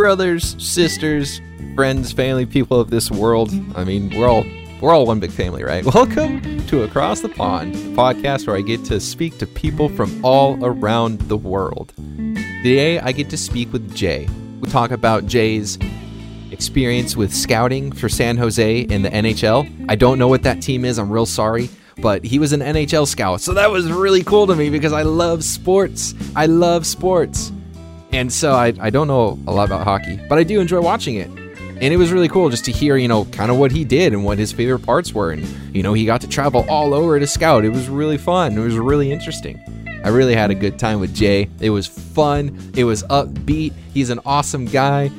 brothers, 0.00 0.56
sisters, 0.58 1.42
friends, 1.74 2.10
family, 2.10 2.46
people 2.46 2.80
of 2.80 2.88
this 2.88 3.10
world. 3.10 3.50
I 3.74 3.84
mean, 3.84 4.08
we're 4.18 4.30
all 4.30 4.46
we're 4.80 4.94
all 4.94 5.04
one 5.04 5.20
big 5.20 5.30
family, 5.30 5.62
right? 5.62 5.84
Welcome 5.94 6.66
to 6.68 6.84
Across 6.84 7.20
the 7.20 7.28
Pond, 7.28 7.74
podcast 7.94 8.46
where 8.46 8.56
I 8.56 8.62
get 8.62 8.82
to 8.86 8.98
speak 8.98 9.36
to 9.40 9.46
people 9.46 9.90
from 9.90 10.24
all 10.24 10.58
around 10.64 11.18
the 11.28 11.36
world. 11.36 11.92
Today, 11.96 12.98
I 12.98 13.12
get 13.12 13.28
to 13.28 13.36
speak 13.36 13.74
with 13.74 13.94
Jay. 13.94 14.26
We 14.62 14.70
talk 14.70 14.90
about 14.90 15.26
Jay's 15.26 15.78
experience 16.50 17.14
with 17.14 17.34
scouting 17.34 17.92
for 17.92 18.08
San 18.08 18.38
Jose 18.38 18.80
in 18.80 19.02
the 19.02 19.10
NHL. 19.10 19.86
I 19.90 19.96
don't 19.96 20.18
know 20.18 20.28
what 20.28 20.44
that 20.44 20.62
team 20.62 20.86
is. 20.86 20.98
I'm 20.98 21.10
real 21.10 21.26
sorry 21.26 21.68
but 22.00 22.24
he 22.24 22.38
was 22.38 22.54
an 22.54 22.60
NHL 22.60 23.06
scout. 23.06 23.42
So 23.42 23.52
that 23.52 23.70
was 23.70 23.92
really 23.92 24.24
cool 24.24 24.46
to 24.46 24.56
me 24.56 24.70
because 24.70 24.94
I 24.94 25.02
love 25.02 25.44
sports. 25.44 26.14
I 26.34 26.46
love 26.46 26.86
sports. 26.86 27.52
And 28.12 28.32
so 28.32 28.54
I, 28.54 28.72
I 28.80 28.90
don't 28.90 29.06
know 29.06 29.38
a 29.46 29.52
lot 29.52 29.66
about 29.66 29.84
hockey, 29.84 30.20
but 30.28 30.38
I 30.38 30.42
do 30.42 30.60
enjoy 30.60 30.80
watching 30.80 31.16
it. 31.16 31.28
And 31.28 31.94
it 31.94 31.96
was 31.96 32.12
really 32.12 32.28
cool 32.28 32.50
just 32.50 32.66
to 32.66 32.72
hear, 32.72 32.96
you 32.96 33.08
know, 33.08 33.24
kind 33.26 33.50
of 33.50 33.56
what 33.56 33.72
he 33.72 33.84
did 33.84 34.12
and 34.12 34.22
what 34.24 34.36
his 34.36 34.52
favorite 34.52 34.80
parts 34.80 35.14
were. 35.14 35.30
And, 35.30 35.46
you 35.74 35.82
know, 35.82 35.94
he 35.94 36.04
got 36.04 36.20
to 36.20 36.28
travel 36.28 36.66
all 36.68 36.92
over 36.92 37.18
to 37.18 37.26
scout. 37.26 37.64
It 37.64 37.70
was 37.70 37.88
really 37.88 38.18
fun. 38.18 38.56
It 38.56 38.60
was 38.60 38.76
really 38.76 39.10
interesting. 39.10 39.58
I 40.04 40.08
really 40.08 40.34
had 40.34 40.50
a 40.50 40.54
good 40.54 40.78
time 40.78 41.00
with 41.00 41.14
Jay. 41.14 41.48
It 41.60 41.70
was 41.70 41.86
fun. 41.86 42.72
It 42.74 42.84
was 42.84 43.02
upbeat. 43.04 43.72
He's 43.94 44.10
an 44.10 44.20
awesome 44.26 44.66
guy. 44.66 45.10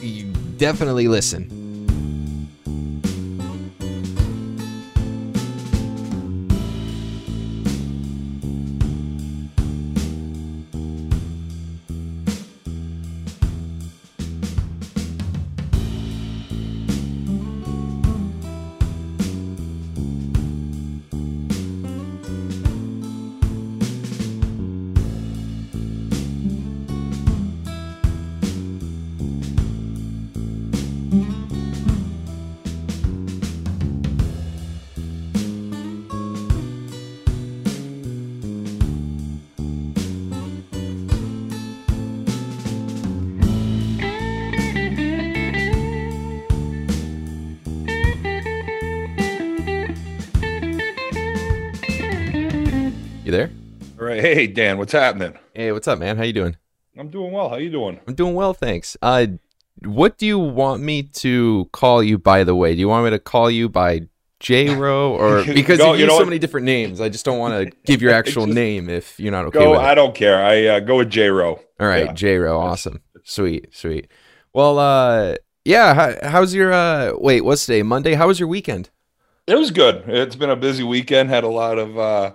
You 0.00 0.32
definitely 0.58 1.08
listen. 1.08 1.55
Hey, 54.36 54.46
Dan, 54.46 54.76
what's 54.76 54.92
happening? 54.92 55.32
Hey, 55.54 55.72
what's 55.72 55.88
up, 55.88 55.98
man? 55.98 56.18
How 56.18 56.22
you 56.24 56.34
doing? 56.34 56.58
I'm 56.98 57.08
doing 57.08 57.32
well. 57.32 57.48
How 57.48 57.56
you 57.56 57.70
doing? 57.70 57.98
I'm 58.06 58.12
doing 58.14 58.34
well, 58.34 58.52
thanks. 58.52 58.94
Uh, 59.00 59.28
what 59.82 60.18
do 60.18 60.26
you 60.26 60.38
want 60.38 60.82
me 60.82 61.04
to 61.04 61.70
call 61.72 62.02
you? 62.02 62.18
By 62.18 62.44
the 62.44 62.54
way, 62.54 62.74
do 62.74 62.80
you 62.80 62.86
want 62.86 63.06
me 63.06 63.12
to 63.12 63.18
call 63.18 63.50
you 63.50 63.70
by 63.70 64.02
J 64.40 64.74
Ro 64.74 65.14
or 65.14 65.42
because 65.54 65.78
Go- 65.78 65.92
you 65.94 66.00
you 66.00 66.00
use 66.00 66.08
know 66.08 66.14
so 66.16 66.18
what? 66.18 66.26
many 66.26 66.38
different 66.38 66.66
names? 66.66 67.00
I 67.00 67.08
just 67.08 67.24
don't 67.24 67.38
want 67.38 67.54
to 67.70 67.76
give 67.86 68.02
your 68.02 68.12
actual 68.12 68.44
Just 68.44 68.54
name 68.54 68.90
if 68.90 69.18
you're 69.18 69.32
not 69.32 69.46
okay 69.46 69.58
Go. 69.60 69.70
with 69.70 69.80
it. 69.80 69.84
I 69.84 69.94
don't 69.94 70.14
care. 70.14 70.44
I 70.44 70.66
uh, 70.66 70.80
go 70.80 70.98
with 70.98 71.08
J 71.08 71.30
Ro. 71.30 71.58
All 71.80 71.86
right, 71.86 72.04
Yeah. 72.04 72.12
J 72.12 72.36
Ro, 72.36 72.60
awesome, 72.60 73.00
sweet, 73.24 73.74
sweet. 73.74 74.08
Well, 74.52 74.78
uh, 74.78 75.36
yeah. 75.64 75.94
How, 75.94 76.28
how's 76.28 76.52
your 76.54 76.74
uh? 76.74 77.12
Wait, 77.16 77.40
what's 77.40 77.64
today? 77.64 77.82
Monday. 77.82 78.12
How 78.12 78.26
was 78.26 78.38
your 78.38 78.50
weekend? 78.50 78.90
It 79.46 79.54
was 79.56 79.70
good. 79.70 80.04
It's 80.06 80.36
been 80.36 80.50
a 80.50 80.56
busy 80.56 80.82
weekend. 80.84 81.30
Had 81.30 81.44
a 81.44 81.48
lot 81.48 81.78
of 81.78 81.96
uh, 81.98 82.32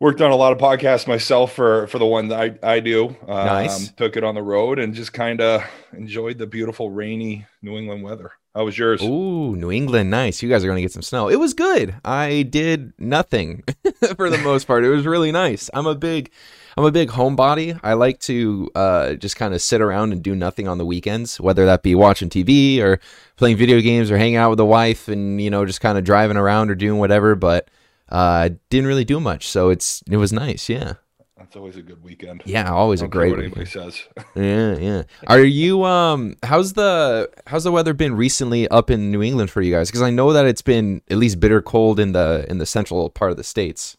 worked 0.00 0.20
on 0.20 0.30
a 0.30 0.36
lot 0.36 0.52
of 0.52 0.58
podcasts 0.58 1.06
myself 1.06 1.52
for 1.52 1.86
for 1.88 1.98
the 1.98 2.06
one 2.06 2.28
that 2.28 2.58
I 2.62 2.74
I 2.74 2.80
do. 2.80 3.08
Um, 3.26 3.46
Nice. 3.46 3.90
Took 3.92 4.16
it 4.16 4.24
on 4.24 4.34
the 4.34 4.42
road 4.42 4.78
and 4.78 4.94
just 4.94 5.12
kind 5.12 5.40
of 5.40 5.62
enjoyed 5.92 6.38
the 6.38 6.46
beautiful 6.46 6.90
rainy 6.90 7.46
New 7.62 7.76
England 7.76 8.02
weather. 8.02 8.32
How 8.54 8.64
was 8.64 8.76
yours? 8.76 9.02
Ooh, 9.02 9.54
New 9.54 9.70
England, 9.70 10.10
nice. 10.10 10.42
You 10.42 10.48
guys 10.48 10.64
are 10.64 10.68
gonna 10.68 10.80
get 10.80 10.92
some 10.92 11.02
snow. 11.02 11.28
It 11.28 11.36
was 11.36 11.54
good. 11.54 11.94
I 12.04 12.42
did 12.42 12.92
nothing 12.98 13.62
for 14.16 14.30
the 14.30 14.38
most 14.38 14.66
part. 14.66 14.84
It 14.84 14.90
was 14.90 15.06
really 15.06 15.30
nice. 15.30 15.70
I'm 15.74 15.86
a 15.86 15.94
big, 15.94 16.32
I'm 16.76 16.84
a 16.84 16.90
big 16.90 17.10
homebody. 17.10 17.78
I 17.84 17.92
like 17.92 18.18
to 18.20 18.68
uh, 18.74 19.14
just 19.14 19.36
kind 19.36 19.54
of 19.54 19.62
sit 19.62 19.80
around 19.80 20.12
and 20.12 20.22
do 20.24 20.34
nothing 20.34 20.66
on 20.66 20.78
the 20.78 20.86
weekends, 20.86 21.40
whether 21.40 21.66
that 21.66 21.84
be 21.84 21.94
watching 21.94 22.30
TV 22.30 22.80
or 22.80 22.98
playing 23.36 23.58
video 23.58 23.80
games 23.80 24.10
or 24.10 24.18
hanging 24.18 24.36
out 24.36 24.50
with 24.50 24.58
the 24.58 24.66
wife 24.66 25.06
and 25.06 25.40
you 25.40 25.50
know 25.50 25.64
just 25.64 25.80
kind 25.80 25.96
of 25.96 26.02
driving 26.02 26.36
around 26.36 26.70
or 26.70 26.74
doing 26.74 26.98
whatever. 26.98 27.36
But 27.36 27.68
uh, 28.10 28.50
didn't 28.70 28.86
really 28.86 29.04
do 29.04 29.20
much, 29.20 29.48
so 29.48 29.70
it's 29.70 30.02
it 30.10 30.16
was 30.16 30.32
nice. 30.32 30.68
Yeah, 30.68 30.94
That's 31.36 31.56
always 31.56 31.76
a 31.76 31.82
good 31.82 32.02
weekend. 32.02 32.42
yeah, 32.46 32.70
always 32.72 33.02
a 33.02 33.08
great 33.08 33.30
what 33.30 33.40
weekend. 33.40 33.68
says. 33.68 34.02
Yeah, 34.34 34.76
yeah. 34.78 35.02
Are 35.26 35.40
you 35.42 35.84
um 35.84 36.36
how's 36.42 36.72
the 36.74 37.30
how's 37.46 37.64
the 37.64 37.72
weather 37.72 37.94
been 37.94 38.14
recently 38.16 38.68
up 38.68 38.90
in 38.90 39.10
New 39.10 39.22
England 39.22 39.50
for 39.50 39.60
you 39.62 39.74
guys? 39.74 39.88
Because 39.88 40.02
I 40.02 40.10
know 40.10 40.32
that 40.32 40.46
it's 40.46 40.62
been 40.62 41.02
at 41.10 41.18
least 41.18 41.40
bitter 41.40 41.60
cold 41.62 41.98
in 42.00 42.12
the 42.12 42.46
in 42.48 42.58
the 42.58 42.66
central 42.66 43.10
part 43.10 43.30
of 43.30 43.36
the 43.36 43.44
states. 43.44 43.96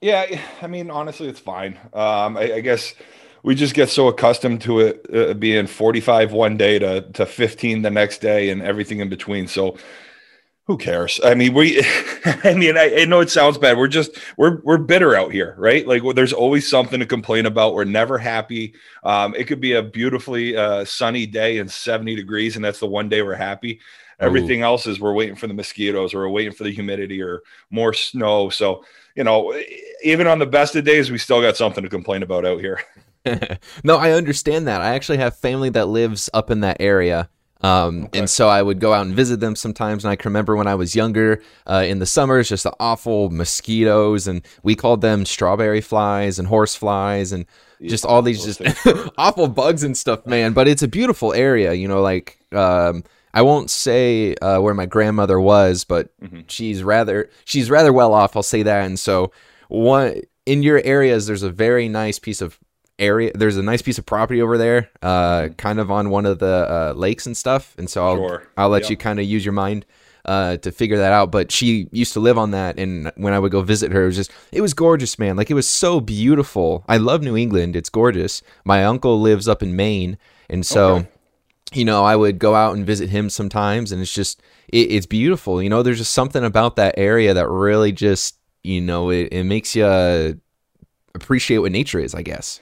Yeah, 0.00 0.40
I 0.62 0.66
mean, 0.68 0.90
honestly, 0.90 1.26
it's 1.28 1.40
fine. 1.40 1.76
Um, 1.92 2.36
I, 2.36 2.54
I 2.54 2.60
guess 2.60 2.94
we 3.42 3.54
just 3.56 3.74
get 3.74 3.88
so 3.88 4.06
accustomed 4.08 4.60
to 4.62 4.78
it 4.80 5.06
uh, 5.12 5.34
being 5.34 5.66
45 5.66 6.32
one 6.32 6.56
day 6.56 6.78
to, 6.78 7.00
to 7.12 7.26
15 7.26 7.82
the 7.82 7.90
next 7.90 8.18
day 8.20 8.50
and 8.50 8.62
everything 8.62 9.00
in 9.00 9.08
between. 9.08 9.48
So 9.48 9.76
who 10.68 10.76
cares? 10.76 11.18
I 11.24 11.34
mean, 11.34 11.54
we, 11.54 11.82
I 12.44 12.54
mean, 12.54 12.76
I, 12.76 13.00
I 13.00 13.04
know 13.06 13.20
it 13.20 13.30
sounds 13.30 13.58
bad. 13.58 13.76
We're 13.78 13.88
just, 13.88 14.18
we're, 14.36 14.60
we're 14.60 14.78
bitter 14.78 15.16
out 15.16 15.32
here, 15.32 15.54
right? 15.58 15.84
Like 15.86 16.04
well, 16.04 16.14
there's 16.14 16.34
always 16.34 16.68
something 16.68 17.00
to 17.00 17.06
complain 17.06 17.46
about. 17.46 17.74
We're 17.74 17.84
never 17.84 18.18
happy. 18.18 18.74
Um, 19.02 19.34
it 19.34 19.44
could 19.44 19.60
be 19.60 19.72
a 19.72 19.82
beautifully 19.82 20.56
uh, 20.56 20.84
sunny 20.84 21.26
day 21.26 21.58
and 21.58 21.70
70 21.70 22.14
degrees, 22.14 22.54
and 22.54 22.64
that's 22.64 22.80
the 22.80 22.86
one 22.86 23.08
day 23.08 23.22
we're 23.22 23.34
happy. 23.34 23.80
Everything 24.20 24.62
else 24.62 24.86
is 24.86 24.98
we're 24.98 25.14
waiting 25.14 25.36
for 25.36 25.46
the 25.46 25.54
mosquitoes 25.54 26.12
or 26.12 26.18
we're 26.18 26.28
waiting 26.28 26.52
for 26.52 26.64
the 26.64 26.72
humidity 26.72 27.22
or 27.22 27.42
more 27.70 27.94
snow. 27.94 28.48
So, 28.48 28.84
you 29.14 29.22
know, 29.22 29.56
even 30.02 30.26
on 30.26 30.40
the 30.40 30.46
best 30.46 30.74
of 30.74 30.84
days, 30.84 31.10
we 31.10 31.18
still 31.18 31.40
got 31.40 31.56
something 31.56 31.84
to 31.84 31.88
complain 31.88 32.24
about 32.24 32.44
out 32.44 32.60
here. 32.60 32.80
no, 33.84 33.96
I 33.96 34.10
understand 34.12 34.66
that. 34.66 34.80
I 34.80 34.94
actually 34.94 35.18
have 35.18 35.36
family 35.36 35.70
that 35.70 35.86
lives 35.86 36.28
up 36.34 36.50
in 36.50 36.60
that 36.60 36.78
area. 36.80 37.28
Um, 37.60 38.04
Okay. 38.04 38.20
and 38.20 38.30
so 38.30 38.48
I 38.48 38.62
would 38.62 38.78
go 38.80 38.92
out 38.92 39.04
and 39.06 39.14
visit 39.14 39.40
them 39.40 39.56
sometimes. 39.56 40.04
And 40.04 40.10
I 40.12 40.16
can 40.16 40.28
remember 40.30 40.54
when 40.56 40.66
I 40.68 40.74
was 40.76 40.94
younger, 40.94 41.42
uh, 41.66 41.84
in 41.86 41.98
the 41.98 42.06
summers, 42.06 42.48
just 42.48 42.62
the 42.64 42.72
awful 42.78 43.30
mosquitoes, 43.30 44.28
and 44.28 44.42
we 44.62 44.74
called 44.74 45.00
them 45.00 45.24
strawberry 45.24 45.80
flies 45.80 46.38
and 46.38 46.46
horse 46.48 46.74
flies, 46.76 47.32
and 47.32 47.46
just 47.82 48.04
all 48.04 48.22
these 48.22 48.44
just 48.44 48.60
awful 49.18 49.48
bugs 49.48 49.82
and 49.84 49.96
stuff, 49.96 50.26
man. 50.26 50.52
But 50.52 50.68
it's 50.68 50.82
a 50.82 50.88
beautiful 50.88 51.32
area, 51.32 51.72
you 51.74 51.88
know. 51.88 52.00
Like 52.00 52.38
um, 52.52 53.02
I 53.34 53.42
won't 53.42 53.70
say 53.70 54.34
uh, 54.36 54.60
where 54.60 54.74
my 54.74 54.86
grandmother 54.86 55.38
was, 55.40 55.84
but 55.84 56.10
Mhm. 56.20 56.44
she's 56.48 56.82
rather 56.82 57.28
she's 57.44 57.70
rather 57.70 57.92
well 57.92 58.14
off. 58.14 58.36
I'll 58.36 58.42
say 58.42 58.62
that. 58.62 58.86
And 58.86 58.98
so 58.98 59.32
one 59.68 60.22
in 60.46 60.62
your 60.62 60.80
areas, 60.84 61.26
there's 61.26 61.42
a 61.42 61.50
very 61.50 61.88
nice 61.88 62.18
piece 62.18 62.40
of 62.40 62.58
area. 62.98 63.30
There's 63.34 63.56
a 63.56 63.62
nice 63.62 63.82
piece 63.82 63.98
of 63.98 64.06
property 64.06 64.42
over 64.42 64.58
there, 64.58 64.90
uh, 65.02 65.48
kind 65.56 65.78
of 65.80 65.90
on 65.90 66.10
one 66.10 66.26
of 66.26 66.38
the 66.38 66.46
uh, 66.68 66.92
lakes 66.96 67.26
and 67.26 67.36
stuff. 67.36 67.74
And 67.78 67.88
so 67.88 68.04
I'll 68.06 68.16
Sure. 68.16 68.48
I'll 68.56 68.68
let 68.68 68.82
Yep. 68.82 68.90
you 68.90 68.96
kind 68.96 69.18
of 69.20 69.24
use 69.26 69.44
your 69.44 69.52
mind 69.52 69.86
uh, 70.24 70.56
to 70.58 70.70
figure 70.72 70.96
that 70.98 71.12
out. 71.12 71.30
But 71.30 71.50
she 71.52 71.88
used 71.92 72.12
to 72.14 72.20
live 72.20 72.36
on 72.36 72.50
that, 72.50 72.78
and 72.78 73.10
when 73.16 73.32
I 73.32 73.38
would 73.38 73.52
go 73.52 73.62
visit 73.62 73.92
her, 73.92 74.02
it 74.02 74.06
was 74.06 74.16
just 74.16 74.30
it 74.52 74.60
was 74.60 74.74
gorgeous, 74.74 75.18
man. 75.18 75.36
Like 75.36 75.50
it 75.50 75.54
was 75.54 75.68
so 75.68 76.00
beautiful. 76.00 76.84
I 76.88 76.96
love 76.98 77.22
New 77.22 77.36
England; 77.36 77.76
it's 77.76 77.88
gorgeous. 77.88 78.42
My 78.64 78.84
uncle 78.84 79.20
lives 79.20 79.48
up 79.48 79.62
in 79.62 79.74
Maine, 79.76 80.18
and 80.50 80.64
so. 80.66 80.96
Okay. 80.96 81.08
You 81.74 81.84
know, 81.84 82.02
I 82.02 82.16
would 82.16 82.38
go 82.38 82.54
out 82.54 82.74
and 82.76 82.86
visit 82.86 83.10
him 83.10 83.28
sometimes, 83.28 83.92
and 83.92 84.00
it's 84.00 84.14
just 84.14 84.40
it, 84.68 84.90
it's 84.90 85.04
beautiful. 85.04 85.62
You 85.62 85.68
know, 85.68 85.82
there's 85.82 85.98
just 85.98 86.12
something 86.14 86.42
about 86.42 86.76
that 86.76 86.94
area 86.96 87.34
that 87.34 87.46
really 87.46 87.92
just 87.92 88.38
you 88.64 88.80
know 88.80 89.10
it, 89.10 89.28
it 89.32 89.44
makes 89.44 89.76
you 89.76 89.84
uh, 89.84 90.32
appreciate 91.14 91.58
what 91.58 91.72
nature 91.72 91.98
is. 92.00 92.14
I 92.14 92.22
guess. 92.22 92.58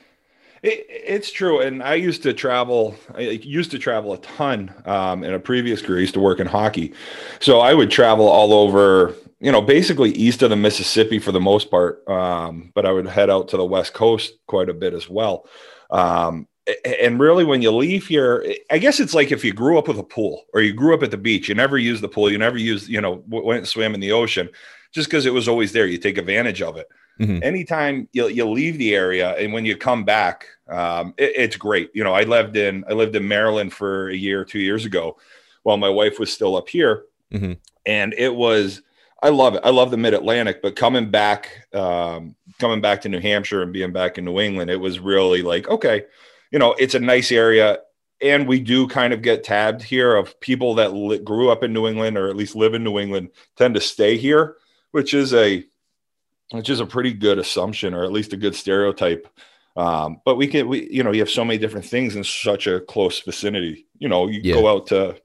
It, 0.67 0.85
it's 0.89 1.31
true, 1.31 1.61
and 1.61 1.81
I 1.81 1.95
used 1.95 2.25
to 2.25 2.33
travel. 2.33 2.97
I 3.15 3.21
used 3.21 3.71
to 3.71 3.79
travel 3.79 4.13
a 4.15 4.19
ton 4.19 4.75
um, 4.85 5.23
in 5.23 5.33
a 5.33 5.39
previous 5.39 5.81
career. 5.81 5.99
I 5.99 6.01
used 6.01 6.15
to 6.15 6.21
work 6.21 6.41
in 6.41 6.49
hockey, 6.49 6.93
so 7.39 7.61
I 7.61 7.73
would 7.73 7.91
travel 7.91 8.27
all 8.27 8.53
over. 8.53 9.15
You 9.39 9.53
know, 9.53 9.61
basically 9.61 10.11
east 10.13 10.43
of 10.43 10.51
the 10.51 10.57
Mississippi 10.57 11.21
for 11.21 11.31
the 11.31 11.41
most 11.41 11.71
part, 11.71 12.09
um, 12.09 12.73
but 12.75 12.85
I 12.85 12.91
would 12.91 13.07
head 13.07 13.31
out 13.31 13.49
to 13.49 13.57
the 13.57 13.65
west 13.65 13.93
coast 13.93 14.33
quite 14.47 14.69
a 14.69 14.75
bit 14.75 14.95
as 14.95 15.09
well. 15.11 15.47
Um, 15.91 16.49
and 16.85 17.21
really, 17.21 17.45
when 17.45 17.62
you 17.62 17.71
leave 17.71 18.09
here, 18.09 18.45
I 18.71 18.79
guess 18.79 18.99
it's 18.99 19.15
like 19.15 19.31
if 19.31 19.45
you 19.45 19.53
grew 19.53 19.79
up 19.79 19.87
with 19.87 19.99
a 19.99 20.03
pool 20.03 20.47
or 20.53 20.62
you 20.62 20.73
grew 20.73 20.95
up 20.95 21.03
at 21.05 21.12
the 21.12 21.17
beach, 21.17 21.49
you 21.49 21.55
never 21.55 21.79
used 21.79 22.03
the 22.03 22.09
pool, 22.09 22.33
you 22.33 22.39
never 22.39 22.59
used, 22.59 22.89
you 22.89 23.01
know, 23.01 23.23
went 23.29 23.59
and 23.59 23.69
swam 23.69 23.95
in 23.95 24.01
the 24.01 24.11
ocean, 24.11 24.49
just 24.91 25.09
because 25.09 25.27
it 25.27 25.35
was 25.35 25.47
always 25.47 25.71
there. 25.71 25.87
You 25.87 25.99
take 25.99 26.19
advantage 26.19 26.61
of 26.61 26.77
it. 26.77 26.89
Mm-hmm. 27.21 27.43
anytime 27.43 28.09
you, 28.13 28.29
you 28.29 28.49
leave 28.49 28.79
the 28.79 28.95
area 28.95 29.37
and 29.37 29.53
when 29.53 29.65
you 29.65 29.77
come 29.77 30.05
back, 30.05 30.47
um, 30.69 31.15
it, 31.17 31.33
it's 31.37 31.57
great. 31.57 31.91
You 31.95 32.05
know, 32.05 32.13
I 32.13 32.23
lived 32.23 32.57
in 32.57 32.85
I 32.89 32.93
lived 32.93 33.17
in 33.17 33.27
Maryland 33.27 33.73
for 33.73 34.09
a 34.09 34.17
year, 34.17 34.45
two 34.45 34.59
years 34.59 34.85
ago, 34.85 35.17
while 35.63 35.77
my 35.77 35.89
wife 35.89 36.19
was 36.19 36.33
still 36.33 36.57
up 36.57 36.69
here, 36.69 37.05
mm-hmm. 37.33 37.55
and 37.85 38.15
it 38.15 38.35
was. 38.35 38.83
I 39.23 39.31
love 39.31 39.55
it. 39.55 39.63
I 39.65 39.71
love 39.71 39.91
the 39.91 39.97
Mid 39.97 40.13
Atlantic, 40.13 40.61
but 40.61 40.77
coming 40.77 41.11
back, 41.11 41.67
um, 41.73 42.37
coming 42.59 42.83
back 42.83 43.01
to 43.01 43.09
New 43.09 43.19
Hampshire 43.19 43.62
and 43.62 43.73
being 43.73 43.91
back 43.91 44.19
in 44.19 44.27
New 44.27 44.39
England, 44.39 44.71
it 44.71 44.77
was 44.77 45.01
really 45.01 45.41
like, 45.41 45.67
okay, 45.69 46.05
you 46.53 46.59
know, 46.59 46.75
it's 46.79 46.95
a 46.95 47.01
nice 47.01 47.33
area 47.33 47.79
and 48.21 48.49
we 48.49 48.61
do 48.61 48.87
kind 48.89 49.12
of 49.12 49.23
get 49.23 49.45
tabbed 49.45 49.83
here 49.83 50.17
of 50.17 50.39
people 50.41 50.75
that 50.75 50.95
li- 50.95 51.19
grew 51.19 51.51
up 51.51 51.62
in 51.62 51.73
New 51.73 51.87
England 51.87 52.17
or 52.17 52.29
at 52.29 52.37
least 52.37 52.57
live 52.57 52.75
in 52.75 52.85
New 52.85 52.99
England 52.99 53.31
tend 53.57 53.75
to 53.75 53.81
stay 53.81 54.17
here, 54.17 54.57
which 54.93 55.12
is 55.12 55.35
a 55.35 55.65
which 56.51 56.71
is 56.71 56.81
a 56.81 56.87
pretty 56.87 57.13
good 57.13 57.39
assumption 57.39 57.95
or 57.95 58.05
at 58.05 58.13
least 58.13 58.33
a 58.33 58.37
good 58.37 58.55
stereotype. 58.55 59.27
Um, 59.77 60.21
but 60.25 60.37
we 60.37 60.47
can 60.47 60.69
we 60.69 60.89
you 60.91 61.03
know 61.03 61.13
you 61.13 61.21
have 61.21 61.31
so 61.31 61.45
many 61.45 61.59
different 61.59 61.87
things 61.87 62.17
in 62.17 62.25
such 62.25 62.67
a 62.67 62.81
close 62.81 63.21
vicinity. 63.21 63.87
You 63.99 64.09
know, 64.09 64.27
you 64.27 64.41
yeah. 64.43 64.55
go 64.55 64.69
out 64.69 64.87
to 64.89 65.17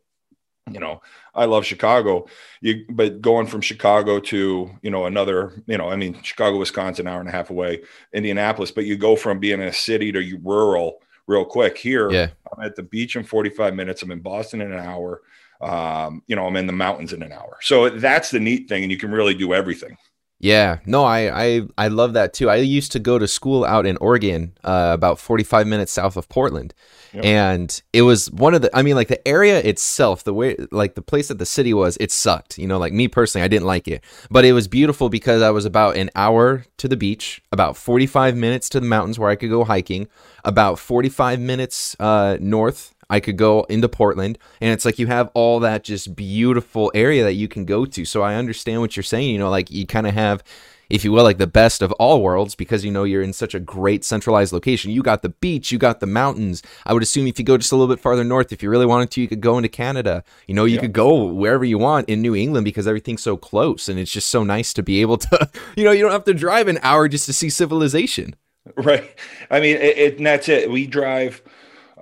you 0.69 0.79
know 0.79 1.01
I 1.33 1.45
love 1.45 1.65
Chicago. 1.65 2.27
You 2.59 2.85
but 2.89 3.21
going 3.21 3.47
from 3.47 3.61
Chicago 3.61 4.19
to 4.19 4.71
you 4.81 4.91
know 4.91 5.05
another 5.05 5.63
you 5.67 5.77
know 5.77 5.89
I 5.89 5.95
mean 5.95 6.21
Chicago, 6.21 6.57
Wisconsin, 6.57 7.07
hour 7.07 7.21
and 7.21 7.29
a 7.29 7.31
half 7.31 7.49
away, 7.49 7.81
Indianapolis. 8.13 8.71
But 8.71 8.85
you 8.85 8.97
go 8.97 9.15
from 9.15 9.39
being 9.39 9.61
a 9.61 9.71
city 9.71 10.11
to 10.11 10.39
rural 10.43 11.01
real 11.27 11.45
quick. 11.45 11.77
Here, 11.77 12.11
yeah. 12.11 12.27
I'm 12.51 12.65
at 12.65 12.75
the 12.75 12.83
beach 12.83 13.15
in 13.15 13.23
45 13.23 13.73
minutes. 13.73 14.01
I'm 14.01 14.11
in 14.11 14.19
Boston 14.19 14.59
in 14.61 14.73
an 14.73 14.79
hour. 14.79 15.21
Um, 15.61 16.23
you 16.27 16.35
know, 16.35 16.45
I'm 16.47 16.55
in 16.57 16.67
the 16.67 16.73
mountains 16.73 17.13
in 17.13 17.23
an 17.23 17.31
hour. 17.31 17.57
So 17.61 17.89
that's 17.89 18.31
the 18.31 18.39
neat 18.39 18.67
thing, 18.67 18.83
and 18.83 18.91
you 18.91 18.97
can 18.97 19.11
really 19.11 19.35
do 19.35 19.53
everything. 19.53 19.95
Yeah, 20.41 20.79
no, 20.87 21.03
I, 21.03 21.43
I 21.43 21.61
I 21.77 21.87
love 21.89 22.13
that 22.13 22.33
too. 22.33 22.49
I 22.49 22.55
used 22.55 22.91
to 22.93 22.99
go 22.99 23.19
to 23.19 23.27
school 23.27 23.63
out 23.63 23.85
in 23.85 23.95
Oregon, 23.97 24.53
uh, 24.63 24.89
about 24.91 25.19
45 25.19 25.67
minutes 25.67 25.91
south 25.91 26.17
of 26.17 26.27
Portland, 26.29 26.73
yep. 27.13 27.23
and 27.23 27.81
it 27.93 28.01
was 28.01 28.31
one 28.31 28.55
of 28.55 28.63
the. 28.63 28.75
I 28.75 28.81
mean, 28.81 28.95
like 28.95 29.07
the 29.07 29.25
area 29.27 29.59
itself, 29.59 30.23
the 30.23 30.33
way, 30.33 30.55
like 30.71 30.95
the 30.95 31.03
place 31.03 31.27
that 31.27 31.37
the 31.37 31.45
city 31.45 31.75
was, 31.75 31.95
it 31.99 32.11
sucked. 32.11 32.57
You 32.57 32.65
know, 32.65 32.79
like 32.79 32.91
me 32.91 33.07
personally, 33.07 33.45
I 33.45 33.49
didn't 33.49 33.67
like 33.67 33.87
it, 33.87 34.03
but 34.31 34.43
it 34.43 34.53
was 34.53 34.67
beautiful 34.67 35.09
because 35.09 35.43
I 35.43 35.51
was 35.51 35.65
about 35.65 35.95
an 35.95 36.09
hour 36.15 36.65
to 36.77 36.87
the 36.87 36.97
beach, 36.97 37.43
about 37.51 37.77
45 37.77 38.35
minutes 38.35 38.67
to 38.69 38.79
the 38.79 38.87
mountains 38.87 39.19
where 39.19 39.29
I 39.29 39.35
could 39.35 39.51
go 39.51 39.63
hiking, 39.63 40.07
about 40.43 40.79
45 40.79 41.39
minutes 41.39 41.95
uh, 41.99 42.37
north 42.39 42.95
I 43.11 43.19
could 43.19 43.37
go 43.37 43.63
into 43.63 43.87
Portland, 43.87 44.39
and 44.59 44.71
it's 44.71 44.85
like 44.85 44.97
you 44.97 45.07
have 45.07 45.29
all 45.33 45.59
that 45.59 45.83
just 45.83 46.15
beautiful 46.15 46.91
area 46.95 47.23
that 47.23 47.33
you 47.33 47.47
can 47.47 47.65
go 47.65 47.85
to. 47.85 48.05
So 48.05 48.23
I 48.23 48.35
understand 48.35 48.81
what 48.81 48.95
you're 48.95 49.03
saying. 49.03 49.29
You 49.29 49.39
know, 49.39 49.49
like 49.49 49.69
you 49.69 49.85
kind 49.85 50.07
of 50.07 50.13
have 50.13 50.43
if 50.91 51.05
you 51.05 51.11
will, 51.11 51.23
like 51.23 51.37
the 51.37 51.47
best 51.47 51.81
of 51.81 51.91
all 51.93 52.21
worlds 52.21 52.53
because 52.53 52.83
you 52.83 52.91
know 52.91 53.05
you're 53.05 53.21
in 53.21 53.31
such 53.31 53.55
a 53.55 53.59
great 53.59 54.03
centralized 54.03 54.51
location. 54.51 54.91
You 54.91 55.01
got 55.01 55.21
the 55.21 55.29
beach, 55.29 55.71
you 55.71 55.79
got 55.79 56.01
the 56.01 56.05
mountains. 56.05 56.61
I 56.85 56.93
would 56.93 57.01
assume 57.01 57.27
if 57.27 57.39
you 57.39 57.45
go 57.45 57.57
just 57.57 57.71
a 57.71 57.75
little 57.75 57.93
bit 57.93 58.01
farther 58.01 58.25
north, 58.25 58.51
if 58.51 58.61
you 58.61 58.69
really 58.69 58.85
wanted 58.85 59.09
to, 59.11 59.21
you 59.21 59.27
could 59.27 59.41
go 59.41 59.57
into 59.57 59.69
Canada. 59.69 60.23
You 60.47 60.53
know, 60.53 60.65
you 60.65 60.75
yeah. 60.75 60.81
could 60.81 60.93
go 60.93 61.25
wherever 61.25 61.63
you 61.63 61.77
want 61.77 62.09
in 62.09 62.21
New 62.21 62.35
England 62.35 62.65
because 62.65 62.87
everything's 62.87 63.23
so 63.23 63.37
close 63.37 63.87
and 63.87 63.97
it's 63.97 64.11
just 64.11 64.29
so 64.29 64.43
nice 64.43 64.73
to 64.73 64.83
be 64.83 65.01
able 65.01 65.17
to, 65.17 65.49
you 65.77 65.85
know, 65.85 65.91
you 65.91 66.01
don't 66.01 66.11
have 66.11 66.25
to 66.25 66.33
drive 66.33 66.67
an 66.67 66.79
hour 66.83 67.07
just 67.07 67.25
to 67.27 67.33
see 67.33 67.49
civilization. 67.49 68.35
Right. 68.75 69.17
I 69.49 69.59
mean, 69.59 69.77
it, 69.77 69.97
it 69.97 70.23
that's 70.23 70.49
it. 70.49 70.69
We 70.69 70.87
drive 70.87 71.41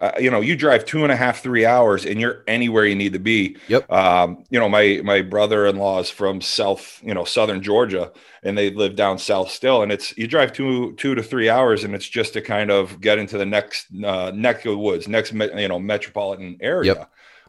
uh, 0.02 0.12
you 0.18 0.32
know, 0.32 0.40
you 0.40 0.56
drive 0.56 0.86
two 0.86 1.04
and 1.04 1.12
a 1.12 1.16
half, 1.16 1.42
three 1.42 1.66
hours, 1.66 2.06
and 2.06 2.22
you're 2.22 2.44
anywhere 2.48 2.86
you 2.86 2.96
need 2.96 3.14
to 3.14 3.20
be. 3.20 3.58
Yep. 3.68 3.92
Um, 3.92 4.46
you 4.50 4.60
know, 4.60 4.70
my 4.70 5.02
my 5.04 5.22
brother-in-law 5.22 6.00
is 6.00 6.10
from 6.10 6.40
South, 6.40 7.02
you 7.04 7.14
know, 7.14 7.26
Southern 7.26 7.62
Georgia, 7.62 8.12
and 8.44 8.58
they 8.58 8.70
live 8.72 8.96
down 8.96 9.18
south 9.18 9.52
still. 9.52 9.84
And 9.84 9.92
it's 9.92 10.18
you 10.18 10.28
drive 10.28 10.54
two 10.54 10.94
two 10.94 11.16
to 11.16 11.24
three 11.24 11.50
hours, 11.50 11.84
and 11.84 11.94
it's 11.94 12.08
just 12.08 12.34
to 12.34 12.42
kind 12.42 12.72
of 12.72 13.02
get 13.02 13.20
into 13.20 13.38
the 13.38 13.46
next 13.46 13.88
uh, 14.06 14.32
neck 14.34 14.58
of 14.66 14.72
the 14.72 14.78
woods, 14.78 15.08
next 15.08 15.34
you 15.34 15.68
know 15.68 15.80
metropolitan 15.80 16.58
area. 16.62 16.94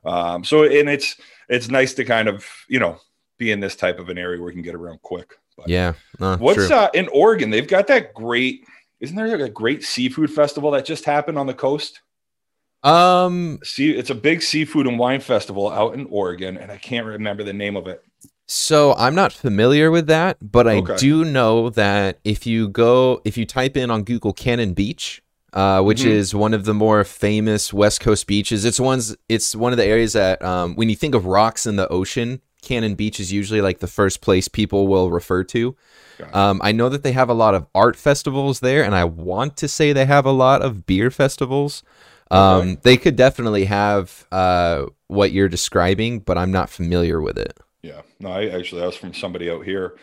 Yep. 0.04 0.12
Um, 0.12 0.44
so 0.44 0.64
and 0.64 0.88
it's 0.88 1.16
it's 1.48 1.68
nice 1.68 1.94
to 1.94 2.04
kind 2.04 2.28
of 2.28 2.44
you 2.68 2.80
know 2.80 2.98
be 3.38 3.52
in 3.52 3.60
this 3.60 3.76
type 3.76 4.00
of 4.00 4.08
an 4.08 4.18
area 4.18 4.40
where 4.40 4.50
you 4.50 4.56
can 4.56 4.62
get 4.62 4.74
around 4.74 5.00
quick. 5.02 5.34
But 5.56 5.68
yeah. 5.68 5.92
No, 6.18 6.36
what's 6.36 6.70
uh, 6.70 6.88
in 6.94 7.08
Oregon? 7.12 7.50
They've 7.50 7.66
got 7.66 7.86
that 7.86 8.12
great. 8.12 8.64
Isn't 8.98 9.16
there 9.16 9.28
like 9.28 9.48
a 9.48 9.52
great 9.52 9.84
seafood 9.84 10.30
festival 10.30 10.72
that 10.72 10.84
just 10.84 11.04
happened 11.04 11.38
on 11.38 11.46
the 11.46 11.54
coast? 11.54 12.00
Um, 12.82 13.58
see, 13.62 13.90
it's 13.90 14.10
a 14.10 14.14
big 14.14 14.42
seafood 14.42 14.86
and 14.86 14.98
wine 14.98 15.20
festival 15.20 15.70
out 15.70 15.94
in 15.94 16.06
Oregon, 16.06 16.56
and 16.56 16.72
I 16.72 16.76
can't 16.78 17.06
remember 17.06 17.42
the 17.44 17.52
name 17.52 17.76
of 17.76 17.86
it. 17.86 18.02
So 18.46 18.94
I'm 18.94 19.14
not 19.14 19.32
familiar 19.32 19.90
with 19.90 20.06
that, 20.08 20.38
but 20.40 20.66
I 20.66 20.78
okay. 20.78 20.96
do 20.96 21.24
know 21.24 21.70
that 21.70 22.18
if 22.24 22.46
you 22.46 22.68
go, 22.68 23.20
if 23.24 23.36
you 23.36 23.46
type 23.46 23.76
in 23.76 23.90
on 23.90 24.02
Google 24.02 24.32
Cannon 24.32 24.72
Beach, 24.72 25.22
uh, 25.52 25.82
which 25.82 26.00
mm-hmm. 26.00 26.10
is 26.10 26.34
one 26.34 26.52
of 26.54 26.64
the 26.64 26.74
more 26.74 27.04
famous 27.04 27.72
West 27.72 28.00
Coast 28.00 28.26
beaches, 28.26 28.64
it's 28.64 28.80
one's, 28.80 29.16
it's 29.28 29.54
one 29.54 29.72
of 29.72 29.76
the 29.76 29.84
areas 29.84 30.14
that 30.14 30.42
um, 30.42 30.74
when 30.74 30.88
you 30.88 30.96
think 30.96 31.14
of 31.14 31.26
rocks 31.26 31.64
in 31.64 31.76
the 31.76 31.86
ocean, 31.88 32.40
Cannon 32.62 32.94
Beach 32.94 33.20
is 33.20 33.32
usually 33.32 33.60
like 33.60 33.78
the 33.78 33.86
first 33.86 34.20
place 34.20 34.48
people 34.48 34.88
will 34.88 35.10
refer 35.10 35.44
to. 35.44 35.76
Um, 36.32 36.60
I 36.62 36.72
know 36.72 36.88
that 36.88 37.02
they 37.02 37.12
have 37.12 37.28
a 37.28 37.34
lot 37.34 37.54
of 37.54 37.66
art 37.74 37.96
festivals 37.96 38.60
there, 38.60 38.84
and 38.84 38.94
I 38.94 39.04
want 39.04 39.56
to 39.58 39.68
say 39.68 39.92
they 39.92 40.06
have 40.06 40.26
a 40.26 40.32
lot 40.32 40.62
of 40.62 40.86
beer 40.86 41.10
festivals. 41.10 41.82
Um, 42.30 42.60
okay. 42.60 42.80
They 42.82 42.96
could 42.96 43.16
definitely 43.16 43.64
have 43.64 44.26
uh, 44.30 44.86
what 45.08 45.32
you're 45.32 45.48
describing, 45.48 46.20
but 46.20 46.38
I'm 46.38 46.52
not 46.52 46.70
familiar 46.70 47.20
with 47.20 47.38
it. 47.38 47.58
Yeah, 47.82 48.02
no, 48.18 48.30
I 48.30 48.48
actually 48.48 48.80
that 48.80 48.86
was 48.86 48.96
from 48.96 49.14
somebody 49.14 49.50
out 49.50 49.64
here. 49.64 49.96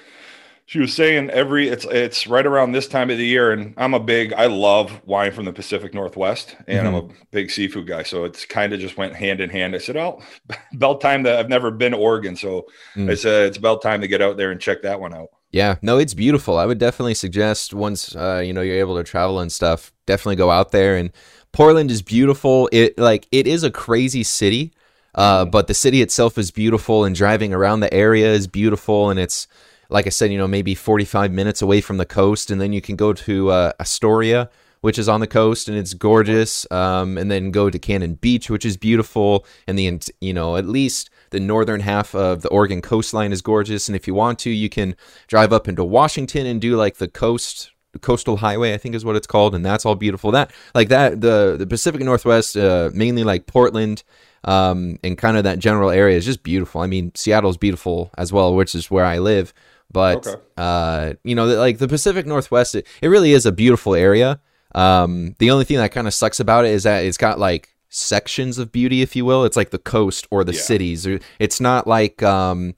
She 0.65 0.79
was 0.79 0.93
saying 0.93 1.29
every 1.29 1.69
it's 1.69 1.85
it's 1.85 2.27
right 2.27 2.45
around 2.45 2.73
this 2.73 2.89
time 2.89 3.09
of 3.09 3.17
the 3.17 3.25
year, 3.25 3.51
and 3.51 3.73
I'm 3.77 3.93
a 3.93 3.99
big 4.01 4.33
I 4.33 4.47
love 4.47 5.01
wine 5.05 5.31
from 5.31 5.45
the 5.45 5.53
Pacific 5.53 5.93
Northwest, 5.93 6.57
and 6.67 6.79
mm-hmm. 6.79 6.87
I'm 6.87 6.93
a 6.95 7.01
mm-hmm. 7.03 7.21
big 7.31 7.51
seafood 7.51 7.87
guy, 7.87 8.03
so 8.03 8.25
it's 8.25 8.45
kind 8.45 8.73
of 8.73 8.81
just 8.81 8.97
went 8.97 9.15
hand 9.15 9.39
in 9.39 9.49
hand. 9.49 9.75
I 9.75 9.77
said, 9.77 9.95
"Oh, 9.95 10.21
about 10.73 10.99
time 10.99 11.23
that 11.23 11.39
I've 11.39 11.47
never 11.47 11.71
been 11.71 11.93
to 11.93 11.97
Oregon, 11.97 12.35
so 12.35 12.65
mm. 12.95 13.09
I 13.09 13.15
said 13.15 13.47
it's 13.47 13.57
about 13.57 13.81
time 13.81 14.01
to 14.01 14.07
get 14.07 14.21
out 14.21 14.35
there 14.35 14.51
and 14.51 14.59
check 14.59 14.81
that 14.81 14.99
one 14.99 15.13
out." 15.13 15.29
Yeah, 15.51 15.75
no, 15.81 15.97
it's 15.97 16.13
beautiful. 16.13 16.57
I 16.57 16.65
would 16.65 16.79
definitely 16.79 17.13
suggest 17.13 17.73
once 17.73 18.13
uh, 18.13 18.41
you 18.43 18.51
know 18.51 18.61
you're 18.61 18.79
able 18.79 18.97
to 18.97 19.05
travel 19.05 19.39
and 19.39 19.51
stuff, 19.51 19.93
definitely 20.05 20.35
go 20.35 20.51
out 20.51 20.71
there 20.71 20.97
and 20.97 21.11
Portland 21.57 21.89
is 21.89 22.03
beautiful. 22.03 22.69
It 22.71 22.99
like 22.99 23.27
it 23.31 23.47
is 23.47 23.63
a 23.63 23.71
crazy 23.71 24.21
city, 24.21 24.73
uh, 25.15 25.43
but 25.43 25.65
the 25.65 25.73
city 25.73 26.03
itself 26.03 26.37
is 26.37 26.51
beautiful, 26.51 27.03
and 27.03 27.15
driving 27.15 27.51
around 27.51 27.79
the 27.79 27.91
area 27.91 28.31
is 28.31 28.45
beautiful, 28.45 29.09
and 29.09 29.19
it's 29.19 29.47
like 29.89 30.05
I 30.05 30.11
said, 30.11 30.31
you 30.31 30.37
know, 30.37 30.47
maybe 30.47 30.75
45 30.75 31.31
minutes 31.31 31.63
away 31.63 31.81
from 31.81 31.97
the 31.97 32.05
coast, 32.05 32.51
and 32.51 32.61
then 32.61 32.73
you 32.73 32.81
can 32.81 32.95
go 32.95 33.11
to 33.11 33.49
uh, 33.49 33.71
Astoria, 33.79 34.51
which 34.81 34.99
is 34.99 35.09
on 35.09 35.19
the 35.19 35.25
coast, 35.25 35.67
and 35.67 35.75
it's 35.75 35.95
gorgeous. 35.95 36.67
Um, 36.69 37.17
and 37.17 37.31
then 37.31 37.49
go 37.49 37.71
to 37.71 37.79
Cannon 37.79 38.13
Beach, 38.13 38.51
which 38.51 38.63
is 38.63 38.77
beautiful, 38.77 39.43
and 39.65 39.79
the 39.79 39.99
you 40.21 40.35
know 40.35 40.57
at 40.57 40.67
least 40.67 41.09
the 41.31 41.39
northern 41.39 41.79
half 41.79 42.13
of 42.13 42.43
the 42.43 42.49
Oregon 42.49 42.83
coastline 42.83 43.31
is 43.31 43.41
gorgeous. 43.41 43.89
And 43.89 43.95
if 43.95 44.05
you 44.05 44.13
want 44.13 44.37
to, 44.39 44.51
you 44.51 44.69
can 44.69 44.95
drive 45.25 45.51
up 45.51 45.67
into 45.67 45.83
Washington 45.83 46.45
and 46.45 46.61
do 46.61 46.75
like 46.75 46.97
the 46.97 47.07
coast 47.07 47.71
coastal 48.01 48.37
highway 48.37 48.73
i 48.73 48.77
think 48.77 48.95
is 48.95 49.05
what 49.05 49.15
it's 49.15 49.27
called 49.27 49.55
and 49.55 49.65
that's 49.65 49.85
all 49.85 49.95
beautiful. 49.95 50.31
That 50.31 50.51
like 50.73 50.89
that 50.89 51.21
the 51.21 51.55
the 51.57 51.67
pacific 51.67 52.01
northwest 52.01 52.57
uh, 52.57 52.91
mainly 52.93 53.23
like 53.23 53.47
portland 53.47 54.03
um, 54.43 54.97
and 55.03 55.17
kind 55.17 55.35
of 55.35 55.43
that 55.43 55.59
general 55.59 55.89
area 55.89 56.15
is 56.15 56.23
just 56.23 56.43
beautiful. 56.43 56.81
I 56.81 56.87
mean 56.87 57.11
seattle's 57.15 57.57
beautiful 57.57 58.11
as 58.17 58.31
well 58.31 58.55
which 58.55 58.75
is 58.75 58.89
where 58.89 59.05
i 59.05 59.17
live 59.17 59.53
but 59.91 60.27
okay. 60.27 60.41
uh, 60.57 61.13
you 61.23 61.35
know 61.35 61.45
like 61.45 61.77
the 61.77 61.87
pacific 61.87 62.25
northwest 62.25 62.75
it, 62.75 62.85
it 63.01 63.07
really 63.07 63.31
is 63.31 63.45
a 63.45 63.51
beautiful 63.51 63.95
area. 63.95 64.39
Um, 64.75 65.35
the 65.39 65.49
only 65.51 65.65
thing 65.65 65.77
that 65.77 65.91
kind 65.91 66.07
of 66.07 66.13
sucks 66.13 66.39
about 66.39 66.65
it 66.65 66.71
is 66.71 66.83
that 66.83 67.03
it's 67.03 67.17
got 67.17 67.39
like 67.39 67.73
sections 67.89 68.57
of 68.57 68.71
beauty 68.71 69.01
if 69.01 69.15
you 69.15 69.25
will. 69.25 69.45
It's 69.45 69.57
like 69.57 69.71
the 69.71 69.77
coast 69.77 70.27
or 70.29 70.43
the 70.43 70.53
yeah. 70.53 70.61
cities. 70.61 71.07
It's 71.39 71.59
not 71.61 71.87
like 71.87 72.21
um, 72.21 72.75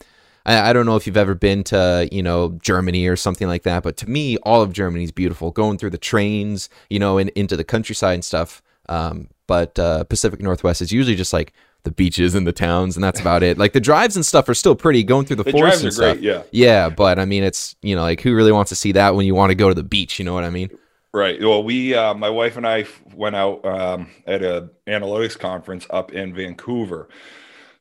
I, 0.49 0.69
I 0.69 0.73
don't 0.73 0.85
know 0.85 0.95
if 0.95 1.05
you've 1.05 1.17
ever 1.17 1.35
been 1.35 1.63
to, 1.65 2.09
you 2.11 2.23
know, 2.23 2.57
Germany 2.61 3.07
or 3.07 3.15
something 3.15 3.47
like 3.47 3.63
that, 3.63 3.83
but 3.83 3.97
to 3.97 4.09
me, 4.09 4.37
all 4.37 4.61
of 4.61 4.73
Germany 4.73 5.03
is 5.03 5.11
beautiful. 5.11 5.51
Going 5.51 5.77
through 5.77 5.91
the 5.91 5.97
trains, 5.97 6.69
you 6.89 6.99
know, 6.99 7.17
and 7.17 7.29
into 7.31 7.55
the 7.55 7.63
countryside 7.63 8.15
and 8.15 8.25
stuff. 8.25 8.61
Um, 8.89 9.29
but 9.47 9.77
uh, 9.77 10.03
Pacific 10.05 10.41
Northwest 10.41 10.81
is 10.81 10.91
usually 10.91 11.15
just 11.15 11.33
like 11.33 11.53
the 11.83 11.91
beaches 11.91 12.35
and 12.35 12.45
the 12.45 12.51
towns, 12.51 12.97
and 12.97 13.03
that's 13.03 13.21
about 13.21 13.43
it. 13.43 13.57
Like 13.57 13.73
the 13.73 13.79
drives 13.79 14.15
and 14.15 14.25
stuff 14.25 14.49
are 14.49 14.53
still 14.53 14.75
pretty 14.75 15.03
going 15.03 15.25
through 15.25 15.37
the, 15.37 15.43
the 15.43 15.51
forest 15.51 15.83
and 15.83 15.93
stuff. 15.93 16.15
Great, 16.15 16.23
yeah, 16.23 16.43
yeah, 16.51 16.89
but 16.89 17.19
I 17.19 17.25
mean, 17.25 17.43
it's 17.43 17.75
you 17.81 17.95
know, 17.95 18.01
like 18.01 18.21
who 18.21 18.35
really 18.35 18.51
wants 18.51 18.69
to 18.69 18.75
see 18.75 18.91
that 18.93 19.15
when 19.15 19.25
you 19.25 19.35
want 19.35 19.51
to 19.51 19.55
go 19.55 19.69
to 19.69 19.75
the 19.75 19.83
beach? 19.83 20.19
You 20.19 20.25
know 20.25 20.33
what 20.33 20.43
I 20.43 20.49
mean? 20.49 20.69
Right. 21.11 21.39
Well, 21.41 21.63
we, 21.63 21.95
uh, 21.95 22.13
my 22.13 22.29
wife 22.29 22.55
and 22.55 22.67
I 22.67 22.85
went 23.15 23.35
out 23.35 23.65
um, 23.65 24.11
at 24.27 24.43
a 24.43 24.69
analytics 24.85 25.39
conference 25.39 25.87
up 25.89 26.11
in 26.11 26.35
Vancouver. 26.35 27.09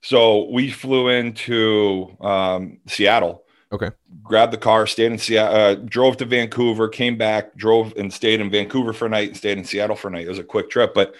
So 0.00 0.50
we 0.50 0.70
flew 0.70 1.08
into 1.08 2.16
um, 2.20 2.78
Seattle. 2.86 3.44
Okay. 3.70 3.90
Grabbed 4.22 4.52
the 4.52 4.58
car, 4.58 4.86
stayed 4.86 5.12
in 5.12 5.18
Seattle, 5.18 5.54
uh, 5.54 5.74
drove 5.74 6.16
to 6.18 6.24
Vancouver, 6.24 6.88
came 6.88 7.18
back, 7.18 7.54
drove 7.56 7.92
and 7.96 8.12
stayed 8.12 8.40
in 8.40 8.50
Vancouver 8.50 8.92
for 8.92 9.06
a 9.06 9.10
night 9.10 9.28
and 9.28 9.36
stayed 9.36 9.58
in 9.58 9.64
Seattle 9.64 9.96
for 9.96 10.08
a 10.08 10.10
night. 10.10 10.26
It 10.26 10.30
was 10.30 10.38
a 10.38 10.44
quick 10.44 10.70
trip, 10.70 10.94
but 10.94 11.14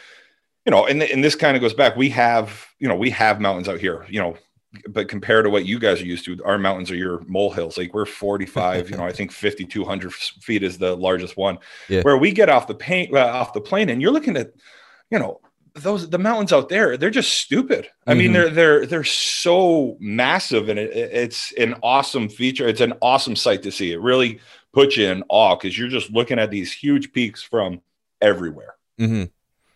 you 0.64 0.70
know, 0.70 0.86
and, 0.86 1.02
and 1.02 1.22
this 1.22 1.34
kind 1.34 1.56
of 1.56 1.60
goes 1.62 1.74
back. 1.74 1.96
We 1.96 2.08
have, 2.10 2.66
you 2.78 2.88
know, 2.88 2.96
we 2.96 3.10
have 3.10 3.40
mountains 3.40 3.68
out 3.68 3.80
here, 3.80 4.06
you 4.08 4.20
know, 4.20 4.36
but 4.88 5.08
compared 5.08 5.44
to 5.44 5.50
what 5.50 5.64
you 5.64 5.78
guys 5.78 6.00
are 6.00 6.06
used 6.06 6.24
to, 6.26 6.42
our 6.44 6.58
mountains 6.58 6.90
are 6.90 6.96
your 6.96 7.20
molehills. 7.26 7.78
Like 7.78 7.94
we're 7.94 8.04
45, 8.04 8.90
you 8.90 8.96
know, 8.96 9.04
I 9.04 9.12
think 9.12 9.32
5,200 9.32 10.12
feet 10.12 10.62
is 10.62 10.78
the 10.78 10.94
largest 10.96 11.36
one. 11.36 11.58
Yeah. 11.88 12.02
Where 12.02 12.18
we 12.18 12.32
get 12.32 12.48
off 12.48 12.66
the 12.66 12.74
paint 12.74 13.14
uh, 13.14 13.26
off 13.26 13.52
the 13.52 13.60
plane, 13.60 13.88
and 13.88 14.02
you're 14.02 14.12
looking 14.12 14.36
at, 14.36 14.52
you 15.10 15.18
know, 15.18 15.40
those 15.82 16.08
the 16.08 16.18
mountains 16.18 16.52
out 16.52 16.68
there. 16.68 16.96
They're 16.96 17.10
just 17.10 17.34
stupid. 17.34 17.88
I 18.06 18.12
mm-hmm. 18.12 18.18
mean, 18.18 18.32
they're 18.32 18.50
they're 18.50 18.86
they're 18.86 19.04
so 19.04 19.96
massive, 20.00 20.68
and 20.68 20.78
it, 20.78 20.94
it's 20.94 21.52
an 21.52 21.74
awesome 21.82 22.28
feature. 22.28 22.68
It's 22.68 22.80
an 22.80 22.94
awesome 23.00 23.36
sight 23.36 23.62
to 23.62 23.72
see. 23.72 23.92
It 23.92 24.00
really 24.00 24.40
puts 24.72 24.96
you 24.96 25.08
in 25.08 25.24
awe 25.28 25.56
because 25.56 25.78
you're 25.78 25.88
just 25.88 26.10
looking 26.10 26.38
at 26.38 26.50
these 26.50 26.72
huge 26.72 27.12
peaks 27.12 27.42
from 27.42 27.80
everywhere. 28.20 28.74
Mm-hmm. 29.00 29.24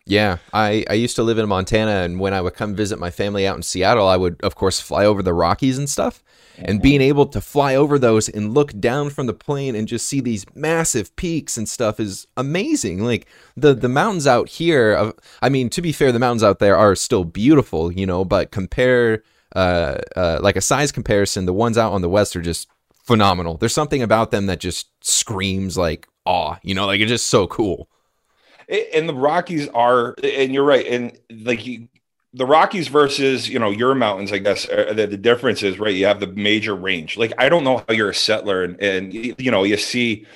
Yeah, 0.05 0.39
I, 0.53 0.85
I 0.91 0.95
used 0.95 1.17
to 1.17 1.23
live 1.23 1.39
in 1.39 1.49
Montana, 1.49 2.03
and 2.03 2.19
when 2.19 2.35
I 2.35 2.41
would 2.41 2.55
come 2.55 2.75
visit 2.75 2.99
my 2.99 3.11
family 3.11 3.47
out 3.47 3.57
in 3.57 3.63
Seattle, 3.63 4.09
I 4.09 4.17
would, 4.17 4.41
of 4.43 4.57
course, 4.57 4.81
fly 4.81 5.05
over 5.05 5.23
the 5.23 5.35
Rockies 5.35 5.79
and 5.79 5.89
stuff. 5.89 6.23
And 6.59 6.79
mm-hmm. 6.79 6.83
being 6.83 7.01
able 7.01 7.27
to 7.27 7.41
fly 7.41 7.77
over 7.77 7.99
those 7.99 8.29
and 8.29 8.53
look 8.53 8.79
down 8.79 9.11
from 9.11 9.27
the 9.27 9.33
plane 9.33 9.75
and 9.75 9.89
just 9.89 10.07
see 10.07 10.21
these 10.21 10.45
massive 10.55 11.15
peaks 11.17 11.57
and 11.57 11.69
stuff 11.69 11.99
is 11.99 12.27
amazing. 12.37 13.03
Like 13.05 13.27
the 13.57 13.75
the 13.75 13.89
mountains 13.89 14.27
out 14.27 14.51
here, 14.51 15.13
I 15.41 15.49
mean, 15.49 15.71
to 15.71 15.81
be 15.81 15.93
fair, 15.93 16.13
the 16.13 16.19
mountains 16.19 16.43
out 16.43 16.59
there 16.59 16.77
are 16.77 16.95
still 16.95 17.25
beautiful, 17.25 17.91
you 17.91 18.05
know. 18.05 18.25
But 18.25 18.51
compare, 18.51 19.23
uh, 19.57 19.99
uh, 20.15 20.41
like 20.43 20.57
a 20.57 20.61
size 20.61 20.93
comparison, 20.93 21.47
the 21.47 21.55
ones 21.55 21.79
out 21.79 21.93
on 21.93 22.03
the 22.03 22.11
west 22.11 22.37
are 22.37 22.43
just 22.43 22.69
phenomenal. 23.03 23.57
There's 23.57 23.75
something 23.75 24.03
about 24.03 24.31
them 24.31 24.45
that 24.47 24.61
just 24.61 24.89
screams 25.03 25.79
like 25.79 26.07
awe, 26.27 26.57
you 26.63 26.75
know, 26.75 26.85
like 26.85 27.01
it's 27.01 27.09
just 27.11 27.29
so 27.29 27.47
cool 27.47 27.89
and 28.73 29.09
the 29.09 29.15
Rockies 29.15 29.69
are, 29.69 30.15
and 30.23 30.53
you're 30.53 30.65
right, 30.65 30.87
and 30.87 31.19
like 31.45 31.67
you, 31.67 31.89
the 32.35 32.47
Rockies 32.47 32.89
versus 32.89 33.49
you 33.49 33.59
know 33.59 33.71
your 33.71 33.95
mountains, 33.95 34.33
I 34.33 34.39
guess 34.39 34.69
uh, 34.69 34.93
the, 34.95 35.07
the 35.07 35.17
difference 35.17 35.63
is 35.63 35.79
right. 35.79 35.95
You 35.95 36.07
have 36.07 36.21
the 36.21 36.29
major 36.29 36.75
range. 36.75 37.17
Like 37.17 37.33
I 37.39 37.49
don't 37.49 37.65
know 37.65 37.85
how 37.87 37.95
you're 37.95 38.11
a 38.11 38.15
settler, 38.15 38.65
and, 38.65 38.81
and 38.81 39.13
you 39.13 39.51
know 39.51 39.65
you 39.65 39.77
see 39.77 40.27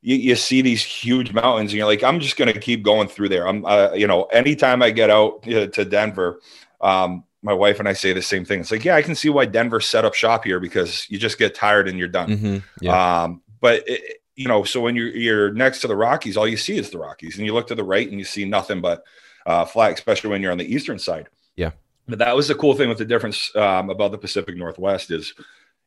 you, 0.00 0.16
you 0.16 0.36
see 0.36 0.62
these 0.62 0.82
huge 0.82 1.32
mountains, 1.32 1.72
and 1.72 1.78
you're 1.78 1.86
like, 1.86 2.02
I'm 2.02 2.20
just 2.20 2.36
going 2.36 2.52
to 2.52 2.58
keep 2.58 2.82
going 2.82 3.08
through 3.08 3.30
there. 3.30 3.46
I'm, 3.46 3.64
uh, 3.64 3.92
you 3.92 4.06
know, 4.06 4.24
anytime 4.24 4.82
I 4.82 4.90
get 4.90 5.10
out 5.10 5.44
you 5.44 5.54
know, 5.54 5.66
to 5.66 5.84
Denver, 5.84 6.40
um, 6.80 7.24
my 7.42 7.52
wife 7.52 7.78
and 7.78 7.88
I 7.88 7.92
say 7.92 8.12
the 8.12 8.22
same 8.22 8.44
thing. 8.44 8.60
It's 8.60 8.70
like, 8.70 8.84
yeah, 8.84 8.96
I 8.96 9.02
can 9.02 9.14
see 9.14 9.28
why 9.28 9.46
Denver 9.46 9.80
set 9.80 10.04
up 10.04 10.14
shop 10.14 10.44
here 10.44 10.60
because 10.60 11.08
you 11.10 11.18
just 11.18 11.38
get 11.38 11.54
tired 11.54 11.88
and 11.88 11.98
you're 11.98 12.08
done. 12.08 12.30
Mm-hmm, 12.30 12.56
yeah. 12.80 13.22
Um, 13.22 13.42
but 13.60 13.84
it, 13.86 14.17
you 14.38 14.46
know, 14.46 14.62
so 14.62 14.80
when 14.80 14.94
you're 14.94 15.08
you're 15.08 15.52
next 15.52 15.80
to 15.80 15.88
the 15.88 15.96
Rockies, 15.96 16.36
all 16.36 16.46
you 16.46 16.56
see 16.56 16.78
is 16.78 16.90
the 16.90 16.98
Rockies, 16.98 17.36
and 17.36 17.44
you 17.44 17.52
look 17.52 17.66
to 17.66 17.74
the 17.74 17.82
right 17.82 18.08
and 18.08 18.20
you 18.20 18.24
see 18.24 18.44
nothing 18.44 18.80
but 18.80 19.02
uh, 19.46 19.64
flat, 19.64 19.92
especially 19.92 20.30
when 20.30 20.40
you're 20.40 20.52
on 20.52 20.58
the 20.58 20.72
eastern 20.72 21.00
side. 21.00 21.28
Yeah. 21.56 21.72
But 22.06 22.20
that 22.20 22.36
was 22.36 22.46
the 22.46 22.54
cool 22.54 22.74
thing 22.74 22.88
with 22.88 22.98
the 22.98 23.04
difference 23.04 23.54
um, 23.56 23.90
about 23.90 24.12
the 24.12 24.18
Pacific 24.18 24.56
Northwest 24.56 25.10
is, 25.10 25.34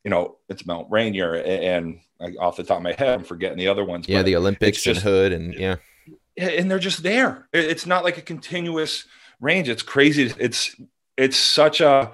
you 0.04 0.10
know, 0.10 0.36
it's 0.50 0.66
Mount 0.66 0.86
Rainier, 0.90 1.34
and, 1.34 1.98
and 2.20 2.36
off 2.38 2.56
the 2.56 2.62
top 2.62 2.76
of 2.76 2.82
my 2.82 2.92
head, 2.92 3.20
I'm 3.20 3.24
forgetting 3.24 3.56
the 3.56 3.68
other 3.68 3.86
ones. 3.86 4.06
Yeah, 4.06 4.22
the 4.22 4.36
Olympics 4.36 4.82
just, 4.82 5.00
and 5.00 5.10
Hood, 5.10 5.32
and 5.32 5.54
yeah, 5.54 5.76
and 6.36 6.70
they're 6.70 6.78
just 6.78 7.02
there. 7.02 7.48
It's 7.54 7.86
not 7.86 8.04
like 8.04 8.18
a 8.18 8.22
continuous 8.22 9.06
range. 9.40 9.70
It's 9.70 9.82
crazy. 9.82 10.30
It's 10.38 10.76
it's 11.16 11.38
such 11.38 11.80
a 11.80 12.12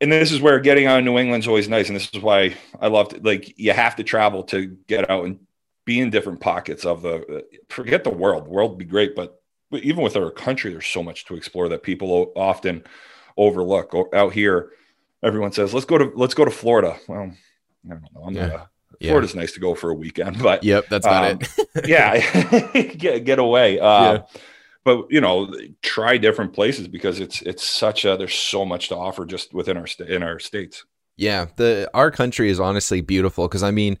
and 0.00 0.12
this 0.12 0.32
is 0.32 0.40
where 0.40 0.60
getting 0.60 0.86
out 0.86 1.00
of 1.00 1.04
New 1.04 1.18
England's 1.18 1.48
always 1.48 1.68
nice, 1.68 1.88
and 1.88 1.96
this 1.96 2.10
is 2.12 2.22
why 2.22 2.56
I 2.80 2.88
loved 2.88 3.12
to 3.12 3.20
like 3.20 3.58
you 3.58 3.72
have 3.72 3.96
to 3.96 4.04
travel 4.04 4.44
to 4.44 4.66
get 4.86 5.10
out 5.10 5.24
and 5.24 5.40
be 5.84 5.98
in 6.00 6.10
different 6.10 6.40
pockets 6.40 6.84
of 6.84 7.02
the. 7.02 7.44
Forget 7.68 8.04
the 8.04 8.10
world; 8.10 8.46
the 8.46 8.50
world 8.50 8.70
would 8.70 8.78
be 8.78 8.84
great, 8.84 9.16
but, 9.16 9.40
even 9.72 10.02
with 10.02 10.16
our 10.16 10.30
country, 10.30 10.70
there's 10.70 10.86
so 10.86 11.02
much 11.02 11.24
to 11.26 11.34
explore 11.34 11.68
that 11.68 11.82
people 11.82 12.32
often 12.36 12.84
overlook. 13.36 13.92
Out 14.14 14.32
here, 14.32 14.70
everyone 15.22 15.52
says, 15.52 15.74
"Let's 15.74 15.86
go 15.86 15.98
to 15.98 16.12
let's 16.14 16.34
go 16.34 16.44
to 16.44 16.50
Florida." 16.50 16.96
Well, 17.08 17.32
I 17.84 17.88
don't 17.88 18.02
know. 18.14 18.22
I'm 18.24 18.34
yeah. 18.34 18.46
Not, 18.46 18.68
yeah. 19.00 19.10
Florida's 19.10 19.34
nice 19.34 19.52
to 19.52 19.60
go 19.60 19.74
for 19.74 19.90
a 19.90 19.94
weekend, 19.94 20.42
but 20.42 20.62
yep, 20.64 20.86
that's 20.88 21.06
um, 21.06 21.38
it. 21.40 21.68
yeah, 21.86 22.92
get 22.96 23.24
get 23.24 23.38
away. 23.38 23.80
Uh, 23.80 24.12
yeah 24.12 24.22
but 24.88 25.06
you 25.10 25.20
know 25.20 25.52
try 25.82 26.16
different 26.16 26.54
places 26.54 26.88
because 26.88 27.20
it's 27.20 27.42
it's 27.42 27.62
such 27.62 28.06
a 28.06 28.16
there's 28.16 28.34
so 28.34 28.64
much 28.64 28.88
to 28.88 28.96
offer 28.96 29.26
just 29.26 29.52
within 29.52 29.76
our 29.76 29.86
state 29.86 30.08
in 30.08 30.22
our 30.22 30.38
states. 30.38 30.86
Yeah 31.18 31.46
the 31.56 31.90
our 31.92 32.10
country 32.10 32.48
is 32.48 32.58
honestly 32.58 33.02
beautiful 33.02 33.48
because 33.48 33.62
i 33.62 33.70
mean 33.70 33.98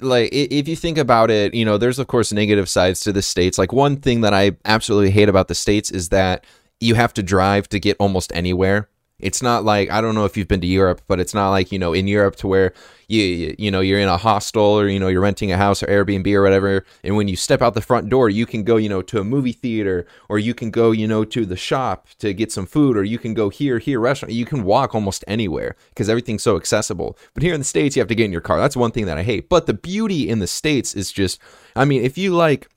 like 0.00 0.30
if 0.32 0.66
you 0.66 0.74
think 0.74 0.98
about 0.98 1.30
it 1.30 1.54
you 1.54 1.64
know 1.64 1.78
there's 1.78 2.00
of 2.00 2.08
course 2.08 2.32
negative 2.32 2.68
sides 2.68 3.00
to 3.02 3.12
the 3.12 3.22
states. 3.22 3.58
Like 3.58 3.72
one 3.72 3.96
thing 3.96 4.22
that 4.22 4.34
i 4.34 4.56
absolutely 4.64 5.12
hate 5.12 5.28
about 5.28 5.46
the 5.46 5.54
states 5.54 5.92
is 5.92 6.08
that 6.08 6.44
you 6.80 6.96
have 6.96 7.14
to 7.14 7.22
drive 7.22 7.68
to 7.68 7.78
get 7.78 7.96
almost 8.00 8.32
anywhere 8.34 8.88
it's 9.20 9.42
not 9.42 9.64
like 9.64 9.90
I 9.90 10.00
don't 10.00 10.14
know 10.14 10.24
if 10.24 10.36
you've 10.36 10.48
been 10.48 10.60
to 10.60 10.66
Europe, 10.66 11.02
but 11.08 11.18
it's 11.18 11.34
not 11.34 11.50
like 11.50 11.72
you 11.72 11.78
know 11.78 11.92
in 11.92 12.06
Europe 12.06 12.36
to 12.36 12.46
where 12.46 12.72
you 13.08 13.54
you 13.58 13.70
know 13.70 13.80
you're 13.80 13.98
in 13.98 14.08
a 14.08 14.16
hostel 14.16 14.62
or 14.62 14.88
you 14.88 15.00
know 15.00 15.08
you're 15.08 15.20
renting 15.20 15.50
a 15.50 15.56
house 15.56 15.82
or 15.82 15.86
Airbnb 15.86 16.32
or 16.32 16.42
whatever, 16.42 16.84
and 17.02 17.16
when 17.16 17.26
you 17.26 17.36
step 17.36 17.60
out 17.60 17.74
the 17.74 17.80
front 17.80 18.08
door, 18.08 18.30
you 18.30 18.46
can 18.46 18.62
go 18.62 18.76
you 18.76 18.88
know 18.88 19.02
to 19.02 19.20
a 19.20 19.24
movie 19.24 19.52
theater 19.52 20.06
or 20.28 20.38
you 20.38 20.54
can 20.54 20.70
go 20.70 20.92
you 20.92 21.08
know 21.08 21.24
to 21.24 21.44
the 21.44 21.56
shop 21.56 22.06
to 22.18 22.32
get 22.32 22.52
some 22.52 22.66
food 22.66 22.96
or 22.96 23.02
you 23.02 23.18
can 23.18 23.34
go 23.34 23.48
here 23.48 23.78
here 23.78 23.98
restaurant. 23.98 24.32
You 24.32 24.46
can 24.46 24.62
walk 24.62 24.94
almost 24.94 25.24
anywhere 25.26 25.74
because 25.90 26.08
everything's 26.08 26.42
so 26.42 26.56
accessible. 26.56 27.18
But 27.34 27.42
here 27.42 27.54
in 27.54 27.60
the 27.60 27.64
states, 27.64 27.96
you 27.96 28.00
have 28.00 28.08
to 28.08 28.14
get 28.14 28.24
in 28.24 28.32
your 28.32 28.40
car. 28.40 28.58
That's 28.58 28.76
one 28.76 28.92
thing 28.92 29.06
that 29.06 29.18
I 29.18 29.22
hate. 29.22 29.48
But 29.48 29.66
the 29.66 29.74
beauty 29.74 30.28
in 30.28 30.38
the 30.38 30.46
states 30.46 30.94
is 30.94 31.10
just, 31.10 31.40
I 31.74 31.84
mean, 31.84 32.02
if 32.02 32.16
you 32.16 32.34
like 32.34 32.68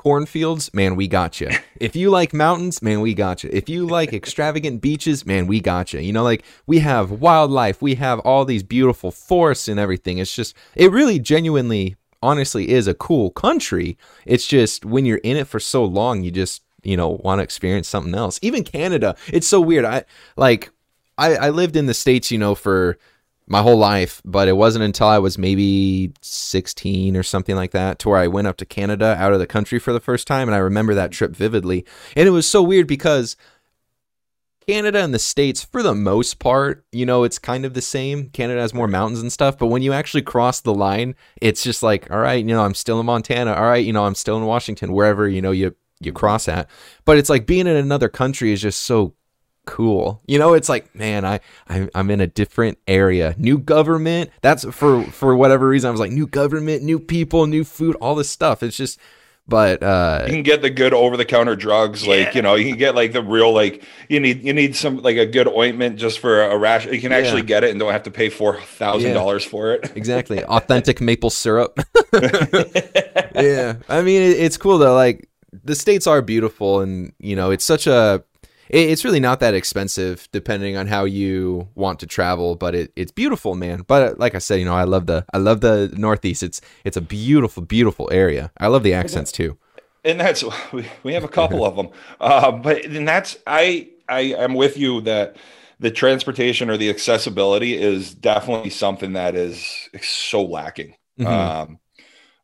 cornfields, 0.00 0.72
man, 0.72 0.96
we 0.96 1.06
got 1.06 1.42
you. 1.42 1.50
If 1.80 1.96
you 1.96 2.10
like 2.10 2.34
mountains, 2.34 2.82
man, 2.82 3.00
we 3.00 3.14
got 3.14 3.42
you. 3.42 3.48
If 3.52 3.68
you 3.70 3.86
like 3.86 4.12
extravagant 4.12 4.82
beaches, 4.82 5.24
man, 5.24 5.46
we 5.46 5.60
got 5.60 5.94
you. 5.94 6.00
You 6.00 6.12
know, 6.12 6.22
like 6.22 6.44
we 6.66 6.80
have 6.80 7.10
wildlife, 7.10 7.80
we 7.80 7.94
have 7.94 8.18
all 8.20 8.44
these 8.44 8.62
beautiful 8.62 9.10
forests 9.10 9.66
and 9.66 9.80
everything. 9.80 10.18
It's 10.18 10.34
just, 10.34 10.54
it 10.74 10.92
really 10.92 11.18
genuinely, 11.18 11.96
honestly 12.22 12.68
is 12.68 12.86
a 12.86 12.92
cool 12.92 13.30
country. 13.30 13.96
It's 14.26 14.46
just 14.46 14.84
when 14.84 15.06
you're 15.06 15.18
in 15.18 15.38
it 15.38 15.46
for 15.46 15.58
so 15.58 15.84
long, 15.84 16.22
you 16.22 16.30
just, 16.30 16.62
you 16.82 16.98
know, 16.98 17.20
want 17.24 17.38
to 17.38 17.42
experience 17.42 17.88
something 17.88 18.14
else. 18.14 18.38
Even 18.42 18.62
Canada, 18.62 19.16
it's 19.28 19.48
so 19.48 19.60
weird. 19.60 19.86
I 19.86 20.04
like, 20.36 20.70
I, 21.16 21.34
I 21.36 21.50
lived 21.50 21.76
in 21.76 21.86
the 21.86 21.94
States, 21.94 22.30
you 22.30 22.38
know, 22.38 22.54
for 22.54 22.98
my 23.50 23.62
whole 23.62 23.76
life, 23.76 24.22
but 24.24 24.46
it 24.46 24.56
wasn't 24.56 24.84
until 24.84 25.08
I 25.08 25.18
was 25.18 25.36
maybe 25.36 26.12
16 26.22 27.16
or 27.16 27.24
something 27.24 27.56
like 27.56 27.72
that 27.72 27.98
to 27.98 28.08
where 28.08 28.18
I 28.18 28.28
went 28.28 28.46
up 28.46 28.56
to 28.58 28.64
Canada 28.64 29.16
out 29.18 29.32
of 29.32 29.40
the 29.40 29.46
country 29.46 29.80
for 29.80 29.92
the 29.92 29.98
first 29.98 30.28
time. 30.28 30.48
And 30.48 30.54
I 30.54 30.58
remember 30.58 30.94
that 30.94 31.10
trip 31.10 31.34
vividly. 31.34 31.84
And 32.14 32.28
it 32.28 32.30
was 32.30 32.46
so 32.46 32.62
weird 32.62 32.86
because 32.86 33.36
Canada 34.68 35.02
and 35.02 35.12
the 35.12 35.18
States, 35.18 35.64
for 35.64 35.82
the 35.82 35.96
most 35.96 36.38
part, 36.38 36.84
you 36.92 37.04
know, 37.04 37.24
it's 37.24 37.40
kind 37.40 37.64
of 37.64 37.74
the 37.74 37.82
same. 37.82 38.30
Canada 38.30 38.60
has 38.60 38.72
more 38.72 38.86
mountains 38.86 39.20
and 39.20 39.32
stuff. 39.32 39.58
But 39.58 39.66
when 39.66 39.82
you 39.82 39.92
actually 39.92 40.22
cross 40.22 40.60
the 40.60 40.72
line, 40.72 41.16
it's 41.42 41.64
just 41.64 41.82
like, 41.82 42.08
all 42.08 42.20
right, 42.20 42.44
you 42.44 42.54
know, 42.54 42.64
I'm 42.64 42.74
still 42.74 43.00
in 43.00 43.06
Montana. 43.06 43.54
All 43.54 43.64
right, 43.64 43.84
you 43.84 43.92
know, 43.92 44.04
I'm 44.04 44.14
still 44.14 44.36
in 44.36 44.46
Washington, 44.46 44.92
wherever, 44.92 45.28
you 45.28 45.42
know, 45.42 45.50
you 45.50 45.74
you 45.98 46.12
cross 46.12 46.46
at. 46.46 46.70
But 47.04 47.18
it's 47.18 47.28
like 47.28 47.46
being 47.46 47.66
in 47.66 47.76
another 47.76 48.08
country 48.08 48.52
is 48.52 48.62
just 48.62 48.80
so 48.80 49.14
cool. 49.66 50.22
You 50.26 50.38
know, 50.38 50.54
it's 50.54 50.68
like, 50.68 50.94
man, 50.94 51.24
I, 51.24 51.40
I 51.68 51.88
I'm 51.94 52.10
in 52.10 52.20
a 52.20 52.26
different 52.26 52.78
area. 52.86 53.34
New 53.38 53.58
government. 53.58 54.30
That's 54.42 54.64
for 54.64 55.04
for 55.04 55.34
whatever 55.36 55.68
reason. 55.68 55.88
I 55.88 55.90
was 55.90 56.00
like, 56.00 56.12
new 56.12 56.26
government, 56.26 56.82
new 56.82 56.98
people, 56.98 57.46
new 57.46 57.64
food, 57.64 57.96
all 57.96 58.14
this 58.14 58.30
stuff. 58.30 58.62
It's 58.62 58.76
just 58.76 58.98
but 59.50 59.82
uh 59.82 60.22
you 60.26 60.32
can 60.32 60.42
get 60.42 60.62
the 60.62 60.70
good 60.70 60.94
over 60.94 61.16
the 61.16 61.24
counter 61.24 61.56
drugs 61.56 62.06
yeah. 62.06 62.14
like 62.14 62.34
you 62.34 62.40
know 62.40 62.54
you 62.54 62.68
can 62.68 62.78
get 62.78 62.94
like 62.94 63.12
the 63.12 63.22
real 63.22 63.52
like 63.52 63.82
you 64.08 64.20
need 64.20 64.42
you 64.42 64.52
need 64.52 64.76
some 64.76 64.98
like 64.98 65.16
a 65.16 65.26
good 65.26 65.48
ointment 65.48 65.98
just 65.98 66.20
for 66.20 66.42
a 66.42 66.56
rash 66.56 66.86
you 66.86 67.00
can 67.00 67.12
actually 67.12 67.40
yeah. 67.40 67.46
get 67.46 67.64
it 67.64 67.70
and 67.70 67.80
don't 67.80 67.92
have 67.92 68.04
to 68.04 68.10
pay 68.10 68.30
four 68.30 68.60
thousand 68.60 69.08
yeah. 69.08 69.14
dollars 69.14 69.44
for 69.44 69.72
it 69.72 69.92
exactly 69.96 70.42
authentic 70.44 71.00
maple 71.00 71.30
syrup 71.30 71.80
yeah 73.34 73.74
i 73.88 74.00
mean 74.02 74.22
it, 74.22 74.38
it's 74.38 74.56
cool 74.56 74.78
though 74.78 74.94
like 74.94 75.28
the 75.64 75.74
states 75.74 76.06
are 76.06 76.22
beautiful 76.22 76.80
and 76.80 77.12
you 77.18 77.34
know 77.34 77.50
it's 77.50 77.64
such 77.64 77.88
a 77.88 78.22
it's 78.70 79.04
really 79.04 79.20
not 79.20 79.40
that 79.40 79.54
expensive 79.54 80.28
depending 80.32 80.76
on 80.76 80.86
how 80.86 81.04
you 81.04 81.68
want 81.74 81.98
to 82.00 82.06
travel 82.06 82.54
but 82.54 82.74
it, 82.74 82.92
it's 82.96 83.12
beautiful 83.12 83.54
man. 83.54 83.84
But 83.86 84.18
like 84.18 84.34
i 84.34 84.38
said 84.38 84.56
you 84.56 84.64
know 84.64 84.74
i 84.74 84.84
love 84.84 85.06
the 85.06 85.24
i 85.32 85.38
love 85.38 85.60
the 85.60 85.92
northeast. 85.96 86.42
It's 86.42 86.60
it's 86.84 86.96
a 86.96 87.00
beautiful 87.00 87.62
beautiful 87.62 88.08
area. 88.12 88.52
I 88.58 88.68
love 88.68 88.82
the 88.82 88.94
accents 88.94 89.32
too. 89.32 89.58
And 90.04 90.18
that's 90.20 90.44
we, 90.72 90.86
we 91.02 91.14
have 91.14 91.24
a 91.24 91.28
couple 91.28 91.64
of 91.64 91.76
them 91.76 91.88
uh, 92.20 92.52
but 92.52 92.82
then 92.88 93.04
that's 93.04 93.36
i 93.46 93.88
i 94.08 94.20
am 94.20 94.54
with 94.54 94.76
you 94.76 95.00
that 95.02 95.36
the 95.78 95.90
transportation 95.90 96.68
or 96.68 96.76
the 96.76 96.90
accessibility 96.90 97.74
is 97.74 98.14
definitely 98.14 98.68
something 98.68 99.14
that 99.14 99.34
is 99.34 99.88
so 100.02 100.44
lacking. 100.44 100.94
Mm-hmm. 101.18 101.26
um, 101.26 101.78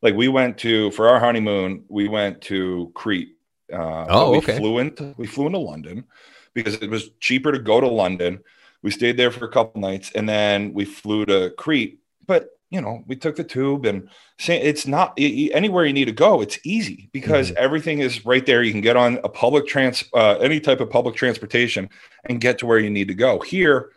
like 0.01 0.15
we 0.15 0.27
went 0.27 0.59
to 0.59 0.91
for 0.91 1.09
our 1.09 1.19
honeymoon 1.19 1.83
we 1.89 2.07
went 2.07 2.41
to 2.41 2.91
crete 2.93 3.36
uh, 3.71 4.05
oh, 4.09 4.31
we 4.31 4.37
okay. 4.37 4.57
Flew 4.57 4.79
into 4.79 5.13
we 5.17 5.27
flew 5.27 5.47
into 5.47 5.59
London 5.59 6.05
because 6.53 6.75
it 6.75 6.89
was 6.89 7.09
cheaper 7.19 7.51
to 7.51 7.59
go 7.59 7.79
to 7.79 7.87
London. 7.87 8.39
We 8.81 8.91
stayed 8.91 9.17
there 9.17 9.31
for 9.31 9.45
a 9.45 9.51
couple 9.51 9.81
nights, 9.81 10.11
and 10.13 10.27
then 10.27 10.73
we 10.73 10.85
flew 10.85 11.25
to 11.25 11.51
Crete. 11.57 11.99
But 12.25 12.49
you 12.69 12.81
know, 12.81 13.03
we 13.07 13.15
took 13.15 13.35
the 13.35 13.43
tube, 13.43 13.85
and 13.85 14.09
it's 14.39 14.85
not 14.85 15.13
anywhere 15.17 15.85
you 15.85 15.93
need 15.93 16.05
to 16.05 16.11
go. 16.11 16.41
It's 16.41 16.59
easy 16.63 17.09
because 17.13 17.49
mm-hmm. 17.49 17.63
everything 17.63 17.99
is 17.99 18.25
right 18.25 18.45
there. 18.45 18.61
You 18.61 18.71
can 18.71 18.81
get 18.81 18.97
on 18.97 19.19
a 19.23 19.29
public 19.29 19.67
trans, 19.67 20.03
uh, 20.13 20.37
any 20.39 20.59
type 20.59 20.81
of 20.81 20.89
public 20.89 21.15
transportation, 21.15 21.89
and 22.25 22.41
get 22.41 22.59
to 22.59 22.65
where 22.65 22.79
you 22.79 22.89
need 22.89 23.07
to 23.07 23.13
go. 23.13 23.39
Here, 23.39 23.91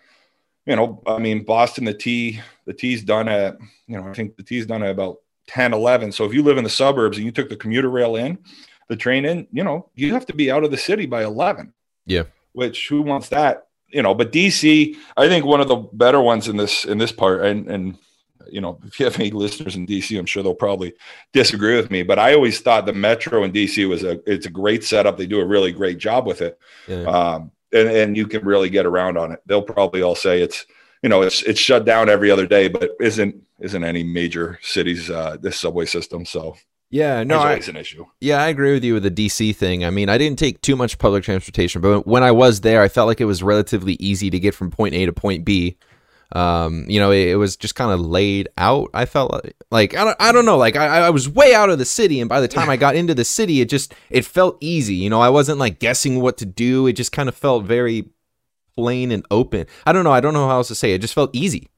you 0.67 0.77
know, 0.77 1.03
I 1.07 1.19
mean, 1.19 1.43
Boston, 1.43 1.85
the 1.85 1.95
T, 1.95 2.41
the 2.65 2.73
T's 2.73 3.03
done 3.03 3.29
at, 3.29 3.59
you 3.89 3.97
know, 3.97 4.09
I 4.09 4.12
think 4.12 4.37
the 4.37 4.45
T's 4.45 4.67
done 4.67 4.85
at 4.85 4.91
about 4.91 5.17
10, 5.49 5.75
11. 5.75 6.12
So 6.12 6.25
if 6.25 6.33
you 6.33 6.45
live 6.45 6.59
in 6.59 6.65
the 6.65 6.71
suburbs 6.71 7.17
and 7.17 7.27
you 7.27 7.33
took 7.33 7.49
the 7.49 7.57
commuter 7.57 7.91
rail 7.91 8.15
in, 8.15 8.39
the 8.90 8.97
train 8.97 9.25
in, 9.25 9.47
you 9.52 9.62
know, 9.62 9.88
you 9.94 10.12
have 10.12 10.26
to 10.26 10.35
be 10.35 10.50
out 10.50 10.64
of 10.64 10.73
the 10.73 10.76
city 10.76 11.06
by 11.06 11.23
11. 11.23 11.73
Yeah. 12.06 12.25
Which 12.52 12.88
who 12.88 13.02
wants 13.02 13.28
that? 13.28 13.68
You 13.88 14.02
know, 14.02 14.14
but 14.14 14.32
DC, 14.32 14.97
I 15.16 15.28
think 15.28 15.44
one 15.44 15.61
of 15.61 15.68
the 15.68 15.76
better 15.76 16.20
ones 16.20 16.49
in 16.49 16.56
this 16.56 16.85
in 16.85 16.99
this 16.99 17.12
part, 17.12 17.44
and 17.44 17.68
and 17.68 17.99
you 18.50 18.61
know, 18.61 18.80
if 18.85 18.99
you 18.99 19.06
have 19.06 19.18
any 19.18 19.30
listeners 19.30 19.76
in 19.76 19.87
DC, 19.87 20.18
I'm 20.18 20.26
sure 20.26 20.42
they'll 20.42 20.54
probably 20.54 20.92
disagree 21.32 21.76
with 21.76 21.90
me. 21.90 22.02
But 22.02 22.18
I 22.18 22.35
always 22.35 22.61
thought 22.61 22.87
the 22.87 22.92
metro 22.92 23.44
in 23.44 23.52
DC 23.52 23.88
was 23.88 24.02
a 24.02 24.20
it's 24.30 24.47
a 24.47 24.50
great 24.50 24.82
setup. 24.82 25.16
They 25.16 25.26
do 25.26 25.40
a 25.40 25.47
really 25.47 25.73
great 25.73 25.99
job 25.99 26.26
with 26.26 26.40
it, 26.40 26.59
yeah. 26.88 27.02
um, 27.04 27.52
and 27.73 27.88
and 27.88 28.16
you 28.16 28.26
can 28.26 28.44
really 28.44 28.70
get 28.70 28.87
around 28.87 29.16
on 29.18 29.32
it. 29.32 29.40
They'll 29.47 29.62
probably 29.62 30.02
all 30.02 30.16
say 30.16 30.42
it's 30.42 30.66
you 31.02 31.09
know 31.09 31.23
it's 31.23 31.42
it's 31.42 31.61
shut 31.61 31.85
down 31.85 32.09
every 32.09 32.30
other 32.30 32.47
day, 32.47 32.66
but 32.66 32.90
isn't 33.00 33.37
isn't 33.61 33.85
any 33.85 34.02
major 34.02 34.59
cities 34.62 35.11
uh, 35.11 35.37
this 35.40 35.59
subway 35.59 35.87
system. 35.87 36.25
So 36.25 36.56
yeah, 36.90 37.23
no, 37.23 37.38
always 37.38 37.68
I, 37.68 37.73
an 37.73 37.76
issue. 37.76 38.04
Yeah, 38.20 38.42
I 38.42 38.49
agree 38.49 38.73
with 38.73 38.82
you 38.82 38.94
with 38.94 39.04
the 39.04 39.11
DC 39.11 39.54
thing. 39.54 39.85
I 39.85 39.90
mean, 39.90 40.09
I 40.09 40.18
didn't 40.18 40.40
take 40.40 40.61
too 40.61 40.75
much 40.75 40.99
public 40.99 41.23
transportation, 41.23 41.80
but 41.80 42.04
when 42.04 42.25
I 42.25 42.32
was 42.32 42.62
there, 42.62 42.82
I 42.82 42.88
felt 42.88 43.06
like 43.06 43.20
it 43.20 43.26
was 43.26 43.42
relatively 43.44 43.94
easy 44.00 44.28
to 44.30 44.40
get 44.40 44.54
from 44.54 44.70
point 44.70 44.94
A 44.94 45.06
to 45.06 45.12
point 45.12 45.44
B. 45.44 45.76
Um, 46.32 46.85
you 46.88 46.99
know, 46.99 47.12
it, 47.12 47.28
it 47.28 47.37
was 47.37 47.56
just 47.56 47.76
kind 47.76 47.92
of 47.92 48.00
laid 48.00 48.49
out. 48.59 48.90
I 48.92 49.04
felt 49.04 49.32
like, 49.32 49.56
like 49.70 49.97
I 49.97 50.04
don't, 50.04 50.16
I 50.20 50.32
don't 50.32 50.44
know, 50.44 50.56
like 50.56 50.76
I, 50.76 51.06
I 51.06 51.11
was 51.11 51.28
way 51.28 51.54
out 51.54 51.70
of 51.70 51.78
the 51.78 51.85
city, 51.85 52.20
and 52.20 52.28
by 52.28 52.40
the 52.40 52.49
time 52.49 52.68
I 52.68 52.76
got 52.76 52.97
into 52.97 53.14
the 53.14 53.25
city, 53.25 53.61
it 53.61 53.68
just 53.68 53.94
it 54.11 54.25
felt 54.25 54.56
easy. 54.61 54.97
You 54.97 55.11
know, 55.11 55.20
I 55.20 55.28
wasn't 55.28 55.59
like 55.59 55.78
guessing 55.78 56.20
what 56.20 56.38
to 56.38 56.47
do. 56.47 56.88
It 56.88 56.94
just 56.94 57.12
kind 57.12 57.28
of 57.28 57.37
felt 57.37 57.64
very 57.64 58.09
plain 58.75 59.12
and 59.12 59.25
open. 59.30 59.66
I 59.87 59.92
don't 59.92 60.02
know. 60.02 60.12
I 60.12 60.20
don't 60.20 60.35
know 60.35 60.49
how 60.49 60.56
else 60.56 60.68
to 60.68 60.75
say. 60.75 60.90
It, 60.90 60.97
it 60.97 61.00
just 61.02 61.14
felt 61.14 61.30
easy 61.32 61.68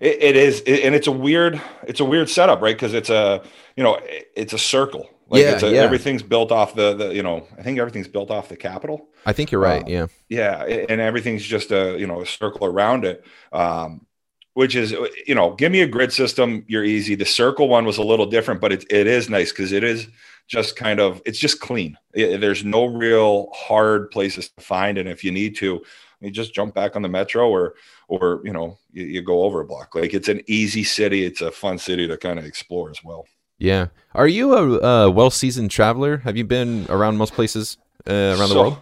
it, 0.00 0.22
it 0.22 0.36
is, 0.36 0.62
it, 0.66 0.84
and 0.84 0.94
it's 0.94 1.06
a 1.06 1.12
weird, 1.12 1.60
it's 1.86 2.00
a 2.00 2.04
weird 2.04 2.28
setup, 2.28 2.60
right? 2.60 2.74
Because 2.74 2.94
it's 2.94 3.10
a, 3.10 3.42
you 3.76 3.82
know, 3.82 4.00
it's 4.34 4.52
a 4.52 4.58
circle. 4.58 5.08
Like 5.30 5.42
yeah, 5.42 5.58
a, 5.62 5.70
yeah. 5.70 5.80
everything's 5.82 6.22
built 6.22 6.50
off 6.50 6.74
the, 6.74 6.94
the, 6.94 7.14
you 7.14 7.22
know, 7.22 7.46
I 7.58 7.62
think 7.62 7.78
everything's 7.78 8.08
built 8.08 8.30
off 8.30 8.48
the 8.48 8.56
capital. 8.56 9.08
I 9.26 9.34
think 9.34 9.50
you're 9.50 9.60
right. 9.60 9.82
Um, 9.82 9.88
yeah. 9.88 10.06
Yeah. 10.30 10.64
And 10.88 11.00
everything's 11.00 11.44
just 11.44 11.70
a, 11.70 11.98
you 11.98 12.06
know, 12.06 12.22
a 12.22 12.26
circle 12.26 12.66
around 12.66 13.04
it. 13.04 13.24
Um, 13.52 14.06
which 14.54 14.74
is, 14.74 14.90
you 15.24 15.36
know, 15.36 15.54
give 15.54 15.70
me 15.70 15.82
a 15.82 15.86
grid 15.86 16.12
system. 16.12 16.64
You're 16.66 16.82
easy. 16.82 17.14
The 17.14 17.24
circle 17.24 17.68
one 17.68 17.84
was 17.84 17.98
a 17.98 18.02
little 18.02 18.26
different, 18.26 18.60
but 18.60 18.72
it, 18.72 18.84
it 18.90 19.06
is 19.06 19.30
nice 19.30 19.52
because 19.52 19.70
it 19.70 19.84
is 19.84 20.08
just 20.48 20.74
kind 20.74 20.98
of, 20.98 21.22
it's 21.24 21.38
just 21.38 21.60
clean. 21.60 21.96
It, 22.12 22.40
there's 22.40 22.64
no 22.64 22.86
real 22.86 23.50
hard 23.54 24.10
places 24.10 24.48
to 24.48 24.60
find. 24.60 24.98
And 24.98 25.08
if 25.08 25.22
you 25.22 25.30
need 25.30 25.54
to, 25.58 25.84
you 26.20 26.30
just 26.30 26.54
jump 26.54 26.74
back 26.74 26.96
on 26.96 27.02
the 27.02 27.08
metro 27.08 27.48
or, 27.48 27.74
or 28.08 28.40
you 28.44 28.52
know 28.52 28.78
you, 28.92 29.04
you, 29.04 29.22
go 29.22 29.42
over 29.42 29.60
a 29.60 29.64
block. 29.64 29.94
Like 29.94 30.14
it's 30.14 30.28
an 30.28 30.42
easy 30.46 30.84
city. 30.84 31.24
It's 31.24 31.40
a 31.40 31.50
fun 31.50 31.78
city 31.78 32.06
to 32.08 32.16
kind 32.16 32.38
of 32.38 32.44
explore 32.44 32.90
as 32.90 33.02
well. 33.04 33.26
Yeah. 33.58 33.88
Are 34.14 34.28
you 34.28 34.54
a, 34.54 34.78
a 34.78 35.10
well-seasoned 35.10 35.70
traveler? 35.70 36.18
Have 36.18 36.36
you 36.36 36.44
been 36.44 36.86
around 36.88 37.16
most 37.16 37.34
places 37.34 37.76
uh, 38.08 38.36
around 38.38 38.48
so, 38.48 38.54
the 38.54 38.60
world? 38.60 38.78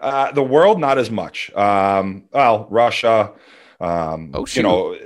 uh, 0.00 0.32
the 0.32 0.42
world 0.42 0.80
not 0.80 0.98
as 0.98 1.10
much. 1.10 1.52
Um, 1.54 2.24
well 2.32 2.66
russia 2.70 3.32
um, 3.80 4.32
oh, 4.34 4.44
shoot. 4.44 4.60
you 4.60 4.62
know 4.62 4.96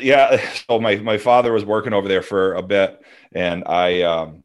yeah 0.00 0.40
so 0.68 0.80
my, 0.80 0.96
my 0.96 1.18
father 1.18 1.52
was 1.52 1.64
working 1.64 1.92
over 1.92 2.08
there 2.08 2.22
for 2.22 2.54
a 2.54 2.62
bit 2.62 3.00
and 3.32 3.64
i 3.66 4.02
um, 4.02 4.42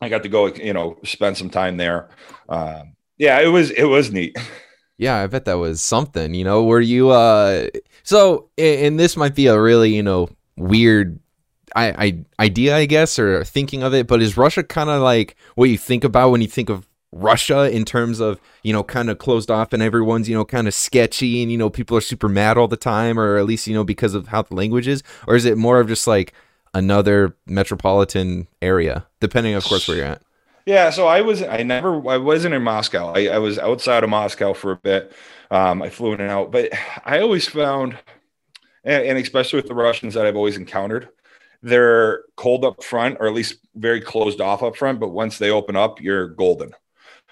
i 0.00 0.08
got 0.08 0.22
to 0.22 0.28
go 0.28 0.46
you 0.46 0.72
know 0.72 0.98
spend 1.04 1.36
some 1.36 1.50
time 1.50 1.76
there. 1.76 2.10
Um, 2.48 2.94
yeah 3.18 3.40
it 3.40 3.48
was 3.48 3.70
it 3.70 3.84
was 3.84 4.12
neat 4.12 4.36
Yeah, 5.00 5.16
I 5.16 5.26
bet 5.28 5.46
that 5.46 5.54
was 5.54 5.80
something. 5.80 6.34
You 6.34 6.44
know, 6.44 6.62
were 6.64 6.80
you 6.80 7.08
uh 7.08 7.68
so 8.02 8.50
and 8.58 9.00
this 9.00 9.16
might 9.16 9.34
be 9.34 9.46
a 9.46 9.58
really, 9.58 9.94
you 9.96 10.02
know, 10.02 10.28
weird 10.56 11.18
I, 11.74 11.86
I 12.38 12.44
idea, 12.44 12.76
I 12.76 12.84
guess, 12.84 13.18
or 13.18 13.42
thinking 13.42 13.82
of 13.82 13.94
it, 13.94 14.06
but 14.06 14.20
is 14.20 14.36
Russia 14.36 14.62
kind 14.62 14.90
of 14.90 15.00
like 15.00 15.36
what 15.54 15.70
you 15.70 15.78
think 15.78 16.04
about 16.04 16.32
when 16.32 16.42
you 16.42 16.48
think 16.48 16.68
of 16.68 16.86
Russia 17.12 17.70
in 17.70 17.86
terms 17.86 18.20
of, 18.20 18.40
you 18.62 18.74
know, 18.74 18.84
kind 18.84 19.08
of 19.08 19.16
closed 19.16 19.50
off 19.50 19.72
and 19.72 19.82
everyone's, 19.82 20.28
you 20.28 20.34
know, 20.34 20.44
kind 20.44 20.68
of 20.68 20.74
sketchy 20.74 21.42
and, 21.42 21.50
you 21.50 21.56
know, 21.56 21.70
people 21.70 21.96
are 21.96 22.02
super 22.02 22.28
mad 22.28 22.58
all 22.58 22.68
the 22.68 22.76
time, 22.76 23.18
or 23.18 23.38
at 23.38 23.46
least, 23.46 23.66
you 23.66 23.74
know, 23.74 23.84
because 23.84 24.12
of 24.12 24.28
how 24.28 24.42
the 24.42 24.54
language 24.54 24.86
is? 24.86 25.02
Or 25.26 25.34
is 25.34 25.46
it 25.46 25.56
more 25.56 25.80
of 25.80 25.88
just 25.88 26.06
like 26.06 26.34
another 26.74 27.34
metropolitan 27.46 28.48
area, 28.60 29.06
depending, 29.18 29.54
of 29.54 29.64
course, 29.64 29.88
where 29.88 29.96
you're 29.96 30.06
at? 30.06 30.22
Yeah, 30.70 30.90
so 30.90 31.08
I 31.08 31.22
was 31.22 31.42
I 31.42 31.64
never 31.64 31.96
I 32.08 32.16
wasn't 32.16 32.54
in 32.54 32.62
Moscow. 32.62 33.12
I, 33.12 33.26
I 33.26 33.38
was 33.38 33.58
outside 33.58 34.04
of 34.04 34.10
Moscow 34.10 34.52
for 34.52 34.70
a 34.70 34.76
bit. 34.76 35.12
Um, 35.50 35.82
I 35.82 35.90
flew 35.90 36.12
in 36.12 36.20
and 36.20 36.30
out, 36.30 36.52
but 36.52 36.70
I 37.04 37.18
always 37.18 37.48
found, 37.48 37.98
and, 38.84 39.04
and, 39.04 39.18
especially 39.18 39.56
with 39.56 39.66
the 39.66 39.74
Russians 39.74 40.14
that 40.14 40.26
I've 40.26 40.36
always 40.36 40.56
encountered, 40.56 41.08
they're 41.60 42.22
cold 42.36 42.64
up 42.64 42.84
front, 42.84 43.16
or 43.18 43.26
at 43.26 43.34
least 43.34 43.56
very 43.74 44.00
closed 44.00 44.40
off 44.40 44.62
up 44.62 44.76
front. 44.76 45.00
But 45.00 45.08
once 45.08 45.38
they 45.38 45.50
open 45.50 45.74
up, 45.74 46.00
you're 46.00 46.28
golden. 46.28 46.72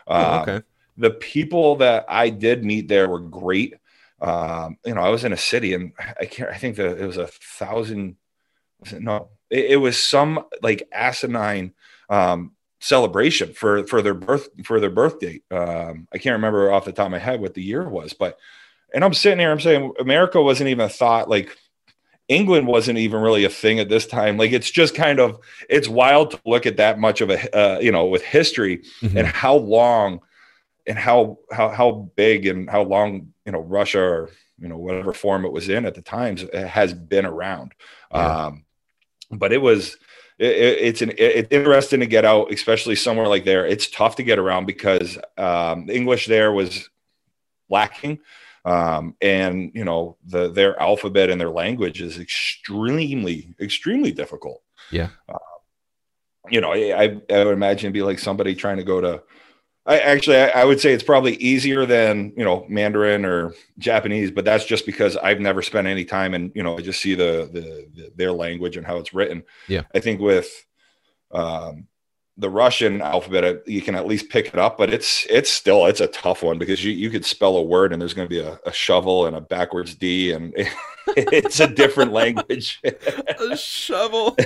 Oh, 0.08 0.40
okay. 0.40 0.56
Um, 0.56 0.64
the 0.96 1.10
people 1.12 1.76
that 1.76 2.06
I 2.08 2.30
did 2.30 2.64
meet 2.64 2.88
there 2.88 3.08
were 3.08 3.20
great. 3.20 3.74
Um, 4.20 4.78
you 4.84 4.94
know, 4.94 5.00
I 5.00 5.10
was 5.10 5.22
in 5.22 5.32
a 5.32 5.36
city, 5.36 5.74
and 5.74 5.92
I 6.20 6.24
can't. 6.24 6.50
I 6.50 6.56
think 6.56 6.74
that 6.74 6.98
it 6.98 7.06
was 7.06 7.18
a 7.18 7.28
thousand. 7.28 8.16
Was 8.80 8.94
it, 8.94 9.00
no, 9.00 9.28
it, 9.48 9.66
it 9.66 9.76
was 9.76 9.96
some 9.96 10.44
like 10.60 10.88
asinine 10.90 11.74
um, 12.10 12.56
celebration 12.80 13.52
for 13.52 13.86
for 13.86 14.02
their 14.02 14.14
birth 14.14 14.48
for 14.64 14.80
their 14.80 14.90
birth 14.90 15.18
date. 15.18 15.42
Um, 15.50 16.06
I 16.12 16.18
can't 16.18 16.34
remember 16.34 16.70
off 16.72 16.84
the 16.84 16.92
top 16.92 17.06
of 17.06 17.12
my 17.12 17.18
head 17.18 17.40
what 17.40 17.54
the 17.54 17.62
year 17.62 17.88
was, 17.88 18.12
but 18.12 18.38
and 18.94 19.04
I'm 19.04 19.14
sitting 19.14 19.38
here, 19.38 19.50
I'm 19.50 19.60
saying 19.60 19.92
America 19.98 20.42
wasn't 20.42 20.70
even 20.70 20.86
a 20.86 20.88
thought 20.88 21.28
like 21.28 21.56
England 22.28 22.66
wasn't 22.66 22.98
even 22.98 23.20
really 23.20 23.44
a 23.44 23.50
thing 23.50 23.80
at 23.80 23.88
this 23.88 24.06
time. 24.06 24.36
Like 24.36 24.52
it's 24.52 24.70
just 24.70 24.94
kind 24.94 25.18
of 25.18 25.38
it's 25.68 25.88
wild 25.88 26.32
to 26.32 26.40
look 26.44 26.66
at 26.66 26.76
that 26.76 26.98
much 26.98 27.20
of 27.20 27.30
a 27.30 27.56
uh, 27.56 27.78
you 27.80 27.90
know 27.90 28.06
with 28.06 28.22
history 28.22 28.78
mm-hmm. 29.00 29.16
and 29.16 29.26
how 29.26 29.56
long 29.56 30.20
and 30.86 30.98
how 30.98 31.38
how 31.50 31.70
how 31.70 32.10
big 32.16 32.46
and 32.46 32.68
how 32.68 32.82
long 32.82 33.32
you 33.46 33.52
know 33.52 33.60
Russia 33.60 34.00
or 34.00 34.30
you 34.58 34.68
know 34.68 34.76
whatever 34.76 35.12
form 35.12 35.44
it 35.44 35.52
was 35.52 35.68
in 35.68 35.86
at 35.86 35.94
the 35.94 36.02
times 36.02 36.44
has 36.52 36.92
been 36.92 37.24
around. 37.24 37.72
Yeah. 38.12 38.46
Um, 38.46 38.64
but 39.30 39.52
it 39.52 39.58
was 39.58 39.96
it, 40.38 40.46
it's 40.46 41.02
an 41.02 41.12
it's 41.18 41.48
interesting 41.50 42.00
to 42.00 42.06
get 42.06 42.24
out, 42.24 42.52
especially 42.52 42.94
somewhere 42.94 43.28
like 43.28 43.44
there. 43.44 43.66
It's 43.66 43.88
tough 43.88 44.16
to 44.16 44.22
get 44.22 44.38
around 44.38 44.66
because 44.66 45.18
um, 45.36 45.88
English 45.90 46.26
there 46.26 46.52
was 46.52 46.88
lacking, 47.68 48.20
um, 48.64 49.14
and 49.20 49.70
you 49.74 49.84
know 49.84 50.16
the 50.24 50.50
their 50.50 50.80
alphabet 50.80 51.30
and 51.30 51.40
their 51.40 51.50
language 51.50 52.00
is 52.00 52.18
extremely 52.18 53.54
extremely 53.60 54.12
difficult. 54.12 54.62
Yeah, 54.90 55.08
uh, 55.28 55.38
you 56.50 56.60
know, 56.60 56.72
I, 56.72 57.20
I 57.30 57.44
would 57.44 57.54
imagine 57.54 57.86
it'd 57.86 57.94
be 57.94 58.02
like 58.02 58.18
somebody 58.18 58.54
trying 58.54 58.78
to 58.78 58.84
go 58.84 59.00
to 59.00 59.22
I 59.88 60.00
actually 60.00 60.36
I, 60.36 60.64
would 60.64 60.80
say 60.80 60.92
it's 60.92 61.02
probably 61.02 61.36
easier 61.36 61.86
than 61.86 62.34
you 62.36 62.44
know 62.44 62.66
Mandarin 62.68 63.24
or 63.24 63.54
Japanese, 63.78 64.30
but 64.30 64.44
that's 64.44 64.66
just 64.66 64.84
because 64.84 65.16
I've 65.16 65.40
never 65.40 65.62
spent 65.62 65.86
any 65.86 66.04
time 66.04 66.34
and 66.34 66.52
you 66.54 66.62
know 66.62 66.76
I 66.76 66.82
just 66.82 67.00
see 67.00 67.14
the, 67.14 67.48
the, 67.50 67.88
the 67.94 68.12
their 68.14 68.32
language 68.32 68.76
and 68.76 68.86
how 68.86 68.98
it's 68.98 69.14
written. 69.14 69.44
Yeah, 69.66 69.82
I 69.94 70.00
think 70.00 70.20
with 70.20 70.66
um, 71.32 71.86
the 72.36 72.50
Russian 72.50 73.00
alphabet, 73.00 73.44
uh, 73.44 73.54
you 73.66 73.80
can 73.80 73.94
at 73.94 74.06
least 74.06 74.28
pick 74.28 74.48
it 74.48 74.58
up, 74.58 74.76
but 74.76 74.92
it's 74.92 75.26
it's 75.30 75.50
still 75.50 75.86
it's 75.86 76.00
a 76.00 76.06
tough 76.06 76.42
one 76.42 76.58
because 76.58 76.84
you 76.84 76.92
you 76.92 77.08
could 77.08 77.24
spell 77.24 77.56
a 77.56 77.62
word 77.62 77.92
and 77.92 78.00
there's 78.00 78.14
going 78.14 78.28
to 78.28 78.34
be 78.34 78.40
a, 78.40 78.60
a, 78.66 78.72
shovel 78.72 79.26
and 79.26 79.34
a 79.34 79.40
backwards 79.40 79.94
D 79.94 80.32
and 80.32 80.54
it's 81.16 81.60
a 81.60 81.66
different 81.66 82.12
language. 82.12 82.80
a 82.84 83.56
shovel. 83.56 84.36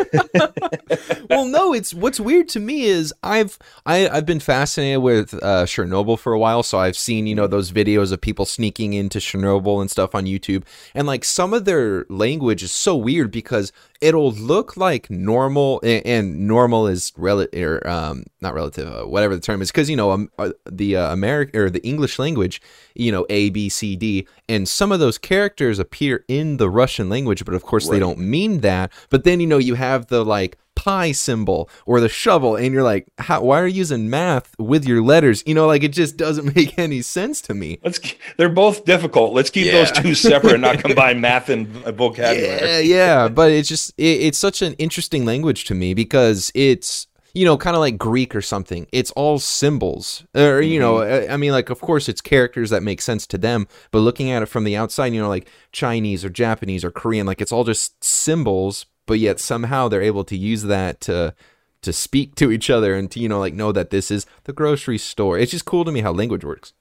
well, 1.30 1.46
no, 1.46 1.72
it's 1.72 1.94
what's 1.94 2.20
weird 2.20 2.48
to 2.50 2.60
me 2.60 2.84
is 2.84 3.12
I've 3.22 3.58
I, 3.86 4.08
I've 4.08 4.26
been 4.26 4.40
fascinated 4.40 5.02
with 5.02 5.34
uh, 5.34 5.64
Chernobyl 5.64 6.18
for 6.18 6.32
a 6.32 6.38
while, 6.38 6.62
so 6.62 6.78
I've 6.78 6.96
seen 6.96 7.26
you 7.26 7.34
know 7.34 7.46
those 7.46 7.72
videos 7.72 8.12
of 8.12 8.20
people 8.20 8.44
sneaking 8.44 8.92
into 8.94 9.18
Chernobyl 9.18 9.80
and 9.80 9.90
stuff 9.90 10.14
on 10.14 10.24
YouTube, 10.24 10.64
and 10.94 11.06
like 11.06 11.24
some 11.24 11.52
of 11.54 11.64
their 11.64 12.06
language 12.08 12.62
is 12.62 12.72
so 12.72 12.96
weird 12.96 13.30
because 13.30 13.72
it'll 14.02 14.32
look 14.32 14.76
like 14.76 15.08
normal 15.08 15.80
and, 15.82 16.04
and 16.04 16.48
normal 16.48 16.88
is 16.88 17.12
relative 17.16 17.86
um 17.86 18.24
not 18.40 18.52
relative 18.52 18.92
uh, 18.92 19.06
whatever 19.06 19.34
the 19.34 19.40
term 19.40 19.62
is 19.62 19.70
because 19.70 19.88
you 19.88 19.96
know 19.96 20.10
um, 20.10 20.28
uh, 20.38 20.50
the 20.70 20.96
uh, 20.96 21.12
american 21.12 21.58
or 21.58 21.70
the 21.70 21.82
english 21.86 22.18
language 22.18 22.60
you 22.94 23.12
know 23.12 23.24
a 23.30 23.48
b 23.50 23.68
c 23.68 23.94
d 23.96 24.26
and 24.48 24.68
some 24.68 24.90
of 24.90 24.98
those 24.98 25.16
characters 25.16 25.78
appear 25.78 26.24
in 26.28 26.51
the 26.56 26.70
russian 26.70 27.08
language 27.08 27.44
but 27.44 27.54
of 27.54 27.62
course 27.62 27.86
right. 27.86 27.94
they 27.94 27.98
don't 28.00 28.18
mean 28.18 28.60
that. 28.60 28.92
But 29.10 29.24
then 29.24 29.40
you 29.40 29.46
know 29.46 29.58
you 29.58 29.74
have 29.74 30.06
the 30.06 30.24
like 30.24 30.58
pi 30.74 31.12
symbol 31.12 31.68
or 31.84 32.00
the 32.00 32.08
shovel 32.08 32.56
and 32.56 32.72
you're 32.72 32.82
like 32.82 33.06
how, 33.18 33.42
why 33.42 33.60
are 33.60 33.66
you 33.66 33.74
using 33.74 34.08
math 34.08 34.58
with 34.58 34.86
your 34.86 35.02
letters? 35.02 35.42
You 35.46 35.54
know 35.54 35.66
like 35.66 35.82
it 35.82 35.92
just 35.92 36.16
doesn't 36.16 36.56
make 36.56 36.78
any 36.78 37.02
sense 37.02 37.40
to 37.42 37.54
me. 37.54 37.78
Let's 37.84 38.00
they're 38.36 38.48
both 38.48 38.84
difficult. 38.84 39.32
Let's 39.32 39.50
keep 39.50 39.66
yeah. 39.66 39.72
those 39.72 39.92
two 39.92 40.14
separate 40.14 40.54
and 40.54 40.62
not 40.62 40.78
combine 40.84 41.20
math 41.20 41.48
and 41.48 41.68
vocabulary. 41.68 42.60
Yeah 42.60 42.78
yeah 42.78 43.28
but 43.28 43.50
it's 43.50 43.68
just 43.68 43.92
it, 43.98 44.22
it's 44.22 44.38
such 44.38 44.62
an 44.62 44.74
interesting 44.74 45.24
language 45.24 45.64
to 45.64 45.74
me 45.74 45.94
because 45.94 46.50
it's 46.54 47.06
you 47.34 47.44
know, 47.44 47.56
kind 47.56 47.76
of 47.76 47.80
like 47.80 47.98
Greek 47.98 48.34
or 48.34 48.42
something. 48.42 48.86
It's 48.92 49.10
all 49.12 49.38
symbols. 49.38 50.24
Or, 50.34 50.60
you 50.60 50.78
know, 50.80 50.96
Mm-hmm. 50.96 51.30
I 51.30 51.34
I 51.34 51.36
mean, 51.36 51.52
like, 51.52 51.70
of 51.70 51.80
course, 51.80 52.08
it's 52.08 52.20
characters 52.20 52.70
that 52.70 52.82
make 52.82 53.00
sense 53.00 53.26
to 53.28 53.38
them, 53.38 53.66
but 53.90 54.00
looking 54.00 54.30
at 54.30 54.42
it 54.42 54.46
from 54.46 54.64
the 54.64 54.76
outside, 54.76 55.12
you 55.14 55.20
know, 55.20 55.28
like 55.28 55.48
Chinese 55.72 56.24
or 56.24 56.30
Japanese 56.30 56.84
or 56.84 56.90
Korean, 56.90 57.26
like, 57.26 57.40
it's 57.40 57.52
all 57.52 57.64
just 57.64 58.02
symbols, 58.04 58.86
but 59.06 59.18
yet 59.18 59.40
somehow 59.40 59.88
they're 59.88 60.02
able 60.02 60.24
to 60.24 60.36
use 60.36 60.62
that 60.64 61.00
to. 61.02 61.34
To 61.82 61.92
speak 61.92 62.36
to 62.36 62.52
each 62.52 62.70
other 62.70 62.94
and 62.94 63.10
to 63.10 63.18
you 63.18 63.28
know 63.28 63.40
like 63.40 63.54
know 63.54 63.72
that 63.72 63.90
this 63.90 64.12
is 64.12 64.24
the 64.44 64.52
grocery 64.52 64.98
store. 64.98 65.36
It's 65.36 65.50
just 65.50 65.64
cool 65.64 65.84
to 65.84 65.90
me 65.90 66.00
how 66.00 66.12
language 66.12 66.44
works. 66.44 66.74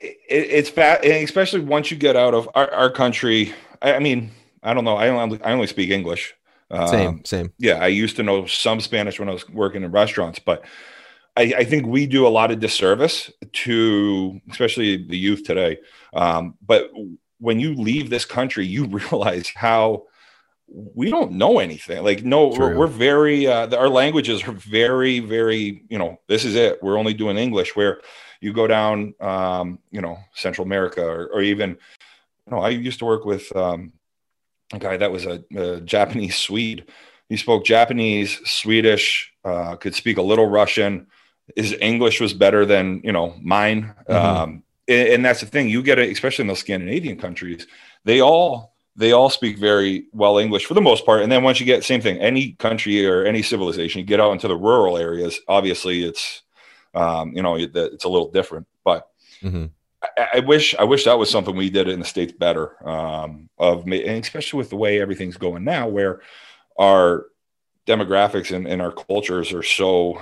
it, 0.00 0.16
it's 0.28 0.68
fat, 0.70 1.04
especially 1.04 1.60
once 1.60 1.90
you 1.90 1.96
get 1.96 2.16
out 2.16 2.34
of 2.34 2.48
our, 2.54 2.72
our 2.72 2.90
country. 2.90 3.52
I, 3.82 3.94
I 3.94 3.98
mean, 3.98 4.30
I 4.62 4.74
don't 4.74 4.84
know. 4.84 4.96
I 4.96 5.08
only 5.08 5.42
I 5.42 5.52
only 5.52 5.66
speak 5.66 5.90
English. 5.90 6.34
Um, 6.70 6.88
Same, 6.88 7.24
same. 7.24 7.52
Yeah, 7.58 7.82
I 7.82 7.86
used 7.86 8.16
to 8.16 8.22
know 8.22 8.46
some 8.46 8.80
Spanish 8.80 9.18
when 9.18 9.28
I 9.28 9.32
was 9.32 9.48
working 9.48 9.82
in 9.82 9.90
restaurants, 9.90 10.38
but 10.38 10.64
I, 11.36 11.54
I 11.58 11.64
think 11.64 11.86
we 11.86 12.06
do 12.06 12.26
a 12.26 12.28
lot 12.28 12.50
of 12.50 12.60
disservice 12.60 13.30
to, 13.52 14.40
especially 14.50 15.06
the 15.06 15.16
youth 15.16 15.44
today. 15.44 15.78
Um, 16.12 16.54
but 16.66 16.90
when 17.38 17.60
you 17.60 17.74
leave 17.74 18.10
this 18.10 18.24
country, 18.24 18.66
you 18.66 18.84
realize 18.86 19.50
how 19.54 20.04
we 20.68 21.10
don't 21.10 21.32
know 21.32 21.60
anything. 21.60 22.02
Like, 22.04 22.24
no, 22.24 22.48
we're, 22.48 22.76
we're 22.76 22.86
very, 22.86 23.46
uh, 23.46 23.74
our 23.74 23.88
languages 23.88 24.42
are 24.46 24.52
very, 24.52 25.20
very, 25.20 25.84
you 25.88 25.96
know, 25.96 26.18
this 26.26 26.44
is 26.44 26.56
it. 26.56 26.82
We're 26.82 26.98
only 26.98 27.14
doing 27.14 27.38
English. 27.38 27.74
Where 27.74 28.02
you 28.40 28.52
go 28.52 28.66
down, 28.66 29.14
um, 29.20 29.78
you 29.90 30.00
know, 30.00 30.18
Central 30.34 30.66
America 30.66 31.02
or, 31.02 31.28
or 31.28 31.40
even, 31.40 31.70
you 31.70 32.52
know, 32.52 32.58
I 32.58 32.68
used 32.70 32.98
to 32.98 33.06
work 33.06 33.24
with 33.24 33.54
um, 33.56 33.92
guy 34.76 34.96
that 34.98 35.10
was 35.12 35.24
a, 35.24 35.42
a 35.56 35.80
Japanese 35.80 36.36
Swede. 36.36 36.84
He 37.28 37.36
spoke 37.36 37.64
Japanese, 37.64 38.40
Swedish, 38.44 39.32
uh, 39.44 39.76
could 39.76 39.94
speak 39.94 40.18
a 40.18 40.22
little 40.22 40.46
Russian. 40.46 41.06
His 41.56 41.74
English 41.80 42.20
was 42.20 42.34
better 42.34 42.66
than 42.66 43.00
you 43.04 43.12
know 43.12 43.34
mine. 43.40 43.94
Mhm. 44.08 44.14
Um, 44.14 44.62
and, 44.86 45.08
and 45.08 45.24
that's 45.24 45.40
the 45.40 45.46
thing. 45.46 45.68
You 45.68 45.82
get 45.82 45.98
it, 45.98 46.10
especially 46.12 46.42
in 46.42 46.48
those 46.48 46.58
Scandinavian 46.60 47.16
countries. 47.18 47.66
They 48.04 48.20
all 48.20 48.74
they 48.96 49.12
all 49.12 49.30
speak 49.30 49.58
very 49.58 50.06
well 50.12 50.38
English 50.38 50.66
for 50.66 50.74
the 50.74 50.80
most 50.80 51.06
part. 51.06 51.22
And 51.22 51.30
then 51.30 51.42
once 51.44 51.60
you 51.60 51.66
get 51.66 51.84
same 51.84 52.00
thing, 52.00 52.18
any 52.18 52.52
country 52.52 53.06
or 53.06 53.24
any 53.24 53.42
civilization, 53.42 54.00
you 54.00 54.06
get 54.06 54.20
out 54.20 54.32
into 54.32 54.48
the 54.48 54.56
rural 54.56 54.98
areas. 54.98 55.40
Obviously, 55.48 56.04
it's 56.04 56.42
um, 56.94 57.32
you 57.34 57.42
know 57.42 57.56
it- 57.56 57.74
it's 57.76 58.04
a 58.04 58.08
little 58.08 58.30
different, 58.30 58.66
but. 58.84 59.08
hmm 59.40 59.66
I, 60.02 60.28
I 60.34 60.38
wish 60.40 60.74
I 60.74 60.84
wish 60.84 61.04
that 61.04 61.18
was 61.18 61.30
something 61.30 61.56
we 61.56 61.70
did 61.70 61.88
in 61.88 62.00
the 62.00 62.06
states 62.06 62.32
better. 62.32 62.76
Um, 62.88 63.48
of 63.58 63.84
and 63.84 63.94
especially 63.94 64.58
with 64.58 64.70
the 64.70 64.76
way 64.76 65.00
everything's 65.00 65.36
going 65.36 65.64
now, 65.64 65.88
where 65.88 66.20
our 66.78 67.26
demographics 67.86 68.54
and, 68.54 68.66
and 68.66 68.82
our 68.82 68.92
cultures 68.92 69.52
are 69.52 69.62
so. 69.62 70.18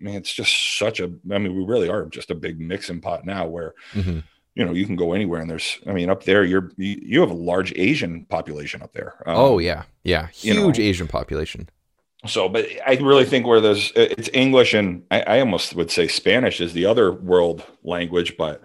I 0.00 0.04
mean, 0.04 0.16
it's 0.16 0.32
just 0.32 0.78
such 0.78 1.00
a. 1.00 1.04
I 1.04 1.38
mean, 1.38 1.56
we 1.56 1.64
really 1.64 1.88
are 1.88 2.06
just 2.06 2.30
a 2.30 2.34
big 2.34 2.60
mixing 2.60 3.00
pot 3.00 3.24
now, 3.24 3.46
where 3.46 3.74
hmm 3.92 4.20
you 4.54 4.64
know 4.64 4.72
you 4.72 4.86
can 4.86 4.96
go 4.96 5.12
anywhere 5.12 5.40
and 5.40 5.50
there's. 5.50 5.78
I 5.86 5.92
mean, 5.92 6.10
up 6.10 6.24
there, 6.24 6.44
you're 6.44 6.70
you, 6.76 6.98
you 7.02 7.20
have 7.20 7.30
a 7.30 7.34
large 7.34 7.72
Asian 7.76 8.24
population 8.26 8.82
up 8.82 8.92
there. 8.92 9.14
Um, 9.26 9.36
oh 9.36 9.58
yeah, 9.58 9.84
yeah, 10.02 10.28
you 10.40 10.54
know. 10.54 10.64
huge 10.66 10.78
Asian 10.78 11.08
population. 11.08 11.68
So, 12.26 12.48
but 12.48 12.66
I 12.86 12.94
really 12.94 13.24
think 13.24 13.46
where 13.46 13.60
there's 13.60 13.92
it's 13.94 14.30
English 14.32 14.72
and 14.72 15.04
I, 15.10 15.20
I 15.22 15.40
almost 15.40 15.74
would 15.74 15.90
say 15.90 16.08
Spanish 16.08 16.60
is 16.60 16.72
the 16.72 16.86
other 16.86 17.12
world 17.12 17.64
language, 17.82 18.36
but 18.38 18.62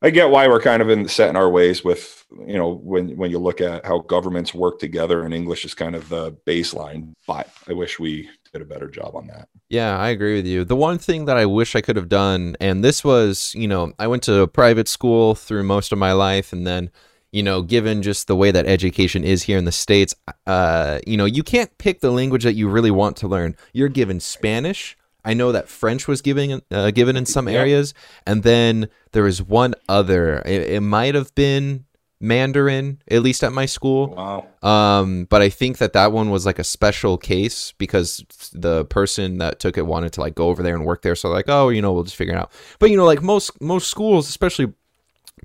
I 0.00 0.10
get 0.10 0.30
why 0.30 0.46
we're 0.46 0.60
kind 0.60 0.80
of 0.80 0.90
in 0.90 1.08
set 1.08 1.28
in 1.28 1.36
our 1.36 1.50
ways 1.50 1.82
with 1.82 2.24
you 2.46 2.56
know 2.56 2.74
when 2.74 3.16
when 3.16 3.30
you 3.30 3.38
look 3.38 3.60
at 3.60 3.84
how 3.84 3.98
governments 4.00 4.54
work 4.54 4.78
together 4.78 5.24
and 5.24 5.34
English 5.34 5.64
is 5.64 5.74
kind 5.74 5.96
of 5.96 6.08
the 6.08 6.32
baseline. 6.46 7.14
But 7.26 7.50
I 7.68 7.72
wish 7.72 7.98
we 7.98 8.28
did 8.52 8.62
a 8.62 8.64
better 8.64 8.88
job 8.88 9.14
on 9.14 9.26
that. 9.28 9.48
Yeah, 9.68 9.98
I 9.98 10.08
agree 10.08 10.36
with 10.36 10.46
you. 10.46 10.64
The 10.64 10.76
one 10.76 10.98
thing 10.98 11.26
that 11.26 11.36
I 11.36 11.46
wish 11.46 11.76
I 11.76 11.80
could 11.80 11.96
have 11.96 12.08
done, 12.08 12.56
and 12.60 12.82
this 12.82 13.04
was, 13.04 13.54
you 13.54 13.68
know, 13.68 13.92
I 13.98 14.06
went 14.06 14.22
to 14.24 14.40
a 14.40 14.48
private 14.48 14.88
school 14.88 15.34
through 15.34 15.64
most 15.64 15.92
of 15.92 15.98
my 15.98 16.12
life, 16.12 16.52
and 16.52 16.66
then, 16.66 16.90
you 17.32 17.42
know, 17.42 17.62
given 17.62 18.02
just 18.02 18.26
the 18.26 18.36
way 18.36 18.50
that 18.50 18.66
education 18.66 19.24
is 19.24 19.42
here 19.42 19.58
in 19.58 19.64
the 19.66 19.72
States, 19.72 20.14
uh, 20.46 21.00
you 21.06 21.16
know, 21.16 21.26
you 21.26 21.42
can't 21.42 21.76
pick 21.78 22.00
the 22.00 22.10
language 22.10 22.44
that 22.44 22.54
you 22.54 22.68
really 22.68 22.90
want 22.90 23.16
to 23.18 23.28
learn. 23.28 23.56
You're 23.72 23.88
given 23.88 24.20
Spanish. 24.20 24.96
I 25.24 25.34
know 25.34 25.52
that 25.52 25.68
French 25.68 26.08
was 26.08 26.22
giving 26.22 26.62
uh, 26.70 26.90
given 26.90 27.16
in 27.16 27.26
some 27.26 27.48
areas, 27.48 27.92
and 28.26 28.42
then 28.42 28.88
there 29.12 29.24
was 29.24 29.42
one 29.42 29.74
other. 29.88 30.42
It, 30.46 30.70
it 30.70 30.80
might 30.80 31.14
have 31.14 31.34
been 31.34 31.84
Mandarin, 32.20 33.00
at 33.10 33.22
least 33.22 33.44
at 33.44 33.52
my 33.52 33.66
school. 33.66 34.08
Wow. 34.08 34.46
Um, 34.68 35.24
but 35.24 35.42
I 35.42 35.50
think 35.50 35.78
that 35.78 35.92
that 35.92 36.12
one 36.12 36.30
was 36.30 36.44
like 36.46 36.58
a 36.58 36.64
special 36.64 37.16
case 37.16 37.72
because 37.78 38.24
the 38.52 38.84
person 38.86 39.38
that 39.38 39.60
took 39.60 39.78
it 39.78 39.86
wanted 39.86 40.12
to 40.14 40.20
like 40.20 40.34
go 40.34 40.48
over 40.48 40.62
there 40.62 40.74
and 40.74 40.84
work 40.84 41.02
there. 41.02 41.14
So 41.14 41.28
like, 41.28 41.46
oh, 41.48 41.68
you 41.68 41.82
know, 41.82 41.92
we'll 41.92 42.04
just 42.04 42.16
figure 42.16 42.34
it 42.34 42.38
out. 42.38 42.52
But 42.78 42.90
you 42.90 42.96
know, 42.96 43.04
like 43.04 43.22
most 43.22 43.60
most 43.60 43.88
schools, 43.88 44.28
especially 44.28 44.72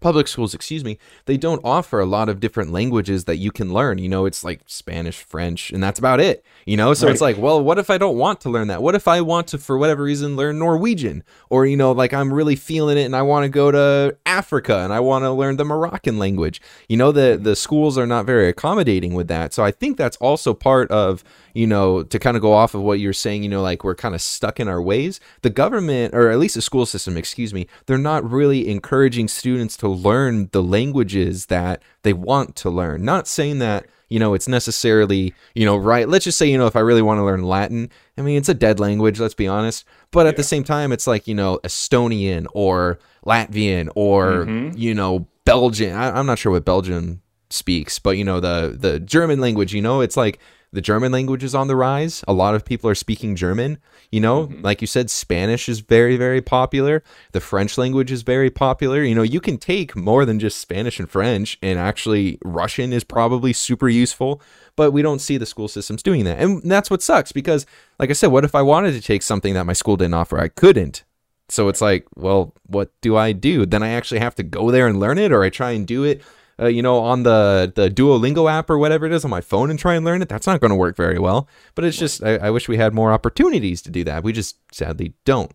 public 0.01 0.27
schools, 0.27 0.53
excuse 0.53 0.83
me, 0.83 0.97
they 1.25 1.37
don't 1.37 1.61
offer 1.63 1.99
a 1.99 2.05
lot 2.05 2.29
of 2.29 2.39
different 2.39 2.71
languages 2.71 3.25
that 3.25 3.37
you 3.37 3.51
can 3.51 3.73
learn. 3.73 3.97
You 3.97 4.09
know, 4.09 4.25
it's 4.25 4.43
like 4.43 4.61
Spanish, 4.67 5.21
French, 5.21 5.71
and 5.71 5.83
that's 5.83 5.99
about 5.99 6.19
it. 6.19 6.43
You 6.65 6.77
know, 6.77 6.93
so 6.93 7.07
it's 7.07 7.21
like, 7.21 7.37
well, 7.37 7.61
what 7.61 7.77
if 7.77 7.89
I 7.89 7.97
don't 7.97 8.17
want 8.17 8.41
to 8.41 8.49
learn 8.49 8.67
that? 8.69 8.81
What 8.81 8.95
if 8.95 9.07
I 9.07 9.21
want 9.21 9.47
to, 9.47 9.57
for 9.57 9.77
whatever 9.77 10.03
reason, 10.03 10.35
learn 10.35 10.59
Norwegian? 10.59 11.23
Or, 11.49 11.65
you 11.65 11.77
know, 11.77 11.91
like 11.91 12.13
I'm 12.13 12.33
really 12.33 12.55
feeling 12.55 12.97
it 12.97 13.03
and 13.03 13.15
I 13.15 13.21
want 13.21 13.43
to 13.43 13.49
go 13.49 13.71
to 13.71 14.17
Africa 14.25 14.79
and 14.79 14.93
I 14.93 14.99
want 14.99 15.23
to 15.23 15.31
learn 15.31 15.57
the 15.57 15.65
Moroccan 15.65 16.17
language. 16.17 16.61
You 16.87 16.97
know, 16.97 17.11
the 17.11 17.37
the 17.41 17.55
schools 17.55 17.97
are 17.97 18.07
not 18.07 18.25
very 18.25 18.49
accommodating 18.49 19.13
with 19.13 19.27
that. 19.27 19.53
So 19.53 19.63
I 19.63 19.71
think 19.71 19.97
that's 19.97 20.17
also 20.17 20.53
part 20.53 20.89
of, 20.91 21.23
you 21.53 21.67
know, 21.67 22.03
to 22.03 22.17
kind 22.19 22.35
of 22.35 22.41
go 22.41 22.53
off 22.53 22.73
of 22.73 22.81
what 22.81 22.99
you're 22.99 23.13
saying, 23.13 23.43
you 23.43 23.49
know, 23.49 23.61
like 23.61 23.83
we're 23.83 23.95
kind 23.95 24.15
of 24.15 24.21
stuck 24.21 24.59
in 24.59 24.67
our 24.67 24.81
ways. 24.81 25.19
The 25.41 25.49
government, 25.49 26.13
or 26.15 26.29
at 26.29 26.39
least 26.39 26.55
the 26.55 26.61
school 26.61 26.85
system, 26.85 27.15
excuse 27.15 27.53
me, 27.53 27.67
they're 27.85 27.97
not 27.97 28.29
really 28.29 28.67
encouraging 28.69 29.27
students 29.27 29.77
to 29.77 29.87
learn 29.87 30.49
the 30.51 30.63
languages 30.63 31.45
that 31.47 31.81
they 32.01 32.13
want 32.13 32.55
to 32.57 32.69
learn. 32.69 33.05
Not 33.05 33.27
saying 33.27 33.59
that, 33.59 33.85
you 34.09 34.19
know, 34.19 34.33
it's 34.33 34.47
necessarily, 34.47 35.33
you 35.55 35.65
know, 35.65 35.77
right. 35.77 36.09
Let's 36.09 36.25
just 36.25 36.37
say, 36.37 36.47
you 36.49 36.57
know, 36.57 36.67
if 36.67 36.75
I 36.75 36.79
really 36.81 37.01
want 37.01 37.19
to 37.19 37.23
learn 37.23 37.43
Latin, 37.43 37.89
I 38.17 38.21
mean, 38.21 38.37
it's 38.37 38.49
a 38.49 38.53
dead 38.53 38.79
language, 38.79 39.19
let's 39.19 39.33
be 39.33 39.47
honest. 39.47 39.85
But 40.11 40.27
at 40.27 40.35
the 40.37 40.43
same 40.43 40.63
time, 40.63 40.91
it's 40.91 41.07
like, 41.07 41.27
you 41.27 41.35
know, 41.35 41.59
Estonian 41.63 42.47
or 42.53 42.99
Latvian 43.25 43.89
or, 43.95 44.45
Mhm. 44.45 44.77
you 44.77 44.93
know, 44.93 45.27
Belgian. 45.45 45.95
I, 45.95 46.17
I'm 46.17 46.25
not 46.25 46.39
sure 46.39 46.51
what 46.51 46.65
Belgian 46.65 47.21
speaks, 47.49 47.99
but, 47.99 48.11
you 48.17 48.23
know, 48.23 48.39
the, 48.39 48.75
the 48.77 48.99
German 48.99 49.39
language, 49.39 49.73
you 49.73 49.81
know, 49.81 50.01
it's 50.01 50.17
like 50.17 50.39
the 50.73 50.81
German 50.81 51.11
language 51.11 51.43
is 51.43 51.53
on 51.53 51.67
the 51.67 51.75
rise. 51.75 52.23
A 52.27 52.33
lot 52.33 52.55
of 52.55 52.65
people 52.65 52.89
are 52.89 52.95
speaking 52.95 53.35
German. 53.35 53.77
You 54.11 54.19
know, 54.19 54.47
mm-hmm. 54.47 54.61
like 54.61 54.81
you 54.81 54.87
said, 54.87 55.11
Spanish 55.11 55.69
is 55.69 55.79
very, 55.81 56.17
very 56.17 56.41
popular. 56.41 57.03
The 57.31 57.39
French 57.39 57.77
language 57.77 58.11
is 58.11 58.23
very 58.23 58.49
popular. 58.49 59.03
You 59.03 59.13
know, 59.13 59.21
you 59.21 59.39
can 59.39 59.59
take 59.59 59.95
more 59.95 60.25
than 60.25 60.39
just 60.39 60.57
Spanish 60.57 60.99
and 60.99 61.09
French, 61.09 61.59
and 61.61 61.77
actually, 61.77 62.39
Russian 62.43 62.91
is 62.91 63.03
probably 63.03 63.53
super 63.53 63.87
useful, 63.87 64.41
but 64.75 64.91
we 64.91 65.03
don't 65.03 65.19
see 65.19 65.37
the 65.37 65.45
school 65.45 65.67
systems 65.67 66.01
doing 66.01 66.25
that. 66.25 66.39
And 66.39 66.63
that's 66.63 66.89
what 66.89 67.03
sucks 67.03 67.31
because, 67.31 67.67
like 67.99 68.09
I 68.09 68.13
said, 68.13 68.31
what 68.31 68.43
if 68.43 68.55
I 68.55 68.63
wanted 68.63 68.93
to 68.93 69.01
take 69.01 69.21
something 69.21 69.53
that 69.53 69.65
my 69.65 69.73
school 69.73 69.95
didn't 69.95 70.15
offer? 70.15 70.39
I 70.39 70.47
couldn't. 70.47 71.03
So 71.49 71.69
it's 71.69 71.81
like, 71.81 72.07
well, 72.15 72.55
what 72.65 72.89
do 73.01 73.15
I 73.15 73.31
do? 73.31 73.67
Then 73.67 73.83
I 73.83 73.89
actually 73.89 74.21
have 74.21 74.35
to 74.35 74.43
go 74.43 74.71
there 74.71 74.87
and 74.87 74.99
learn 74.99 75.19
it, 75.19 75.31
or 75.31 75.43
I 75.43 75.49
try 75.49 75.71
and 75.71 75.85
do 75.85 76.03
it 76.03 76.23
uh, 76.59 76.67
you 76.67 76.81
know, 76.81 76.99
on 76.99 77.23
the 77.23 77.71
the 77.75 77.89
Duolingo 77.89 78.49
app 78.51 78.69
or 78.69 78.77
whatever 78.77 79.05
it 79.05 79.11
is 79.11 79.23
on 79.25 79.31
my 79.31 79.41
phone 79.41 79.69
and 79.69 79.79
try 79.79 79.95
and 79.95 80.05
learn 80.05 80.21
it. 80.21 80.29
That's 80.29 80.47
not 80.47 80.59
going 80.61 80.69
to 80.69 80.75
work 80.75 80.95
very 80.95 81.19
well. 81.19 81.47
But 81.75 81.85
it's 81.85 81.97
just, 81.97 82.23
I, 82.23 82.35
I 82.37 82.49
wish 82.51 82.67
we 82.67 82.77
had 82.77 82.93
more 82.93 83.11
opportunities 83.11 83.81
to 83.83 83.91
do 83.91 84.03
that. 84.05 84.23
We 84.23 84.33
just 84.33 84.57
sadly 84.71 85.13
don't. 85.25 85.51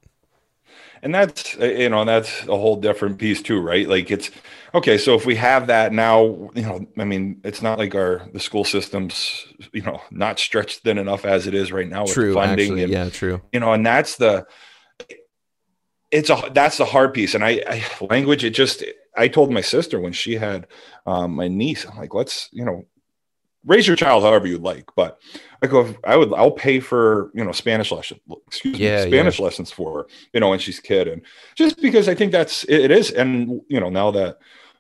and 1.03 1.15
that's 1.15 1.57
uh, 1.61 1.65
you 1.65 1.89
know 1.89 2.05
that's 2.05 2.43
a 2.49 2.57
whole 2.57 2.77
different 2.77 3.19
piece 3.19 3.41
too 3.41 3.61
right 3.61 3.89
like 3.89 4.11
it's 4.11 4.31
okay 4.75 4.99
so 4.99 5.15
if 5.15 5.25
we 5.25 5.37
have 5.37 5.69
that 5.69 5.93
now 5.93 6.51
you 6.55 6.63
know 6.63 6.85
i 6.99 7.05
mean 7.05 7.41
it's 7.45 7.63
not 7.63 7.79
like 7.79 7.95
our 7.95 8.29
the 8.33 8.41
school 8.41 8.65
systems 8.65 9.47
you 9.73 9.83
know 9.83 10.01
not 10.11 10.41
stretched 10.41 10.81
thin 10.83 10.99
enough 10.99 11.25
as 11.25 11.47
it 11.47 11.55
is 11.55 11.71
right 11.71 11.89
now 11.89 12.03
with 12.03 12.15
True, 12.15 12.35
funding 12.35 12.67
actually, 12.67 12.83
and 12.83 12.93
yeah, 12.93 13.09
true. 13.11 13.41
you 13.53 13.61
know 13.61 13.73
and 13.73 13.87
that's 13.87 14.17
the 14.17 14.45
it's 16.11 16.31
a 16.31 16.51
that's 16.53 16.79
the 16.79 16.85
hard 16.85 17.15
piece. 17.15 17.35
And 17.35 17.45
i, 17.45 17.63
I 17.69 17.85
language 18.01 18.45
it 18.45 18.51
just 18.51 18.85
i 19.17 19.29
told 19.29 19.51
my 19.53 19.61
sister 19.61 20.01
when 20.01 20.13
she 20.13 20.35
had 20.35 20.67
um, 21.07 21.33
my 21.35 21.49
niece 21.49 21.85
i'm 21.87 21.97
like 21.99 22.15
let's 22.15 22.49
you 22.53 22.65
know 22.65 22.87
raise 23.67 23.87
your 23.87 23.97
child 23.97 24.23
however 24.23 24.47
you'd 24.47 24.63
like. 24.63 24.89
But 24.97 25.21
i 25.63 25.67
go 25.67 25.95
i 26.05 26.17
would 26.17 26.33
i'll 26.35 26.51
pay 26.53 26.81
for 26.81 27.31
you 27.35 27.45
know 27.45 27.53
spanish 27.53 27.91
lesson 27.93 28.21
excuse 28.47 28.79
Yeah, 28.79 29.05
me 29.05 29.11
spanish 29.11 29.41
lessons 29.41 29.71
for 29.71 29.93
her 29.99 30.07
you 30.33 30.41
know 30.41 30.51
when 30.51 30.59
she's 30.61 30.79
a 30.79 30.83
kid. 30.83 31.09
And 31.09 31.23
just 31.57 31.81
because 31.83 32.09
i 32.09 32.15
think 32.15 32.33
that's 32.33 32.65
it, 32.65 32.81
it 32.87 32.91
is. 32.91 33.11
And 33.11 33.61
you 33.69 33.81
know 33.81 33.91
now 33.91 34.11
that 34.13 34.39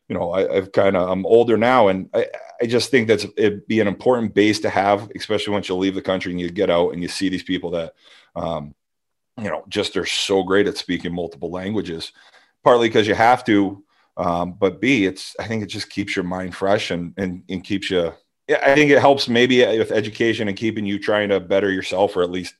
you 0.08 0.14
know 0.16 0.30
I, 0.30 0.56
i've 0.56 0.72
kind 0.72 0.96
of 0.96 1.08
i'm 1.08 1.26
older 1.26 1.56
now 1.58 1.88
and 1.88 2.08
i 2.14 2.26
i 2.62 2.66
just 2.66 2.90
think 2.90 3.08
that's 3.08 3.26
it'd 3.36 3.66
be 3.66 3.80
an 3.80 3.88
important 3.88 4.32
base 4.34 4.60
to 4.60 4.70
have 4.70 5.10
especially 5.14 5.52
once 5.52 5.68
you 5.68 5.74
leave 5.74 5.94
the 5.94 6.00
country 6.02 6.32
and 6.32 6.40
you 6.40 6.48
get 6.50 6.70
out 6.70 6.92
and 6.92 7.02
you 7.02 7.08
see 7.08 7.28
these 7.28 7.42
people 7.42 7.70
that 7.72 7.92
um 8.36 8.74
you 9.38 9.48
know 9.48 9.64
just 9.68 9.96
are 9.96 10.06
so 10.06 10.42
great 10.42 10.66
at 10.66 10.76
speaking 10.76 11.14
multiple 11.14 11.50
languages 11.50 12.12
partly 12.64 12.88
because 12.88 13.06
you 13.06 13.14
have 13.14 13.44
to 13.44 13.82
um, 14.16 14.54
but 14.58 14.80
b 14.80 15.06
it's 15.06 15.36
i 15.38 15.46
think 15.46 15.62
it 15.62 15.66
just 15.66 15.90
keeps 15.90 16.16
your 16.16 16.24
mind 16.24 16.54
fresh 16.54 16.90
and 16.90 17.14
and, 17.16 17.42
and 17.48 17.64
keeps 17.64 17.90
you 17.90 18.12
yeah, 18.48 18.60
i 18.62 18.74
think 18.74 18.90
it 18.90 19.00
helps 19.00 19.28
maybe 19.28 19.64
with 19.78 19.92
education 19.92 20.48
and 20.48 20.56
keeping 20.56 20.84
you 20.84 20.98
trying 20.98 21.28
to 21.28 21.40
better 21.40 21.70
yourself 21.70 22.16
or 22.16 22.22
at 22.22 22.30
least 22.30 22.54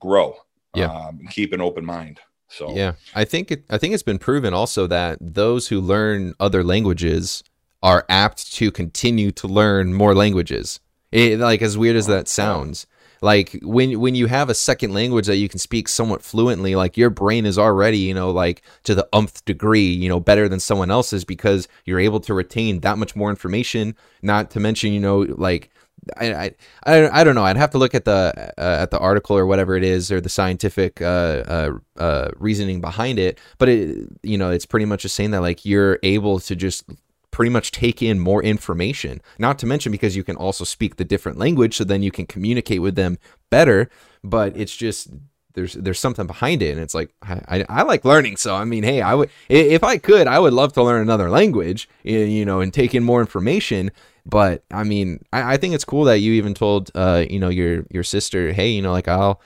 grow 0.00 0.36
Yeah. 0.74 0.92
Um, 0.92 1.20
keep 1.30 1.52
an 1.52 1.60
open 1.60 1.84
mind. 1.84 2.20
So 2.48 2.74
yeah, 2.74 2.94
I 3.14 3.24
think 3.24 3.50
it, 3.50 3.64
I 3.68 3.78
think 3.78 3.94
it's 3.94 4.02
been 4.02 4.18
proven 4.18 4.54
also 4.54 4.86
that 4.86 5.18
those 5.20 5.68
who 5.68 5.80
learn 5.80 6.34
other 6.40 6.64
languages 6.64 7.44
are 7.82 8.06
apt 8.08 8.52
to 8.54 8.70
continue 8.70 9.30
to 9.32 9.46
learn 9.46 9.92
more 9.92 10.14
languages. 10.14 10.80
It, 11.12 11.38
like 11.38 11.62
as 11.62 11.76
weird 11.76 11.96
as 11.96 12.06
that 12.06 12.26
sounds, 12.28 12.86
like 13.20 13.58
when 13.62 13.98
when 14.00 14.14
you 14.14 14.26
have 14.26 14.48
a 14.48 14.54
second 14.54 14.94
language 14.94 15.26
that 15.26 15.36
you 15.36 15.48
can 15.48 15.58
speak 15.58 15.88
somewhat 15.88 16.22
fluently, 16.22 16.76
like 16.76 16.96
your 16.96 17.10
brain 17.10 17.46
is 17.46 17.58
already 17.58 17.98
you 17.98 18.14
know 18.14 18.30
like 18.30 18.62
to 18.84 18.94
the 18.94 19.08
umpth 19.12 19.44
degree 19.44 19.90
you 19.90 20.08
know 20.08 20.20
better 20.20 20.48
than 20.48 20.60
someone 20.60 20.90
else's 20.90 21.24
because 21.24 21.68
you're 21.84 22.00
able 22.00 22.20
to 22.20 22.34
retain 22.34 22.80
that 22.80 22.98
much 22.98 23.16
more 23.16 23.30
information. 23.30 23.94
Not 24.22 24.50
to 24.52 24.60
mention 24.60 24.92
you 24.92 25.00
know 25.00 25.20
like 25.20 25.70
I, 26.16 26.54
I, 26.86 27.20
I 27.20 27.24
don't 27.24 27.34
know. 27.34 27.44
I'd 27.44 27.56
have 27.56 27.70
to 27.70 27.78
look 27.78 27.94
at 27.94 28.04
the 28.04 28.52
uh, 28.58 28.82
at 28.82 28.90
the 28.90 28.98
article 28.98 29.36
or 29.36 29.46
whatever 29.46 29.76
it 29.76 29.84
is 29.84 30.10
or 30.10 30.20
the 30.20 30.28
scientific 30.28 31.02
uh, 31.02 31.04
uh, 31.04 31.70
uh, 31.96 32.30
reasoning 32.36 32.80
behind 32.80 33.18
it. 33.18 33.38
But 33.58 33.68
it, 33.68 34.08
you 34.22 34.38
know, 34.38 34.50
it's 34.50 34.66
pretty 34.66 34.86
much 34.86 35.02
just 35.02 35.14
saying 35.14 35.32
that 35.32 35.40
like 35.40 35.64
you're 35.64 35.98
able 36.02 36.40
to 36.40 36.56
just 36.56 36.84
pretty 37.30 37.50
much 37.50 37.72
take 37.72 38.02
in 38.02 38.18
more 38.18 38.42
information. 38.42 39.20
Not 39.38 39.58
to 39.60 39.66
mention 39.66 39.92
because 39.92 40.16
you 40.16 40.24
can 40.24 40.36
also 40.36 40.64
speak 40.64 40.96
the 40.96 41.04
different 41.04 41.38
language, 41.38 41.76
so 41.76 41.84
then 41.84 42.02
you 42.02 42.10
can 42.10 42.26
communicate 42.26 42.82
with 42.82 42.94
them 42.94 43.18
better. 43.50 43.90
But 44.24 44.56
it's 44.56 44.74
just 44.74 45.08
there's 45.54 45.74
there's 45.74 46.00
something 46.00 46.26
behind 46.26 46.62
it, 46.62 46.72
and 46.72 46.80
it's 46.80 46.94
like 46.94 47.12
I, 47.22 47.64
I, 47.68 47.82
like 47.82 48.04
learning. 48.04 48.36
So 48.36 48.54
I 48.54 48.64
mean, 48.64 48.82
hey, 48.82 49.02
I 49.02 49.14
would 49.14 49.30
if 49.48 49.84
I 49.84 49.98
could, 49.98 50.26
I 50.26 50.38
would 50.38 50.52
love 50.52 50.72
to 50.74 50.82
learn 50.82 51.02
another 51.02 51.30
language, 51.30 51.88
you 52.02 52.44
know, 52.44 52.60
and 52.60 52.72
take 52.72 52.94
in 52.94 53.02
more 53.02 53.20
information. 53.20 53.90
But 54.24 54.64
I 54.70 54.84
mean, 54.84 55.24
I, 55.32 55.54
I 55.54 55.56
think 55.56 55.74
it's 55.74 55.84
cool 55.84 56.04
that 56.04 56.18
you 56.18 56.34
even 56.34 56.54
told, 56.54 56.90
uh, 56.94 57.24
you 57.28 57.38
know, 57.38 57.48
your 57.48 57.84
your 57.90 58.04
sister, 58.04 58.52
hey, 58.52 58.70
you 58.70 58.82
know, 58.82 58.92
like 58.92 59.08
I'll 59.08 59.40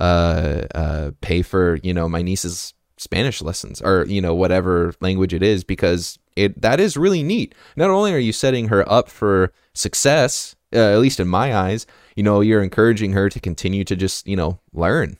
uh, 0.00 0.62
uh, 0.74 1.10
pay 1.20 1.42
for, 1.42 1.78
you 1.82 1.92
know, 1.92 2.08
my 2.08 2.22
niece's 2.22 2.74
Spanish 2.98 3.40
lessons 3.40 3.80
or 3.80 4.04
you 4.06 4.20
know 4.20 4.34
whatever 4.34 4.92
language 5.00 5.32
it 5.32 5.42
is 5.42 5.64
because 5.64 6.18
it 6.38 6.60
that 6.62 6.80
is 6.80 6.96
really 6.96 7.22
neat. 7.22 7.54
Not 7.76 7.90
only 7.90 8.12
are 8.12 8.18
you 8.18 8.32
setting 8.32 8.68
her 8.68 8.90
up 8.90 9.08
for 9.08 9.52
success, 9.74 10.56
uh, 10.72 10.78
at 10.78 10.98
least 10.98 11.20
in 11.20 11.28
my 11.28 11.54
eyes, 11.54 11.86
you 12.16 12.22
know, 12.22 12.40
you're 12.40 12.62
encouraging 12.62 13.12
her 13.12 13.28
to 13.28 13.40
continue 13.40 13.84
to 13.84 13.96
just 13.96 14.26
you 14.26 14.36
know 14.36 14.58
learn. 14.72 15.18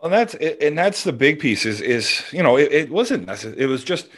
Well, 0.00 0.10
that's 0.10 0.34
and 0.34 0.78
that's 0.78 1.04
the 1.04 1.12
big 1.12 1.40
piece 1.40 1.66
is 1.66 1.80
is 1.80 2.22
you 2.32 2.42
know 2.42 2.56
it, 2.56 2.72
it 2.72 2.90
wasn't. 2.90 3.28
It 3.44 3.66
was 3.66 3.84
just 3.84 4.08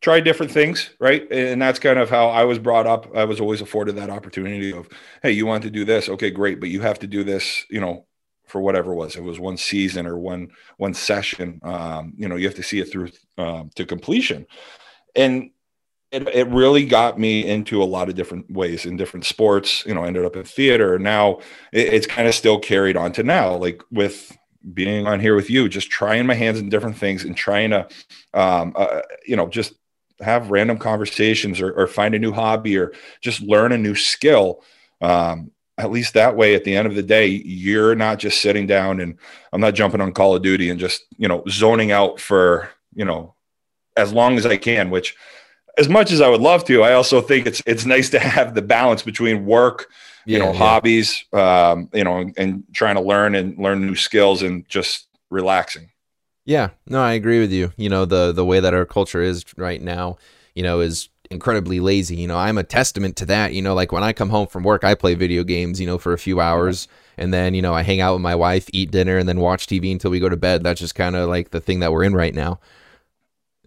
try 0.00 0.20
different 0.20 0.52
things, 0.52 0.90
right? 0.98 1.30
And 1.30 1.60
that's 1.60 1.78
kind 1.78 1.98
of 1.98 2.08
how 2.10 2.28
I 2.28 2.44
was 2.44 2.58
brought 2.58 2.86
up. 2.86 3.14
I 3.14 3.24
was 3.24 3.40
always 3.40 3.60
afforded 3.60 3.96
that 3.96 4.10
opportunity 4.10 4.72
of, 4.72 4.88
hey, 5.22 5.32
you 5.32 5.46
want 5.46 5.62
to 5.64 5.70
do 5.70 5.84
this? 5.84 6.08
Okay, 6.08 6.30
great, 6.30 6.58
but 6.58 6.70
you 6.70 6.80
have 6.80 6.98
to 7.00 7.06
do 7.06 7.22
this, 7.22 7.66
you 7.68 7.80
know, 7.80 8.06
for 8.46 8.60
whatever 8.60 8.92
it 8.92 8.96
was. 8.96 9.16
It 9.16 9.22
was 9.22 9.38
one 9.38 9.56
season 9.56 10.06
or 10.06 10.18
one 10.18 10.48
one 10.78 10.94
session. 10.94 11.60
Um, 11.62 12.14
you 12.16 12.28
know, 12.28 12.36
you 12.36 12.46
have 12.46 12.56
to 12.56 12.62
see 12.62 12.80
it 12.80 12.90
through 12.90 13.10
um, 13.38 13.70
to 13.76 13.84
completion, 13.84 14.46
and 15.14 15.50
it, 16.10 16.26
it 16.28 16.48
really 16.48 16.84
got 16.84 17.18
me 17.18 17.46
into 17.46 17.82
a 17.82 17.84
lot 17.84 18.08
of 18.08 18.16
different 18.16 18.50
ways 18.50 18.84
in 18.84 18.96
different 18.96 19.26
sports. 19.26 19.84
You 19.86 19.94
know, 19.94 20.04
ended 20.04 20.24
up 20.24 20.36
in 20.36 20.44
theater. 20.44 20.98
Now 20.98 21.38
it, 21.72 21.92
it's 21.94 22.06
kind 22.06 22.26
of 22.26 22.34
still 22.34 22.58
carried 22.58 22.96
on 22.96 23.12
to 23.12 23.22
now, 23.22 23.54
like 23.54 23.82
with 23.90 24.36
being 24.74 25.06
on 25.06 25.20
here 25.20 25.34
with 25.34 25.50
you, 25.50 25.68
just 25.68 25.90
trying 25.90 26.26
my 26.26 26.34
hands 26.34 26.58
in 26.58 26.68
different 26.68 26.96
things 26.96 27.24
and 27.24 27.36
trying 27.36 27.70
to, 27.70 27.88
um, 28.34 28.74
uh, 28.76 29.00
you 29.26 29.36
know, 29.36 29.48
just 29.48 29.72
have 30.20 30.50
random 30.50 30.78
conversations 30.78 31.60
or, 31.60 31.72
or, 31.72 31.86
find 31.86 32.14
a 32.14 32.18
new 32.18 32.30
hobby 32.30 32.76
or 32.76 32.92
just 33.22 33.40
learn 33.40 33.72
a 33.72 33.78
new 33.78 33.94
skill. 33.94 34.62
Um, 35.00 35.50
at 35.78 35.90
least 35.90 36.12
that 36.12 36.36
way, 36.36 36.54
at 36.54 36.64
the 36.64 36.76
end 36.76 36.86
of 36.86 36.94
the 36.94 37.02
day, 37.02 37.26
you're 37.26 37.94
not 37.94 38.18
just 38.18 38.42
sitting 38.42 38.66
down 38.66 39.00
and 39.00 39.16
I'm 39.50 39.62
not 39.62 39.74
jumping 39.74 40.02
on 40.02 40.12
Call 40.12 40.36
of 40.36 40.42
Duty 40.42 40.68
and 40.68 40.78
just, 40.78 41.04
you 41.16 41.26
know, 41.26 41.42
zoning 41.48 41.90
out 41.90 42.20
for, 42.20 42.68
you 42.94 43.06
know, 43.06 43.34
as 44.00 44.12
long 44.12 44.36
as 44.36 44.46
I 44.46 44.56
can, 44.56 44.90
which 44.90 45.16
as 45.78 45.88
much 45.88 46.10
as 46.10 46.20
I 46.20 46.28
would 46.28 46.40
love 46.40 46.64
to, 46.64 46.82
I 46.82 46.94
also 46.94 47.20
think 47.20 47.46
it's, 47.46 47.62
it's 47.66 47.86
nice 47.86 48.10
to 48.10 48.18
have 48.18 48.54
the 48.54 48.62
balance 48.62 49.02
between 49.02 49.46
work, 49.46 49.90
you 50.26 50.38
yeah, 50.38 50.44
know, 50.44 50.52
yeah. 50.52 50.58
hobbies, 50.58 51.24
um, 51.32 51.88
you 51.92 52.04
know, 52.04 52.18
and, 52.18 52.34
and 52.36 52.64
trying 52.72 52.96
to 52.96 53.00
learn 53.00 53.34
and 53.34 53.56
learn 53.58 53.86
new 53.86 53.94
skills 53.94 54.42
and 54.42 54.68
just 54.68 55.06
relaxing. 55.30 55.90
Yeah, 56.44 56.70
no, 56.86 57.00
I 57.02 57.12
agree 57.12 57.38
with 57.38 57.52
you. 57.52 57.72
You 57.76 57.88
know, 57.88 58.04
the 58.06 58.32
the 58.32 58.44
way 58.44 58.60
that 58.60 58.74
our 58.74 58.86
culture 58.86 59.22
is 59.22 59.44
right 59.56 59.80
now, 59.80 60.16
you 60.54 60.62
know, 60.62 60.80
is 60.80 61.08
incredibly 61.30 61.78
lazy. 61.78 62.16
You 62.16 62.26
know, 62.26 62.36
I'm 62.36 62.58
a 62.58 62.64
testament 62.64 63.16
to 63.16 63.26
that. 63.26 63.52
You 63.52 63.62
know, 63.62 63.74
like 63.74 63.92
when 63.92 64.02
I 64.02 64.12
come 64.12 64.30
home 64.30 64.48
from 64.48 64.64
work, 64.64 64.82
I 64.82 64.94
play 64.94 65.14
video 65.14 65.44
games, 65.44 65.80
you 65.80 65.86
know, 65.86 65.98
for 65.98 66.12
a 66.12 66.18
few 66.18 66.40
hours 66.40 66.88
and 67.16 67.32
then, 67.32 67.54
you 67.54 67.62
know, 67.62 67.74
I 67.74 67.82
hang 67.82 68.00
out 68.00 68.14
with 68.14 68.22
my 68.22 68.34
wife, 68.34 68.68
eat 68.72 68.90
dinner 68.90 69.18
and 69.18 69.28
then 69.28 69.40
watch 69.40 69.66
TV 69.66 69.92
until 69.92 70.10
we 70.10 70.20
go 70.20 70.28
to 70.28 70.36
bed. 70.36 70.64
That's 70.64 70.80
just 70.80 70.94
kind 70.94 71.14
of 71.14 71.28
like 71.28 71.50
the 71.50 71.60
thing 71.60 71.80
that 71.80 71.92
we're 71.92 72.02
in 72.02 72.14
right 72.14 72.34
now. 72.34 72.58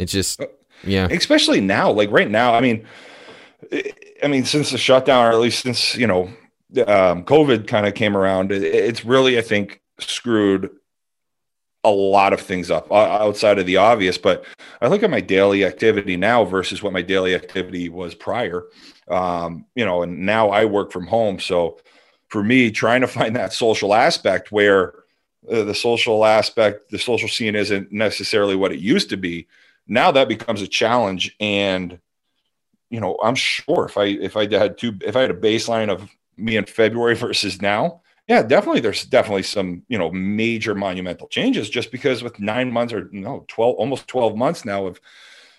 It's 0.04 0.12
just 0.12 0.42
uh, 0.42 0.48
yeah. 0.84 1.08
Especially 1.10 1.62
now, 1.62 1.92
like 1.92 2.12
right 2.12 2.30
now, 2.30 2.54
I 2.54 2.62
mean 2.62 2.86
I 4.24 4.28
mean 4.28 4.46
since 4.46 4.72
the 4.72 4.78
shutdown 4.78 5.26
or 5.26 5.32
at 5.32 5.40
least 5.40 5.64
since, 5.64 5.96
you 5.96 6.08
know, 6.08 6.24
um, 6.88 7.24
COVID 7.24 7.68
kind 7.68 7.88
of 7.88 7.94
came 7.94 8.16
around, 8.16 8.52
it's 8.52 9.06
really 9.06 9.38
I 9.38 9.42
think 9.42 9.82
screwed 10.00 10.70
a 11.84 11.92
lot 11.92 12.32
of 12.32 12.40
things 12.40 12.72
up 12.72 12.92
outside 12.92 13.60
of 13.60 13.66
the 13.66 13.78
obvious. 13.78 14.18
But 14.18 14.46
I 14.82 14.88
look 14.88 15.04
at 15.04 15.10
my 15.10 15.22
daily 15.22 15.66
activity 15.66 16.16
now 16.16 16.46
versus 16.46 16.82
what 16.82 16.94
my 16.94 17.02
daily 17.02 17.36
activity 17.36 17.90
was 17.90 18.16
prior. 18.16 18.64
Um, 19.10 19.66
you 19.76 19.86
know, 19.86 20.02
and 20.02 20.26
now 20.26 20.50
I 20.50 20.66
work 20.66 20.92
from 20.92 21.08
home. 21.08 21.40
So 21.40 21.80
for 22.30 22.44
me, 22.44 22.72
trying 22.72 23.02
to 23.02 23.08
find 23.08 23.36
that 23.36 23.54
social 23.54 23.94
aspect 23.94 24.52
where 24.52 24.94
uh, 25.52 25.64
the 25.64 25.76
social 25.76 26.24
aspect, 26.26 26.90
the 26.90 27.00
social 27.00 27.28
scene 27.28 27.56
isn't 27.56 27.92
necessarily 27.92 28.56
what 28.56 28.72
it 28.72 28.80
used 28.80 29.10
to 29.10 29.18
be. 29.18 29.48
Now 29.88 30.12
that 30.12 30.28
becomes 30.28 30.62
a 30.62 30.68
challenge. 30.68 31.36
And, 31.40 32.00
you 32.90 33.00
know, 33.00 33.18
I'm 33.24 33.36
sure 33.36 33.86
if 33.86 33.98
I, 33.98 34.06
if 34.06 34.38
I 34.38 34.50
had 34.50 34.78
two, 34.78 34.94
if 35.02 35.16
I 35.16 35.22
had 35.22 35.32
a 35.32 35.36
baseline 35.36 35.90
of 35.90 36.10
me 36.38 36.58
in 36.58 36.66
February 36.66 37.16
versus 37.16 37.62
now, 37.62 38.02
yeah, 38.28 38.42
definitely. 38.42 38.80
There's 38.80 39.04
definitely 39.06 39.44
some, 39.44 39.84
you 39.90 39.98
know, 39.98 40.10
major 40.12 40.76
monumental 40.76 41.28
changes 41.28 41.70
just 41.70 41.92
because 41.92 42.24
with 42.24 42.40
nine 42.40 42.72
months 42.72 42.94
or 42.94 43.10
no, 43.12 43.44
12, 43.50 43.76
almost 43.76 44.08
12 44.08 44.38
months 44.38 44.64
now 44.64 44.86
of, 44.86 45.02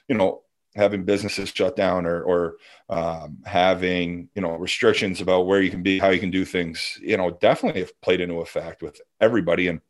you 0.08 0.16
know, 0.16 0.42
having 0.74 1.04
businesses 1.04 1.50
shut 1.50 1.76
down 1.76 2.06
or, 2.06 2.22
or 2.22 2.56
um, 2.88 3.38
having, 3.44 4.28
you 4.34 4.42
know, 4.42 4.52
restrictions 4.56 5.20
about 5.20 5.46
where 5.46 5.60
you 5.60 5.70
can 5.70 5.82
be, 5.82 5.98
how 5.98 6.08
you 6.08 6.18
can 6.18 6.30
do 6.30 6.44
things, 6.44 6.98
you 7.00 7.16
know, 7.16 7.30
definitely 7.30 7.80
have 7.80 8.00
played 8.00 8.20
into 8.20 8.40
effect 8.40 8.82
with 8.82 9.00
everybody. 9.20 9.68
And 9.68 9.80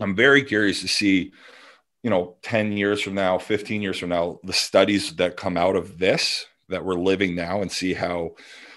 I'm 0.00 0.14
very 0.14 0.42
curious 0.42 0.80
to 0.82 0.88
see, 0.88 1.32
you 2.02 2.10
know, 2.10 2.36
10 2.42 2.72
years 2.72 3.00
from 3.00 3.14
now, 3.14 3.38
15 3.38 3.80
years 3.82 3.98
from 3.98 4.08
now, 4.08 4.40
the 4.42 4.52
studies 4.52 5.14
that 5.16 5.36
come 5.36 5.56
out 5.56 5.76
of 5.76 5.98
this 5.98 6.46
that 6.68 6.84
we're 6.84 6.94
living 6.94 7.34
now 7.34 7.62
and 7.62 7.70
see 7.70 7.94
how 7.94 8.32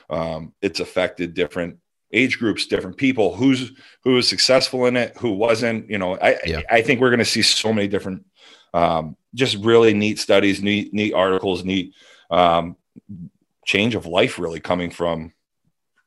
um, 0.09 0.53
it's 0.61 0.79
affected 0.79 1.33
different 1.33 1.77
age 2.13 2.37
groups, 2.37 2.67
different 2.67 2.97
people, 2.97 3.35
who's 3.35 3.71
who 4.03 4.13
was 4.13 4.27
successful 4.27 4.85
in 4.85 4.95
it, 4.95 5.17
who 5.17 5.31
wasn't. 5.31 5.89
You 5.89 5.97
know, 5.97 6.17
I 6.17 6.37
yeah. 6.45 6.61
I 6.69 6.81
think 6.81 7.01
we're 7.01 7.09
going 7.09 7.19
to 7.19 7.25
see 7.25 7.41
so 7.41 7.73
many 7.73 7.87
different, 7.87 8.25
um, 8.73 9.17
just 9.33 9.57
really 9.57 9.93
neat 9.93 10.19
studies, 10.19 10.61
neat 10.61 10.93
neat 10.93 11.13
articles, 11.13 11.63
neat 11.63 11.93
um, 12.29 12.75
change 13.65 13.95
of 13.95 14.05
life, 14.05 14.37
really 14.37 14.59
coming 14.59 14.91
from 14.91 15.33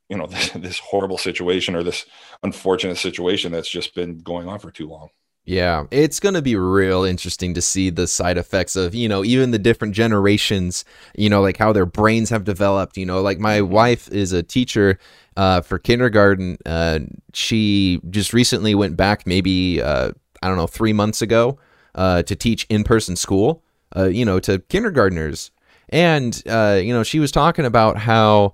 you 0.08 0.16
know 0.16 0.26
this, 0.26 0.50
this 0.54 0.78
horrible 0.78 1.18
situation 1.18 1.74
or 1.74 1.82
this 1.82 2.06
unfortunate 2.42 2.96
situation 2.96 3.52
that's 3.52 3.70
just 3.70 3.94
been 3.94 4.18
going 4.18 4.48
on 4.48 4.58
for 4.58 4.70
too 4.70 4.88
long. 4.88 5.08
Yeah, 5.48 5.84
it's 5.90 6.20
going 6.20 6.34
to 6.34 6.42
be 6.42 6.56
real 6.56 7.04
interesting 7.04 7.54
to 7.54 7.62
see 7.62 7.88
the 7.88 8.06
side 8.06 8.36
effects 8.36 8.76
of, 8.76 8.94
you 8.94 9.08
know, 9.08 9.24
even 9.24 9.50
the 9.50 9.58
different 9.58 9.94
generations, 9.94 10.84
you 11.16 11.30
know, 11.30 11.40
like 11.40 11.56
how 11.56 11.72
their 11.72 11.86
brains 11.86 12.28
have 12.28 12.44
developed. 12.44 12.98
You 12.98 13.06
know, 13.06 13.22
like 13.22 13.38
my 13.38 13.62
wife 13.62 14.10
is 14.12 14.34
a 14.34 14.42
teacher 14.42 14.98
uh, 15.38 15.62
for 15.62 15.78
kindergarten. 15.78 16.58
Uh, 16.66 16.98
she 17.32 17.98
just 18.10 18.34
recently 18.34 18.74
went 18.74 18.98
back, 18.98 19.26
maybe 19.26 19.80
uh, 19.80 20.12
I 20.42 20.48
don't 20.48 20.58
know, 20.58 20.66
three 20.66 20.92
months 20.92 21.22
ago, 21.22 21.58
uh, 21.94 22.24
to 22.24 22.36
teach 22.36 22.66
in-person 22.68 23.16
school. 23.16 23.62
Uh, 23.96 24.04
you 24.04 24.26
know, 24.26 24.38
to 24.40 24.58
kindergartners, 24.58 25.50
and 25.88 26.42
uh, 26.46 26.78
you 26.78 26.92
know, 26.92 27.02
she 27.02 27.20
was 27.20 27.32
talking 27.32 27.64
about 27.64 27.96
how 27.96 28.52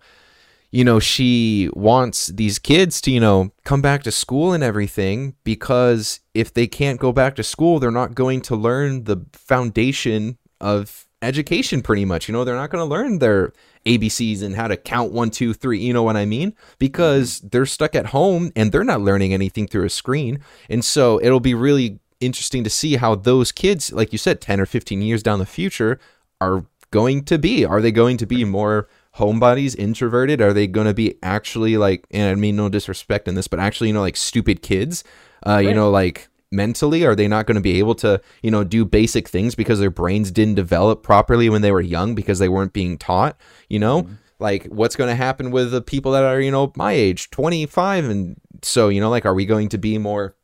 you 0.75 0.83
know, 0.83 0.99
she 0.99 1.71
wants 1.73 2.27
these 2.27 2.59
kids 2.59 3.01
to, 3.03 3.13
you 3.13 3.21
know, 3.21 3.53
come 3.63 3.81
back 3.81 4.03
to 4.03 4.11
school 4.11 4.53
and 4.53 4.65
everything 4.65 5.37
because 5.45 6.19
if 6.35 6.53
they 6.53 6.67
can't 6.67 6.99
go 6.99 7.13
back 7.13 7.37
to 7.37 7.45
school, 7.45 7.79
they're 7.79 7.93
not 7.93 8.17
going 8.17 8.41
to 8.41 8.57
learn 8.57 9.05
the 9.05 9.25
foundation 9.33 10.37
of 10.61 11.07
education 11.23 11.81
pretty 11.81 12.05
much. 12.05 12.27
You 12.27 12.33
know, 12.33 12.43
they're 12.43 12.57
not 12.57 12.71
going 12.71 12.83
to 12.83 12.93
learn 12.93 13.21
their 13.21 13.53
ABCs 13.87 14.43
and 14.43 14.57
how 14.57 14.67
to 14.67 14.77
count 14.77 15.13
one, 15.13 15.31
two, 15.31 15.55
three. 15.55 15.79
You 15.79 15.93
know 15.93 16.03
what 16.03 16.17
I 16.17 16.25
mean? 16.25 16.57
Because 16.81 17.39
mm-hmm. 17.39 17.49
they're 17.53 17.67
stuck 17.67 17.95
at 17.95 18.07
home 18.07 18.51
and 18.57 18.73
they're 18.73 18.83
not 18.83 19.01
learning 19.01 19.33
anything 19.33 19.69
through 19.69 19.85
a 19.85 19.91
screen. 19.91 20.41
And 20.69 20.85
so 20.85 21.21
it'll 21.23 21.39
be 21.39 21.55
really 21.55 22.01
interesting 22.19 22.65
to 22.65 22.71
see 22.71 22.97
how 22.97 23.15
those 23.15 23.53
kids, 23.53 23.93
like 23.93 24.11
you 24.11 24.19
said, 24.19 24.41
10 24.41 24.61
or 24.61 24.67
15 24.67 25.01
years 25.03 25.23
down 25.23 25.39
the 25.39 25.47
future, 25.47 26.01
are 26.41 26.65
going 26.91 27.25
to 27.27 27.39
be. 27.39 27.65
Are 27.65 27.81
they 27.81 27.93
going 27.93 28.17
to 28.17 28.27
be 28.27 28.45
more 28.45 28.89
homebodies, 29.19 29.77
introverted? 29.77 30.41
Are 30.41 30.53
they 30.53 30.67
going 30.67 30.87
to 30.87 30.95
be 30.95 31.17
actually 31.23 31.77
like, 31.77 32.07
and 32.11 32.31
I 32.31 32.35
mean 32.35 32.57
no 32.57 32.69
disrespect 32.69 33.29
in 33.29 33.35
this, 33.35 33.49
but 33.49 33.61
actually, 33.61 33.89
you 33.89 33.95
know, 33.95 34.01
like 34.01 34.17
stupid 34.17 34.63
kids? 34.63 35.05
Uh, 35.47 35.53
right. 35.53 35.67
You 35.67 35.75
know, 35.75 35.91
like 35.91 36.29
mentally? 36.51 37.05
Are 37.05 37.15
they 37.15 37.29
not 37.29 37.47
going 37.47 37.57
to 37.57 37.61
be 37.61 37.79
able 37.79 37.95
to, 37.97 38.21
you 38.43 38.51
know, 38.51 38.65
do 38.65 38.85
basic 38.85 39.29
things 39.29 39.55
because 39.55 39.79
their 39.79 39.91
brains 39.91 40.31
didn't 40.31 40.55
develop 40.55 41.03
properly 41.03 41.49
when 41.49 41.63
they 41.63 41.73
were 41.73 41.81
young 41.81 42.15
because 42.15 42.39
they 42.39 42.49
weren't 42.49 42.73
being 42.73 42.99
taught, 42.99 43.37
you 43.69 43.79
know? 43.79 44.03
Mm-hmm. 44.03 44.15
Like 44.39 44.67
what's 44.67 44.97
going 44.97 45.09
to 45.09 45.15
happen 45.15 45.51
with 45.51 45.71
the 45.71 45.81
people 45.81 46.13
that 46.13 46.25
are, 46.25 46.41
you 46.41 46.51
know, 46.51 46.73
my 46.77 46.93
age, 46.93 47.31
25 47.31 48.05
and 48.07 48.37
so, 48.63 48.89
you 48.89 49.01
know, 49.01 49.11
like 49.11 49.27
are 49.27 49.35
we 49.35 49.47
going 49.47 49.69
to 49.71 49.79
be 49.79 49.97
more 49.99 50.35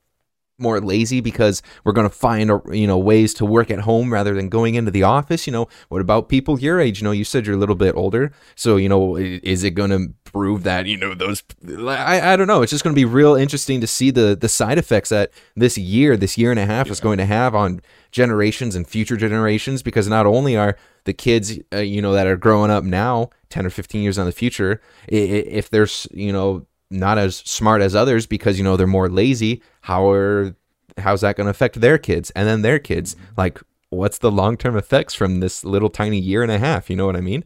more 0.60 0.80
lazy 0.80 1.20
because 1.20 1.62
we're 1.84 1.92
going 1.92 2.08
to 2.08 2.14
find 2.14 2.50
you 2.72 2.86
know 2.86 2.98
ways 2.98 3.34
to 3.34 3.44
work 3.44 3.70
at 3.70 3.80
home 3.80 4.12
rather 4.12 4.34
than 4.34 4.48
going 4.48 4.74
into 4.74 4.90
the 4.90 5.02
office 5.02 5.46
you 5.46 5.52
know? 5.52 5.68
What 5.88 6.00
about 6.00 6.28
people 6.28 6.58
your 6.58 6.80
age? 6.80 7.00
You 7.00 7.04
know 7.04 7.12
you 7.12 7.24
said 7.24 7.46
you're 7.46 7.56
a 7.56 7.58
little 7.58 7.74
bit 7.74 7.94
older. 7.94 8.32
So 8.54 8.76
you 8.76 8.88
know 8.88 9.16
is 9.16 9.64
it 9.64 9.72
going 9.72 9.90
to 9.90 10.12
prove 10.24 10.62
that 10.62 10.86
you 10.86 10.96
know 10.96 11.14
those 11.14 11.42
I, 11.66 12.32
I 12.32 12.36
don't 12.36 12.46
know. 12.46 12.62
It's 12.62 12.70
just 12.70 12.84
going 12.84 12.94
to 12.94 13.00
be 13.00 13.04
real 13.04 13.34
interesting 13.34 13.80
to 13.80 13.86
see 13.86 14.10
the 14.10 14.36
the 14.40 14.48
side 14.48 14.78
effects 14.78 15.08
that 15.10 15.30
this 15.56 15.76
year 15.76 16.16
this 16.16 16.38
year 16.38 16.50
and 16.50 16.60
a 16.60 16.66
half 16.66 16.86
yeah. 16.86 16.92
is 16.92 17.00
going 17.00 17.18
to 17.18 17.26
have 17.26 17.54
on 17.54 17.80
generations 18.12 18.74
and 18.74 18.86
future 18.86 19.16
generations 19.16 19.82
because 19.82 20.08
not 20.08 20.26
only 20.26 20.56
are 20.56 20.76
the 21.04 21.12
kids 21.12 21.58
uh, 21.72 21.78
you 21.78 22.02
know 22.02 22.12
that 22.12 22.26
are 22.26 22.36
growing 22.36 22.70
up 22.70 22.84
now 22.84 23.30
10 23.50 23.66
or 23.66 23.70
15 23.70 24.02
years 24.02 24.18
on 24.18 24.26
the 24.26 24.32
future 24.32 24.80
if 25.08 25.70
there's 25.70 26.06
you 26.12 26.32
know 26.32 26.66
not 26.90 27.18
as 27.18 27.36
smart 27.36 27.82
as 27.82 27.94
others 27.94 28.26
because 28.26 28.58
you 28.58 28.64
know 28.64 28.76
they're 28.76 28.86
more 28.86 29.08
lazy 29.08 29.62
how 29.82 30.08
are 30.10 30.54
how's 30.98 31.20
that 31.22 31.36
going 31.36 31.46
to 31.46 31.50
affect 31.50 31.80
their 31.80 31.98
kids 31.98 32.30
and 32.30 32.48
then 32.48 32.62
their 32.62 32.78
kids? 32.78 33.16
Like 33.36 33.60
what's 33.90 34.18
the 34.18 34.30
long-term 34.30 34.76
effects 34.76 35.14
from 35.14 35.40
this 35.40 35.64
little 35.64 35.90
tiny 35.90 36.18
year 36.18 36.42
and 36.42 36.52
a 36.52 36.58
half? 36.58 36.88
You 36.88 36.96
know 36.96 37.06
what 37.06 37.16
i 37.16 37.20
mean? 37.20 37.44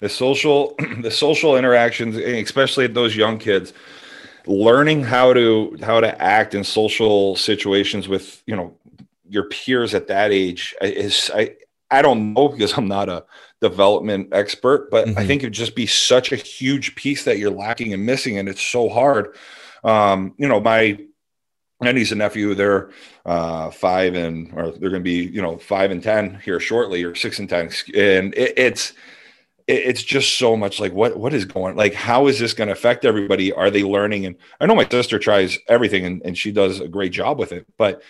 The 0.00 0.08
social 0.08 0.74
the 1.00 1.10
social 1.10 1.56
interactions 1.56 2.16
eh, 2.16 2.40
especially 2.40 2.86
those 2.86 3.16
young 3.16 3.38
kids 3.38 3.72
learning 4.46 5.04
how 5.04 5.32
to 5.34 5.76
how 5.82 6.00
to 6.00 6.22
act 6.22 6.54
in 6.54 6.64
social 6.64 7.36
situations 7.36 8.08
with 8.08 8.42
you 8.46 8.56
know 8.56 8.74
your 9.28 9.44
peers 9.44 9.94
at 9.94 10.06
that 10.06 10.32
age 10.32 10.74
is 10.80 11.30
i 11.34 11.54
i 11.90 12.00
don't 12.00 12.32
know 12.32 12.48
because 12.48 12.72
i'm 12.78 12.88
not 12.88 13.10
a 13.10 13.22
development 13.60 14.28
expert, 14.32 14.90
but 14.90 15.06
mm-hmm. 15.06 15.18
I 15.18 15.26
think 15.26 15.42
it'd 15.42 15.52
just 15.52 15.74
be 15.74 15.86
such 15.86 16.32
a 16.32 16.36
huge 16.36 16.94
piece 16.94 17.24
that 17.24 17.38
you're 17.38 17.50
lacking 17.50 17.92
and 17.92 18.06
missing, 18.06 18.38
and 18.38 18.48
it's 18.48 18.62
so 18.62 18.88
hard. 18.88 19.34
Um, 19.84 20.34
you 20.38 20.48
know, 20.48 20.60
my 20.60 20.98
my 21.80 21.92
niece 21.92 22.10
and 22.10 22.18
nephew, 22.18 22.54
they're 22.54 22.90
uh, 23.24 23.70
five 23.70 24.14
and 24.14 24.52
or 24.54 24.72
they're 24.72 24.90
going 24.90 24.94
to 24.94 25.00
be 25.00 25.24
you 25.24 25.42
know 25.42 25.58
five 25.58 25.90
and 25.90 26.02
ten 26.02 26.40
here 26.44 26.60
shortly, 26.60 27.04
or 27.04 27.14
six 27.14 27.38
and 27.38 27.48
ten, 27.48 27.70
and 27.94 28.34
it, 28.34 28.54
it's 28.56 28.92
it's 29.68 30.02
just 30.02 30.38
so 30.38 30.56
much 30.56 30.80
like 30.80 30.94
what 30.94 31.18
what 31.18 31.34
is 31.34 31.44
going 31.44 31.76
like 31.76 31.92
how 31.92 32.26
is 32.26 32.38
this 32.38 32.54
going 32.54 32.68
to 32.68 32.72
affect 32.72 33.04
everybody 33.04 33.52
are 33.52 33.70
they 33.70 33.82
learning 33.82 34.24
and 34.24 34.34
i 34.60 34.66
know 34.66 34.74
my 34.74 34.88
sister 34.88 35.18
tries 35.18 35.58
everything 35.68 36.06
and, 36.06 36.22
and 36.24 36.38
she 36.38 36.50
does 36.50 36.80
a 36.80 36.88
great 36.88 37.12
job 37.12 37.38
with 37.38 37.52
it 37.52 37.66
but 37.76 38.02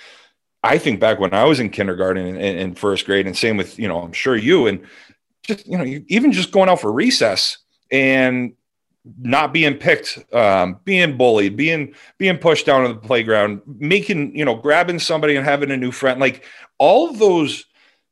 i 0.62 0.78
think 0.78 1.00
back 1.00 1.18
when 1.18 1.34
i 1.34 1.42
was 1.42 1.58
in 1.58 1.68
kindergarten 1.68 2.24
and, 2.24 2.38
and 2.38 2.78
first 2.78 3.04
grade 3.06 3.26
and 3.26 3.36
same 3.36 3.56
with 3.56 3.76
you 3.76 3.88
know 3.88 4.00
i'm 4.00 4.12
sure 4.12 4.36
you 4.36 4.68
and 4.68 4.86
just 5.48 5.66
you 5.66 5.76
know 5.76 6.02
even 6.08 6.30
just 6.30 6.52
going 6.52 6.68
out 6.68 6.80
for 6.80 6.92
recess 6.92 7.58
and 7.90 8.52
not 9.20 9.52
being 9.52 9.74
picked 9.74 10.18
um, 10.34 10.78
being 10.84 11.16
bullied 11.16 11.56
being 11.56 11.94
being 12.18 12.36
pushed 12.36 12.66
down 12.66 12.84
on 12.84 12.90
the 12.90 13.00
playground 13.00 13.62
making 13.66 14.36
you 14.36 14.44
know 14.44 14.54
grabbing 14.54 14.98
somebody 14.98 15.34
and 15.34 15.44
having 15.44 15.70
a 15.70 15.76
new 15.76 15.90
friend 15.90 16.20
like 16.20 16.44
all 16.78 17.12
those 17.12 17.64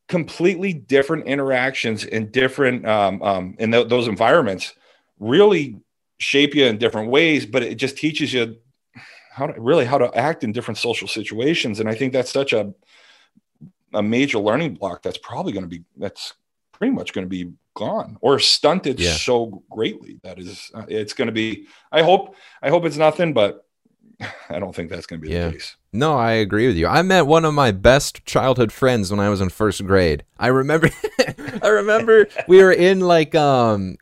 completely 0.09 0.73
different 0.73 1.27
interactions 1.27 2.05
in 2.05 2.31
different 2.31 2.87
um, 2.87 3.21
um, 3.23 3.55
in 3.59 3.71
th- 3.71 3.89
those 3.89 4.09
environments 4.09 4.73
really 5.19 5.79
shape 6.19 6.55
you 6.55 6.65
in 6.65 6.79
different 6.79 7.11
ways 7.11 7.45
but 7.45 7.63
it 7.63 7.75
just 7.75 7.99
teaches 7.99 8.33
you 8.33 8.57
how 9.31 9.47
to 9.47 9.61
really 9.61 9.85
how 9.85 9.99
to 9.99 10.17
act 10.17 10.43
in 10.43 10.53
different 10.53 10.79
social 10.79 11.07
situations 11.07 11.81
and 11.81 11.89
i 11.89 11.95
think 11.95 12.13
that's 12.13 12.33
such 12.33 12.55
a 12.55 12.73
a 13.93 14.03
major 14.03 14.39
learning 14.39 14.75
block 14.75 15.03
that's 15.03 15.19
probably 15.19 15.53
going 15.53 15.65
to 15.65 15.69
be 15.69 15.85
that's 15.99 16.33
pretty 16.77 16.93
much 16.93 17.13
going 17.13 17.25
to 17.25 17.29
be 17.29 17.53
gone 17.75 18.19
or 18.21 18.39
stunted 18.39 19.01
yeah. 19.01 19.13
so 19.13 19.63
greatly 19.71 20.19
that 20.23 20.39
is 20.39 20.71
uh, 20.75 20.85
it's 20.89 21.13
going 21.13 21.27
to 21.27 21.33
be 21.33 21.67
i 21.93 22.03
hope 22.03 22.35
i 22.63 22.69
hope 22.69 22.85
it's 22.85 22.97
nothing 22.97 23.33
but 23.33 23.67
i 24.51 24.59
don't 24.59 24.75
think 24.75 24.91
that's 24.91 25.07
going 25.07 25.21
to 25.21 25.27
be 25.27 25.33
yeah. 25.33 25.47
the 25.47 25.53
case 25.53 25.77
no 25.93 26.17
i 26.17 26.33
agree 26.33 26.67
with 26.67 26.77
you 26.77 26.87
i 26.87 27.01
met 27.03 27.27
one 27.27 27.45
of 27.45 27.55
my 27.55 27.71
best 27.71 28.25
childhood 28.25 28.73
friends 28.73 29.11
when 29.11 29.21
i 29.21 29.29
was 29.29 29.41
in 29.41 29.49
first 29.49 29.85
grade 29.87 30.25
i 30.39 30.49
remember 30.49 30.91
i 31.63 31.69
remember 31.69 32.27
we 32.47 32.63
were 32.63 32.73
in 32.73 33.01
like 33.01 33.35
um 33.35 33.97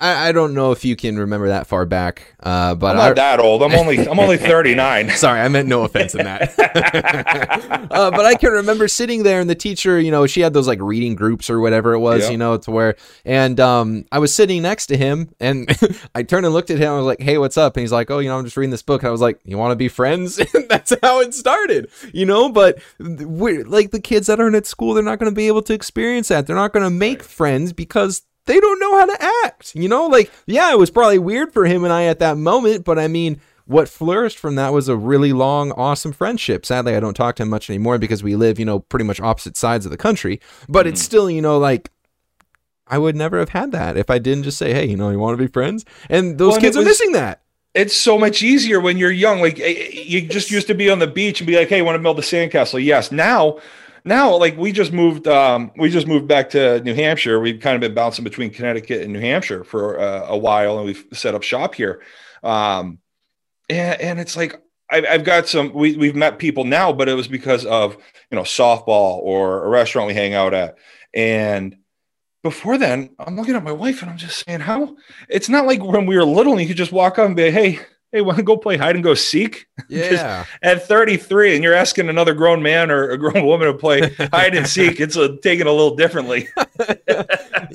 I, 0.00 0.28
I 0.28 0.32
don't 0.32 0.54
know 0.54 0.72
if 0.72 0.84
you 0.84 0.96
can 0.96 1.18
remember 1.18 1.48
that 1.48 1.66
far 1.66 1.84
back, 1.84 2.34
uh, 2.42 2.74
but 2.74 2.92
I'm 2.92 2.96
not 2.96 3.10
I, 3.10 3.14
that 3.14 3.40
old. 3.40 3.62
I'm 3.62 3.74
only 3.74 4.08
I'm 4.08 4.18
only 4.18 4.36
39. 4.38 5.10
Sorry, 5.16 5.40
I 5.40 5.48
meant 5.48 5.68
no 5.68 5.82
offense 5.84 6.14
in 6.14 6.24
that. 6.24 6.58
uh, 7.90 8.10
but 8.10 8.24
I 8.24 8.34
can 8.34 8.52
remember 8.52 8.88
sitting 8.88 9.24
there, 9.24 9.40
and 9.40 9.50
the 9.50 9.54
teacher, 9.54 10.00
you 10.00 10.10
know, 10.10 10.26
she 10.26 10.40
had 10.40 10.54
those 10.54 10.66
like 10.66 10.80
reading 10.80 11.14
groups 11.14 11.50
or 11.50 11.60
whatever 11.60 11.92
it 11.92 11.98
was, 11.98 12.30
you 12.30 12.38
know, 12.38 12.56
to 12.56 12.70
where, 12.70 12.96
and 13.26 13.60
um, 13.60 14.06
I 14.10 14.20
was 14.20 14.32
sitting 14.32 14.62
next 14.62 14.86
to 14.86 14.96
him, 14.96 15.34
and 15.38 15.70
I 16.14 16.22
turned 16.22 16.46
and 16.46 16.54
looked 16.54 16.70
at 16.70 16.78
him. 16.78 16.92
I 16.92 16.96
was 16.96 17.04
like, 17.04 17.20
"Hey, 17.20 17.36
what's 17.36 17.58
up?" 17.58 17.76
And 17.76 17.82
he's 17.82 17.92
like, 17.92 18.10
"Oh, 18.10 18.20
you 18.20 18.30
know, 18.30 18.38
I'm 18.38 18.44
just 18.44 18.56
reading 18.56 18.70
this 18.70 18.82
book." 18.82 19.04
I 19.04 19.10
was 19.10 19.20
like, 19.20 19.38
"You 19.44 19.58
want 19.58 19.72
to 19.72 19.76
be 19.76 19.88
friends?" 19.88 20.40
And 20.52 20.68
that's 20.68 20.92
how 21.02 21.20
it 21.20 21.34
started, 21.34 21.90
you 22.12 22.26
know. 22.26 22.48
But 22.48 22.80
we're 22.98 23.64
like 23.64 23.90
the 23.90 24.00
kids 24.00 24.26
that 24.28 24.40
aren't 24.40 24.56
at 24.56 24.66
school, 24.66 24.94
they're 24.94 25.04
not 25.04 25.18
going 25.18 25.30
to 25.30 25.34
be 25.34 25.46
able 25.46 25.62
to 25.62 25.74
experience 25.74 26.28
that. 26.28 26.46
They're 26.46 26.56
not 26.56 26.72
going 26.72 26.84
to 26.84 26.90
make 26.90 27.22
friends 27.22 27.72
because 27.72 28.22
they 28.50 28.58
don't 28.58 28.80
know 28.80 28.98
how 28.98 29.06
to 29.06 29.30
act. 29.44 29.76
You 29.76 29.88
know, 29.88 30.06
like, 30.06 30.30
yeah, 30.46 30.72
it 30.72 30.78
was 30.78 30.90
probably 30.90 31.20
weird 31.20 31.52
for 31.52 31.66
him 31.66 31.84
and 31.84 31.92
I 31.92 32.04
at 32.04 32.18
that 32.18 32.36
moment, 32.36 32.84
but 32.84 32.98
I 32.98 33.06
mean, 33.06 33.40
what 33.66 33.88
flourished 33.88 34.38
from 34.38 34.56
that 34.56 34.72
was 34.72 34.88
a 34.88 34.96
really 34.96 35.32
long, 35.32 35.70
awesome 35.72 36.12
friendship. 36.12 36.66
Sadly, 36.66 36.96
I 36.96 37.00
don't 37.00 37.14
talk 37.14 37.36
to 37.36 37.44
him 37.44 37.50
much 37.50 37.70
anymore 37.70 37.98
because 37.98 38.24
we 38.24 38.34
live, 38.34 38.58
you 38.58 38.64
know, 38.64 38.80
pretty 38.80 39.04
much 39.04 39.20
opposite 39.20 39.56
sides 39.56 39.86
of 39.86 39.92
the 39.92 39.96
country. 39.96 40.40
But 40.68 40.86
mm. 40.86 40.88
it's 40.88 41.00
still, 41.00 41.30
you 41.30 41.40
know, 41.40 41.58
like 41.58 41.92
I 42.88 42.98
would 42.98 43.14
never 43.14 43.38
have 43.38 43.50
had 43.50 43.70
that 43.70 43.96
if 43.96 44.10
I 44.10 44.18
didn't 44.18 44.42
just 44.42 44.58
say, 44.58 44.72
hey, 44.72 44.86
you 44.86 44.96
know, 44.96 45.10
you 45.10 45.20
want 45.20 45.38
to 45.38 45.44
be 45.44 45.50
friends? 45.50 45.84
And 46.08 46.36
those 46.36 46.54
well, 46.54 46.60
kids 46.60 46.76
are 46.76 46.82
missing 46.82 47.12
that. 47.12 47.42
It's 47.72 47.94
so 47.94 48.18
much 48.18 48.42
easier 48.42 48.80
when 48.80 48.98
you're 48.98 49.12
young. 49.12 49.40
Like 49.40 49.58
you 49.58 50.22
just 50.22 50.50
used 50.50 50.66
to 50.66 50.74
be 50.74 50.90
on 50.90 50.98
the 50.98 51.06
beach 51.06 51.40
and 51.40 51.46
be 51.46 51.56
like, 51.56 51.68
hey, 51.68 51.82
want 51.82 51.94
to 51.94 52.02
build 52.02 52.18
a 52.18 52.22
sandcastle? 52.22 52.82
Yes. 52.82 53.12
Now 53.12 53.60
now 54.04 54.36
like 54.36 54.56
we 54.56 54.72
just 54.72 54.92
moved 54.92 55.26
um, 55.26 55.70
we 55.76 55.90
just 55.90 56.06
moved 56.06 56.26
back 56.26 56.50
to 56.50 56.80
new 56.82 56.94
hampshire. 56.94 57.40
We've 57.40 57.60
kind 57.60 57.74
of 57.74 57.80
been 57.80 57.94
bouncing 57.94 58.24
between 58.24 58.50
connecticut 58.50 59.02
and 59.02 59.12
new 59.12 59.20
hampshire 59.20 59.64
for 59.64 59.98
uh, 59.98 60.26
a 60.28 60.36
while 60.36 60.78
and 60.78 60.86
we've 60.86 61.04
set 61.12 61.34
up 61.34 61.42
shop 61.42 61.74
here. 61.74 62.02
Um, 62.42 62.98
and, 63.68 64.00
and 64.00 64.20
it's 64.20 64.36
like 64.36 64.60
I've, 64.90 65.04
I've 65.08 65.24
got 65.24 65.48
some 65.48 65.72
we, 65.72 65.96
we've 65.96 66.16
met 66.16 66.38
people 66.38 66.64
now 66.64 66.92
but 66.92 67.08
it 67.08 67.14
was 67.14 67.28
because 67.28 67.64
of 67.66 67.96
you 68.30 68.36
know 68.36 68.42
softball 68.42 69.18
or 69.18 69.64
a 69.64 69.68
restaurant 69.68 70.08
we 70.08 70.14
hang 70.14 70.34
out 70.34 70.54
at. 70.54 70.76
And 71.14 71.76
before 72.42 72.78
then 72.78 73.10
i'm 73.18 73.36
looking 73.36 73.54
at 73.54 73.62
my 73.62 73.72
wife 73.72 74.00
and 74.00 74.10
i'm 74.10 74.16
just 74.16 74.42
saying 74.46 74.60
how? 74.60 74.96
It's 75.28 75.50
not 75.50 75.66
like 75.66 75.84
when 75.84 76.06
we 76.06 76.16
were 76.16 76.24
little 76.24 76.52
and 76.52 76.62
you 76.62 76.66
could 76.66 76.76
just 76.76 76.92
walk 76.92 77.18
up 77.18 77.26
and 77.26 77.36
be 77.36 77.50
hey 77.50 77.80
hey, 78.12 78.20
want 78.20 78.38
to 78.38 78.42
go 78.42 78.56
play 78.56 78.76
hide 78.76 78.94
and 78.94 79.04
go 79.04 79.14
seek? 79.14 79.66
Yeah. 79.88 80.44
at 80.62 80.86
33, 80.86 81.56
and 81.56 81.64
you're 81.64 81.74
asking 81.74 82.08
another 82.08 82.32
grown 82.32 82.62
man 82.62 82.92
or 82.92 83.10
a 83.10 83.18
grown 83.18 83.44
woman 83.44 83.66
to 83.66 83.74
play 83.74 84.08
hide 84.32 84.54
and 84.54 84.66
seek, 84.66 85.00
it's 85.00 85.16
a, 85.16 85.36
taken 85.38 85.66
a 85.66 85.72
little 85.72 85.96
differently. 85.96 86.48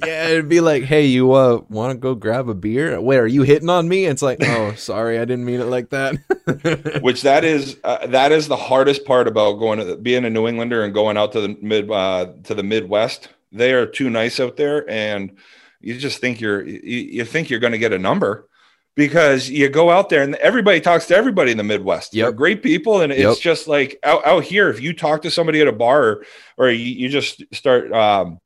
yeah, 0.06 0.28
it'd 0.28 0.48
be 0.48 0.62
like, 0.62 0.84
hey, 0.84 1.06
you 1.06 1.34
uh, 1.34 1.62
want 1.68 1.92
to 1.92 1.98
go 1.98 2.16
grab 2.16 2.48
a 2.48 2.54
beer? 2.54 3.02
Wait, 3.02 3.18
are 3.18 3.28
you 3.28 3.42
hitting 3.42 3.70
on 3.70 3.90
me? 3.90 4.06
It's 4.06 4.22
like, 4.22 4.38
oh, 4.42 4.76
sorry, 4.76 5.20
I 5.20 5.26
didn't 5.26 5.44
mean 5.44 5.60
it 5.60 5.66
like 5.66 5.90
that. 5.90 7.02
Which 7.02 7.24
that 7.24 7.44
is 7.44 7.78
uh, 7.84 8.08
that 8.08 8.32
is 8.32 8.48
the 8.48 8.56
hardest 8.56 9.04
part 9.04 9.28
about 9.28 9.54
going 9.54 9.80
to 9.80 9.98
being 9.98 10.24
a 10.24 10.30
New 10.30 10.48
Englander 10.48 10.84
and 10.84 10.94
going 10.94 11.18
out 11.18 11.34
to 11.34 11.42
the 11.42 11.58
mid 11.62 11.92
uh, 11.92 12.28
to 12.46 12.56
the 12.56 12.64
Midwest. 12.64 13.28
They 13.52 13.74
are 13.74 13.86
too 13.86 14.10
nice 14.10 14.40
out 14.40 14.56
there, 14.56 14.90
and 14.90 15.36
you 15.82 15.98
just 15.98 16.20
think 16.20 16.40
you're 16.40 16.64
you, 16.64 16.80
you 17.00 17.26
think 17.26 17.50
you're 17.50 17.60
going 17.60 17.74
to 17.74 17.80
get 17.80 17.92
a 17.92 18.00
number 18.00 18.48
because 18.96 19.50
you 19.50 19.68
go 19.70 19.92
out 19.92 20.10
there 20.10 20.24
and 20.24 20.36
everybody 20.36 20.80
talks 20.80 21.06
to 21.08 21.16
everybody 21.16 21.52
in 21.52 21.58
the 21.58 21.64
Midwest. 21.64 22.14
Yep. 22.14 22.24
They're 22.24 22.32
great 22.32 22.64
people. 22.64 23.02
And 23.02 23.12
yep. 23.12 23.32
it's 23.32 23.40
just 23.40 23.68
like 23.68 24.00
out, 24.04 24.26
out, 24.26 24.44
here, 24.44 24.70
if 24.70 24.82
you 24.82 24.94
talk 24.94 25.22
to 25.24 25.32
somebody 25.32 25.62
at 25.62 25.68
a 25.68 25.74
bar 25.74 26.04
or, 26.04 26.26
or 26.58 26.70
you, 26.70 26.86
you 26.86 27.10
just 27.10 27.44
start, 27.54 27.92
um, 27.92 28.40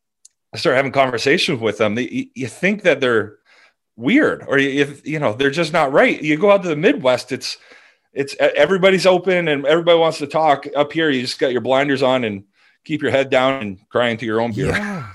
start 0.56 0.76
having 0.76 0.92
conversations 0.92 1.62
with 1.62 1.78
them, 1.78 1.96
they, 1.96 2.32
you 2.34 2.48
think 2.48 2.82
that 2.82 3.00
they're 3.00 3.38
weird 3.96 4.44
or 4.48 4.58
you, 4.58 4.98
you 5.04 5.20
know, 5.20 5.34
they're 5.34 5.52
just 5.52 5.72
not 5.72 5.92
right. 5.92 6.22
You 6.22 6.36
go 6.38 6.52
out 6.52 6.64
to 6.64 6.70
the 6.70 6.76
Midwest, 6.76 7.32
it's, 7.32 7.58
it's 8.12 8.36
everybody's 8.40 9.06
open 9.06 9.48
and 9.48 9.68
everybody 9.68 10.00
wants 10.00 10.18
to 10.18 10.28
talk 10.28 10.66
up 10.76 10.92
here. 10.92 11.12
You 11.12 11.22
just 11.22 11.38
got 11.38 11.52
your 11.52 11.62
blinders 11.62 12.02
on 12.02 12.24
and 12.24 12.46
keep 12.86 13.04
your 13.04 13.12
head 13.12 13.30
down 13.30 13.62
and 13.62 13.90
cry 13.90 14.10
into 14.10 14.26
your 14.26 14.42
own 14.42 14.52
beer. 14.52 14.70
Yeah. 14.70 15.12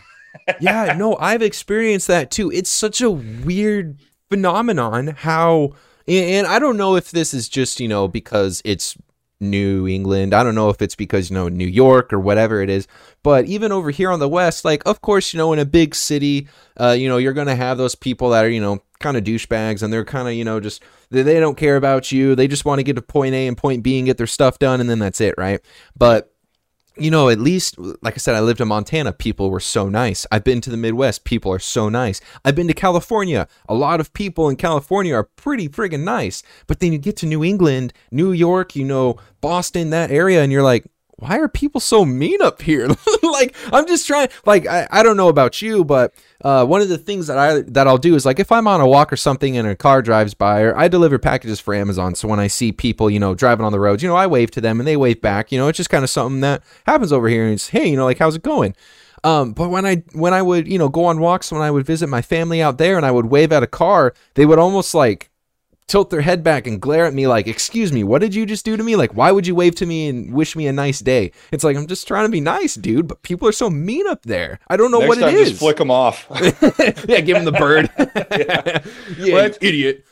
yeah, 0.60 0.94
no, 0.96 1.16
I've 1.16 1.42
experienced 1.42 2.06
that 2.08 2.30
too. 2.30 2.52
It's 2.52 2.70
such 2.70 3.00
a 3.00 3.10
weird 3.10 3.98
phenomenon 4.34 5.14
how 5.18 5.72
and 6.08 6.46
I 6.46 6.58
don't 6.58 6.76
know 6.76 6.96
if 6.96 7.12
this 7.12 7.32
is 7.32 7.48
just, 7.48 7.80
you 7.80 7.88
know, 7.88 8.08
because 8.08 8.60
it's 8.64 8.96
New 9.40 9.88
England. 9.88 10.34
I 10.34 10.42
don't 10.42 10.54
know 10.54 10.68
if 10.68 10.82
it's 10.82 10.94
because, 10.94 11.30
you 11.30 11.34
know, 11.34 11.48
New 11.48 11.66
York 11.66 12.12
or 12.12 12.18
whatever 12.18 12.60
it 12.60 12.68
is, 12.68 12.86
but 13.22 13.46
even 13.46 13.72
over 13.72 13.90
here 13.90 14.10
on 14.10 14.18
the 14.18 14.28
West, 14.28 14.64
like, 14.64 14.82
of 14.86 15.00
course, 15.00 15.32
you 15.32 15.38
know, 15.38 15.52
in 15.52 15.58
a 15.58 15.64
big 15.64 15.94
city, 15.94 16.48
uh, 16.78 16.90
you 16.90 17.08
know, 17.08 17.16
you're 17.16 17.32
going 17.32 17.46
to 17.46 17.54
have 17.54 17.78
those 17.78 17.94
people 17.94 18.30
that 18.30 18.44
are, 18.44 18.50
you 18.50 18.60
know, 18.60 18.82
kind 19.00 19.16
of 19.16 19.24
douchebags 19.24 19.82
and 19.82 19.92
they're 19.92 20.04
kind 20.04 20.28
of, 20.28 20.34
you 20.34 20.44
know, 20.44 20.60
just, 20.60 20.82
they, 21.10 21.22
they 21.22 21.40
don't 21.40 21.56
care 21.56 21.76
about 21.76 22.12
you. 22.12 22.34
They 22.34 22.48
just 22.48 22.64
want 22.64 22.80
to 22.80 22.84
get 22.84 22.96
to 22.96 23.02
point 23.02 23.34
A 23.34 23.46
and 23.46 23.56
point 23.56 23.82
B 23.82 23.98
and 23.98 24.06
get 24.06 24.18
their 24.18 24.26
stuff 24.26 24.58
done, 24.58 24.80
and 24.80 24.90
then 24.90 24.98
that's 24.98 25.20
it, 25.20 25.36
right? 25.38 25.60
But, 25.96 26.33
you 26.96 27.10
know, 27.10 27.28
at 27.28 27.40
least, 27.40 27.76
like 28.02 28.14
I 28.14 28.18
said, 28.18 28.34
I 28.34 28.40
lived 28.40 28.60
in 28.60 28.68
Montana. 28.68 29.12
People 29.12 29.50
were 29.50 29.60
so 29.60 29.88
nice. 29.88 30.26
I've 30.30 30.44
been 30.44 30.60
to 30.60 30.70
the 30.70 30.76
Midwest. 30.76 31.24
People 31.24 31.52
are 31.52 31.58
so 31.58 31.88
nice. 31.88 32.20
I've 32.44 32.54
been 32.54 32.68
to 32.68 32.74
California. 32.74 33.48
A 33.68 33.74
lot 33.74 34.00
of 34.00 34.12
people 34.12 34.48
in 34.48 34.56
California 34.56 35.14
are 35.14 35.24
pretty 35.24 35.68
friggin' 35.68 36.04
nice. 36.04 36.42
But 36.66 36.80
then 36.80 36.92
you 36.92 36.98
get 36.98 37.16
to 37.18 37.26
New 37.26 37.42
England, 37.42 37.92
New 38.10 38.32
York, 38.32 38.76
you 38.76 38.84
know, 38.84 39.16
Boston, 39.40 39.90
that 39.90 40.10
area, 40.10 40.42
and 40.42 40.52
you're 40.52 40.62
like, 40.62 40.86
why 41.24 41.38
are 41.38 41.48
people 41.48 41.80
so 41.80 42.04
mean 42.04 42.42
up 42.42 42.60
here? 42.60 42.86
like, 43.22 43.56
I'm 43.72 43.86
just 43.86 44.06
trying, 44.06 44.28
like, 44.44 44.66
I, 44.66 44.86
I 44.90 45.02
don't 45.02 45.16
know 45.16 45.28
about 45.28 45.62
you, 45.62 45.82
but 45.84 46.12
uh, 46.42 46.66
one 46.66 46.82
of 46.82 46.90
the 46.90 46.98
things 46.98 47.28
that 47.28 47.38
I 47.38 47.62
that 47.62 47.88
I'll 47.88 47.96
do 47.96 48.14
is 48.14 48.26
like 48.26 48.38
if 48.38 48.52
I'm 48.52 48.68
on 48.68 48.82
a 48.82 48.86
walk 48.86 49.10
or 49.10 49.16
something 49.16 49.56
and 49.56 49.66
a 49.66 49.74
car 49.74 50.02
drives 50.02 50.34
by, 50.34 50.60
or 50.60 50.76
I 50.76 50.88
deliver 50.88 51.18
packages 51.18 51.60
for 51.60 51.72
Amazon. 51.72 52.14
So 52.14 52.28
when 52.28 52.38
I 52.38 52.48
see 52.48 52.72
people, 52.72 53.08
you 53.08 53.18
know, 53.18 53.34
driving 53.34 53.64
on 53.64 53.72
the 53.72 53.80
roads, 53.80 54.02
you 54.02 54.08
know, 54.08 54.16
I 54.16 54.26
wave 54.26 54.50
to 54.52 54.60
them 54.60 54.80
and 54.80 54.86
they 54.86 54.96
wave 54.96 55.22
back. 55.22 55.50
You 55.50 55.58
know, 55.58 55.68
it's 55.68 55.78
just 55.78 55.88
kind 55.88 56.04
of 56.04 56.10
something 56.10 56.40
that 56.42 56.62
happens 56.86 57.12
over 57.12 57.28
here. 57.28 57.44
And 57.44 57.54
it's 57.54 57.70
hey, 57.70 57.86
you 57.86 57.96
know, 57.96 58.04
like 58.04 58.18
how's 58.18 58.36
it 58.36 58.42
going? 58.42 58.76
Um, 59.22 59.52
but 59.52 59.70
when 59.70 59.86
I 59.86 60.02
when 60.12 60.34
I 60.34 60.42
would 60.42 60.68
you 60.68 60.78
know 60.78 60.90
go 60.90 61.06
on 61.06 61.18
walks 61.18 61.50
when 61.50 61.62
I 61.62 61.70
would 61.70 61.86
visit 61.86 62.08
my 62.08 62.20
family 62.20 62.60
out 62.60 62.76
there 62.76 62.98
and 62.98 63.06
I 63.06 63.10
would 63.10 63.26
wave 63.26 63.50
at 63.50 63.62
a 63.62 63.66
car, 63.66 64.12
they 64.34 64.44
would 64.44 64.58
almost 64.58 64.94
like 64.94 65.30
tilt 65.86 66.10
their 66.10 66.22
head 66.22 66.42
back 66.42 66.66
and 66.66 66.80
glare 66.80 67.04
at 67.06 67.14
me 67.14 67.26
like, 67.26 67.46
"Excuse 67.46 67.92
me, 67.92 68.04
what 68.04 68.20
did 68.20 68.34
you 68.34 68.46
just 68.46 68.64
do 68.64 68.76
to 68.76 68.82
me? 68.82 68.96
Like, 68.96 69.14
why 69.14 69.30
would 69.32 69.46
you 69.46 69.54
wave 69.54 69.74
to 69.76 69.86
me 69.86 70.08
and 70.08 70.32
wish 70.32 70.56
me 70.56 70.66
a 70.66 70.72
nice 70.72 71.00
day?" 71.00 71.30
It's 71.52 71.64
like 71.64 71.76
I'm 71.76 71.86
just 71.86 72.08
trying 72.08 72.26
to 72.26 72.30
be 72.32 72.40
nice, 72.40 72.74
dude, 72.74 73.06
but 73.08 73.22
people 73.22 73.46
are 73.48 73.52
so 73.52 73.68
mean 73.70 74.06
up 74.06 74.22
there. 74.22 74.58
I 74.68 74.76
don't 74.76 74.90
know 74.90 74.98
Next 75.00 75.08
what 75.08 75.18
time, 75.20 75.28
it 75.34 75.40
is. 75.40 75.48
just 75.50 75.60
flick 75.60 75.76
them 75.76 75.90
off. 75.90 76.26
yeah, 77.08 77.20
give 77.20 77.36
them 77.36 77.44
the 77.44 77.52
bird. 77.52 77.90
yeah, 77.98 78.82
you 79.18 79.32
What? 79.34 79.58
idiot. 79.60 80.04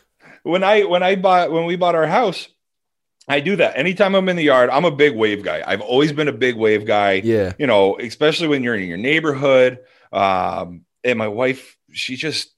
when 0.43 0.63
I 0.65 0.83
when 0.85 1.03
I 1.03 1.17
bought 1.17 1.51
when 1.53 1.65
we 1.67 1.77
bought 1.77 1.95
our 1.95 2.07
house, 2.07 2.49
I 3.29 3.41
do 3.41 3.57
that. 3.57 3.79
Anytime 3.79 4.15
I'm 4.15 4.29
in 4.29 4.37
the 4.37 4.43
yard, 4.43 4.69
I'm 4.71 4.85
a 4.85 4.91
big 4.91 5.15
wave 5.17 5.43
guy. 5.43 5.63
I've 5.67 5.81
always 5.81 6.13
been 6.13 6.29
a 6.29 6.33
big 6.33 6.57
wave 6.57 6.85
guy. 6.87 7.21
Yeah, 7.25 7.53
You 7.59 7.67
know, 7.69 7.97
especially 7.99 8.49
when 8.49 8.63
you're 8.65 8.75
in 8.75 8.89
your 8.89 8.99
neighborhood. 8.99 9.79
Um, 10.13 10.85
and 11.05 11.19
my 11.19 11.29
wife, 11.29 11.77
she 11.93 12.17
just 12.17 12.53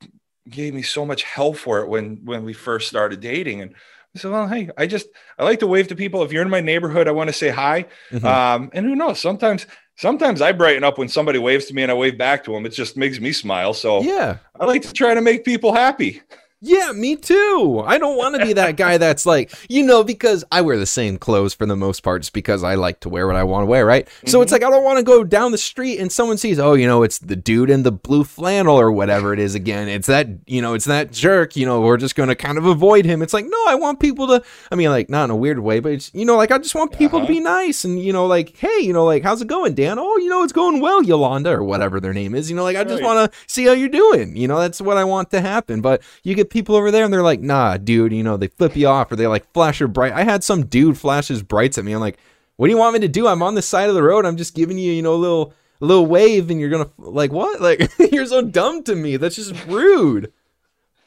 gave 0.48 0.74
me 0.74 0.82
so 0.82 1.04
much 1.04 1.22
hell 1.22 1.52
for 1.52 1.80
it 1.80 1.88
when 1.88 2.20
when 2.24 2.44
we 2.44 2.52
first 2.52 2.88
started 2.88 3.20
dating. 3.20 3.62
And 3.62 3.74
I 4.14 4.18
said, 4.18 4.30
well, 4.30 4.48
hey, 4.48 4.70
I 4.76 4.86
just 4.86 5.08
I 5.38 5.44
like 5.44 5.60
to 5.60 5.66
wave 5.66 5.88
to 5.88 5.96
people. 5.96 6.22
If 6.22 6.32
you're 6.32 6.42
in 6.42 6.50
my 6.50 6.60
neighborhood, 6.60 7.08
I 7.08 7.12
want 7.12 7.28
to 7.28 7.34
say 7.34 7.50
hi. 7.50 7.86
Mhm. 8.10 8.24
Um, 8.24 8.70
and 8.72 8.86
who 8.86 8.94
knows? 8.94 9.20
Sometimes 9.20 9.66
sometimes 9.96 10.40
I 10.40 10.52
brighten 10.52 10.84
up 10.84 10.98
when 10.98 11.08
somebody 11.08 11.38
waves 11.38 11.66
to 11.66 11.74
me 11.74 11.82
and 11.82 11.90
I 11.90 11.94
wave 11.94 12.18
back 12.18 12.44
to 12.44 12.52
them. 12.52 12.66
It 12.66 12.70
just 12.70 12.96
makes 12.96 13.20
me 13.20 13.32
smile. 13.32 13.74
So 13.74 14.02
yeah. 14.02 14.38
I 14.58 14.64
like 14.66 14.82
to 14.82 14.92
try 14.92 15.14
to 15.14 15.20
make 15.20 15.44
people 15.44 15.72
happy. 15.72 16.22
Yeah, 16.66 16.92
me 16.92 17.16
too. 17.16 17.82
I 17.86 17.98
don't 17.98 18.16
want 18.16 18.36
to 18.36 18.44
be 18.46 18.54
that 18.54 18.76
guy 18.76 18.96
that's 18.96 19.26
like, 19.26 19.52
you 19.68 19.82
know, 19.82 20.02
because 20.02 20.44
I 20.50 20.62
wear 20.62 20.78
the 20.78 20.86
same 20.86 21.18
clothes 21.18 21.52
for 21.52 21.66
the 21.66 21.76
most 21.76 22.02
part, 22.02 22.22
just 22.22 22.32
because 22.32 22.64
I 22.64 22.74
like 22.76 23.00
to 23.00 23.10
wear 23.10 23.26
what 23.26 23.36
I 23.36 23.44
want 23.44 23.62
to 23.64 23.66
wear, 23.66 23.84
right? 23.84 24.08
So 24.24 24.40
it's 24.40 24.50
like 24.50 24.62
I 24.62 24.70
don't 24.70 24.82
want 24.82 24.96
to 24.98 25.04
go 25.04 25.24
down 25.24 25.52
the 25.52 25.58
street 25.58 25.98
and 25.98 26.10
someone 26.10 26.38
sees, 26.38 26.58
oh, 26.58 26.72
you 26.72 26.86
know, 26.86 27.02
it's 27.02 27.18
the 27.18 27.36
dude 27.36 27.68
in 27.68 27.82
the 27.82 27.92
blue 27.92 28.24
flannel 28.24 28.80
or 28.80 28.90
whatever 28.90 29.34
it 29.34 29.38
is 29.40 29.54
again. 29.54 29.88
It's 29.88 30.06
that, 30.06 30.28
you 30.46 30.62
know, 30.62 30.72
it's 30.72 30.86
that 30.86 31.12
jerk. 31.12 31.54
You 31.54 31.66
know, 31.66 31.82
we're 31.82 31.98
just 31.98 32.14
going 32.16 32.30
to 32.30 32.34
kind 32.34 32.56
of 32.56 32.64
avoid 32.64 33.04
him. 33.04 33.20
It's 33.20 33.34
like, 33.34 33.44
no, 33.46 33.64
I 33.68 33.74
want 33.74 34.00
people 34.00 34.26
to. 34.28 34.42
I 34.72 34.74
mean, 34.74 34.88
like 34.88 35.10
not 35.10 35.24
in 35.24 35.30
a 35.30 35.36
weird 35.36 35.58
way, 35.58 35.80
but 35.80 35.92
it's, 35.92 36.10
you 36.14 36.24
know, 36.24 36.36
like 36.36 36.50
I 36.50 36.56
just 36.58 36.74
want 36.74 36.92
people 36.92 37.18
to 37.20 37.24
Uh-huh. 37.24 37.32
be 37.34 37.40
nice 37.40 37.84
and 37.84 38.02
you 38.02 38.12
know, 38.12 38.26
like, 38.26 38.56
hey, 38.56 38.78
you 38.80 38.92
know, 38.94 39.04
like 39.04 39.22
how's 39.22 39.42
it 39.42 39.48
going, 39.48 39.74
Dan? 39.74 39.98
Oh, 39.98 40.16
you 40.16 40.28
know, 40.30 40.42
it's 40.42 40.52
going 40.52 40.80
well, 40.80 41.02
Yolanda 41.02 41.50
or 41.50 41.62
whatever 41.62 42.00
their 42.00 42.14
name 42.14 42.34
is. 42.34 42.48
You 42.48 42.56
know, 42.56 42.62
like 42.64 42.76
I 42.76 42.84
just 42.84 43.02
Right. 43.02 43.14
want 43.14 43.30
to 43.32 43.38
see 43.46 43.66
how 43.66 43.72
you're 43.72 43.88
doing. 43.90 44.34
You 44.36 44.48
know, 44.48 44.58
that's 44.60 44.80
what 44.80 44.96
I 44.96 45.04
want 45.04 45.30
to 45.32 45.40
happen. 45.42 45.80
But 45.82 46.00
you 46.22 46.34
get 46.34 46.48
people 46.54 46.74
over 46.76 46.90
there 46.90 47.04
and 47.04 47.12
they're 47.12 47.22
like, 47.22 47.40
nah, 47.42 47.76
dude, 47.76 48.12
you 48.14 48.22
know, 48.22 48.38
they 48.38 48.46
flip 48.48 48.74
you 48.74 48.86
off 48.88 49.12
or 49.12 49.16
they 49.16 49.26
like 49.26 49.52
flash 49.52 49.78
your 49.80 49.88
bright. 49.90 50.12
I 50.14 50.22
had 50.24 50.42
some 50.42 50.64
dude 50.64 50.96
flash 50.96 51.28
his 51.28 51.42
brights 51.42 51.76
at 51.76 51.84
me. 51.84 51.92
I'm 51.92 52.00
like, 52.00 52.16
what 52.56 52.68
do 52.68 52.70
you 52.72 52.78
want 52.78 52.94
me 52.94 53.00
to 53.00 53.08
do? 53.08 53.26
I'm 53.26 53.42
on 53.42 53.54
the 53.56 53.60
side 53.62 53.90
of 53.90 53.94
the 53.94 54.02
road. 54.02 54.24
I'm 54.24 54.38
just 54.38 54.54
giving 54.54 54.78
you, 54.78 54.92
you 54.92 55.02
know, 55.02 55.14
a 55.14 55.16
little 55.16 55.52
a 55.82 55.84
little 55.84 56.06
wave 56.06 56.48
and 56.50 56.58
you're 56.60 56.70
gonna 56.70 56.88
like 56.96 57.32
what? 57.32 57.60
Like 57.60 57.90
you're 58.12 58.24
so 58.26 58.40
dumb 58.40 58.82
to 58.84 58.94
me. 58.94 59.18
That's 59.18 59.36
just 59.36 59.54
rude. 59.66 60.32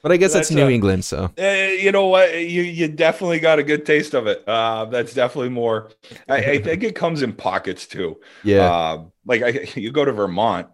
But 0.03 0.11
I 0.11 0.17
guess 0.17 0.31
that's, 0.33 0.49
That's 0.49 0.55
New 0.55 0.67
a- 0.67 0.71
England, 0.71 1.03
so 1.05 1.31
Uh, 1.39 1.43
you 1.43 1.91
know 1.91 2.05
what? 2.07 2.31
You 2.33 2.61
you 2.61 2.87
definitely 2.87 3.39
got 3.39 3.57
a 3.59 3.63
good 3.63 3.85
taste 3.85 4.13
of 4.13 4.27
it. 4.27 4.43
Uh, 4.47 4.85
that's 4.85 5.13
definitely 5.13 5.49
more. 5.49 5.89
I, 6.29 6.35
I 6.37 6.61
think 6.61 6.83
it 6.83 6.95
comes 6.95 7.23
in 7.23 7.33
pockets 7.33 7.87
too. 7.87 8.17
yeah. 8.43 8.71
Uh, 8.71 9.03
like 9.25 9.41
I, 9.41 9.67
you 9.79 9.91
go 9.91 10.05
to 10.05 10.11
Vermont, 10.11 10.67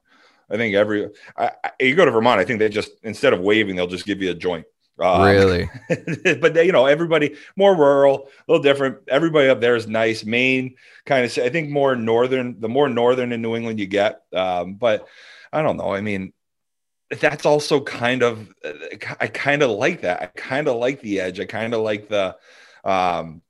I 0.53 0.57
think 0.57 0.75
every 0.75 1.09
I, 1.35 1.51
I, 1.63 1.71
you 1.79 1.95
go 1.95 2.05
to 2.05 2.11
Vermont, 2.11 2.39
I 2.39 2.45
think 2.45 2.59
they 2.59 2.69
just 2.69 2.91
instead 3.03 3.33
of 3.33 3.39
waving, 3.39 3.75
they'll 3.75 3.87
just 3.87 4.05
give 4.05 4.21
you 4.21 4.31
a 4.31 4.35
joint. 4.35 4.65
Um, 4.99 5.23
really? 5.23 5.69
but 6.39 6.53
they, 6.53 6.65
you 6.65 6.71
know, 6.71 6.85
everybody 6.85 7.35
more 7.55 7.75
rural, 7.75 8.29
a 8.47 8.51
little 8.51 8.63
different. 8.63 8.99
Everybody 9.07 9.49
up 9.49 9.59
there 9.59 9.75
is 9.75 9.87
nice. 9.87 10.23
Maine 10.23 10.75
kind 11.05 11.25
of, 11.25 11.37
I 11.43 11.49
think 11.49 11.69
more 11.69 11.95
northern. 11.95 12.59
The 12.59 12.69
more 12.69 12.87
northern 12.87 13.31
in 13.31 13.41
New 13.41 13.55
England 13.55 13.79
you 13.79 13.87
get, 13.87 14.21
um, 14.33 14.75
but 14.75 15.07
I 15.51 15.61
don't 15.63 15.77
know. 15.77 15.93
I 15.93 16.01
mean, 16.01 16.31
that's 17.09 17.45
also 17.45 17.81
kind 17.81 18.23
of, 18.23 18.53
I 19.19 19.27
kind 19.27 19.63
of 19.63 19.71
like 19.71 20.01
that. 20.01 20.21
I 20.21 20.25
kind 20.27 20.67
of 20.67 20.77
like 20.77 21.01
the 21.01 21.19
edge. 21.21 21.39
I 21.39 21.45
kind 21.45 21.73
of 21.73 21.81
like 21.81 22.07
the, 22.07 22.35
um, 22.83 23.41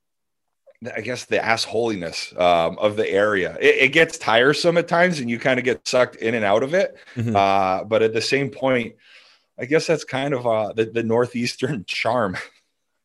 I 0.94 1.00
guess 1.00 1.24
the 1.26 1.38
assholiness 1.38 2.38
um, 2.40 2.78
of 2.78 2.96
the 2.96 3.08
area. 3.08 3.56
It, 3.60 3.76
it 3.84 3.88
gets 3.92 4.18
tiresome 4.18 4.76
at 4.78 4.88
times, 4.88 5.20
and 5.20 5.30
you 5.30 5.38
kind 5.38 5.58
of 5.58 5.64
get 5.64 5.86
sucked 5.86 6.16
in 6.16 6.34
and 6.34 6.44
out 6.44 6.62
of 6.62 6.74
it. 6.74 6.96
Mhm. 7.16 7.34
Uh, 7.34 7.84
but 7.84 8.02
at 8.02 8.12
the 8.12 8.20
same 8.20 8.50
point, 8.50 8.94
I 9.58 9.66
guess 9.66 9.86
that's 9.86 10.04
kind 10.04 10.34
of 10.34 10.46
uh, 10.46 10.72
the, 10.72 10.86
the 10.86 11.02
northeastern 11.02 11.84
charm, 11.88 12.36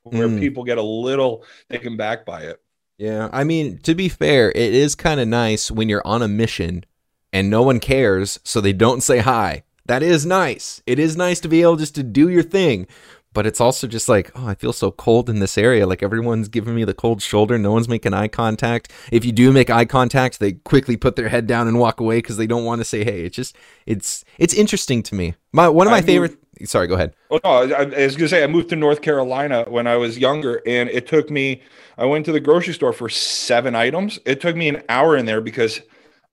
where 0.03 0.27
Mm. 0.27 0.39
people 0.39 0.63
get 0.63 0.77
a 0.77 0.83
little 0.83 1.43
taken 1.69 1.97
back 1.97 2.25
by 2.25 2.43
it. 2.43 2.59
Yeah, 2.97 3.29
I 3.31 3.43
mean, 3.43 3.77
to 3.79 3.95
be 3.95 4.09
fair, 4.09 4.49
it 4.51 4.73
is 4.73 4.95
kind 4.95 5.19
of 5.19 5.27
nice 5.27 5.71
when 5.71 5.87
you're 5.87 6.05
on 6.05 6.21
a 6.21 6.27
mission 6.27 6.83
and 7.31 7.49
no 7.49 7.61
one 7.63 7.79
cares, 7.79 8.39
so 8.43 8.59
they 8.59 8.73
don't 8.73 9.01
say 9.01 9.19
hi. 9.19 9.63
That 9.85 10.03
is 10.03 10.25
nice. 10.25 10.81
It 10.85 10.99
is 10.99 11.15
nice 11.15 11.39
to 11.41 11.47
be 11.47 11.61
able 11.61 11.77
just 11.77 11.95
to 11.95 12.03
do 12.03 12.27
your 12.29 12.43
thing. 12.43 12.87
But 13.31 13.45
it's 13.45 13.61
also 13.61 13.85
just 13.87 14.09
like, 14.09 14.31
oh, 14.35 14.47
I 14.47 14.55
feel 14.55 14.73
so 14.73 14.89
cold 14.91 15.29
in 15.29 15.39
this 15.39 15.57
area. 15.57 15.85
Like 15.85 16.01
everyone's 16.01 16.47
giving 16.47 16.73
me 16.75 16.83
the 16.83 16.95
cold 16.95 17.21
shoulder. 17.21 17.57
No 17.59 17.71
one's 17.71 17.87
making 17.87 18.13
eye 18.13 18.27
contact. 18.27 18.91
If 19.11 19.23
you 19.23 19.31
do 19.31 19.51
make 19.51 19.69
eye 19.69 19.85
contact, 19.85 20.39
they 20.39 20.53
quickly 20.53 20.97
put 20.97 21.15
their 21.15 21.29
head 21.29 21.45
down 21.45 21.67
and 21.67 21.77
walk 21.77 21.99
away 21.99 22.17
because 22.17 22.37
they 22.37 22.47
don't 22.47 22.65
want 22.65 22.81
to 22.81 22.85
say 22.85 23.03
hey. 23.03 23.21
It's 23.25 23.35
just, 23.35 23.55
it's, 23.85 24.25
it's 24.39 24.53
interesting 24.53 25.03
to 25.03 25.15
me. 25.15 25.35
My 25.51 25.69
one 25.69 25.85
of 25.85 25.91
my 25.91 25.97
I 25.97 26.01
favorite. 26.01 26.37
Sorry, 26.65 26.87
go 26.87 26.95
ahead. 26.95 27.13
Oh 27.31 27.39
no, 27.43 27.73
I, 27.73 27.83
I 27.83 28.05
was 28.05 28.17
gonna 28.17 28.27
say 28.27 28.43
I 28.43 28.47
moved 28.47 28.69
to 28.69 28.75
North 28.75 29.01
Carolina 29.01 29.63
when 29.69 29.87
I 29.87 29.95
was 29.95 30.17
younger, 30.17 30.61
and 30.65 30.89
it 30.89 31.07
took 31.07 31.29
me. 31.29 31.61
I 31.97 32.05
went 32.05 32.25
to 32.25 32.33
the 32.33 32.39
grocery 32.41 32.73
store 32.73 32.91
for 32.91 33.07
seven 33.07 33.75
items. 33.75 34.19
It 34.25 34.41
took 34.41 34.55
me 34.55 34.67
an 34.67 34.83
hour 34.89 35.15
in 35.15 35.25
there 35.25 35.39
because 35.39 35.79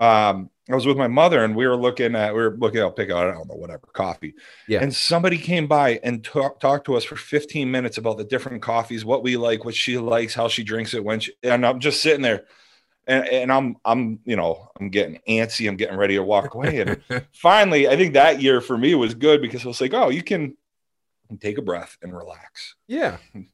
um, 0.01 0.51
I 0.69 0.75
was 0.75 0.87
with 0.87 0.97
my 0.97 1.07
mother, 1.07 1.45
and 1.45 1.55
we 1.55 1.67
were 1.67 1.77
looking 1.77 2.17
at 2.17 2.35
we 2.35 2.41
were 2.41 2.57
looking 2.57 2.81
at 2.81 2.97
pick 2.97 3.11
out 3.11 3.29
I 3.29 3.33
don't 3.33 3.49
know 3.49 3.55
whatever 3.55 3.87
coffee. 3.93 4.35
Yeah. 4.67 4.83
And 4.83 4.95
somebody 4.95 5.39
came 5.39 5.69
by 5.69 6.01
and 6.03 6.25
talk, 6.25 6.59
talked 6.59 6.87
to 6.87 6.97
us 6.97 7.05
for 7.05 7.17
15 7.17 7.71
minutes 7.71 7.99
about 7.99 8.19
the 8.19 8.25
different 8.25 8.63
coffees, 8.63 9.05
what 9.05 9.23
we 9.23 9.37
like, 9.37 9.65
what 9.65 9.77
she 9.77 9.97
likes, 9.99 10.35
how 10.35 10.49
she 10.49 10.65
drinks 10.65 10.93
it, 10.93 11.05
when 11.05 11.21
she. 11.21 11.33
And 11.43 11.65
I'm 11.65 11.79
just 11.79 12.03
sitting 12.03 12.23
there. 12.23 12.45
And, 13.09 13.29
and 13.29 13.53
I'm 13.53 13.77
I'm 13.85 14.19
you 14.25 14.35
know 14.35 14.69
I'm 14.81 14.91
getting 14.91 15.21
antsy 15.29 15.69
I'm 15.69 15.77
getting 15.77 15.97
ready 15.97 16.17
to 16.17 16.25
walk 16.25 16.55
away 16.55 16.81
and 16.81 17.01
finally 17.33 17.87
I 17.87 17.97
think 17.97 18.15
that 18.15 18.43
year 18.43 18.61
for 18.61 18.77
me 18.77 18.97
was 18.97 19.15
good 19.15 19.41
because 19.41 19.65
I 19.65 19.69
was 19.69 19.81
like 19.81 19.95
oh 19.95 20.09
you 20.09 20.25
can 20.25 20.57
take 21.39 21.57
a 21.57 21.63
breath 21.63 21.97
and 22.03 22.13
relax 22.13 22.75
Yeah. 22.89 23.19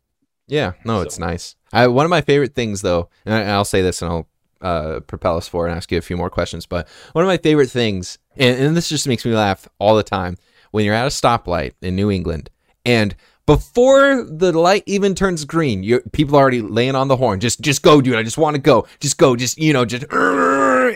Yeah, 0.48 0.72
no, 0.84 1.00
it's 1.00 1.18
nice. 1.18 1.56
I, 1.72 1.86
one 1.86 2.04
of 2.04 2.10
my 2.10 2.20
favorite 2.20 2.54
things, 2.54 2.82
though, 2.82 3.08
and 3.24 3.34
I, 3.34 3.52
I'll 3.52 3.64
say 3.64 3.80
this 3.80 4.02
and 4.02 4.12
I'll 4.12 4.28
uh, 4.62 5.00
propel 5.00 5.36
us 5.36 5.48
forward 5.48 5.68
and 5.68 5.76
ask 5.76 5.92
you 5.92 5.98
a 5.98 6.02
few 6.02 6.16
more 6.16 6.30
questions, 6.30 6.66
but 6.66 6.88
one 7.12 7.24
of 7.24 7.28
my 7.28 7.36
favorite 7.36 7.70
things, 7.70 8.18
and, 8.36 8.58
and 8.58 8.76
this 8.76 8.88
just 8.88 9.06
makes 9.06 9.24
me 9.24 9.32
laugh 9.32 9.68
all 9.78 9.96
the 9.96 10.02
time, 10.02 10.36
when 10.70 10.84
you're 10.84 10.94
at 10.94 11.06
a 11.06 11.10
stoplight 11.10 11.72
in 11.82 11.96
New 11.96 12.10
England 12.10 12.48
and 12.84 13.14
before 13.44 14.24
the 14.24 14.52
light 14.52 14.84
even 14.86 15.14
turns 15.14 15.44
green, 15.44 15.82
you 15.82 16.00
people 16.12 16.36
are 16.36 16.42
already 16.42 16.62
laying 16.62 16.94
on 16.94 17.08
the 17.08 17.16
horn. 17.16 17.40
Just, 17.40 17.60
just 17.60 17.82
go, 17.82 18.00
dude. 18.00 18.14
I 18.14 18.22
just 18.22 18.38
want 18.38 18.54
to 18.54 18.62
go. 18.62 18.86
Just 19.00 19.18
go. 19.18 19.34
Just, 19.34 19.58
you 19.58 19.72
know, 19.72 19.84
just, 19.84 20.04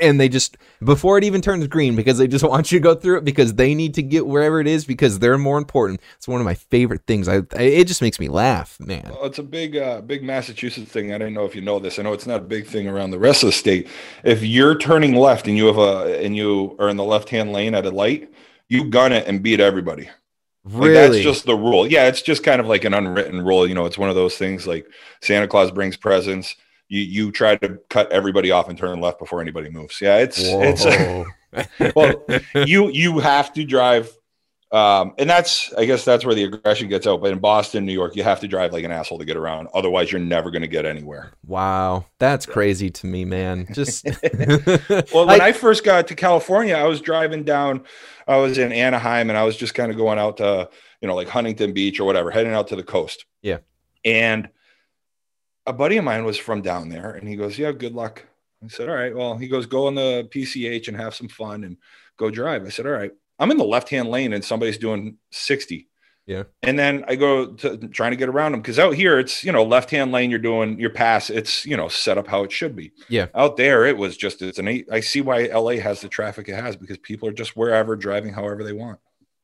and 0.00 0.20
they 0.20 0.28
just 0.28 0.56
before 0.84 1.18
it 1.18 1.24
even 1.24 1.40
turns 1.40 1.66
green 1.66 1.96
because 1.96 2.18
they 2.18 2.26
just 2.26 2.44
want 2.48 2.70
you 2.70 2.78
to 2.78 2.82
go 2.82 2.94
through 2.94 3.18
it 3.18 3.24
because 3.24 3.54
they 3.54 3.74
need 3.74 3.94
to 3.94 4.02
get 4.02 4.26
wherever 4.26 4.60
it 4.60 4.66
is 4.66 4.84
because 4.84 5.18
they're 5.18 5.38
more 5.38 5.58
important. 5.58 6.00
It's 6.16 6.28
one 6.28 6.40
of 6.40 6.44
my 6.44 6.54
favorite 6.54 7.02
things. 7.06 7.28
I, 7.28 7.42
I 7.56 7.62
it 7.62 7.86
just 7.86 8.02
makes 8.02 8.20
me 8.20 8.28
laugh, 8.28 8.78
man. 8.80 9.10
Well, 9.12 9.24
it's 9.24 9.38
a 9.38 9.42
big, 9.42 9.76
uh, 9.76 10.00
big 10.00 10.22
Massachusetts 10.22 10.90
thing. 10.90 11.12
I 11.12 11.18
don't 11.18 11.34
know 11.34 11.44
if 11.44 11.54
you 11.54 11.62
know 11.62 11.78
this. 11.78 11.98
I 11.98 12.02
know 12.02 12.12
it's 12.12 12.26
not 12.26 12.40
a 12.40 12.44
big 12.44 12.66
thing 12.66 12.88
around 12.88 13.10
the 13.10 13.18
rest 13.18 13.42
of 13.42 13.48
the 13.48 13.52
state. 13.52 13.88
If 14.24 14.42
you're 14.42 14.76
turning 14.76 15.14
left 15.14 15.48
and 15.48 15.56
you 15.56 15.66
have 15.66 15.78
a 15.78 16.22
and 16.24 16.36
you 16.36 16.76
are 16.78 16.88
in 16.88 16.96
the 16.96 17.04
left 17.04 17.30
hand 17.30 17.52
lane 17.52 17.74
at 17.74 17.86
a 17.86 17.90
light, 17.90 18.32
you 18.68 18.90
gun 18.90 19.12
it 19.12 19.26
and 19.26 19.42
beat 19.42 19.60
everybody. 19.60 20.08
Like, 20.64 20.88
Really? 20.88 20.94
that's 20.94 21.18
just 21.18 21.46
the 21.46 21.54
rule. 21.54 21.86
Yeah, 21.86 22.08
it's 22.08 22.22
just 22.22 22.42
kind 22.42 22.60
of 22.60 22.66
like 22.66 22.84
an 22.84 22.92
unwritten 22.92 23.40
rule. 23.44 23.68
You 23.68 23.74
know, 23.74 23.86
it's 23.86 23.98
one 23.98 24.08
of 24.08 24.16
those 24.16 24.36
things 24.36 24.66
like 24.66 24.86
Santa 25.22 25.46
Claus 25.46 25.70
brings 25.70 25.96
presents. 25.96 26.56
You 26.88 27.00
you 27.00 27.32
try 27.32 27.56
to 27.56 27.78
cut 27.88 28.10
everybody 28.12 28.50
off 28.50 28.68
and 28.68 28.78
turn 28.78 29.00
left 29.00 29.18
before 29.18 29.40
anybody 29.40 29.70
moves. 29.70 30.00
Yeah, 30.00 30.18
it's 30.18 30.42
Whoa. 30.42 30.62
it's 30.62 31.94
well, 31.94 32.24
you 32.66 32.90
you 32.90 33.18
have 33.18 33.52
to 33.54 33.64
drive 33.64 34.10
um, 34.72 35.14
and 35.16 35.30
that's, 35.30 35.72
I 35.74 35.84
guess 35.84 36.04
that's 36.04 36.24
where 36.24 36.34
the 36.34 36.44
aggression 36.44 36.88
gets 36.88 37.06
out. 37.06 37.20
But 37.20 37.32
in 37.32 37.38
Boston, 37.38 37.86
New 37.86 37.92
York, 37.92 38.16
you 38.16 38.24
have 38.24 38.40
to 38.40 38.48
drive 38.48 38.72
like 38.72 38.84
an 38.84 38.90
asshole 38.90 39.18
to 39.18 39.24
get 39.24 39.36
around. 39.36 39.68
Otherwise, 39.72 40.10
you're 40.10 40.20
never 40.20 40.50
going 40.50 40.62
to 40.62 40.68
get 40.68 40.84
anywhere. 40.84 41.32
Wow. 41.46 42.06
That's 42.18 42.46
crazy 42.46 42.90
to 42.90 43.06
me, 43.06 43.24
man. 43.24 43.68
Just, 43.72 44.04
well, 45.14 45.26
when 45.26 45.40
I, 45.40 45.46
I 45.46 45.52
first 45.52 45.84
got 45.84 46.08
to 46.08 46.14
California, 46.16 46.74
I 46.74 46.84
was 46.84 47.00
driving 47.00 47.44
down, 47.44 47.84
I 48.26 48.38
was 48.38 48.58
in 48.58 48.72
Anaheim 48.72 49.30
and 49.30 49.38
I 49.38 49.44
was 49.44 49.56
just 49.56 49.74
kind 49.74 49.90
of 49.90 49.96
going 49.96 50.18
out 50.18 50.38
to, 50.38 50.68
you 51.00 51.06
know, 51.06 51.14
like 51.14 51.28
Huntington 51.28 51.72
Beach 51.72 52.00
or 52.00 52.04
whatever, 52.04 52.32
heading 52.32 52.52
out 52.52 52.68
to 52.68 52.76
the 52.76 52.82
coast. 52.82 53.24
Yeah. 53.42 53.58
And 54.04 54.48
a 55.66 55.72
buddy 55.72 55.96
of 55.96 56.04
mine 56.04 56.24
was 56.24 56.38
from 56.38 56.62
down 56.62 56.88
there 56.88 57.10
and 57.10 57.28
he 57.28 57.36
goes, 57.36 57.58
Yeah, 57.58 57.72
good 57.72 57.94
luck. 57.94 58.24
I 58.64 58.68
said, 58.68 58.88
All 58.88 58.94
right. 58.94 59.14
Well, 59.14 59.36
he 59.36 59.48
goes, 59.48 59.66
Go 59.66 59.86
on 59.86 59.94
the 59.94 60.28
PCH 60.32 60.88
and 60.88 60.96
have 60.96 61.14
some 61.14 61.28
fun 61.28 61.64
and 61.64 61.76
go 62.16 62.30
drive. 62.30 62.64
I 62.64 62.70
said, 62.70 62.86
All 62.86 62.92
right. 62.92 63.12
I'm 63.38 63.50
in 63.50 63.58
the 63.58 63.64
left 63.64 63.90
hand 63.90 64.10
lane 64.10 64.32
and 64.32 64.44
somebody's 64.44 64.78
doing 64.78 65.18
60. 65.30 65.88
Yeah. 66.26 66.44
And 66.62 66.76
then 66.76 67.04
I 67.06 67.14
go 67.14 67.52
to 67.54 67.76
trying 67.88 68.10
to 68.10 68.16
get 68.16 68.28
around 68.28 68.52
them 68.52 68.60
because 68.60 68.80
out 68.80 68.94
here 68.94 69.18
it's, 69.20 69.44
you 69.44 69.52
know, 69.52 69.62
left 69.62 69.90
hand 69.90 70.10
lane, 70.10 70.30
you're 70.30 70.40
doing 70.40 70.78
your 70.80 70.90
pass. 70.90 71.30
It's, 71.30 71.64
you 71.64 71.76
know, 71.76 71.86
set 71.86 72.18
up 72.18 72.26
how 72.26 72.42
it 72.42 72.50
should 72.50 72.74
be. 72.74 72.92
Yeah. 73.08 73.26
Out 73.34 73.56
there, 73.56 73.84
it 73.86 73.96
was 73.96 74.16
just, 74.16 74.42
it's 74.42 74.58
an 74.58 74.66
eight. 74.66 74.88
I 74.90 75.00
see 75.00 75.20
why 75.20 75.44
LA 75.44 75.76
has 75.76 76.00
the 76.00 76.08
traffic 76.08 76.48
it 76.48 76.56
has 76.56 76.74
because 76.74 76.98
people 76.98 77.28
are 77.28 77.32
just 77.32 77.56
wherever 77.56 77.94
driving 77.94 78.32
however 78.32 78.64
they 78.64 78.72
want. 78.72 78.98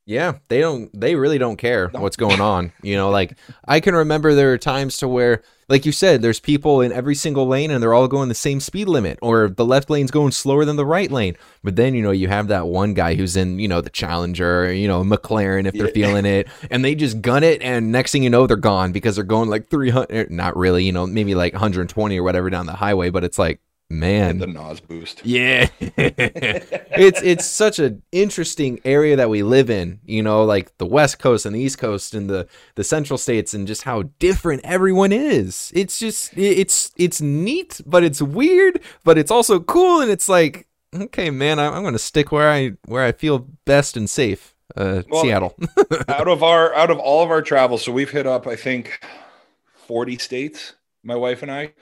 Yeah, 0.05 0.39
they 0.49 0.61
don't 0.61 0.91
they 0.99 1.15
really 1.15 1.39
don't 1.39 1.57
care 1.57 1.89
what's 1.89 2.17
going 2.17 2.41
on. 2.41 2.73
You 2.83 2.97
know, 2.97 3.11
like 3.11 3.39
I 3.67 3.79
can 3.79 3.95
remember 3.95 4.35
there 4.35 4.53
are 4.53 4.59
times 4.59 4.97
to 4.99 5.07
where 5.09 5.43
like 5.69 5.87
you 5.87 5.93
said 5.93 6.23
there's 6.23 6.41
people 6.41 6.81
in 6.81 6.91
every 6.91 7.15
single 7.15 7.47
lane 7.47 7.71
and 7.71 7.81
they're 7.81 7.95
all 7.95 8.09
going 8.09 8.29
the 8.29 8.35
same 8.35 8.59
speed 8.59 8.89
limit 8.89 9.19
or 9.23 9.49
the 9.49 9.65
left 9.65 9.89
lane's 9.89 10.11
going 10.11 10.33
slower 10.33 10.65
than 10.65 10.75
the 10.75 10.85
right 10.85 11.11
lane. 11.11 11.37
But 11.63 11.77
then, 11.77 11.95
you 11.95 12.03
know, 12.03 12.11
you 12.11 12.27
have 12.27 12.49
that 12.49 12.67
one 12.67 12.95
guy 12.95 13.15
who's 13.15 13.37
in, 13.37 13.61
you 13.61 13.69
know, 13.69 13.81
the 13.81 13.91
Challenger, 13.91 14.73
you 14.73 14.89
know, 14.89 15.05
McLaren 15.05 15.67
if 15.67 15.75
they're 15.75 15.87
yeah. 15.87 15.93
feeling 15.93 16.27
it 16.27 16.49
and 16.71 16.85
they 16.85 16.97
just 16.97 17.23
gun 17.23 17.45
it 17.45 17.63
and 17.63 17.93
next 17.93 18.11
thing 18.11 18.25
you 18.25 18.31
know 18.31 18.49
they're 18.49 18.57
gone 18.57 18.91
because 18.91 19.15
they're 19.15 19.25
going 19.25 19.49
like 19.49 19.69
300 19.69 20.11
er, 20.11 20.27
not 20.31 20.57
really, 20.57 20.85
you 20.85 20.93
know, 20.93 21.07
maybe 21.07 21.37
like 21.37 21.53
120 21.53 22.19
or 22.19 22.23
whatever 22.25 22.51
down 22.51 22.67
the 22.67 22.73
highway, 22.73 23.11
but 23.11 23.23
it's 23.23 23.39
like 23.39 23.61
man. 23.93 24.39
The 24.39 24.47
nos 24.47 24.81
boost. 24.81 25.23
Yeah. 25.33 25.69
It's 25.79 27.23
it's 27.23 27.45
such 27.47 27.79
an 27.79 28.03
interesting 28.13 28.81
area 28.85 29.17
that 29.17 29.31
we 29.31 29.43
live 29.43 29.71
in 29.71 30.01
you 30.05 30.23
know 30.23 30.45
like 30.45 30.77
the 30.79 30.87
west 30.87 31.19
coast 31.19 31.47
and 31.47 31.55
the 31.55 31.61
east 31.61 31.79
coast 31.79 32.15
and 32.15 32.29
the 32.29 32.49
the 32.75 32.85
central 32.85 33.19
states 33.19 33.55
and 33.55 33.67
just 33.67 33.83
how 33.83 34.03
different 34.19 34.63
everyone 34.65 35.13
is. 35.13 35.71
It's 35.75 35.99
just 35.99 36.37
it's 36.37 36.91
it's 36.97 37.21
neat 37.21 37.81
but 37.87 38.05
it's 38.05 38.21
weird 38.23 38.81
but 39.05 39.19
it's 39.19 39.31
also 39.31 39.61
cool 39.61 40.01
and 40.01 40.11
it's 40.11 40.29
like 40.29 40.67
okay 40.95 41.31
man 41.31 41.59
i'm, 41.59 41.73
I'm 41.75 41.83
gonna 41.83 41.99
stick 41.99 42.33
where 42.33 42.51
i 42.51 42.73
where 42.87 43.03
i 43.03 43.13
feel 43.13 43.49
best 43.65 43.97
and 43.97 44.09
safe 44.09 44.55
uh 44.77 45.03
well, 45.09 45.23
seattle. 45.23 45.57
out 46.09 46.29
of 46.29 46.43
our 46.43 46.75
out 46.75 46.91
of 46.91 46.99
all 46.99 47.23
of 47.23 47.31
our 47.31 47.43
travels 47.43 47.83
so 47.83 47.93
we've 47.93 48.11
hit 48.11 48.27
up 48.27 48.47
i 48.47 48.57
think 48.57 49.05
40 49.87 50.19
states 50.19 50.75
my 51.03 51.17
wife 51.17 51.43
and 51.43 51.51
i 51.51 51.73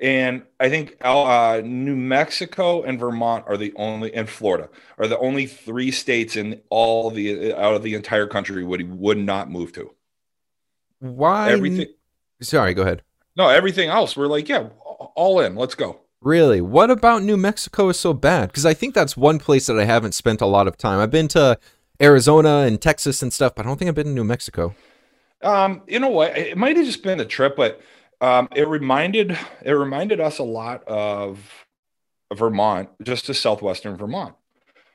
and 0.00 0.42
I 0.58 0.70
think 0.70 0.96
uh, 1.02 1.60
New 1.64 1.96
Mexico 1.96 2.82
and 2.82 2.98
Vermont 2.98 3.44
are 3.46 3.56
the 3.56 3.72
only, 3.76 4.14
and 4.14 4.28
Florida 4.28 4.68
are 4.98 5.06
the 5.06 5.18
only 5.18 5.46
three 5.46 5.90
states 5.90 6.36
in 6.36 6.60
all 6.70 7.10
the 7.10 7.52
out 7.54 7.74
of 7.74 7.82
the 7.82 7.94
entire 7.94 8.26
country 8.26 8.64
would 8.64 8.80
he 8.80 8.86
would 8.86 9.18
not 9.18 9.50
move 9.50 9.72
to. 9.74 9.94
Why? 11.00 11.50
Everything. 11.50 11.86
Sorry, 12.40 12.74
go 12.74 12.82
ahead. 12.82 13.02
No, 13.36 13.48
everything 13.48 13.88
else 13.88 14.16
we're 14.16 14.26
like, 14.26 14.48
yeah, 14.48 14.68
all 15.14 15.40
in. 15.40 15.54
Let's 15.54 15.74
go. 15.74 16.00
Really? 16.22 16.60
What 16.60 16.90
about 16.90 17.22
New 17.22 17.36
Mexico 17.36 17.88
is 17.88 17.98
so 17.98 18.12
bad? 18.12 18.48
Because 18.48 18.66
I 18.66 18.74
think 18.74 18.94
that's 18.94 19.16
one 19.16 19.38
place 19.38 19.66
that 19.66 19.78
I 19.78 19.84
haven't 19.84 20.12
spent 20.12 20.40
a 20.40 20.46
lot 20.46 20.68
of 20.68 20.76
time. 20.76 20.98
I've 20.98 21.10
been 21.10 21.28
to 21.28 21.58
Arizona 22.00 22.58
and 22.58 22.80
Texas 22.80 23.22
and 23.22 23.32
stuff, 23.32 23.54
but 23.54 23.64
I 23.64 23.68
don't 23.68 23.78
think 23.78 23.88
I've 23.88 23.94
been 23.94 24.06
to 24.06 24.12
New 24.12 24.24
Mexico. 24.24 24.74
Um, 25.42 25.82
you 25.86 25.98
know 25.98 26.08
what? 26.08 26.36
It 26.36 26.58
might 26.58 26.76
have 26.76 26.84
just 26.84 27.02
been 27.02 27.20
a 27.20 27.24
trip, 27.24 27.56
but 27.56 27.80
um, 28.20 28.48
it 28.54 28.68
reminded 28.68 29.38
it 29.62 29.72
reminded 29.72 30.20
us 30.20 30.38
a 30.38 30.44
lot 30.44 30.84
of 30.84 31.38
Vermont, 32.34 32.88
just 33.02 33.26
to 33.26 33.34
southwestern 33.34 33.96
Vermont. 33.96 34.34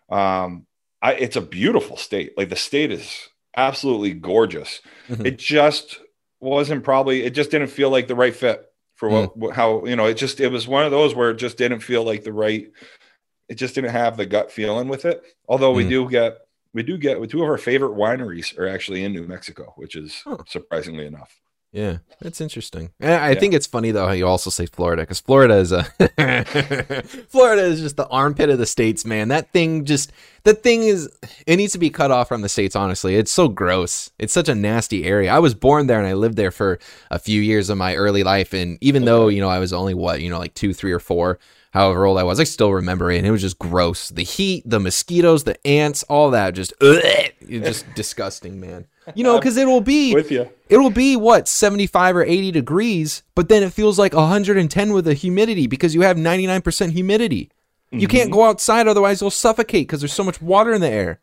Um, 0.10 0.66
I, 1.02 1.14
it's 1.14 1.36
a 1.36 1.42
beautiful 1.42 1.98
state. 1.98 2.38
Like 2.38 2.50
the 2.50 2.56
state 2.56 2.92
is 2.92 3.30
absolutely 3.56 4.14
gorgeous. 4.14 4.82
Mm-hmm. 5.10 5.26
It 5.26 5.38
just 5.38 6.00
wasn't 6.40 6.84
probably. 6.84 7.24
It 7.24 7.34
just 7.34 7.52
didn't 7.52 7.68
feel 7.68 7.90
like 7.90 8.08
the 8.08 8.16
right 8.16 8.36
fit 8.36 8.66
for 8.96 9.10
what, 9.10 9.38
mm. 9.38 9.54
how 9.54 9.86
you 9.86 9.96
know. 9.96 10.06
It 10.06 10.16
just 10.16 10.40
it 10.40 10.50
was 10.50 10.68
one 10.68 10.86
of 10.86 10.92
those 10.92 11.16
where 11.16 11.32
it 11.32 11.38
just 11.38 11.58
didn't 11.58 11.82
feel 11.82 12.04
like 12.04 12.24
the 12.24 12.34
right. 12.34 12.72
It 13.50 13.56
just 13.56 13.76
didn't 13.76 13.92
have 13.92 14.18
the 14.18 14.26
gut 14.26 14.52
feeling 14.52 14.88
with 14.88 15.06
it. 15.06 15.24
Although 15.48 15.74
we 15.74 15.86
mm. 15.86 15.90
do 15.90 16.10
get 16.10 16.38
we 16.74 16.84
do 16.84 16.98
get 16.98 17.30
two 17.30 17.44
of 17.44 17.50
our 17.50 17.58
favorite 17.58 17.98
wineries 17.98 18.58
are 18.58 18.68
actually 18.68 19.04
in 19.04 19.14
New 19.14 19.26
Mexico, 19.28 19.74
which 19.78 19.96
is 19.96 20.22
huh. 20.24 20.38
surprisingly 20.48 21.06
enough. 21.06 21.40
Yeah, 21.76 21.98
that's 22.22 22.40
interesting. 22.40 22.92
Eh, 23.02 23.14
I 23.14 23.32
yeah. 23.32 23.40
think 23.40 23.54
it's 23.54 23.68
funny 23.68 23.92
though 23.92 24.08
how 24.08 24.14
you 24.14 24.26
also 24.26 24.50
say 24.50 24.66
Florida 24.66 25.02
because 25.02 25.20
Florida 25.20 25.56
is 25.56 25.74
a 25.74 25.84
Florida 27.28 27.64
is 27.64 27.82
just 27.82 27.98
the 27.98 28.08
armpit 28.08 28.50
of 28.50 28.60
the 28.60 28.66
states, 28.66 29.04
man. 29.04 29.28
That 29.28 29.52
thing 29.52 29.84
just 29.84 30.14
that 30.44 30.64
thing 30.64 30.84
is 30.84 31.10
it 31.46 31.58
needs 31.58 31.74
to 31.74 31.78
be 31.78 31.90
cut 31.90 32.12
off 32.12 32.30
from 32.30 32.42
the 32.42 32.48
states. 32.48 32.78
Honestly, 32.78 33.18
it's 33.18 33.30
so 33.30 33.50
gross. 33.50 34.10
It's 34.18 34.32
such 34.32 34.48
a 34.48 34.56
nasty 34.56 35.04
area. 35.04 35.34
I 35.34 35.40
was 35.40 35.54
born 35.54 35.88
there 35.88 36.00
and 36.00 36.08
I 36.08 36.14
lived 36.14 36.38
there 36.38 36.50
for 36.50 36.80
a 37.12 37.20
few 37.20 37.42
years 37.42 37.70
of 37.70 37.78
my 37.78 37.94
early 37.96 38.24
life, 38.24 38.54
and 38.54 38.78
even 38.80 39.04
okay. 39.04 39.08
though 39.08 39.28
you 39.28 39.42
know 39.42 39.50
I 39.50 39.60
was 39.60 39.74
only 39.74 39.94
what 39.94 40.22
you 40.22 40.30
know 40.30 40.40
like 40.40 40.54
two, 40.54 40.74
three, 40.74 40.94
or 40.94 41.00
four, 41.00 41.40
however 41.74 42.06
old 42.06 42.18
I 42.18 42.24
was, 42.24 42.40
I 42.40 42.46
still 42.46 42.72
remember 42.72 43.12
it. 43.12 43.18
And 43.18 43.28
it 43.28 43.32
was 43.32 43.42
just 43.42 43.60
gross. 43.60 44.08
The 44.08 44.24
heat, 44.24 44.64
the 44.66 44.80
mosquitoes, 44.80 45.44
the 45.44 45.68
ants, 45.68 46.04
all 46.04 46.32
that 46.32 46.54
just, 46.54 46.74
ugh, 46.80 47.04
just 47.46 47.86
disgusting, 47.96 48.62
man. 48.62 48.88
You 49.14 49.24
know, 49.24 49.38
because 49.38 49.58
it 49.58 49.68
will 49.68 49.82
be 49.82 50.14
with 50.14 50.32
you. 50.32 50.50
It'll 50.68 50.90
be 50.90 51.16
what 51.16 51.48
seventy 51.48 51.86
five 51.86 52.16
or 52.16 52.24
eighty 52.24 52.52
degrees, 52.52 53.24
but 53.36 53.50
then 53.50 53.62
it 53.62 53.72
feels 53.74 54.00
like 54.00 54.14
hundred 54.14 54.58
and 54.58 54.70
ten 54.72 54.94
with 54.94 55.06
the 55.06 55.14
humidity 55.14 55.68
because 55.68 55.94
you 55.94 56.02
have 56.02 56.18
ninety 56.18 56.48
nine 56.48 56.62
percent 56.62 56.94
humidity. 56.94 57.50
Mm-hmm. 57.96 58.02
You 58.02 58.08
can't 58.08 58.30
mm-hmm. 58.30 58.40
go 58.40 58.44
outside, 58.46 58.88
otherwise 58.88 59.22
you'll 59.22 59.32
suffocate 59.32 59.88
because 59.88 60.02
there's 60.02 60.14
so 60.14 60.24
much 60.24 60.42
water 60.42 60.74
in 60.74 60.82
the 60.82 60.90
air. 60.90 61.20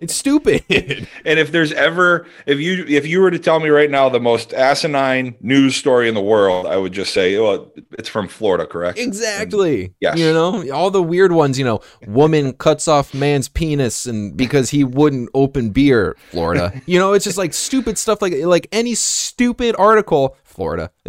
It's 0.00 0.14
stupid. 0.14 0.64
and 0.68 1.38
if 1.38 1.52
there's 1.52 1.72
ever 1.72 2.26
if 2.44 2.58
you 2.58 2.84
if 2.88 3.06
you 3.06 3.20
were 3.20 3.30
to 3.30 3.38
tell 3.38 3.60
me 3.60 3.68
right 3.68 3.88
now 3.88 4.08
the 4.08 4.18
most 4.18 4.52
asinine 4.52 5.36
news 5.40 5.76
story 5.76 6.08
in 6.08 6.14
the 6.14 6.22
world, 6.22 6.66
I 6.66 6.76
would 6.76 6.92
just 6.92 7.14
say, 7.14 7.38
well, 7.38 7.72
it's 7.92 8.08
from 8.08 8.26
Florida, 8.26 8.66
correct? 8.66 8.98
Exactly. 8.98 9.84
And, 9.84 9.94
yes. 10.00 10.18
You 10.18 10.32
know, 10.32 10.68
all 10.72 10.90
the 10.90 11.02
weird 11.02 11.30
ones, 11.30 11.56
you 11.56 11.64
know, 11.64 11.80
woman 12.06 12.52
cuts 12.54 12.88
off 12.88 13.14
man's 13.14 13.48
penis 13.48 14.06
and 14.06 14.36
because 14.36 14.70
he 14.70 14.82
wouldn't 14.82 15.30
open 15.34 15.70
beer, 15.70 16.16
Florida. 16.30 16.82
you 16.86 16.98
know, 16.98 17.12
it's 17.12 17.24
just 17.24 17.38
like 17.38 17.54
stupid 17.54 17.96
stuff 17.96 18.20
like 18.20 18.34
like 18.42 18.66
any 18.72 18.96
stupid 18.96 19.76
article, 19.78 20.36
Florida. 20.42 20.90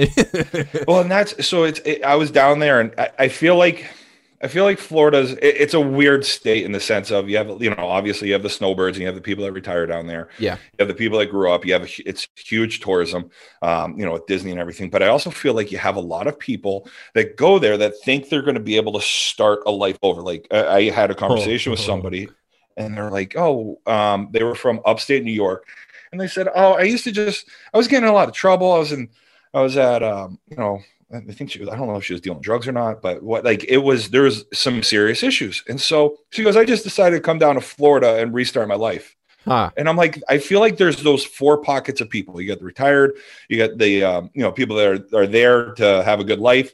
well, 0.87 1.01
and 1.01 1.09
that's 1.09 1.45
so 1.45 1.63
it's 1.63 1.79
it, 1.79 2.03
I 2.03 2.15
was 2.15 2.29
down 2.29 2.59
there 2.59 2.79
and 2.79 2.93
I, 2.97 3.09
I 3.17 3.27
feel 3.29 3.55
like 3.55 3.89
I 4.43 4.49
feel 4.49 4.65
like 4.65 4.77
Florida's 4.77 5.31
it, 5.31 5.39
it's 5.41 5.73
a 5.73 5.79
weird 5.79 6.25
state 6.25 6.65
in 6.65 6.73
the 6.73 6.79
sense 6.81 7.11
of 7.11 7.29
you 7.29 7.37
have 7.37 7.61
you 7.61 7.69
know 7.69 7.87
obviously 7.87 8.27
you 8.27 8.33
have 8.33 8.43
the 8.43 8.49
snowbirds 8.49 8.97
and 8.97 9.01
you 9.01 9.07
have 9.07 9.15
the 9.15 9.21
people 9.21 9.45
that 9.45 9.53
retire 9.53 9.87
down 9.87 10.05
there. 10.05 10.27
Yeah, 10.37 10.55
you 10.55 10.79
have 10.79 10.89
the 10.89 10.93
people 10.93 11.17
that 11.19 11.27
grew 11.27 11.49
up. 11.49 11.65
You 11.65 11.71
have 11.73 11.83
a, 11.83 12.07
it's 12.07 12.27
huge 12.35 12.81
tourism, 12.81 13.29
um, 13.61 13.97
you 13.97 14.05
know, 14.05 14.13
with 14.13 14.27
Disney 14.27 14.51
and 14.51 14.59
everything. 14.59 14.89
But 14.89 15.01
I 15.01 15.07
also 15.07 15.29
feel 15.29 15.53
like 15.53 15.71
you 15.71 15.77
have 15.77 15.95
a 15.95 16.01
lot 16.01 16.27
of 16.27 16.37
people 16.37 16.89
that 17.13 17.37
go 17.37 17.57
there 17.57 17.77
that 17.77 17.93
think 18.03 18.27
they're 18.27 18.41
going 18.41 18.55
to 18.55 18.61
be 18.61 18.75
able 18.75 18.91
to 18.93 19.01
start 19.01 19.61
a 19.65 19.71
life 19.71 19.97
over. 20.03 20.21
Like 20.21 20.45
I, 20.51 20.67
I 20.67 20.89
had 20.89 21.09
a 21.09 21.15
conversation 21.15 21.69
oh, 21.69 21.73
with 21.73 21.79
somebody, 21.79 22.27
and 22.75 22.97
they're 22.97 23.11
like, 23.11 23.35
"Oh, 23.37 23.79
um, 23.85 24.27
they 24.31 24.43
were 24.43 24.55
from 24.55 24.81
upstate 24.85 25.23
New 25.23 25.31
York," 25.31 25.65
and 26.11 26.19
they 26.19 26.27
said, 26.27 26.49
"Oh, 26.53 26.73
I 26.73 26.83
used 26.83 27.05
to 27.05 27.13
just 27.13 27.47
I 27.73 27.77
was 27.77 27.87
getting 27.87 28.09
a 28.09 28.13
lot 28.13 28.27
of 28.27 28.35
trouble. 28.35 28.73
I 28.73 28.79
was 28.79 28.91
in." 28.91 29.09
I 29.55 29.61
was 29.61 29.77
at 29.77 30.01
um, 30.01 30.39
you 30.49 30.57
know 30.57 30.81
I 31.13 31.31
think 31.31 31.51
she 31.51 31.59
was, 31.59 31.69
I 31.69 31.75
don't 31.75 31.87
know 31.87 31.95
if 31.95 32.05
she 32.05 32.13
was 32.13 32.21
dealing 32.21 32.41
drugs 32.41 32.67
or 32.67 32.71
not, 32.71 33.01
but 33.01 33.21
what 33.21 33.43
like 33.43 33.63
it 33.65 33.77
was, 33.77 34.09
there 34.09 34.23
was 34.23 34.45
some 34.53 34.83
serious 34.83 35.23
issues. 35.23 35.63
And 35.67 35.79
so 35.79 36.17
she 36.31 36.43
goes, 36.43 36.55
I 36.55 36.65
just 36.65 36.83
decided 36.83 37.17
to 37.17 37.21
come 37.21 37.39
down 37.39 37.55
to 37.55 37.61
Florida 37.61 38.19
and 38.19 38.33
restart 38.33 38.67
my 38.67 38.75
life. 38.75 39.15
Huh. 39.45 39.71
And 39.75 39.89
I'm 39.89 39.97
like, 39.97 40.21
I 40.29 40.37
feel 40.37 40.59
like 40.59 40.77
there's 40.77 41.03
those 41.03 41.25
four 41.25 41.57
pockets 41.57 41.99
of 41.99 42.09
people. 42.09 42.39
You 42.39 42.47
got 42.47 42.59
the 42.59 42.65
retired, 42.65 43.17
you 43.49 43.57
got 43.57 43.77
the, 43.77 44.03
um, 44.03 44.29
you 44.33 44.41
know, 44.41 44.51
people 44.51 44.77
that 44.77 44.87
are, 44.87 45.19
are 45.19 45.27
there 45.27 45.73
to 45.73 46.03
have 46.03 46.19
a 46.19 46.23
good 46.23 46.39
life. 46.39 46.73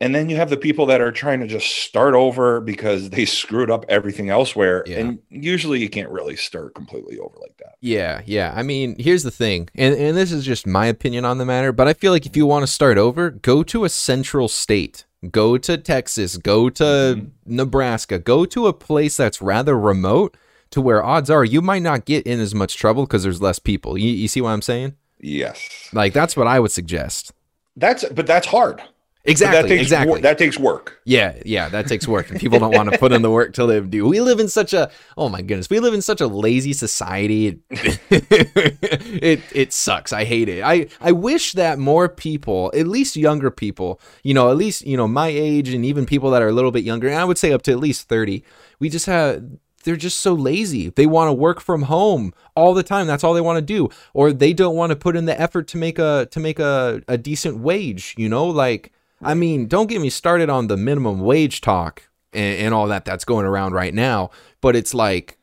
And 0.00 0.14
then 0.14 0.28
you 0.28 0.36
have 0.36 0.48
the 0.48 0.56
people 0.56 0.86
that 0.86 1.00
are 1.00 1.10
trying 1.10 1.40
to 1.40 1.46
just 1.46 1.66
start 1.82 2.14
over 2.14 2.60
because 2.60 3.10
they 3.10 3.24
screwed 3.24 3.70
up 3.70 3.84
everything 3.88 4.30
elsewhere. 4.30 4.84
Yeah. 4.86 4.98
And 4.98 5.18
usually 5.28 5.80
you 5.80 5.88
can't 5.88 6.10
really 6.10 6.36
start 6.36 6.74
completely 6.74 7.18
over 7.18 7.36
like 7.40 7.56
that. 7.58 7.74
Yeah, 7.80 8.22
yeah. 8.24 8.52
I 8.54 8.62
mean, 8.62 8.96
here's 8.98 9.24
the 9.24 9.30
thing, 9.30 9.68
and, 9.74 9.94
and 9.96 10.16
this 10.16 10.30
is 10.30 10.44
just 10.44 10.66
my 10.66 10.86
opinion 10.86 11.24
on 11.24 11.38
the 11.38 11.44
matter, 11.44 11.72
but 11.72 11.88
I 11.88 11.94
feel 11.94 12.12
like 12.12 12.26
if 12.26 12.36
you 12.36 12.46
want 12.46 12.64
to 12.64 12.72
start 12.72 12.96
over, 12.96 13.30
go 13.30 13.62
to 13.64 13.84
a 13.84 13.88
central 13.88 14.48
state. 14.48 15.04
Go 15.32 15.58
to 15.58 15.76
Texas, 15.76 16.36
go 16.36 16.70
to 16.70 16.84
mm-hmm. 16.84 17.26
Nebraska, 17.44 18.20
go 18.20 18.44
to 18.44 18.68
a 18.68 18.72
place 18.72 19.16
that's 19.16 19.42
rather 19.42 19.76
remote 19.76 20.36
to 20.70 20.80
where 20.80 21.04
odds 21.04 21.28
are 21.28 21.44
you 21.44 21.60
might 21.60 21.82
not 21.82 22.04
get 22.04 22.24
in 22.24 22.38
as 22.38 22.54
much 22.54 22.76
trouble 22.76 23.04
because 23.04 23.24
there's 23.24 23.42
less 23.42 23.58
people. 23.58 23.98
You, 23.98 24.10
you 24.10 24.28
see 24.28 24.40
what 24.40 24.50
I'm 24.50 24.62
saying? 24.62 24.94
Yes. 25.18 25.88
Like 25.92 26.12
that's 26.12 26.36
what 26.36 26.46
I 26.46 26.60
would 26.60 26.70
suggest. 26.70 27.32
That's 27.76 28.04
but 28.04 28.28
that's 28.28 28.46
hard 28.46 28.80
Exactly. 29.24 29.62
that 29.62 29.68
takes 29.68 29.82
exactly. 29.82 30.20
that 30.20 30.38
takes 30.38 30.58
work. 30.58 31.00
Yeah, 31.04 31.34
yeah, 31.44 31.68
that 31.68 31.86
takes 31.86 32.06
work, 32.06 32.30
and 32.30 32.40
people 32.40 32.58
don't 32.58 32.74
want 32.74 32.90
to 32.90 32.98
put 32.98 33.12
in 33.12 33.22
the 33.22 33.30
work 33.30 33.52
till 33.52 33.66
they 33.66 33.80
do. 33.80 34.06
We 34.06 34.20
live 34.20 34.38
in 34.38 34.48
such 34.48 34.72
a 34.72 34.90
oh 35.16 35.28
my 35.28 35.42
goodness, 35.42 35.68
we 35.68 35.80
live 35.80 35.92
in 35.92 36.02
such 36.02 36.20
a 36.20 36.26
lazy 36.26 36.72
society. 36.72 37.60
it 37.70 39.42
it 39.52 39.72
sucks. 39.72 40.12
I 40.12 40.24
hate 40.24 40.48
it. 40.48 40.62
I 40.62 40.86
I 41.00 41.12
wish 41.12 41.52
that 41.54 41.78
more 41.78 42.08
people, 42.08 42.70
at 42.74 42.86
least 42.86 43.16
younger 43.16 43.50
people, 43.50 44.00
you 44.22 44.34
know, 44.34 44.50
at 44.50 44.56
least 44.56 44.86
you 44.86 44.96
know 44.96 45.08
my 45.08 45.28
age, 45.28 45.74
and 45.74 45.84
even 45.84 46.06
people 46.06 46.30
that 46.30 46.40
are 46.40 46.48
a 46.48 46.52
little 46.52 46.70
bit 46.72 46.84
younger, 46.84 47.08
and 47.08 47.18
I 47.18 47.24
would 47.24 47.38
say 47.38 47.52
up 47.52 47.62
to 47.62 47.72
at 47.72 47.80
least 47.80 48.08
thirty, 48.08 48.44
we 48.78 48.88
just 48.88 49.06
have. 49.06 49.44
They're 49.84 49.96
just 49.96 50.20
so 50.20 50.34
lazy. 50.34 50.90
They 50.90 51.06
want 51.06 51.28
to 51.28 51.32
work 51.32 51.60
from 51.60 51.82
home 51.82 52.34
all 52.56 52.74
the 52.74 52.82
time. 52.82 53.06
That's 53.06 53.22
all 53.22 53.32
they 53.32 53.40
want 53.40 53.58
to 53.58 53.62
do, 53.62 53.88
or 54.12 54.32
they 54.32 54.52
don't 54.52 54.74
want 54.74 54.90
to 54.90 54.96
put 54.96 55.16
in 55.16 55.24
the 55.24 55.40
effort 55.40 55.68
to 55.68 55.78
make 55.78 55.98
a 55.98 56.26
to 56.32 56.40
make 56.40 56.58
a, 56.58 57.00
a 57.06 57.16
decent 57.16 57.58
wage. 57.58 58.14
You 58.18 58.28
know, 58.28 58.46
like 58.46 58.92
I 59.22 59.34
mean, 59.34 59.66
don't 59.66 59.88
get 59.88 60.00
me 60.00 60.10
started 60.10 60.48
on 60.48 60.68
the 60.68 60.76
minimum 60.76 61.20
wage 61.20 61.60
talk 61.60 62.08
and, 62.32 62.58
and, 62.58 62.74
all 62.74 62.86
that 62.88 63.04
that's 63.04 63.24
going 63.24 63.46
around 63.46 63.72
right 63.72 63.92
now. 63.92 64.30
But 64.60 64.76
it's 64.76 64.94
like, 64.94 65.38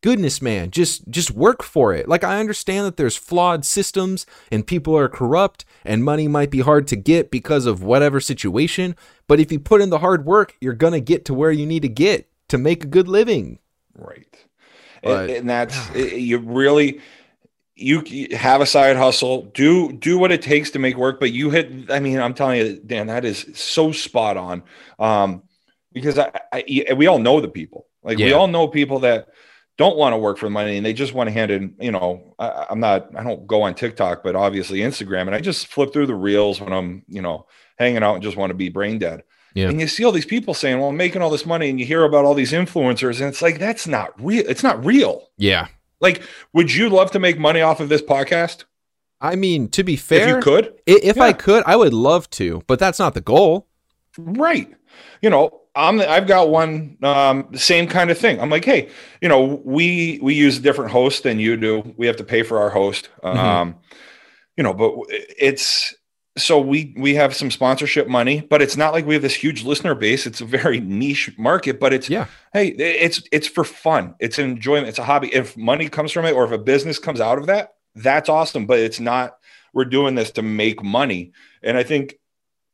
goodness, 0.00 0.40
man, 0.40 0.70
just 0.70 1.08
just 1.08 1.30
work 1.32 1.62
for 1.62 1.92
it. 1.94 2.08
Like 2.08 2.24
I 2.24 2.40
understand 2.40 2.86
that 2.86 2.96
there's 2.96 3.16
flawed 3.16 3.64
systems 3.64 4.26
and 4.50 4.66
people 4.66 4.96
are 4.96 5.08
corrupt 5.08 5.64
and 5.84 6.04
money 6.04 6.28
might 6.28 6.50
be 6.50 6.60
hard 6.60 6.86
to 6.88 6.96
get 6.96 7.30
because 7.30 7.66
of 7.66 7.82
whatever 7.82 8.20
situation. 8.20 8.96
But 9.26 9.40
if 9.40 9.52
you 9.52 9.60
put 9.60 9.80
in 9.80 9.90
the 9.90 9.98
hard 9.98 10.24
work, 10.24 10.56
you're 10.60 10.72
gonna 10.72 11.00
get 11.00 11.24
to 11.26 11.34
where 11.34 11.52
you 11.52 11.66
need 11.66 11.82
to 11.82 11.88
get 11.88 12.28
to 12.48 12.58
make 12.58 12.84
a 12.84 12.88
good 12.88 13.08
living. 13.08 13.58
Right. 13.94 14.26
But, 15.02 15.28
and, 15.28 15.30
and 15.30 15.50
that's 15.50 15.94
you 15.94 16.38
really 16.38 17.00
you 17.78 18.36
have 18.36 18.60
a 18.60 18.66
side 18.66 18.96
hustle 18.96 19.42
do 19.54 19.92
do 19.92 20.18
what 20.18 20.32
it 20.32 20.42
takes 20.42 20.70
to 20.70 20.78
make 20.78 20.96
work 20.96 21.20
but 21.20 21.32
you 21.32 21.50
hit 21.50 21.90
i 21.90 22.00
mean 22.00 22.18
i'm 22.18 22.34
telling 22.34 22.58
you 22.58 22.80
dan 22.84 23.06
that 23.06 23.24
is 23.24 23.46
so 23.54 23.92
spot 23.92 24.36
on 24.36 24.62
um 24.98 25.42
because 25.92 26.18
i, 26.18 26.30
I 26.52 26.92
we 26.96 27.06
all 27.06 27.18
know 27.18 27.40
the 27.40 27.48
people 27.48 27.86
like 28.02 28.18
yeah. 28.18 28.26
we 28.26 28.32
all 28.32 28.48
know 28.48 28.66
people 28.66 29.00
that 29.00 29.28
don't 29.76 29.96
want 29.96 30.12
to 30.12 30.18
work 30.18 30.38
for 30.38 30.50
money 30.50 30.76
and 30.76 30.84
they 30.84 30.92
just 30.92 31.14
want 31.14 31.28
to 31.28 31.32
hand 31.32 31.50
in 31.50 31.74
you 31.80 31.92
know 31.92 32.34
I, 32.38 32.66
i'm 32.70 32.80
not 32.80 33.14
i 33.16 33.22
don't 33.22 33.46
go 33.46 33.62
on 33.62 33.74
tiktok 33.74 34.22
but 34.24 34.34
obviously 34.34 34.80
instagram 34.80 35.22
and 35.22 35.34
i 35.34 35.40
just 35.40 35.68
flip 35.68 35.92
through 35.92 36.06
the 36.06 36.14
reels 36.14 36.60
when 36.60 36.72
i'm 36.72 37.04
you 37.06 37.22
know 37.22 37.46
hanging 37.78 38.02
out 38.02 38.14
and 38.14 38.22
just 38.22 38.36
want 38.36 38.50
to 38.50 38.54
be 38.54 38.68
brain 38.68 38.98
dead 38.98 39.22
yeah. 39.54 39.70
And 39.70 39.80
you 39.80 39.88
see 39.88 40.04
all 40.04 40.12
these 40.12 40.26
people 40.26 40.54
saying, 40.54 40.78
"Well, 40.78 40.90
I'm 40.90 40.96
making 40.96 41.22
all 41.22 41.30
this 41.30 41.46
money," 41.46 41.68
and 41.68 41.80
you 41.80 41.86
hear 41.86 42.04
about 42.04 42.24
all 42.24 42.34
these 42.34 42.52
influencers, 42.52 43.18
and 43.18 43.28
it's 43.28 43.42
like 43.42 43.58
that's 43.58 43.88
not 43.88 44.12
real. 44.22 44.44
It's 44.46 44.62
not 44.62 44.84
real. 44.84 45.30
Yeah, 45.36 45.66
like, 46.00 46.22
would 46.52 46.72
you 46.72 46.88
love 46.88 47.10
to 47.12 47.18
make 47.18 47.38
money 47.38 47.60
off 47.60 47.80
of 47.80 47.88
this 47.88 48.02
podcast? 48.02 48.64
I 49.20 49.34
mean, 49.36 49.68
to 49.70 49.82
be 49.82 49.96
fair, 49.96 50.28
if 50.28 50.36
you 50.36 50.40
could, 50.40 50.74
if 50.86 51.16
yeah. 51.16 51.22
I 51.22 51.32
could, 51.32 51.64
I 51.66 51.76
would 51.76 51.92
love 51.92 52.30
to, 52.30 52.62
but 52.66 52.78
that's 52.78 52.98
not 52.98 53.14
the 53.14 53.20
goal. 53.20 53.66
Right. 54.16 54.72
You 55.22 55.30
know, 55.30 55.62
I'm 55.74 56.00
I've 56.00 56.26
got 56.26 56.50
one 56.50 56.96
um, 57.02 57.54
same 57.54 57.88
kind 57.88 58.10
of 58.10 58.18
thing. 58.18 58.40
I'm 58.40 58.50
like, 58.50 58.64
hey, 58.64 58.90
you 59.20 59.28
know, 59.28 59.60
we 59.64 60.18
we 60.22 60.34
use 60.34 60.58
a 60.58 60.60
different 60.60 60.90
host 60.90 61.22
than 61.22 61.38
you 61.38 61.56
do. 61.56 61.94
We 61.96 62.06
have 62.06 62.16
to 62.16 62.24
pay 62.24 62.42
for 62.42 62.60
our 62.60 62.70
host. 62.70 63.08
Mm-hmm. 63.22 63.38
Um, 63.38 63.76
you 64.56 64.64
know, 64.64 64.74
but 64.74 64.92
it's 65.08 65.94
so 66.38 66.60
we 66.60 66.94
we 66.96 67.14
have 67.14 67.34
some 67.34 67.50
sponsorship 67.50 68.08
money, 68.08 68.40
but 68.40 68.62
it's 68.62 68.76
not 68.76 68.92
like 68.92 69.06
we 69.06 69.14
have 69.14 69.22
this 69.22 69.34
huge 69.34 69.64
listener 69.64 69.94
base. 69.94 70.26
It's 70.26 70.40
a 70.40 70.44
very 70.44 70.80
niche 70.80 71.36
market, 71.38 71.78
but 71.78 71.92
it's 71.92 72.08
yeah. 72.08 72.26
Hey, 72.52 72.68
it's 72.68 73.22
it's 73.32 73.46
for 73.46 73.64
fun. 73.64 74.14
It's 74.20 74.38
an 74.38 74.50
enjoyment. 74.50 74.88
It's 74.88 74.98
a 74.98 75.04
hobby. 75.04 75.28
If 75.34 75.56
money 75.56 75.88
comes 75.88 76.12
from 76.12 76.24
it, 76.24 76.32
or 76.32 76.44
if 76.44 76.52
a 76.52 76.58
business 76.58 76.98
comes 76.98 77.20
out 77.20 77.38
of 77.38 77.46
that, 77.46 77.74
that's 77.94 78.28
awesome. 78.28 78.66
But 78.66 78.78
it's 78.78 79.00
not. 79.00 79.36
We're 79.74 79.84
doing 79.84 80.14
this 80.14 80.30
to 80.32 80.42
make 80.42 80.82
money, 80.82 81.32
and 81.62 81.76
I 81.76 81.82
think 81.82 82.18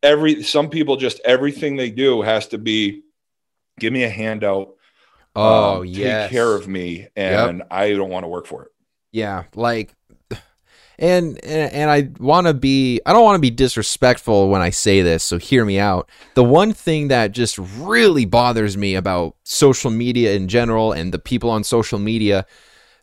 every 0.03 0.43
some 0.43 0.69
people 0.69 0.97
just 0.97 1.21
everything 1.25 1.77
they 1.77 1.91
do 1.91 2.23
has 2.23 2.47
to 2.49 2.59
be 2.59 3.03
give 3.81 3.93
me 3.93 4.05
a 4.05 4.11
handout. 4.11 4.75
Oh 5.35 5.81
um, 5.81 5.87
yes. 5.87 6.31
take 6.31 6.37
care 6.37 6.55
of 6.55 6.69
me, 6.69 7.09
and 7.17 7.59
yep. 7.59 7.69
I 7.71 7.93
don't 7.95 8.11
want 8.11 8.25
to 8.25 8.29
work 8.29 8.47
for 8.47 8.65
it. 8.65 8.71
Yeah, 9.11 9.45
like 9.55 9.95
and 10.99 11.43
and, 11.45 11.91
I 11.91 12.09
want 12.19 12.47
to 12.47 12.55
be 12.55 13.01
I 13.07 13.13
don't 13.13 13.25
want 13.25 13.37
to 13.37 13.41
be 13.41 13.51
disrespectful 13.51 14.49
when 14.49 14.63
I 14.63 14.71
say 14.71 15.03
this, 15.03 15.23
so 15.23 15.39
hear 15.39 15.65
me 15.65 15.79
out. 15.79 16.09
The 16.35 16.45
one 16.45 16.73
thing 16.73 17.09
that 17.09 17.33
just 17.33 17.59
really 17.59 18.25
bothers 18.25 18.77
me 18.77 18.95
about 18.95 19.37
social 19.45 19.91
media 19.91 20.35
in 20.35 20.49
general 20.49 20.93
and 20.93 21.13
the 21.13 21.19
people 21.19 21.51
on 21.51 21.65
social 21.65 21.99
media, 21.99 22.47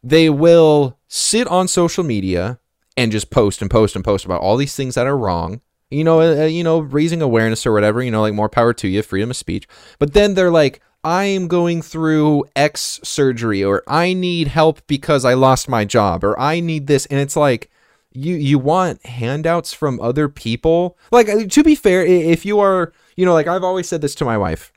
they 0.03 0.29
will 0.29 0.97
sit 1.07 1.47
on 1.47 1.67
social 1.67 2.03
media 2.03 2.59
and 2.97 3.11
just 3.11 3.29
post 3.29 3.61
and 3.61 3.69
post 3.71 3.95
and 3.95 4.05
post 4.05 4.25
about 4.25 4.41
all 4.41 4.57
these 4.57 4.75
things 4.75 4.95
that 4.95 5.07
are 5.07 5.17
wrong. 5.17 5.61
You 5.89 6.05
know, 6.05 6.21
uh, 6.21 6.45
you 6.45 6.63
know, 6.63 6.79
raising 6.79 7.21
awareness 7.21 7.65
or 7.65 7.73
whatever, 7.73 8.01
you 8.01 8.11
know, 8.11 8.21
like 8.21 8.33
more 8.33 8.47
power 8.47 8.73
to 8.73 8.87
you, 8.87 9.01
freedom 9.01 9.31
of 9.31 9.35
speech. 9.35 9.67
But 9.99 10.13
then 10.13 10.35
they're 10.35 10.51
like, 10.51 10.81
I 11.03 11.25
am 11.25 11.47
going 11.47 11.81
through 11.81 12.45
X 12.55 12.99
surgery, 13.03 13.63
or 13.63 13.83
I 13.87 14.13
need 14.13 14.47
help 14.47 14.85
because 14.85 15.25
I 15.25 15.33
lost 15.33 15.67
my 15.67 15.83
job, 15.83 16.23
or 16.23 16.39
I 16.39 16.59
need 16.59 16.87
this. 16.87 17.07
And 17.07 17.19
it's 17.19 17.35
like, 17.35 17.70
you 18.13 18.35
you 18.35 18.59
want 18.59 19.05
handouts 19.05 19.73
from 19.73 19.99
other 20.01 20.27
people 20.27 20.97
like 21.11 21.29
uh, 21.29 21.45
to 21.45 21.63
be 21.63 21.75
fair 21.75 22.05
if 22.05 22.45
you 22.45 22.59
are 22.59 22.93
you 23.15 23.25
know 23.25 23.33
like 23.33 23.47
i've 23.47 23.63
always 23.63 23.87
said 23.87 24.01
this 24.01 24.15
to 24.15 24.25
my 24.25 24.37
wife 24.37 24.71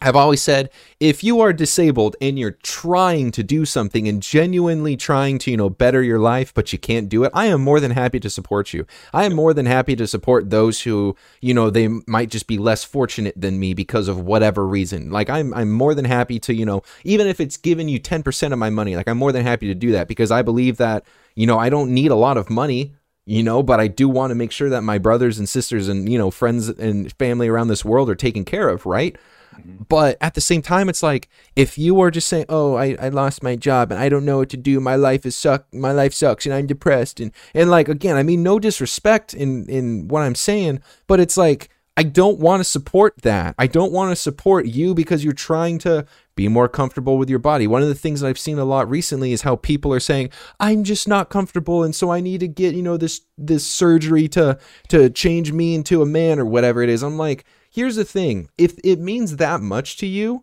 I've 0.00 0.16
always 0.16 0.42
said 0.42 0.70
if 1.00 1.22
you 1.22 1.40
are 1.40 1.52
disabled 1.52 2.16
and 2.20 2.38
you're 2.38 2.58
trying 2.62 3.30
to 3.32 3.42
do 3.42 3.64
something 3.64 4.08
and 4.08 4.22
genuinely 4.22 4.96
trying 4.96 5.38
to, 5.38 5.50
you 5.50 5.56
know, 5.56 5.70
better 5.70 6.02
your 6.02 6.18
life, 6.18 6.52
but 6.52 6.72
you 6.72 6.78
can't 6.78 7.08
do 7.08 7.24
it, 7.24 7.30
I 7.32 7.46
am 7.46 7.62
more 7.62 7.80
than 7.80 7.92
happy 7.92 8.20
to 8.20 8.30
support 8.30 8.72
you. 8.72 8.86
I 9.12 9.24
am 9.24 9.34
more 9.34 9.54
than 9.54 9.66
happy 9.66 9.96
to 9.96 10.06
support 10.06 10.50
those 10.50 10.82
who, 10.82 11.16
you 11.40 11.54
know, 11.54 11.70
they 11.70 11.88
might 12.06 12.30
just 12.30 12.46
be 12.46 12.58
less 12.58 12.84
fortunate 12.84 13.40
than 13.40 13.58
me 13.58 13.72
because 13.72 14.08
of 14.08 14.20
whatever 14.20 14.66
reason. 14.66 15.10
Like 15.10 15.30
I'm 15.30 15.54
I'm 15.54 15.70
more 15.70 15.94
than 15.94 16.04
happy 16.04 16.38
to, 16.40 16.54
you 16.54 16.66
know, 16.66 16.82
even 17.04 17.26
if 17.26 17.40
it's 17.40 17.56
giving 17.56 17.88
you 17.88 18.00
10% 18.00 18.52
of 18.52 18.58
my 18.58 18.70
money, 18.70 18.96
like 18.96 19.08
I'm 19.08 19.18
more 19.18 19.32
than 19.32 19.44
happy 19.44 19.68
to 19.68 19.74
do 19.74 19.92
that 19.92 20.08
because 20.08 20.30
I 20.30 20.42
believe 20.42 20.76
that 20.78 21.04
you 21.34 21.46
know, 21.46 21.58
I 21.58 21.68
don't 21.68 21.90
need 21.90 22.10
a 22.10 22.16
lot 22.16 22.36
of 22.36 22.50
money, 22.50 22.94
you 23.26 23.42
know, 23.42 23.62
but 23.62 23.80
I 23.80 23.88
do 23.88 24.08
want 24.08 24.30
to 24.30 24.34
make 24.34 24.52
sure 24.52 24.70
that 24.70 24.82
my 24.82 24.98
brothers 24.98 25.38
and 25.38 25.48
sisters 25.48 25.88
and, 25.88 26.08
you 26.08 26.18
know, 26.18 26.30
friends 26.30 26.68
and 26.68 27.12
family 27.14 27.48
around 27.48 27.68
this 27.68 27.84
world 27.84 28.10
are 28.10 28.14
taken 28.14 28.44
care 28.44 28.68
of, 28.68 28.86
right? 28.86 29.16
Mm-hmm. 29.56 29.84
But 29.88 30.16
at 30.20 30.34
the 30.34 30.40
same 30.40 30.62
time, 30.62 30.88
it's 30.88 31.02
like 31.02 31.28
if 31.56 31.78
you 31.78 32.00
are 32.00 32.10
just 32.10 32.28
saying, 32.28 32.46
"Oh, 32.48 32.74
I, 32.74 32.96
I 33.00 33.08
lost 33.08 33.42
my 33.42 33.56
job 33.56 33.90
and 33.90 34.00
I 34.00 34.08
don't 34.08 34.24
know 34.24 34.38
what 34.38 34.48
to 34.50 34.56
do. 34.56 34.80
My 34.80 34.96
life 34.96 35.24
is 35.24 35.36
suck. 35.36 35.72
My 35.72 35.92
life 35.92 36.12
sucks 36.12 36.46
and 36.46 36.54
I'm 36.54 36.66
depressed." 36.66 37.20
And 37.20 37.32
and 37.54 37.70
like 37.70 37.88
again, 37.88 38.16
I 38.16 38.22
mean, 38.22 38.42
no 38.42 38.58
disrespect 38.58 39.34
in 39.34 39.68
in 39.68 40.08
what 40.08 40.22
I'm 40.22 40.34
saying, 40.34 40.80
but 41.06 41.20
it's 41.20 41.36
like 41.36 41.70
I 41.96 42.02
don't 42.02 42.40
want 42.40 42.60
to 42.60 42.64
support 42.64 43.14
that. 43.22 43.54
I 43.56 43.68
don't 43.68 43.92
want 43.92 44.10
to 44.10 44.16
support 44.16 44.66
you 44.66 44.94
because 44.94 45.22
you're 45.22 45.32
trying 45.32 45.78
to 45.80 46.06
be 46.34 46.48
more 46.48 46.68
comfortable 46.68 47.18
with 47.18 47.30
your 47.30 47.38
body. 47.38 47.68
One 47.68 47.82
of 47.82 47.88
the 47.88 47.94
things 47.94 48.20
that 48.20 48.26
I've 48.26 48.38
seen 48.38 48.58
a 48.58 48.64
lot 48.64 48.90
recently 48.90 49.32
is 49.32 49.42
how 49.42 49.56
people 49.56 49.92
are 49.92 50.00
saying, 50.00 50.30
"I'm 50.58 50.82
just 50.82 51.06
not 51.06 51.30
comfortable 51.30 51.84
and 51.84 51.94
so 51.94 52.10
I 52.10 52.20
need 52.20 52.40
to 52.40 52.48
get, 52.48 52.74
you 52.74 52.82
know, 52.82 52.96
this 52.96 53.20
this 53.38 53.64
surgery 53.64 54.26
to 54.28 54.58
to 54.88 55.08
change 55.10 55.52
me 55.52 55.74
into 55.74 56.02
a 56.02 56.06
man 56.06 56.40
or 56.40 56.44
whatever 56.44 56.82
it 56.82 56.88
is." 56.88 57.02
I'm 57.02 57.16
like, 57.16 57.44
"Here's 57.70 57.96
the 57.96 58.04
thing. 58.04 58.48
If 58.58 58.76
it 58.82 58.98
means 58.98 59.36
that 59.36 59.60
much 59.60 59.96
to 59.98 60.06
you, 60.06 60.42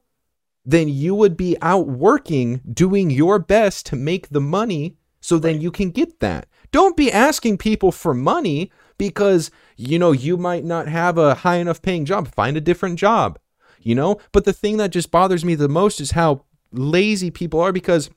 then 0.66 0.88
you 0.88 1.14
would 1.16 1.36
be 1.36 1.58
out 1.62 1.88
working 1.88 2.62
doing 2.72 3.10
your 3.10 3.39
best 3.39 3.86
to 3.88 3.95
make 3.97 4.30
the 4.30 4.41
money 4.41 4.95
so 5.20 5.38
then 5.38 5.60
you 5.60 5.72
can 5.72 5.91
get 5.91 6.20
that. 6.20 6.47
Don't 6.72 6.97
be 6.97 7.12
asking 7.12 7.58
people 7.58 7.91
for 7.91 8.14
money 8.14 8.72
because 9.10 9.52
you 9.76 9.99
know 9.99 10.12
you 10.12 10.38
might 10.38 10.64
not 10.64 10.88
have 10.88 11.18
a 11.18 11.36
high 11.36 11.58
enough 11.58 11.82
paying 11.82 12.06
job. 12.06 12.28
Find 12.28 12.56
a 12.56 12.62
different 12.62 12.99
job 12.99 13.39
you 13.84 13.95
know? 13.95 14.20
But 14.32 14.45
the 14.45 14.54
thing 14.54 14.78
that 14.78 14.91
just 14.91 15.12
bothers 15.12 15.45
me 15.45 15.56
the 15.56 15.68
most 15.68 15.99
is 15.99 16.12
how 16.12 16.45
lazy 16.72 17.32
people 17.32 17.60
are 17.60 17.72
because 17.72 18.10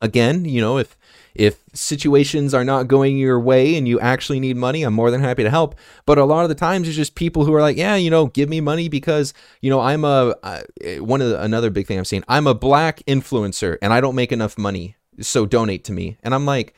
again, 0.00 0.44
you 0.44 0.60
know, 0.60 0.78
if 0.78 0.96
if 1.34 1.62
situations 1.72 2.52
are 2.52 2.64
not 2.64 2.88
going 2.88 3.16
your 3.16 3.38
way 3.38 3.76
and 3.76 3.86
you 3.86 4.00
actually 4.00 4.40
need 4.40 4.56
money, 4.56 4.82
I'm 4.82 4.94
more 4.94 5.10
than 5.10 5.20
happy 5.20 5.44
to 5.44 5.50
help. 5.50 5.76
But 6.04 6.18
a 6.18 6.24
lot 6.24 6.42
of 6.42 6.48
the 6.48 6.54
times, 6.54 6.88
it's 6.88 6.96
just 6.96 7.14
people 7.14 7.44
who 7.44 7.54
are 7.54 7.60
like, 7.60 7.76
yeah, 7.76 7.94
you 7.94 8.10
know, 8.10 8.26
give 8.26 8.48
me 8.48 8.60
money 8.60 8.88
because 8.88 9.34
you 9.60 9.70
know 9.70 9.80
I'm 9.80 10.04
a 10.04 10.34
uh, 10.42 10.62
one 10.98 11.20
of 11.20 11.30
the, 11.30 11.42
another 11.42 11.70
big 11.70 11.86
thing 11.86 11.98
I'm 11.98 12.04
seeing. 12.04 12.24
I'm 12.28 12.46
a 12.46 12.54
black 12.54 13.02
influencer 13.06 13.78
and 13.82 13.92
I 13.92 14.00
don't 14.00 14.14
make 14.14 14.32
enough 14.32 14.58
money, 14.58 14.96
so 15.20 15.46
donate 15.46 15.84
to 15.84 15.92
me. 15.92 16.18
And 16.22 16.34
I'm 16.34 16.46
like, 16.46 16.74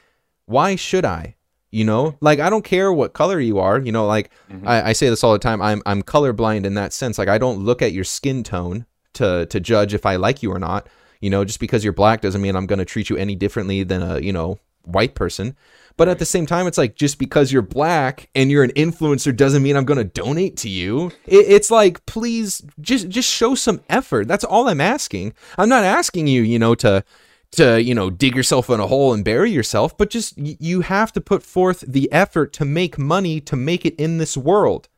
why 0.47 0.77
should 0.77 1.05
I? 1.05 1.37
You 1.71 1.85
know? 1.85 2.17
Like 2.21 2.41
i 2.41 2.51
don't 2.51 2.65
care 2.65 2.93
what 2.93 3.13
color 3.13 3.41
you 3.41 3.59
are 3.59 3.79
you 3.79 3.93
know 3.93 4.07
like 4.07 4.31
mm-hmm. 4.51 4.67
I, 4.67 4.89
I, 4.89 4.93
say 4.93 5.09
this 5.09 5.25
all 5.25 5.33
the 5.33 5.39
time 5.39 5.63
i'm 5.63 5.83
i'm 5.87 6.03
colorblind 6.03 6.65
in 6.65 6.75
that 6.75 6.93
sense. 6.93 7.19
Like 7.19 7.29
i 7.29 7.39
don't 7.39 7.65
look 7.65 7.83
at 7.83 7.93
your 7.93 8.05
skin 8.05 8.43
tone 8.43 8.87
to 9.15 9.47
to 9.47 9.61
judge 9.61 9.95
if 9.95 10.07
i 10.07 10.17
like 10.17 10.43
you 10.43 10.53
or 10.53 10.59
not 10.59 10.89
you 11.21 11.31
know? 11.31 11.45
Just 11.45 11.61
because 11.61 11.85
you're 11.85 11.93
black 11.93 12.21
doesn't 12.21 12.41
mean 12.41 12.57
i'm 12.57 12.67
going 12.67 12.79
to 12.79 12.85
treat 12.85 13.11
you 13.11 13.17
any 13.17 13.35
differently 13.35 13.83
than 13.83 14.03
a 14.03 14.21
you 14.21 14.33
know 14.33 14.59
white 14.85 15.15
person. 15.15 15.57
But 15.97 16.09
at 16.09 16.19
the 16.19 16.25
same 16.25 16.47
time 16.47 16.67
it's 16.67 16.79
like 16.79 16.97
just 16.97 17.19
because 17.19 17.53
you're 17.53 17.63
black 17.63 18.31
and 18.35 18.51
you're 18.51 18.65
an 18.65 18.73
influencer 18.73 19.37
doesn't 19.37 19.63
mean 19.63 19.77
i'm 19.77 19.85
going 19.85 19.99
to 19.99 20.05
donate 20.05 20.57
to 20.59 20.69
you. 20.69 21.13
It, 21.27 21.47
it's 21.49 21.71
like 21.71 22.05
please 22.07 22.63
just 22.81 23.09
just 23.09 23.31
show 23.31 23.55
some 23.55 23.83
effort. 23.89 24.27
That's 24.27 24.45
all 24.45 24.69
i'm 24.69 24.81
asking. 24.81 25.35
I'm 25.59 25.69
not 25.69 25.85
asking 25.85 26.27
you 26.27 26.43
you 26.43 26.59
know 26.59 26.75
to 26.77 27.05
to 27.53 27.83
you 27.83 27.95
know 27.95 28.11
dig 28.11 28.37
yourself 28.37 28.71
in 28.71 28.81
a 28.81 28.87
hole 28.87 29.13
and 29.13 29.25
bury 29.25 29.51
yourself 29.51 29.97
but 29.97 30.11
just 30.11 30.39
you 30.39 30.83
have 30.83 31.13
to 31.13 31.21
put 31.21 31.43
forth 31.43 31.81
the 31.81 32.11
effort 32.13 32.53
to 32.53 32.65
make 32.65 32.99
money 32.99 33.41
to 33.41 33.57
make 33.57 33.85
it 33.85 33.95
in 33.97 34.19
this 34.19 34.37
world 34.37 34.89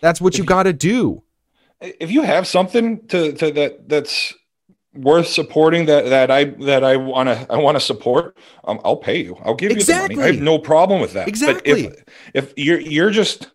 That's 0.00 0.20
what 0.20 0.38
you 0.38 0.44
got 0.44 0.64
to 0.64 0.72
do. 0.72 1.22
If 1.80 2.10
you 2.10 2.22
have 2.22 2.46
something 2.46 3.06
to, 3.08 3.32
to 3.32 3.50
that 3.52 3.88
that's 3.88 4.34
worth 4.94 5.26
supporting 5.26 5.86
that 5.86 6.06
that 6.06 6.30
I 6.30 6.44
that 6.44 6.82
I 6.82 6.96
want 6.96 7.28
to 7.28 7.46
I 7.50 7.58
want 7.58 7.76
to 7.76 7.80
support, 7.80 8.36
um, 8.64 8.80
I'll 8.84 8.96
pay 8.96 9.22
you. 9.22 9.36
I'll 9.44 9.54
give 9.54 9.72
exactly. 9.72 10.14
you 10.14 10.20
the 10.20 10.22
money. 10.22 10.30
I 10.30 10.34
have 10.36 10.42
no 10.42 10.58
problem 10.58 11.00
with 11.00 11.12
that. 11.12 11.28
Exactly. 11.28 11.88
But 11.88 11.98
if 12.34 12.46
if 12.46 12.52
you're 12.56 12.80
you're 12.80 13.10
just 13.10 13.50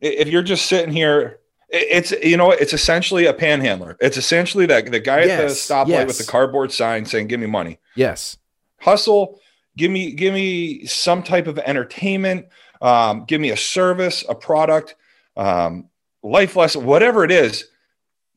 if 0.00 0.28
you're 0.28 0.42
just 0.42 0.66
sitting 0.66 0.92
here 0.92 1.40
it's 1.68 2.12
you 2.22 2.36
know 2.36 2.50
it's 2.50 2.72
essentially 2.72 3.26
a 3.26 3.32
panhandler. 3.32 3.96
It's 4.00 4.16
essentially 4.16 4.66
that 4.66 4.90
the 4.90 5.00
guy 5.00 5.24
yes, 5.24 5.40
at 5.40 5.48
the 5.48 5.54
stoplight 5.54 5.88
yes. 5.88 6.06
with 6.06 6.18
the 6.18 6.30
cardboard 6.30 6.72
sign 6.72 7.04
saying 7.04 7.26
"Give 7.26 7.40
me 7.40 7.46
money." 7.46 7.78
Yes. 7.94 8.38
Hustle. 8.80 9.40
Give 9.76 9.90
me 9.90 10.12
give 10.12 10.32
me 10.32 10.86
some 10.86 11.22
type 11.22 11.46
of 11.46 11.58
entertainment. 11.58 12.46
Um, 12.80 13.24
give 13.24 13.40
me 13.40 13.50
a 13.50 13.56
service, 13.56 14.24
a 14.28 14.34
product, 14.34 14.94
um, 15.36 15.88
life 16.22 16.56
lesson, 16.56 16.84
whatever 16.84 17.24
it 17.24 17.30
is. 17.30 17.68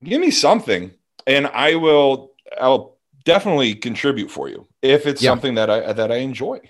Give 0.04 0.20
me 0.20 0.32
something, 0.32 0.92
and 1.28 1.48
I 1.48 1.76
will. 1.76 2.32
I'll 2.60 2.98
definitely 3.26 3.76
contribute 3.76 4.32
for 4.32 4.50
you 4.50 4.66
if 4.82 5.06
it's 5.06 5.22
yeah. 5.22 5.30
something 5.30 5.56
that 5.56 5.70
I 5.70 5.94
that 5.94 6.12
I 6.12 6.18
enjoy. 6.18 6.62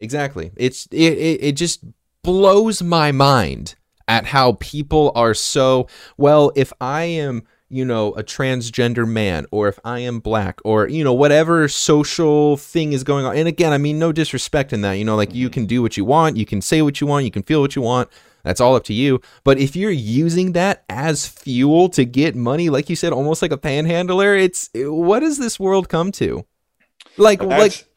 Exactly. 0.00 0.52
It's 0.56 0.86
it, 0.90 1.18
it, 1.18 1.42
it 1.42 1.52
just 1.52 1.84
blows 2.22 2.82
my 2.82 3.10
mind 3.10 3.74
at 4.08 4.26
how 4.26 4.52
people 4.60 5.12
are 5.14 5.34
so 5.34 5.86
well 6.16 6.52
if 6.56 6.72
i 6.80 7.04
am 7.04 7.42
you 7.74 7.84
know 7.84 8.12
a 8.12 8.22
transgender 8.22 9.08
man 9.08 9.46
or 9.50 9.68
if 9.68 9.78
i 9.84 9.98
am 9.98 10.20
black 10.20 10.60
or 10.64 10.88
you 10.88 11.02
know 11.02 11.12
whatever 11.12 11.66
social 11.66 12.56
thing 12.56 12.92
is 12.92 13.02
going 13.02 13.24
on. 13.24 13.36
And 13.36 13.48
again 13.48 13.72
i 13.72 13.78
mean 13.78 13.98
no 13.98 14.12
disrespect 14.12 14.72
in 14.72 14.82
that 14.82 14.92
you 14.92 15.04
know 15.04 15.16
like 15.16 15.34
you 15.34 15.48
mm-hmm. 15.48 15.54
can 15.54 15.66
do 15.66 15.82
what 15.82 15.96
you 15.96 16.04
want 16.04 16.36
you 16.36 16.46
can 16.46 16.60
say 16.60 16.82
what 16.82 17.00
you 17.00 17.06
want 17.06 17.24
you 17.24 17.30
can 17.30 17.42
feel 17.42 17.60
what 17.60 17.74
you 17.76 17.82
want. 17.82 18.08
That's 18.42 18.60
all 18.60 18.76
up 18.76 18.84
to 18.84 18.92
you. 18.92 19.22
But 19.42 19.56
if 19.56 19.74
you're 19.74 19.90
using 19.90 20.52
that 20.52 20.84
as 20.90 21.26
fuel 21.26 21.88
to 21.88 22.04
get 22.04 22.36
money 22.36 22.68
like 22.68 22.90
you 22.90 22.96
said 22.96 23.12
almost 23.12 23.40
like 23.42 23.52
a 23.52 23.58
panhandler 23.58 24.36
it's 24.36 24.68
what 24.74 25.20
does 25.20 25.38
this 25.38 25.58
world 25.58 25.88
come 25.88 26.12
to? 26.12 26.44
Like 27.16 27.40
That's, 27.40 27.50
like 27.50 27.93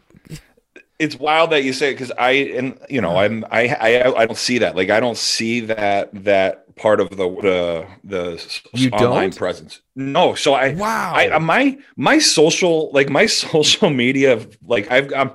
it's 0.99 1.19
wild 1.19 1.51
that 1.51 1.63
you 1.63 1.73
say 1.73 1.91
it 1.91 1.93
because 1.93 2.11
I 2.11 2.31
and 2.31 2.79
you 2.89 3.01
know 3.01 3.17
I'm 3.17 3.45
I, 3.51 3.67
I 3.67 4.21
I 4.21 4.25
don't 4.25 4.37
see 4.37 4.57
that 4.59 4.75
like 4.75 4.89
I 4.89 4.99
don't 4.99 5.17
see 5.17 5.61
that 5.61 6.09
that 6.23 6.75
part 6.75 6.99
of 6.99 7.09
the 7.09 7.15
the 7.17 7.87
the 8.03 8.59
you 8.73 8.89
online 8.91 9.29
don't? 9.29 9.37
presence. 9.37 9.81
No, 9.95 10.35
so 10.35 10.53
I 10.53 10.73
wow 10.73 11.13
I 11.15 11.29
uh, 11.29 11.39
my 11.39 11.77
my 11.95 12.19
social 12.19 12.91
like 12.91 13.09
my 13.09 13.25
social 13.27 13.89
media 13.89 14.45
like 14.65 14.89
I've 14.91 15.13
I'm, 15.13 15.31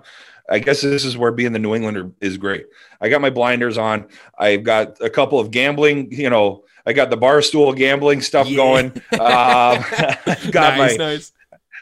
I 0.50 0.58
guess 0.58 0.82
this 0.82 1.04
is 1.04 1.16
where 1.16 1.32
being 1.32 1.52
the 1.52 1.58
New 1.58 1.74
Englander 1.74 2.10
is 2.20 2.36
great. 2.36 2.66
I 3.00 3.08
got 3.08 3.20
my 3.20 3.30
blinders 3.30 3.78
on. 3.78 4.06
I've 4.38 4.64
got 4.64 5.00
a 5.00 5.08
couple 5.08 5.38
of 5.38 5.50
gambling, 5.50 6.12
you 6.12 6.28
know, 6.28 6.64
I 6.84 6.92
got 6.92 7.10
the 7.10 7.16
barstool 7.16 7.74
gambling 7.76 8.20
stuff 8.20 8.48
yeah. 8.48 8.56
going. 8.56 9.02
Um, 9.12 9.84
got 10.50 10.76
nice, 10.76 10.98
my 10.98 11.04
nice. 11.04 11.32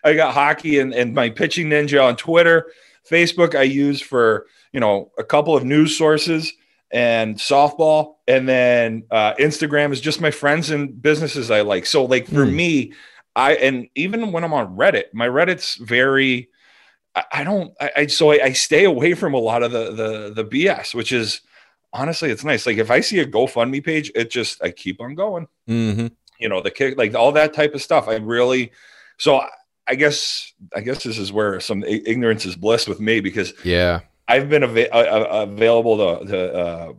I 0.05 0.14
got 0.14 0.35
hockey 0.35 0.78
and, 0.78 0.93
and 0.93 1.14
my 1.14 1.31
pitching 1.31 1.68
ninja 1.68 2.05
on 2.05 2.16
Twitter. 2.16 2.70
Facebook 3.11 3.55
I 3.55 3.63
use 3.63 4.01
for 4.01 4.47
you 4.73 4.81
know 4.81 5.11
a 5.19 5.25
couple 5.25 5.57
of 5.57 5.65
news 5.65 5.97
sources 5.97 6.53
and 6.91 7.37
softball, 7.37 8.17
and 8.27 8.49
then 8.49 9.05
uh, 9.11 9.35
Instagram 9.35 9.93
is 9.93 10.01
just 10.01 10.21
my 10.21 10.31
friends 10.31 10.71
and 10.71 11.01
businesses 11.01 11.51
I 11.51 11.61
like. 11.63 11.87
So 11.87 12.05
like 12.05 12.27
for 12.27 12.47
mm. 12.47 12.55
me, 12.55 12.93
I 13.37 13.55
and 13.55 13.89
even 13.95 14.33
when 14.33 14.45
I'm 14.45 14.55
on 14.55 14.77
Reddit, 14.77 15.13
my 15.13 15.29
Reddit's 15.29 15.77
very. 15.77 16.49
I, 17.15 17.25
I 17.33 17.45
don't. 17.45 17.75
I, 17.81 17.91
I 17.97 18.07
so 18.07 18.33
I, 18.33 18.45
I, 18.45 18.53
stay 18.53 18.85
away 18.85 19.15
from 19.15 19.35
a 19.35 19.39
lot 19.39 19.63
of 19.63 19.73
the 19.73 19.93
the 19.93 20.43
the 20.43 20.45
BS, 20.45 20.95
which 20.95 21.11
is 21.11 21.41
honestly 21.93 22.31
it's 22.31 22.45
nice. 22.45 22.67
Like 22.67 22.79
if 22.79 22.91
I 22.91 23.01
see 23.01 23.19
a 23.19 23.27
GoFundMe 23.27 23.85
page, 23.85 24.13
it 24.15 24.31
just 24.31 24.63
I 24.63 24.71
keep 24.71 25.01
on 25.01 25.15
going. 25.17 25.49
Mm-hmm. 25.69 26.07
You 26.39 26.49
know 26.49 26.61
the 26.61 26.71
kick, 26.71 26.97
like 26.97 27.15
all 27.15 27.33
that 27.33 27.53
type 27.53 27.75
of 27.75 27.83
stuff. 27.83 28.09
I 28.09 28.15
really 28.17 28.71
so 29.19 29.43
I 29.91 29.97
guess 29.97 30.53
I 30.74 30.80
guess 30.82 31.03
this 31.03 31.18
is 31.18 31.32
where 31.32 31.59
some 31.59 31.82
ignorance 31.82 32.47
is 32.47 32.55
blessed 32.55 32.88
with 32.88 33.01
me 33.01 33.18
because 33.18 33.53
yeah, 33.64 34.01
I've 34.28 34.49
been 34.49 34.62
av- 34.62 35.51
available 35.51 36.20
to, 36.20 36.26
to 36.26 36.55
uh, 36.55 36.93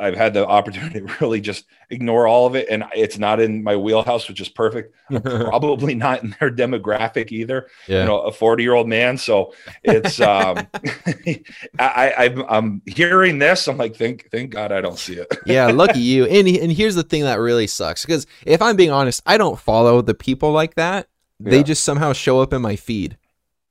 I've 0.00 0.16
had 0.16 0.34
the 0.34 0.44
opportunity 0.44 1.00
to 1.06 1.14
really 1.20 1.40
just 1.40 1.64
ignore 1.90 2.26
all 2.26 2.48
of 2.48 2.56
it, 2.56 2.66
and 2.68 2.82
it's 2.92 3.18
not 3.18 3.38
in 3.38 3.62
my 3.62 3.76
wheelhouse, 3.76 4.28
which 4.28 4.40
is 4.40 4.48
perfect. 4.48 4.96
probably 5.22 5.94
not 5.94 6.24
in 6.24 6.34
their 6.40 6.50
demographic 6.50 7.30
either. 7.30 7.68
Yeah. 7.86 8.00
You 8.00 8.06
know, 8.06 8.20
a 8.22 8.32
forty-year-old 8.32 8.88
man. 8.88 9.16
So 9.16 9.54
it's 9.84 10.20
um, 10.20 10.66
I, 11.78 12.14
I 12.18 12.44
I'm 12.48 12.82
hearing 12.84 13.38
this. 13.38 13.68
I'm 13.68 13.76
like, 13.76 13.94
thank 13.94 14.28
thank 14.32 14.50
God 14.50 14.72
I 14.72 14.80
don't 14.80 14.98
see 14.98 15.14
it. 15.14 15.28
yeah, 15.46 15.68
lucky 15.68 16.00
you. 16.00 16.24
And 16.24 16.48
and 16.48 16.72
here's 16.72 16.96
the 16.96 17.04
thing 17.04 17.22
that 17.22 17.38
really 17.38 17.68
sucks 17.68 18.04
because 18.04 18.26
if 18.44 18.60
I'm 18.60 18.74
being 18.74 18.90
honest, 18.90 19.22
I 19.24 19.38
don't 19.38 19.60
follow 19.60 20.02
the 20.02 20.14
people 20.14 20.50
like 20.50 20.74
that 20.74 21.06
they 21.50 21.62
just 21.62 21.84
somehow 21.84 22.12
show 22.12 22.40
up 22.40 22.52
in 22.52 22.62
my 22.62 22.76
feed 22.76 23.16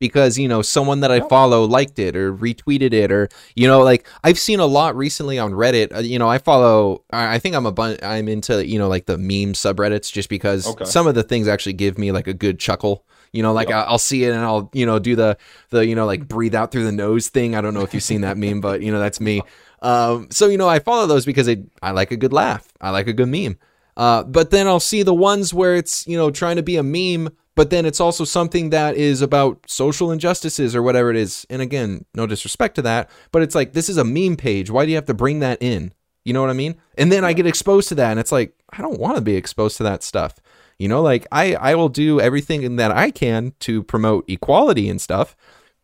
because 0.04 0.38
you 0.38 0.50
know 0.50 0.62
someone 0.62 1.00
that 1.00 1.12
I 1.12 1.22
follow 1.22 1.64
liked 1.64 1.98
it 1.98 2.18
or 2.18 2.36
retweeted 2.36 2.92
it 2.92 3.10
or 3.10 3.30
you 3.56 3.70
know 3.70 3.82
like 3.82 4.06
I've 4.22 4.38
seen 4.38 4.60
a 4.60 4.66
lot 4.66 4.98
recently 4.98 5.40
on 5.40 5.54
Reddit. 5.54 5.96
Uh, 5.96 6.00
you 6.00 6.20
know, 6.20 6.28
I 6.28 6.40
follow. 6.40 7.06
I 7.12 7.40
think 7.40 7.56
I'm 7.56 7.66
a 7.66 7.72
bun- 7.72 8.00
I'm 8.04 8.28
into 8.28 8.68
you 8.68 8.78
know 8.78 8.90
like 8.90 9.06
the 9.06 9.18
meme 9.18 9.54
subreddits 9.54 10.12
just 10.12 10.28
because 10.28 10.68
okay. 10.68 10.84
some 10.84 11.08
of 11.08 11.16
the 11.16 11.24
things 11.24 11.48
actually 11.48 11.74
give 11.74 11.98
me 11.98 12.12
like 12.12 12.28
a 12.28 12.34
good 12.34 12.60
chuckle. 12.60 13.06
You 13.32 13.44
know, 13.44 13.54
like 13.54 13.72
I'll 13.72 13.98
see 13.98 14.26
it 14.26 14.34
and 14.34 14.44
I'll 14.44 14.70
you 14.74 14.86
know 14.86 15.00
do 15.00 15.16
the 15.16 15.38
the 15.70 15.86
you 15.86 15.96
know 15.96 16.06
like 16.06 16.28
breathe 16.28 16.54
out 16.54 16.72
through 16.72 16.84
the 16.84 16.92
nose 16.92 17.30
thing. 17.30 17.56
I 17.56 17.62
don't 17.62 17.74
know 17.74 17.84
if 17.84 17.94
you've 17.94 18.04
seen 18.04 18.22
that 18.22 18.38
meme, 18.38 18.60
but 18.60 18.82
you 18.82 18.92
know 18.92 19.00
that's 19.00 19.22
me. 19.22 19.42
Um, 19.82 20.28
so 20.32 20.48
you 20.48 20.58
know 20.58 20.68
I 20.68 20.80
follow 20.80 21.08
those 21.08 21.26
because 21.26 21.48
I 21.48 21.64
I 21.82 21.92
like 21.92 22.12
a 22.12 22.18
good 22.18 22.34
laugh. 22.34 22.68
I 22.82 22.90
like 22.90 23.08
a 23.08 23.14
good 23.14 23.30
meme. 23.30 23.58
Uh, 23.96 24.24
but 24.24 24.50
then 24.50 24.68
I'll 24.68 24.82
see 24.82 25.04
the 25.04 25.14
ones 25.14 25.54
where 25.54 25.76
it's 25.76 26.06
you 26.08 26.18
know 26.18 26.30
trying 26.30 26.58
to 26.58 26.64
be 26.64 26.76
a 26.76 26.84
meme 26.84 27.30
but 27.56 27.70
then 27.70 27.86
it's 27.86 27.99
also 27.99 28.24
something 28.24 28.70
that 28.72 28.95
is 28.95 29.22
about 29.22 29.64
social 29.68 30.12
injustices 30.12 30.76
or 30.76 30.82
whatever 30.82 31.12
it 31.12 31.18
is. 31.18 31.45
And 31.49 31.62
again, 31.62 32.06
no 32.16 32.26
disrespect 32.26 32.76
to 32.76 32.82
that, 32.84 33.10
but 33.32 33.41
it's 33.41 33.56
like 33.56 33.74
this 33.74 33.89
is 33.89 33.97
a 33.97 34.04
meme 34.04 34.38
page. 34.38 34.70
Why 34.70 34.86
do 34.86 34.91
you 34.91 34.97
have 34.97 35.06
to 35.06 35.14
bring 35.14 35.39
that 35.39 35.62
in? 35.62 35.93
You 36.26 36.34
know 36.34 36.41
what 36.41 36.49
I 36.49 36.54
mean? 36.54 36.76
And 36.97 37.12
then 37.12 37.26
I 37.26 37.34
get 37.34 37.45
exposed 37.45 37.89
to 37.89 37.95
that 37.95 38.12
and 38.12 38.20
it's 38.20 38.32
like 38.32 38.56
I 38.72 38.82
don't 38.82 38.99
want 38.99 39.16
to 39.16 39.22
be 39.22 39.36
exposed 39.36 39.78
to 39.78 39.84
that 39.84 40.04
stuff. 40.04 40.39
You 40.80 40.88
know, 40.88 41.01
like 41.01 41.28
I 41.32 41.56
I 41.56 41.76
will 41.76 41.89
do 41.89 42.20
everything 42.20 42.76
that 42.78 42.91
I 42.91 43.12
can 43.12 43.54
to 43.60 43.84
promote 43.84 44.30
equality 44.30 44.89
and 44.89 44.99
stuff, 44.99 45.36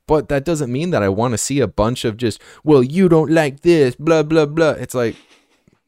but 0.07 0.27
that 0.29 0.45
doesn't 0.45 0.71
mean 0.71 0.89
that 0.89 1.03
I 1.03 1.09
want 1.09 1.33
to 1.33 1.37
see 1.37 1.59
a 1.59 1.67
bunch 1.67 2.03
of 2.03 2.17
just, 2.17 2.41
well, 2.63 2.81
you 2.81 3.07
don't 3.09 3.29
like 3.29 3.61
this, 3.61 3.95
blah 3.95 4.23
blah 4.23 4.47
blah. 4.47 4.71
It's 4.71 4.95
like 4.95 5.15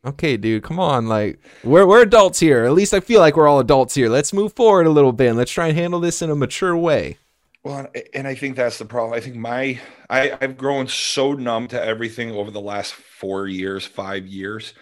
okay, 0.05 0.37
dude, 0.37 0.63
come 0.63 0.79
on. 0.79 1.07
Like, 1.07 1.39
we're, 1.63 1.85
we're 1.85 2.01
adults 2.01 2.39
here. 2.39 2.65
At 2.65 2.73
least 2.73 2.93
I 2.93 2.99
feel 2.99 3.19
like 3.19 3.35
we're 3.35 3.47
all 3.47 3.59
adults 3.59 3.95
here. 3.95 4.09
Let's 4.09 4.33
move 4.33 4.53
forward 4.53 4.87
a 4.87 4.91
little 4.91 5.13
bit 5.13 5.29
and 5.29 5.37
let's 5.37 5.51
try 5.51 5.67
and 5.67 5.77
handle 5.77 5.99
this 5.99 6.21
in 6.21 6.29
a 6.29 6.35
mature 6.35 6.75
way. 6.75 7.17
Well, 7.63 7.87
and 8.13 8.27
I 8.27 8.33
think 8.33 8.55
that's 8.55 8.79
the 8.79 8.85
problem. 8.85 9.13
I 9.13 9.19
think 9.19 9.35
my 9.35 9.79
I, 10.09 10.35
I've 10.41 10.57
grown 10.57 10.87
so 10.87 11.33
numb 11.33 11.67
to 11.69 11.81
everything 11.81 12.31
over 12.31 12.49
the 12.49 12.61
last 12.61 12.93
four 12.93 13.47
years, 13.47 13.85
five 13.85 14.25
years, 14.25 14.73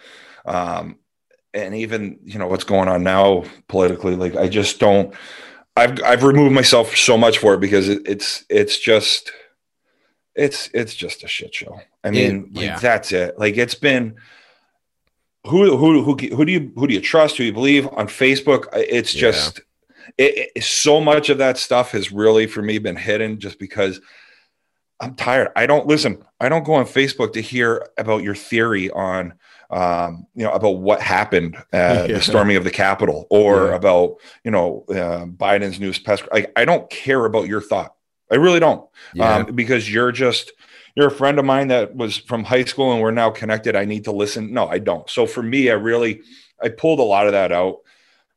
um, 0.46 0.98
and 1.52 1.74
even 1.74 2.18
you 2.24 2.38
know 2.38 2.46
what's 2.46 2.64
going 2.64 2.88
on 2.88 3.02
now 3.02 3.44
politically. 3.68 4.16
Like 4.16 4.34
I 4.34 4.48
just 4.48 4.80
don't. 4.80 5.14
I've 5.76 6.02
I've 6.02 6.22
removed 6.22 6.54
myself 6.54 6.96
so 6.96 7.18
much 7.18 7.36
for 7.36 7.52
it 7.52 7.60
because 7.60 7.90
it, 7.90 8.00
it's 8.06 8.46
it's 8.48 8.78
just 8.78 9.30
it's 10.34 10.70
it's 10.72 10.94
just 10.94 11.22
a 11.22 11.28
shit 11.28 11.54
show. 11.54 11.80
I 12.02 12.10
mean, 12.10 12.50
it, 12.54 12.62
yeah. 12.62 12.72
like, 12.72 12.80
that's 12.80 13.12
it. 13.12 13.38
Like 13.38 13.58
it's 13.58 13.74
been 13.74 14.16
who 15.46 15.76
who 15.76 16.02
who 16.02 16.16
who 16.34 16.44
do 16.44 16.52
you 16.52 16.72
who 16.76 16.86
do 16.86 16.94
you 16.94 17.00
trust? 17.00 17.36
Who 17.36 17.44
you 17.44 17.52
believe 17.52 17.86
on 17.92 18.08
Facebook? 18.08 18.66
It's 18.74 19.12
just 19.12 19.60
yeah. 20.18 20.26
it, 20.26 20.50
it, 20.56 20.64
so 20.64 21.00
much 21.00 21.30
of 21.30 21.38
that 21.38 21.56
stuff 21.56 21.92
has 21.92 22.12
really 22.12 22.46
for 22.46 22.62
me 22.62 22.78
been 22.78 22.96
hidden 22.96 23.38
just 23.38 23.58
because 23.58 24.00
I'm 25.00 25.14
tired. 25.14 25.48
I 25.56 25.66
don't 25.66 25.86
listen. 25.86 26.22
I 26.38 26.48
don't 26.48 26.64
go 26.64 26.74
on 26.74 26.84
Facebook 26.84 27.32
to 27.32 27.40
hear 27.40 27.88
about 27.96 28.22
your 28.22 28.34
theory 28.34 28.90
on 28.90 29.34
um, 29.70 30.26
you 30.34 30.44
know 30.44 30.52
about 30.52 30.78
what 30.78 31.00
happened 31.00 31.56
at 31.72 32.08
yeah. 32.10 32.16
the 32.16 32.22
storming 32.22 32.56
of 32.56 32.64
the 32.64 32.70
Capitol 32.70 33.26
or 33.30 33.68
yeah. 33.68 33.76
about 33.76 34.16
you 34.44 34.50
know 34.50 34.84
uh, 34.90 35.24
Biden's 35.24 35.80
news 35.80 35.98
pest. 35.98 36.24
I, 36.32 36.48
I 36.54 36.66
don't 36.66 36.88
care 36.90 37.24
about 37.24 37.48
your 37.48 37.62
thought. 37.62 37.94
I 38.30 38.36
really 38.36 38.60
don't 38.60 38.88
um, 39.18 39.46
because 39.56 39.92
you're 39.92 40.12
just 40.12 40.52
you're 41.00 41.08
a 41.08 41.10
friend 41.10 41.38
of 41.38 41.46
mine 41.46 41.68
that 41.68 41.96
was 41.96 42.18
from 42.18 42.44
high 42.44 42.64
school 42.64 42.92
and 42.92 43.00
we're 43.00 43.10
now 43.10 43.30
connected. 43.30 43.74
I 43.74 43.86
need 43.86 44.04
to 44.04 44.12
listen. 44.12 44.52
No, 44.52 44.68
I 44.68 44.78
don't. 44.78 45.08
So 45.08 45.24
for 45.24 45.42
me, 45.42 45.70
I 45.70 45.72
really 45.72 46.20
I 46.62 46.68
pulled 46.68 46.98
a 46.98 47.04
lot 47.04 47.24
of 47.24 47.32
that 47.32 47.52
out 47.52 47.78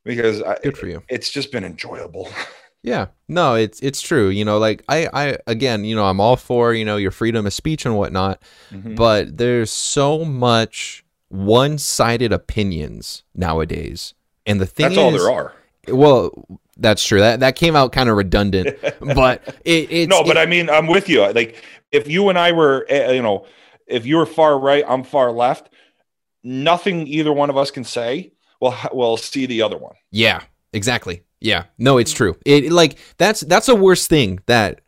because 0.06 0.42
good 0.62 0.78
for 0.78 0.88
you. 0.88 1.04
It's 1.10 1.30
just 1.30 1.52
been 1.52 1.66
enjoyable. 1.66 2.30
Yeah, 2.86 3.08
no, 3.30 3.56
it's 3.56 3.80
it's 3.80 4.02
true. 4.02 4.28
You 4.28 4.44
know, 4.44 4.58
like 4.58 4.84
I 4.90 5.08
I 5.14 5.38
again, 5.48 5.86
you 5.86 5.96
know, 5.96 6.04
I'm 6.04 6.20
all 6.20 6.36
for 6.36 6.74
you 6.74 6.84
know 6.84 6.98
your 6.98 7.12
freedom 7.12 7.46
of 7.46 7.54
speech 7.54 7.86
and 7.86 7.96
whatnot, 7.96 8.44
mm-hmm. 8.72 8.96
but 8.96 9.38
there's 9.38 9.72
so 9.72 10.26
much 10.26 11.06
one-sided 11.30 12.34
opinions 12.34 13.24
nowadays, 13.34 14.16
and 14.46 14.60
the 14.60 14.66
thing 14.66 14.90
that's 14.90 14.98
is, 14.98 14.98
all 14.98 15.12
there 15.12 15.32
are. 15.32 15.54
Well, 15.88 16.60
that's 16.78 17.06
true. 17.06 17.20
That 17.20 17.42
that 17.42 17.56
came 17.56 17.76
out 17.76 17.92
kind 17.92 18.10
of 18.10 18.18
redundant, 18.18 18.78
but 19.16 19.42
it, 19.66 19.92
it's 19.92 20.10
no. 20.10 20.24
But 20.24 20.38
it, 20.38 20.40
I 20.40 20.46
mean, 20.46 20.70
I'm 20.70 20.88
with 20.88 21.10
you. 21.10 21.22
Like 21.32 21.64
if 21.92 22.08
you 22.08 22.30
and 22.30 22.38
I 22.38 22.52
were, 22.52 22.86
eh, 22.90 23.12
you 23.12 23.22
know, 23.22 23.46
if 23.88 24.06
you 24.06 24.18
were 24.18 24.26
far 24.26 24.60
right, 24.60 24.84
I'm 24.88 25.04
far 25.04 25.32
left. 25.32 25.70
Nothing 26.44 27.08
either 27.08 27.32
one 27.32 27.50
of 27.50 27.58
us 27.58 27.72
can 27.72 27.84
say 27.84 28.34
will 28.60 28.76
will 28.92 29.18
see 29.18 29.46
the 29.46 29.62
other 29.62 29.78
one. 29.78 29.96
Yeah, 30.12 30.42
exactly. 30.74 31.24
Yeah. 31.40 31.66
No, 31.78 31.98
it's 31.98 32.14
true. 32.14 32.38
It 32.46 32.72
like 32.72 32.98
that's 33.18 33.42
that's 33.42 33.68
a 33.68 33.76
worst 33.76 34.10
thing 34.10 34.40
that 34.46 34.82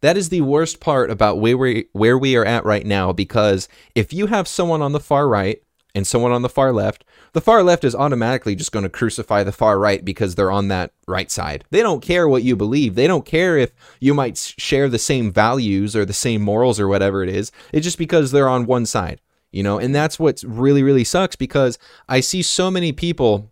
that 0.00 0.16
is 0.16 0.28
the 0.28 0.40
worst 0.40 0.80
part 0.80 1.10
about 1.10 1.38
where 1.38 1.56
we 1.56 1.86
where 1.92 2.18
we 2.18 2.36
are 2.36 2.44
at 2.44 2.64
right 2.64 2.84
now 2.84 3.12
because 3.12 3.68
if 3.94 4.12
you 4.12 4.26
have 4.26 4.48
someone 4.48 4.82
on 4.82 4.92
the 4.92 5.00
far 5.00 5.28
right 5.28 5.62
and 5.94 6.06
someone 6.06 6.32
on 6.32 6.42
the 6.42 6.48
far 6.48 6.72
left, 6.72 7.04
the 7.32 7.40
far 7.40 7.62
left 7.62 7.84
is 7.84 7.94
automatically 7.94 8.54
just 8.54 8.72
going 8.72 8.82
to 8.82 8.88
crucify 8.88 9.42
the 9.42 9.52
far 9.52 9.78
right 9.78 10.04
because 10.04 10.34
they're 10.34 10.50
on 10.50 10.68
that 10.68 10.92
right 11.06 11.30
side. 11.30 11.64
They 11.70 11.82
don't 11.82 12.02
care 12.02 12.28
what 12.28 12.42
you 12.42 12.56
believe. 12.56 12.94
They 12.94 13.06
don't 13.06 13.24
care 13.24 13.56
if 13.56 13.72
you 14.00 14.14
might 14.14 14.36
share 14.36 14.88
the 14.88 14.98
same 14.98 15.32
values 15.32 15.94
or 15.94 16.04
the 16.04 16.12
same 16.12 16.42
morals 16.42 16.80
or 16.80 16.88
whatever 16.88 17.22
it 17.22 17.28
is. 17.28 17.52
It's 17.72 17.84
just 17.84 17.98
because 17.98 18.30
they're 18.30 18.48
on 18.48 18.66
one 18.66 18.86
side, 18.86 19.20
you 19.52 19.62
know? 19.62 19.78
And 19.78 19.94
that's 19.94 20.18
what 20.18 20.42
really 20.46 20.82
really 20.82 21.04
sucks 21.04 21.36
because 21.36 21.78
I 22.08 22.20
see 22.20 22.42
so 22.42 22.70
many 22.70 22.92
people 22.92 23.50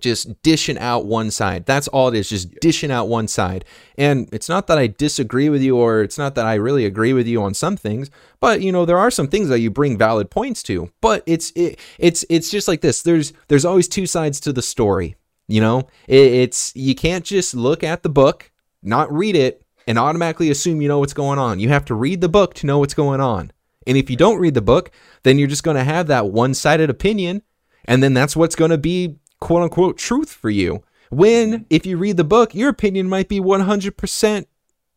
just 0.00 0.42
dishing 0.42 0.78
out 0.78 1.04
one 1.04 1.30
side. 1.30 1.66
That's 1.66 1.88
all 1.88 2.08
it 2.08 2.14
is, 2.14 2.28
just 2.28 2.54
dishing 2.60 2.90
out 2.90 3.08
one 3.08 3.28
side. 3.28 3.64
And 3.98 4.28
it's 4.32 4.48
not 4.48 4.66
that 4.66 4.78
I 4.78 4.86
disagree 4.86 5.48
with 5.48 5.62
you 5.62 5.76
or 5.76 6.02
it's 6.02 6.18
not 6.18 6.34
that 6.34 6.46
I 6.46 6.54
really 6.54 6.86
agree 6.86 7.12
with 7.12 7.26
you 7.26 7.42
on 7.42 7.54
some 7.54 7.76
things, 7.76 8.10
but 8.40 8.62
you 8.62 8.72
know, 8.72 8.84
there 8.84 8.98
are 8.98 9.10
some 9.10 9.28
things 9.28 9.48
that 9.48 9.60
you 9.60 9.70
bring 9.70 9.98
valid 9.98 10.30
points 10.30 10.62
to. 10.64 10.90
But 11.00 11.22
it's 11.26 11.52
it, 11.54 11.78
it's 11.98 12.24
it's 12.30 12.50
just 12.50 12.68
like 12.68 12.80
this. 12.80 13.02
There's 13.02 13.32
there's 13.48 13.64
always 13.64 13.88
two 13.88 14.06
sides 14.06 14.40
to 14.40 14.52
the 14.52 14.62
story, 14.62 15.16
you 15.46 15.60
know? 15.60 15.88
It, 16.08 16.32
it's 16.32 16.74
you 16.74 16.94
can't 16.94 17.24
just 17.24 17.54
look 17.54 17.84
at 17.84 18.02
the 18.02 18.08
book, 18.08 18.50
not 18.82 19.12
read 19.12 19.36
it 19.36 19.64
and 19.86 19.98
automatically 19.98 20.50
assume 20.50 20.80
you 20.80 20.88
know 20.88 21.00
what's 21.00 21.14
going 21.14 21.38
on. 21.38 21.58
You 21.60 21.68
have 21.68 21.84
to 21.86 21.94
read 21.94 22.20
the 22.20 22.28
book 22.28 22.54
to 22.54 22.66
know 22.66 22.78
what's 22.78 22.94
going 22.94 23.20
on. 23.20 23.52
And 23.86 23.98
if 23.98 24.08
you 24.08 24.16
don't 24.16 24.38
read 24.38 24.54
the 24.54 24.62
book, 24.62 24.92
then 25.24 25.38
you're 25.38 25.48
just 25.48 25.64
going 25.64 25.76
to 25.76 25.82
have 25.82 26.06
that 26.06 26.28
one-sided 26.28 26.88
opinion 26.88 27.42
and 27.84 28.02
then 28.02 28.14
that's 28.14 28.36
what's 28.36 28.54
going 28.54 28.70
to 28.70 28.78
be 28.78 29.16
quote 29.42 29.62
unquote 29.62 29.98
truth 29.98 30.32
for 30.32 30.50
you. 30.50 30.84
When, 31.10 31.66
if 31.68 31.84
you 31.84 31.98
read 31.98 32.16
the 32.16 32.24
book, 32.24 32.54
your 32.54 32.70
opinion 32.70 33.08
might 33.08 33.28
be 33.28 33.40
100% 33.40 34.46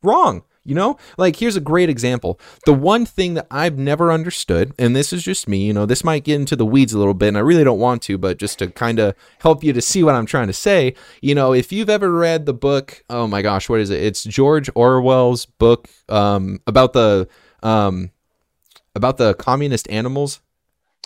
wrong. 0.04 0.44
You 0.68 0.74
know, 0.74 0.98
like 1.18 1.36
here's 1.36 1.56
a 1.56 1.62
great 1.62 1.90
example. 1.90 2.40
The 2.66 2.74
one 2.74 3.06
thing 3.06 3.36
that 3.36 3.46
I've 3.52 3.78
never 3.78 4.12
understood, 4.12 4.74
and 4.80 4.96
this 4.96 5.14
is 5.14 5.22
just 5.22 5.48
me, 5.48 5.60
you 5.60 5.74
know, 5.74 5.86
this 5.86 6.04
might 6.04 6.24
get 6.24 6.40
into 6.40 6.56
the 6.56 6.66
weeds 6.66 6.92
a 6.92 6.98
little 6.98 7.14
bit, 7.14 7.28
and 7.28 7.38
I 7.38 7.42
really 7.42 7.64
don't 7.64 7.78
want 7.78 8.02
to, 8.04 8.18
but 8.18 8.40
just 8.40 8.58
to 8.60 8.70
kind 8.70 8.98
of 8.98 9.14
help 9.40 9.64
you 9.64 9.74
to 9.74 9.82
see 9.82 10.04
what 10.04 10.16
I'm 10.16 10.26
trying 10.26 10.48
to 10.48 10.54
say, 10.54 10.96
you 11.22 11.36
know, 11.36 11.54
if 11.54 11.72
you've 11.72 11.90
ever 11.90 12.12
read 12.12 12.48
the 12.48 12.54
book, 12.54 13.04
oh 13.12 13.28
my 13.28 13.44
gosh, 13.44 13.70
what 13.70 13.80
is 13.80 13.92
it? 13.92 14.02
It's 14.02 14.24
George 14.24 14.68
Orwell's 14.74 15.46
book 15.46 15.88
um, 16.10 16.60
about 16.66 16.94
the 16.94 17.28
um, 17.62 18.10
about 18.96 19.18
the 19.18 19.36
communist 19.36 19.88
animals. 19.92 20.40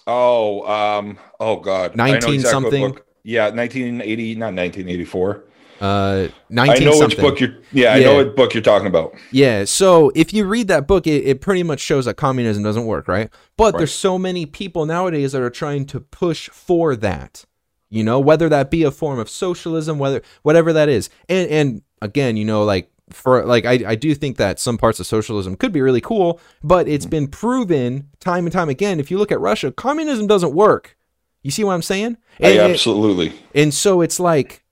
Oh, 0.07 0.65
um, 0.71 1.19
oh 1.41 1.57
God, 1.57 1.97
19 1.97 2.35
exactly 2.35 2.39
something. 2.39 2.97
Yeah, 3.23 3.49
1980, 3.49 4.35
not 4.35 4.53
1984. 4.53 5.43
Uh, 5.79 6.27
19 6.49 6.75
I 6.75 6.85
know 6.85 6.91
something. 6.91 7.07
which 7.07 7.17
book 7.17 7.39
you're. 7.39 7.55
Yeah, 7.71 7.93
I 7.93 7.99
know 8.01 8.15
what 8.15 8.35
book 8.35 8.53
you're 8.53 8.63
talking 8.63 8.87
about. 8.87 9.15
Yeah, 9.31 9.63
so 9.63 10.11
if 10.13 10.33
you 10.33 10.45
read 10.45 10.67
that 10.67 10.87
book, 10.87 11.07
it, 11.07 11.23
it 11.25 11.41
pretty 11.41 11.63
much 11.63 11.79
shows 11.79 12.05
that 12.05 12.15
communism 12.15 12.63
doesn't 12.63 12.85
work, 12.85 13.07
right? 13.07 13.29
But 13.55 13.77
there's 13.77 13.93
so 13.93 14.17
many 14.17 14.45
people 14.45 14.85
nowadays 14.85 15.31
that 15.31 15.41
are 15.41 15.49
trying 15.49 15.85
to 15.87 16.01
push 16.01 16.49
for 16.49 16.95
that. 16.97 17.45
You 17.89 18.03
know, 18.03 18.19
whether 18.19 18.49
that 18.49 18.69
be 18.69 18.83
a 18.83 18.91
form 18.91 19.19
of 19.19 19.29
socialism, 19.29 19.97
whether 19.99 20.21
whatever 20.43 20.73
that 20.73 20.89
is, 20.89 21.09
and 21.27 21.49
and 21.49 21.81
again, 22.01 22.37
you 22.37 22.45
know, 22.45 22.63
like 22.63 22.91
for 23.09 23.45
like 23.45 23.65
I, 23.65 23.83
I 23.87 23.95
do 23.95 24.13
think 24.13 24.37
that 24.37 24.59
some 24.59 24.77
parts 24.77 24.99
of 24.99 25.07
socialism 25.07 25.55
could 25.55 25.71
be 25.71 25.81
really 25.81 26.01
cool, 26.01 26.39
but 26.61 26.87
it's 26.87 27.05
been 27.05 27.27
proven 27.27 28.09
time 28.19 28.45
and 28.45 28.53
time 28.53 28.69
again. 28.69 28.99
If 28.99 29.09
you 29.09 29.17
look 29.17 29.31
at 29.31 29.39
Russia, 29.39 29.71
communism 29.71 30.27
doesn't 30.27 30.53
work. 30.53 30.97
You 31.43 31.51
see 31.51 31.63
what 31.63 31.73
I'm 31.73 31.81
saying? 31.81 32.17
And- 32.39 32.57
absolutely. 32.59 33.33
and 33.55 33.73
so 33.73 34.01
it's 34.01 34.19
like 34.19 34.63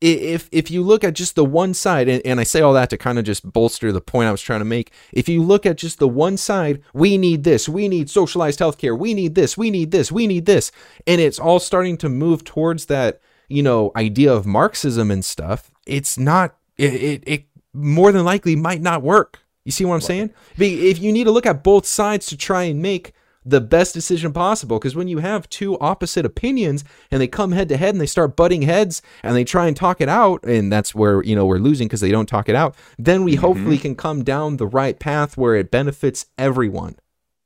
if 0.00 0.48
if 0.50 0.68
you 0.70 0.82
look 0.82 1.04
at 1.04 1.14
just 1.14 1.36
the 1.36 1.44
one 1.44 1.74
side, 1.74 2.08
and, 2.08 2.20
and 2.26 2.40
I 2.40 2.42
say 2.42 2.60
all 2.60 2.72
that 2.72 2.90
to 2.90 2.96
kind 2.96 3.18
of 3.20 3.24
just 3.24 3.50
bolster 3.52 3.92
the 3.92 4.00
point 4.00 4.26
I 4.28 4.32
was 4.32 4.42
trying 4.42 4.58
to 4.58 4.64
make. 4.64 4.90
If 5.12 5.28
you 5.28 5.42
look 5.42 5.64
at 5.64 5.76
just 5.76 6.00
the 6.00 6.08
one 6.08 6.36
side, 6.36 6.82
we 6.92 7.16
need 7.16 7.44
this, 7.44 7.68
we 7.68 7.86
need 7.86 8.10
socialized 8.10 8.58
healthcare, 8.58 8.98
we 8.98 9.14
need 9.14 9.36
this, 9.36 9.56
we 9.56 9.70
need 9.70 9.92
this, 9.92 10.10
we 10.10 10.26
need 10.26 10.44
this, 10.46 10.72
and 11.06 11.20
it's 11.20 11.38
all 11.38 11.60
starting 11.60 11.96
to 11.98 12.08
move 12.08 12.42
towards 12.42 12.86
that, 12.86 13.20
you 13.48 13.62
know, 13.62 13.92
idea 13.94 14.32
of 14.32 14.44
Marxism 14.44 15.10
and 15.10 15.24
stuff. 15.24 15.70
It's 15.86 16.18
not. 16.18 16.56
It 16.76 16.94
it, 16.94 17.22
it 17.26 17.44
more 17.72 18.10
than 18.10 18.24
likely 18.24 18.56
might 18.56 18.80
not 18.80 19.02
work. 19.02 19.38
You 19.64 19.70
see 19.70 19.84
what 19.84 19.94
I'm 19.94 20.00
saying? 20.00 20.30
Be- 20.58 20.90
If 20.90 20.98
you 20.98 21.12
need 21.12 21.24
to 21.24 21.30
look 21.30 21.46
at 21.46 21.62
both 21.62 21.86
sides 21.86 22.26
to 22.26 22.36
try 22.36 22.64
and 22.64 22.82
make 22.82 23.12
the 23.44 23.60
best 23.60 23.94
decision 23.94 24.32
possible, 24.32 24.78
because 24.78 24.94
when 24.94 25.08
you 25.08 25.18
have 25.18 25.48
two 25.48 25.78
opposite 25.78 26.24
opinions 26.24 26.84
and 27.10 27.20
they 27.20 27.26
come 27.26 27.52
head 27.52 27.68
to 27.68 27.76
head 27.76 27.94
and 27.94 28.00
they 28.00 28.06
start 28.06 28.36
butting 28.36 28.62
heads 28.62 29.02
and 29.22 29.34
they 29.34 29.44
try 29.44 29.66
and 29.66 29.76
talk 29.76 30.00
it 30.00 30.08
out, 30.08 30.44
and 30.44 30.72
that's 30.72 30.94
where 30.94 31.22
you 31.22 31.34
know 31.34 31.46
we're 31.46 31.58
losing 31.58 31.88
because 31.88 32.00
they 32.00 32.10
don't 32.10 32.28
talk 32.28 32.48
it 32.48 32.54
out. 32.54 32.74
Then 32.98 33.24
we 33.24 33.32
mm-hmm. 33.32 33.40
hopefully 33.40 33.78
can 33.78 33.94
come 33.94 34.22
down 34.22 34.56
the 34.56 34.66
right 34.66 34.98
path 34.98 35.36
where 35.36 35.56
it 35.56 35.70
benefits 35.70 36.26
everyone 36.38 36.96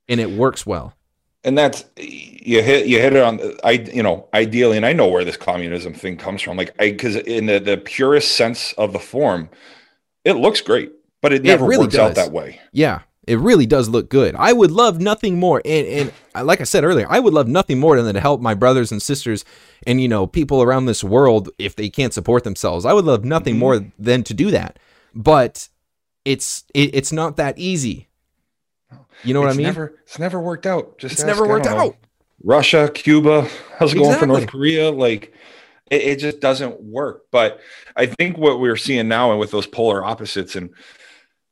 and 0.09 0.21
it 0.21 0.31
works 0.31 0.67
well. 0.67 0.95
and 1.47 1.57
that's 1.57 1.85
you 1.97 2.61
hit 2.61 2.87
you 2.87 2.99
hit 3.01 3.15
it 3.15 3.23
on 3.23 3.41
I 3.63 3.73
you 3.73 4.03
know 4.03 4.29
ideally, 4.35 4.77
and 4.77 4.85
I 4.85 4.93
know 4.93 5.07
where 5.07 5.25
this 5.25 5.37
communism 5.37 5.95
thing 5.95 6.17
comes 6.17 6.43
from. 6.43 6.57
Like 6.57 6.75
I 6.81 6.91
because 6.91 7.17
in 7.17 7.47
the 7.47 7.61
the 7.61 7.79
purest 7.79 8.33
sense 8.37 8.73
of 8.73 8.93
the 8.93 8.99
form, 8.99 9.49
it 10.25 10.35
looks 10.35 10.61
great, 10.61 10.93
but 11.23 11.33
it 11.33 11.45
never 11.45 11.65
really 11.65 11.85
works 11.85 11.97
out 11.97 12.17
that 12.17 12.33
way. 12.33 12.61
Yeah, 12.73 13.03
it 13.27 13.39
really 13.39 13.67
does 13.67 13.89
look 13.89 14.09
good. 14.09 14.35
I 14.37 14.53
would 14.53 14.71
love 14.71 15.01
nothing 15.01 15.39
more, 15.39 15.61
and 15.65 16.13
and 16.35 16.47
like 16.47 16.61
I 16.61 16.65
said 16.65 16.85
earlier, 16.85 17.07
I 17.09 17.19
would 17.19 17.35
love 17.35 17.49
nothing 17.49 17.79
more 17.79 18.01
than 18.01 18.15
to 18.15 18.21
help 18.21 18.41
my 18.41 18.55
brothers 18.55 18.93
and 18.93 19.03
sisters, 19.03 19.45
and 19.87 20.01
you 20.01 20.09
know 20.09 20.27
people 20.27 20.63
around 20.63 20.87
this 20.87 21.03
world 21.03 21.51
if 21.59 21.77
they 21.77 21.89
can't 21.89 22.15
support 22.15 22.45
themselves. 22.45 22.85
I 22.85 22.93
would 22.93 23.05
love 23.05 23.25
nothing 23.25 23.55
mm-hmm. 23.55 23.61
more 23.61 23.87
than 23.99 24.23
to 24.25 24.35
do 24.35 24.51
that, 24.51 24.79
but 25.15 25.69
it's 26.25 26.65
it, 26.75 26.95
it's 26.95 27.13
not 27.13 27.37
that 27.37 27.59
easy. 27.59 28.09
You 29.25 29.35
know 29.35 29.41
what 29.41 29.49
it's 29.49 29.57
I 29.57 29.59
mean? 29.59 29.67
Never, 29.67 29.95
it's 30.03 30.19
never 30.19 30.41
worked 30.41 30.67
out. 30.67 30.99
Just 30.99 31.15
it's 31.15 31.23
ask, 31.23 31.27
never 31.27 31.49
worked 31.49 31.67
know, 31.67 31.77
out. 31.77 31.97
Russia, 32.45 32.91
Cuba, 32.93 33.49
how's 33.79 33.93
it 33.93 33.99
going 33.99 34.19
for 34.19 34.27
North 34.27 34.47
Korea? 34.47 34.91
Like 34.91 35.33
it, 35.91 36.03
it 36.03 36.19
just 36.19 36.41
doesn't 36.41 36.81
work. 36.83 37.25
But 37.31 37.61
I 37.97 38.07
think 38.07 38.39
what 38.39 38.61
we're 38.61 38.77
seeing 38.77 39.09
now 39.09 39.31
and 39.31 39.41
with 39.41 39.51
those 39.51 39.67
polar 39.67 40.05
opposites 40.05 40.57
and 40.57 40.71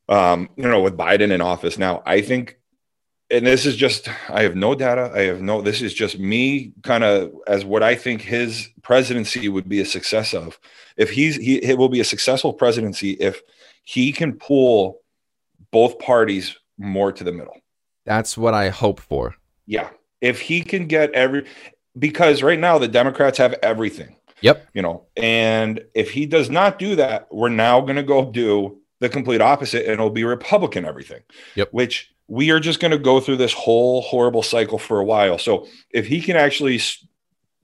um, 0.08 0.48
you 0.56 0.68
know, 0.68 0.80
with 0.80 0.96
Biden 0.96 1.30
in 1.30 1.40
office 1.40 1.78
now, 1.78 2.02
I 2.04 2.20
think 2.20 2.58
and 3.30 3.46
this 3.46 3.66
is 3.66 3.76
just 3.76 4.08
I 4.28 4.42
have 4.42 4.54
no 4.54 4.74
data. 4.74 5.10
I 5.14 5.22
have 5.22 5.40
no 5.40 5.60
this 5.60 5.82
is 5.82 5.94
just 5.94 6.18
me 6.18 6.72
kind 6.82 7.04
of 7.04 7.32
as 7.46 7.64
what 7.64 7.82
I 7.82 7.94
think 7.94 8.22
his 8.22 8.68
presidency 8.82 9.48
would 9.48 9.68
be 9.68 9.80
a 9.80 9.86
success 9.86 10.34
of. 10.34 10.58
If 10.96 11.10
he's 11.10 11.36
he 11.36 11.56
it 11.56 11.78
will 11.78 11.88
be 11.88 12.00
a 12.00 12.04
successful 12.04 12.52
presidency 12.52 13.12
if 13.12 13.42
he 13.82 14.12
can 14.12 14.34
pull 14.34 15.00
both 15.70 15.98
parties 15.98 16.56
more 16.78 17.12
to 17.12 17.24
the 17.24 17.32
middle. 17.32 17.56
That's 18.04 18.36
what 18.36 18.54
I 18.54 18.68
hope 18.68 19.00
for. 19.00 19.34
Yeah. 19.66 19.90
If 20.20 20.40
he 20.40 20.62
can 20.62 20.86
get 20.86 21.10
every 21.12 21.46
because 21.98 22.42
right 22.42 22.58
now 22.58 22.78
the 22.78 22.88
Democrats 22.88 23.38
have 23.38 23.54
everything, 23.62 24.16
Yep. 24.42 24.68
you 24.74 24.82
know, 24.82 25.06
and 25.16 25.84
if 25.94 26.10
he 26.10 26.26
does 26.26 26.50
not 26.50 26.78
do 26.78 26.96
that, 26.96 27.28
we're 27.30 27.48
now 27.48 27.80
going 27.80 27.96
to 27.96 28.02
go 28.02 28.30
do 28.30 28.78
the 29.00 29.08
complete 29.08 29.40
opposite 29.40 29.84
and 29.84 29.94
it'll 29.94 30.10
be 30.10 30.24
Republican 30.24 30.84
everything. 30.84 31.20
Yep. 31.54 31.68
Which 31.72 32.12
we 32.28 32.50
are 32.50 32.60
just 32.60 32.80
going 32.80 32.90
to 32.90 32.98
go 32.98 33.20
through 33.20 33.36
this 33.36 33.52
whole 33.52 34.00
horrible 34.02 34.42
cycle 34.42 34.78
for 34.78 34.98
a 35.00 35.04
while. 35.04 35.38
So 35.38 35.66
if 35.90 36.06
he 36.06 36.20
can 36.20 36.36
actually 36.36 36.80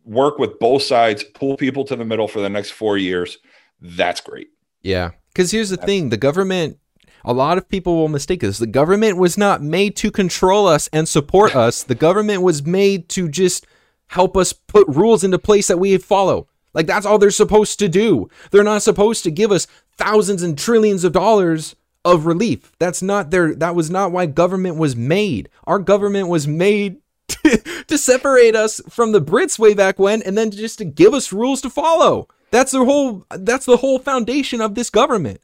work 0.04 0.38
with 0.38 0.58
both 0.58 0.82
sides, 0.82 1.24
pull 1.24 1.56
people 1.56 1.84
to 1.84 1.96
the 1.96 2.04
middle 2.04 2.28
for 2.28 2.40
the 2.40 2.50
next 2.50 2.72
4 2.72 2.98
years, 2.98 3.38
that's 3.80 4.20
great. 4.20 4.48
Yeah. 4.82 5.10
Because 5.32 5.50
here's 5.50 5.70
the 5.70 5.76
thing 5.76 6.08
the 6.08 6.16
government, 6.16 6.78
a 7.24 7.32
lot 7.32 7.58
of 7.58 7.68
people 7.68 7.96
will 7.96 8.08
mistake 8.08 8.40
this. 8.40 8.58
The 8.58 8.66
government 8.66 9.16
was 9.16 9.38
not 9.38 9.62
made 9.62 9.96
to 9.96 10.10
control 10.10 10.66
us 10.66 10.88
and 10.92 11.08
support 11.08 11.54
us. 11.54 11.82
The 11.82 11.94
government 11.94 12.42
was 12.42 12.66
made 12.66 13.08
to 13.10 13.28
just 13.28 13.66
help 14.08 14.36
us 14.36 14.52
put 14.52 14.88
rules 14.88 15.22
into 15.22 15.38
place 15.38 15.68
that 15.68 15.78
we 15.78 15.96
follow. 15.98 16.48
Like, 16.72 16.86
that's 16.86 17.04
all 17.06 17.18
they're 17.18 17.30
supposed 17.30 17.78
to 17.80 17.88
do. 17.88 18.28
They're 18.50 18.64
not 18.64 18.82
supposed 18.82 19.24
to 19.24 19.30
give 19.30 19.52
us 19.52 19.66
thousands 20.00 20.42
and 20.42 20.58
trillions 20.58 21.04
of 21.04 21.12
dollars 21.12 21.76
of 22.04 22.26
relief. 22.26 22.72
That's 22.78 23.02
not 23.02 23.30
their, 23.30 23.54
that 23.54 23.74
was 23.74 23.90
not 23.90 24.12
why 24.12 24.26
government 24.26 24.76
was 24.76 24.96
made. 24.96 25.48
Our 25.66 25.78
government 25.78 26.28
was 26.28 26.48
made 26.48 26.96
to 27.86 27.98
separate 27.98 28.56
us 28.56 28.80
from 28.88 29.12
the 29.12 29.20
Brits 29.20 29.58
way 29.58 29.74
back 29.74 29.98
when 29.98 30.22
and 30.22 30.36
then 30.36 30.50
just 30.50 30.78
to 30.78 30.84
give 30.84 31.14
us 31.14 31.32
rules 31.32 31.60
to 31.62 31.70
follow. 31.70 32.28
That's 32.50 32.72
the 32.72 32.84
whole 32.84 33.24
that's 33.30 33.66
the 33.66 33.76
whole 33.76 33.98
foundation 33.98 34.60
of 34.60 34.74
this 34.74 34.90
government. 34.90 35.40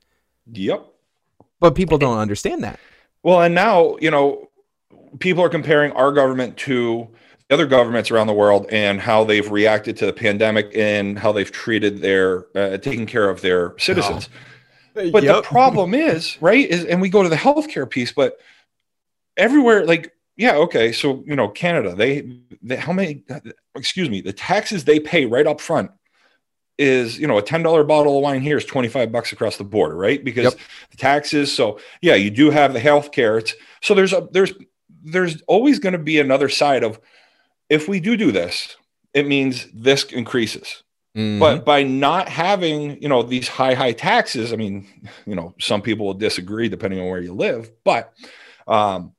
Yep. 0.53 0.87
But 1.61 1.75
people 1.75 1.99
don't 1.99 2.19
understand 2.19 2.65
that. 2.65 2.81
Well, 3.23 3.41
and 3.43 3.55
now, 3.55 3.97
you 4.01 4.11
know, 4.11 4.51
people 5.19 5.43
are 5.45 5.49
comparing 5.49 5.93
our 5.93 6.13
government 6.13 6.57
to 6.59 7.09
other 7.51 7.67
governments 7.67 8.11
around 8.11 8.27
the 8.27 8.35
world 8.35 8.67
and 8.71 9.01
how 9.01 9.25
they've 9.25 9.51
reacted 9.51 9.97
to 9.99 10.07
the 10.07 10.13
pandemic 10.13 10.71
and 10.75 11.19
how 11.19 11.33
they've 11.33 11.53
treated 11.53 11.99
their, 11.99 12.47
uh, 12.57 12.77
taking 12.79 13.07
care 13.07 13.31
of 13.31 13.41
their 13.41 13.75
citizens. 13.79 14.29
But 14.95 15.25
the 15.25 15.43
problem 15.43 15.95
is, 15.95 16.41
right, 16.41 16.67
is, 16.69 16.85
and 16.87 17.01
we 17.01 17.09
go 17.11 17.23
to 17.23 17.29
the 17.29 17.37
healthcare 17.37 17.89
piece, 17.89 18.13
but 18.13 18.39
everywhere, 19.37 19.85
like 19.85 20.13
yeah, 20.37 20.57
okay. 20.57 20.93
So 20.93 21.25
you 21.27 21.35
know, 21.35 21.49
Canada, 21.49 21.95
they, 21.95 22.41
they 22.63 22.77
how 22.77 22.93
many? 22.93 23.25
Excuse 23.75 24.11
me, 24.11 24.21
the 24.21 24.33
taxes 24.33 24.85
they 24.85 25.01
pay 25.01 25.25
right 25.25 25.47
up 25.47 25.61
front 25.61 25.91
is 26.79 27.19
you 27.19 27.27
know 27.27 27.39
a 27.39 27.43
ten 27.43 27.63
dollar 27.63 27.85
bottle 27.85 28.19
of 28.19 28.23
wine 28.23 28.43
here 28.43 28.59
is 28.59 28.65
twenty 28.65 28.89
five 28.89 29.11
bucks 29.11 29.33
across 29.33 29.57
the 29.57 29.65
border, 29.65 29.97
right? 29.97 30.23
Because 30.23 30.45
yep. 30.45 30.55
the 30.91 30.97
taxes. 30.99 31.53
So 31.53 31.81
yeah, 32.03 32.15
you 32.15 32.31
do 32.31 32.51
have 32.51 32.75
the 32.75 32.81
health 32.81 33.13
care. 33.13 33.39
It's, 33.39 33.55
so 33.81 33.95
there's 33.95 34.13
a 34.13 34.29
there's 34.31 34.53
there's 35.03 35.41
always 35.43 35.79
going 35.79 35.95
to 35.95 35.99
be 35.99 36.21
another 36.21 36.51
side 36.51 36.85
of 36.85 37.01
if 37.69 37.89
we 37.89 38.01
do 38.01 38.17
do 38.17 38.33
this, 38.33 38.77
it 39.15 39.27
means 39.27 39.67
this 39.73 40.05
increases. 40.05 40.83
Mm-hmm. 41.17 41.39
But 41.41 41.65
by 41.65 41.83
not 41.83 42.29
having, 42.29 43.01
you 43.03 43.09
know, 43.09 43.23
these 43.23 43.49
high, 43.49 43.75
high 43.75 43.93
taxes, 43.93 44.53
I 44.53 44.57
mean, 44.57 44.87
you 45.25 45.35
know, 45.35 45.55
some 45.59 45.81
people 45.81 46.05
will 46.05 46.15
disagree 46.15 46.69
depending 46.69 47.01
on 47.01 47.07
where 47.07 47.23
you 47.23 47.33
live, 47.33 47.71
but, 47.85 48.13
um, 48.69 49.13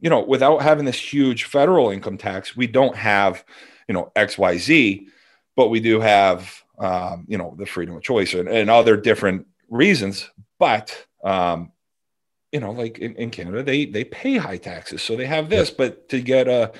you 0.00 0.10
know, 0.10 0.20
without 0.20 0.62
having 0.62 0.84
this 0.84 0.98
huge 0.98 1.44
federal 1.44 1.90
income 1.90 2.18
tax, 2.18 2.56
we 2.56 2.66
don't 2.66 2.96
have, 2.96 3.44
you 3.88 3.94
know, 3.94 4.10
X, 4.16 4.36
Y, 4.36 4.58
Z, 4.58 5.08
but 5.56 5.68
we 5.68 5.78
do 5.78 6.00
have, 6.00 6.62
um, 6.78 7.24
you 7.28 7.38
know, 7.38 7.54
the 7.56 7.66
freedom 7.66 7.94
of 7.94 8.02
choice 8.02 8.34
and, 8.34 8.48
and 8.48 8.68
other 8.68 8.96
different 8.96 9.46
reasons. 9.70 10.28
But, 10.58 11.06
um, 11.22 11.70
you 12.50 12.60
know, 12.60 12.72
like 12.72 12.98
in, 12.98 13.14
in 13.16 13.30
Canada, 13.30 13.62
they 13.62 13.84
they 13.84 14.04
pay 14.04 14.36
high 14.36 14.58
taxes, 14.58 15.02
so 15.02 15.16
they 15.16 15.26
have 15.26 15.48
this. 15.48 15.70
But 15.70 16.08
to 16.10 16.20
get 16.20 16.48
a, 16.48 16.72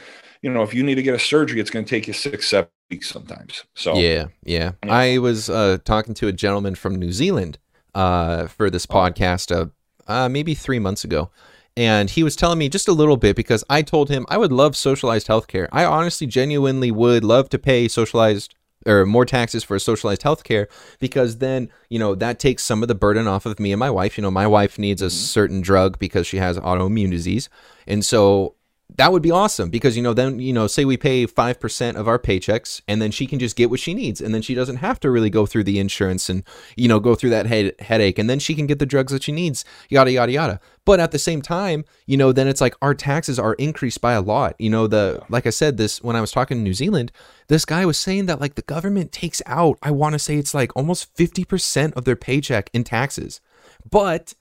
you 0.44 0.50
know, 0.50 0.62
if 0.62 0.74
you 0.74 0.82
need 0.82 0.96
to 0.96 1.02
get 1.02 1.14
a 1.14 1.18
surgery, 1.18 1.58
it's 1.58 1.70
going 1.70 1.86
to 1.86 1.88
take 1.88 2.06
you 2.06 2.12
six, 2.12 2.48
seven 2.48 2.68
weeks 2.90 3.08
sometimes. 3.08 3.64
So 3.74 3.96
yeah, 3.96 4.26
yeah. 4.44 4.72
yeah. 4.84 4.94
I 4.94 5.16
was 5.16 5.48
uh, 5.48 5.78
talking 5.86 6.12
to 6.14 6.28
a 6.28 6.32
gentleman 6.32 6.74
from 6.74 6.96
New 6.96 7.12
Zealand 7.12 7.56
uh, 7.94 8.46
for 8.48 8.68
this 8.68 8.84
podcast 8.84 9.50
uh, 9.50 9.70
uh, 10.06 10.28
maybe 10.28 10.54
three 10.54 10.78
months 10.78 11.02
ago. 11.02 11.30
And 11.78 12.10
he 12.10 12.22
was 12.22 12.36
telling 12.36 12.58
me 12.58 12.68
just 12.68 12.88
a 12.88 12.92
little 12.92 13.16
bit 13.16 13.36
because 13.36 13.64
I 13.70 13.80
told 13.80 14.10
him 14.10 14.26
I 14.28 14.36
would 14.36 14.52
love 14.52 14.76
socialized 14.76 15.28
healthcare. 15.28 15.66
I 15.72 15.86
honestly, 15.86 16.26
genuinely 16.26 16.90
would 16.90 17.24
love 17.24 17.48
to 17.48 17.58
pay 17.58 17.88
socialized 17.88 18.54
or 18.86 19.06
more 19.06 19.24
taxes 19.24 19.64
for 19.64 19.78
socialized 19.78 20.20
healthcare 20.20 20.66
because 20.98 21.38
then 21.38 21.70
you 21.88 21.98
know 21.98 22.14
that 22.14 22.38
takes 22.38 22.62
some 22.62 22.82
of 22.82 22.88
the 22.88 22.94
burden 22.94 23.26
off 23.26 23.46
of 23.46 23.58
me 23.58 23.72
and 23.72 23.78
my 23.78 23.88
wife 23.88 24.18
you 24.18 24.22
know 24.22 24.30
my 24.30 24.46
wife 24.46 24.78
needs 24.78 25.00
a 25.00 25.06
mm-hmm. 25.06 25.14
certain 25.14 25.62
drug 25.62 25.98
because 25.98 26.26
she 26.26 26.36
has 26.36 26.58
autoimmune 26.58 27.10
disease 27.10 27.48
and 27.86 28.04
so 28.04 28.56
that 28.96 29.10
would 29.12 29.22
be 29.22 29.30
awesome 29.30 29.70
because 29.70 29.96
you 29.96 30.02
know 30.02 30.12
then 30.14 30.38
you 30.38 30.52
know 30.52 30.66
say 30.66 30.84
we 30.84 30.96
pay 30.96 31.26
5% 31.26 31.96
of 31.96 32.06
our 32.06 32.18
paychecks 32.18 32.82
and 32.86 33.00
then 33.00 33.10
she 33.10 33.26
can 33.26 33.38
just 33.38 33.56
get 33.56 33.70
what 33.70 33.80
she 33.80 33.94
needs 33.94 34.20
and 34.20 34.34
then 34.34 34.42
she 34.42 34.54
doesn't 34.54 34.76
have 34.76 35.00
to 35.00 35.10
really 35.10 35.30
go 35.30 35.46
through 35.46 35.64
the 35.64 35.78
insurance 35.78 36.28
and 36.28 36.44
you 36.76 36.86
know 36.86 37.00
go 37.00 37.14
through 37.14 37.30
that 37.30 37.46
head, 37.46 37.74
headache 37.80 38.18
and 38.18 38.28
then 38.28 38.38
she 38.38 38.54
can 38.54 38.66
get 38.66 38.78
the 38.78 38.86
drugs 38.86 39.12
that 39.12 39.22
she 39.22 39.32
needs 39.32 39.64
yada 39.88 40.12
yada 40.12 40.32
yada. 40.32 40.60
But 40.84 41.00
at 41.00 41.12
the 41.12 41.18
same 41.18 41.40
time 41.40 41.84
you 42.06 42.16
know 42.16 42.30
then 42.30 42.46
it's 42.46 42.60
like 42.60 42.76
our 42.82 42.94
taxes 42.94 43.38
are 43.38 43.54
increased 43.54 44.00
by 44.00 44.12
a 44.12 44.22
lot. 44.22 44.54
You 44.58 44.70
know 44.70 44.86
the 44.86 45.22
like 45.28 45.46
i 45.46 45.50
said 45.50 45.76
this 45.76 46.02
when 46.02 46.16
i 46.16 46.20
was 46.20 46.30
talking 46.30 46.58
to 46.58 46.62
new 46.62 46.74
zealand 46.74 47.10
this 47.48 47.64
guy 47.64 47.84
was 47.84 47.98
saying 47.98 48.26
that 48.26 48.40
like 48.40 48.54
the 48.54 48.62
government 48.62 49.12
takes 49.12 49.42
out 49.46 49.78
i 49.82 49.90
want 49.90 50.12
to 50.12 50.18
say 50.18 50.36
it's 50.36 50.54
like 50.54 50.74
almost 50.76 51.14
50% 51.16 51.92
of 51.94 52.04
their 52.04 52.16
paycheck 52.16 52.70
in 52.72 52.84
taxes. 52.84 53.40
But 53.88 54.34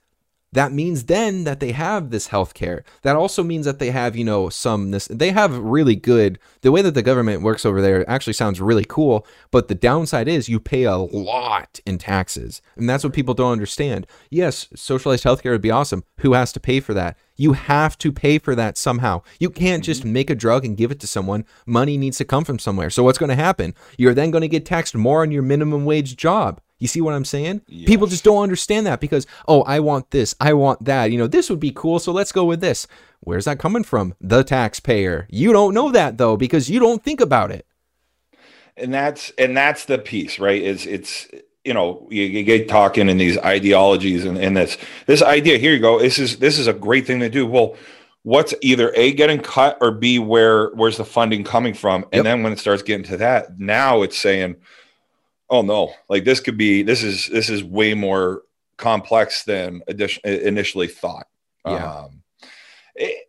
that 0.54 0.72
means 0.72 1.04
then 1.04 1.44
that 1.44 1.60
they 1.60 1.72
have 1.72 2.10
this 2.10 2.28
health 2.28 2.54
care. 2.54 2.84
That 3.02 3.16
also 3.16 3.42
means 3.42 3.66
that 3.66 3.78
they 3.78 3.90
have, 3.90 4.16
you 4.16 4.24
know, 4.24 4.48
some 4.48 4.90
this 4.90 5.06
they 5.08 5.30
have 5.32 5.58
really 5.58 5.96
good 5.96 6.38
the 6.62 6.72
way 6.72 6.80
that 6.80 6.94
the 6.94 7.02
government 7.02 7.42
works 7.42 7.66
over 7.66 7.82
there 7.82 8.08
actually 8.08 8.32
sounds 8.32 8.60
really 8.60 8.86
cool, 8.88 9.26
but 9.50 9.68
the 9.68 9.74
downside 9.74 10.28
is 10.28 10.48
you 10.48 10.60
pay 10.60 10.84
a 10.84 10.96
lot 10.96 11.80
in 11.84 11.98
taxes. 11.98 12.62
And 12.76 12.88
that's 12.88 13.04
what 13.04 13.12
people 13.12 13.34
don't 13.34 13.52
understand. 13.52 14.06
Yes, 14.30 14.68
socialized 14.74 15.24
healthcare 15.24 15.50
would 15.50 15.60
be 15.60 15.70
awesome. 15.70 16.04
Who 16.18 16.32
has 16.32 16.52
to 16.52 16.60
pay 16.60 16.80
for 16.80 16.94
that? 16.94 17.18
You 17.36 17.54
have 17.54 17.98
to 17.98 18.12
pay 18.12 18.38
for 18.38 18.54
that 18.54 18.78
somehow. 18.78 19.22
You 19.40 19.50
can't 19.50 19.84
just 19.84 20.02
mm-hmm. 20.02 20.12
make 20.12 20.30
a 20.30 20.34
drug 20.34 20.64
and 20.64 20.76
give 20.76 20.90
it 20.90 21.00
to 21.00 21.06
someone. 21.06 21.44
Money 21.66 21.98
needs 21.98 22.18
to 22.18 22.24
come 22.24 22.44
from 22.44 22.58
somewhere. 22.58 22.90
So 22.90 23.02
what's 23.02 23.18
going 23.18 23.30
to 23.30 23.34
happen? 23.34 23.74
You're 23.98 24.14
then 24.14 24.30
going 24.30 24.42
to 24.42 24.48
get 24.48 24.64
taxed 24.64 24.94
more 24.94 25.22
on 25.22 25.32
your 25.32 25.42
minimum 25.42 25.84
wage 25.84 26.16
job. 26.16 26.60
You 26.84 26.88
see 26.88 27.00
what 27.00 27.14
I'm 27.14 27.24
saying? 27.24 27.62
People 27.86 28.06
just 28.06 28.24
don't 28.24 28.42
understand 28.42 28.86
that 28.86 29.00
because, 29.00 29.26
oh, 29.48 29.62
I 29.62 29.80
want 29.80 30.10
this, 30.10 30.34
I 30.38 30.52
want 30.52 30.84
that. 30.84 31.10
You 31.10 31.16
know, 31.16 31.26
this 31.26 31.48
would 31.48 31.58
be 31.58 31.72
cool, 31.74 31.98
so 31.98 32.12
let's 32.12 32.30
go 32.30 32.44
with 32.44 32.60
this. 32.60 32.86
Where's 33.20 33.46
that 33.46 33.58
coming 33.58 33.84
from? 33.84 34.14
The 34.20 34.44
taxpayer. 34.44 35.26
You 35.30 35.54
don't 35.54 35.72
know 35.72 35.90
that 35.92 36.18
though 36.18 36.36
because 36.36 36.68
you 36.68 36.78
don't 36.78 37.02
think 37.02 37.22
about 37.22 37.50
it. 37.50 37.64
And 38.76 38.92
that's 38.92 39.32
and 39.38 39.56
that's 39.56 39.86
the 39.86 39.96
piece, 39.96 40.38
right? 40.38 40.60
Is 40.60 40.84
it's 40.84 41.26
you 41.64 41.72
know 41.72 42.06
you, 42.10 42.24
you, 42.24 42.44
get 42.44 42.68
talking 42.68 43.08
in 43.08 43.16
these 43.16 43.38
ideologies 43.38 44.26
and, 44.26 44.36
and 44.36 44.54
this 44.54 44.76
this 45.06 45.22
idea 45.22 45.56
here 45.56 45.72
you 45.72 45.80
go 45.80 45.98
this 45.98 46.18
is 46.18 46.36
this 46.36 46.58
is 46.58 46.66
a 46.66 46.74
great 46.74 47.06
thing 47.06 47.20
to 47.20 47.30
do 47.30 47.46
well 47.46 47.76
what's 48.24 48.52
either 48.60 48.92
a 48.94 49.12
getting 49.12 49.40
cut 49.40 49.78
or 49.80 49.90
b 49.90 50.18
where 50.18 50.68
where's 50.74 50.98
the 50.98 51.04
funding 51.06 51.42
coming 51.42 51.72
from 51.72 52.02
and 52.12 52.16
yep. 52.16 52.24
then 52.24 52.42
when 52.42 52.52
it 52.52 52.58
starts 52.58 52.82
getting 52.82 53.06
to 53.06 53.16
that 53.16 53.58
now 53.58 54.02
it's 54.02 54.18
saying 54.18 54.54
oh 55.54 55.62
no. 55.62 55.94
Like 56.08 56.24
this 56.24 56.40
could 56.40 56.58
be 56.58 56.82
this 56.82 57.02
is 57.02 57.28
this 57.28 57.48
is 57.48 57.62
way 57.62 57.94
more 57.94 58.42
complex 58.76 59.44
than 59.44 59.82
addition, 59.86 60.20
initially 60.24 60.88
thought. 60.88 61.28
Yeah. 61.64 61.92
Um, 61.92 62.22
it, 62.96 63.28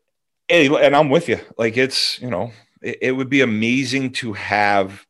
it, 0.49 0.71
and 0.71 0.95
i'm 0.95 1.09
with 1.09 1.29
you. 1.29 1.39
Like 1.57 1.77
it's 1.77 2.19
you 2.19 2.29
know 2.29 2.51
it, 2.81 2.97
it 3.01 3.11
would 3.11 3.29
be 3.29 3.41
amazing 3.41 4.13
to 4.13 4.33
have 4.33 5.05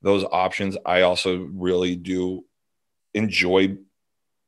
those 0.00 0.24
options. 0.24 0.76
I 0.86 1.02
also 1.02 1.48
really 1.52 1.96
do 1.96 2.44
enjoy 3.14 3.76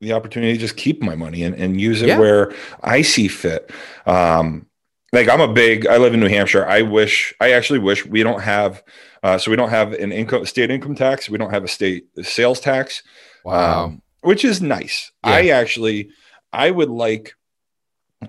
the 0.00 0.12
opportunity 0.12 0.54
to 0.54 0.58
just 0.58 0.76
keep 0.76 1.02
my 1.02 1.14
money 1.14 1.42
and, 1.42 1.54
and 1.56 1.80
use 1.80 2.02
it 2.02 2.08
yeah. 2.08 2.18
where 2.18 2.52
i 2.82 3.02
see 3.02 3.26
fit. 3.26 3.70
Um 4.06 4.66
like 5.12 5.28
i'm 5.28 5.40
a 5.40 5.52
big 5.52 5.88
i 5.88 5.96
live 5.96 6.14
in 6.14 6.20
new 6.20 6.28
hampshire. 6.28 6.66
I 6.66 6.82
wish 6.82 7.34
i 7.40 7.52
actually 7.52 7.80
wish 7.80 8.06
we 8.06 8.22
don't 8.22 8.42
have 8.42 8.82
uh, 9.22 9.38
so 9.38 9.50
we 9.50 9.56
don't 9.56 9.70
have 9.70 9.92
an 9.92 10.12
income 10.12 10.44
state 10.46 10.70
income 10.70 10.94
tax. 10.94 11.30
We 11.30 11.38
don't 11.38 11.50
have 11.50 11.64
a 11.64 11.68
state 11.68 12.06
sales 12.22 12.60
tax. 12.60 13.02
Wow. 13.44 13.84
Um, 13.84 14.02
which 14.22 14.44
is 14.44 14.62
nice. 14.62 15.12
Yeah. 15.24 15.32
I 15.32 15.46
actually, 15.48 16.10
I 16.52 16.70
would 16.70 16.90
like 16.90 17.34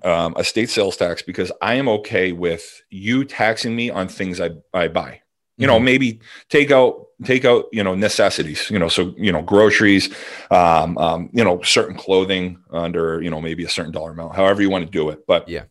um, 0.03 0.33
a 0.37 0.43
state 0.43 0.69
sales 0.69 0.97
tax 0.97 1.21
because 1.21 1.51
I 1.61 1.75
am 1.75 1.87
okay 1.87 2.31
with 2.31 2.83
you 2.89 3.25
taxing 3.25 3.75
me 3.75 3.89
on 3.89 4.07
things 4.07 4.39
I, 4.39 4.51
I 4.73 4.87
buy. 4.87 5.21
You 5.57 5.67
mm-hmm. 5.67 5.73
know, 5.73 5.79
maybe 5.79 6.19
take 6.49 6.71
out 6.71 7.07
take 7.23 7.45
out 7.45 7.65
you 7.71 7.83
know 7.83 7.93
necessities. 7.93 8.69
You 8.71 8.79
know, 8.79 8.87
so 8.87 9.13
you 9.17 9.31
know 9.31 9.43
groceries, 9.43 10.13
um, 10.49 10.97
um, 10.97 11.29
you 11.31 11.43
know 11.43 11.61
certain 11.61 11.95
clothing 11.95 12.57
under 12.71 13.21
you 13.21 13.29
know 13.29 13.39
maybe 13.39 13.63
a 13.63 13.69
certain 13.69 13.91
dollar 13.91 14.11
amount. 14.11 14.35
However 14.35 14.61
you 14.61 14.69
want 14.71 14.85
to 14.85 14.91
do 14.91 15.09
it, 15.09 15.25
but 15.27 15.47
yeah, 15.47 15.65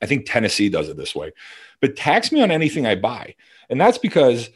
I 0.00 0.06
think 0.06 0.26
Tennessee 0.26 0.68
does 0.68 0.88
it 0.88 0.96
this 0.96 1.14
way. 1.14 1.32
But 1.80 1.96
tax 1.96 2.30
me 2.30 2.40
on 2.40 2.52
anything 2.52 2.86
I 2.86 2.94
buy 2.94 3.34
and 3.70 3.80
that's 3.80 3.98
because 3.98 4.50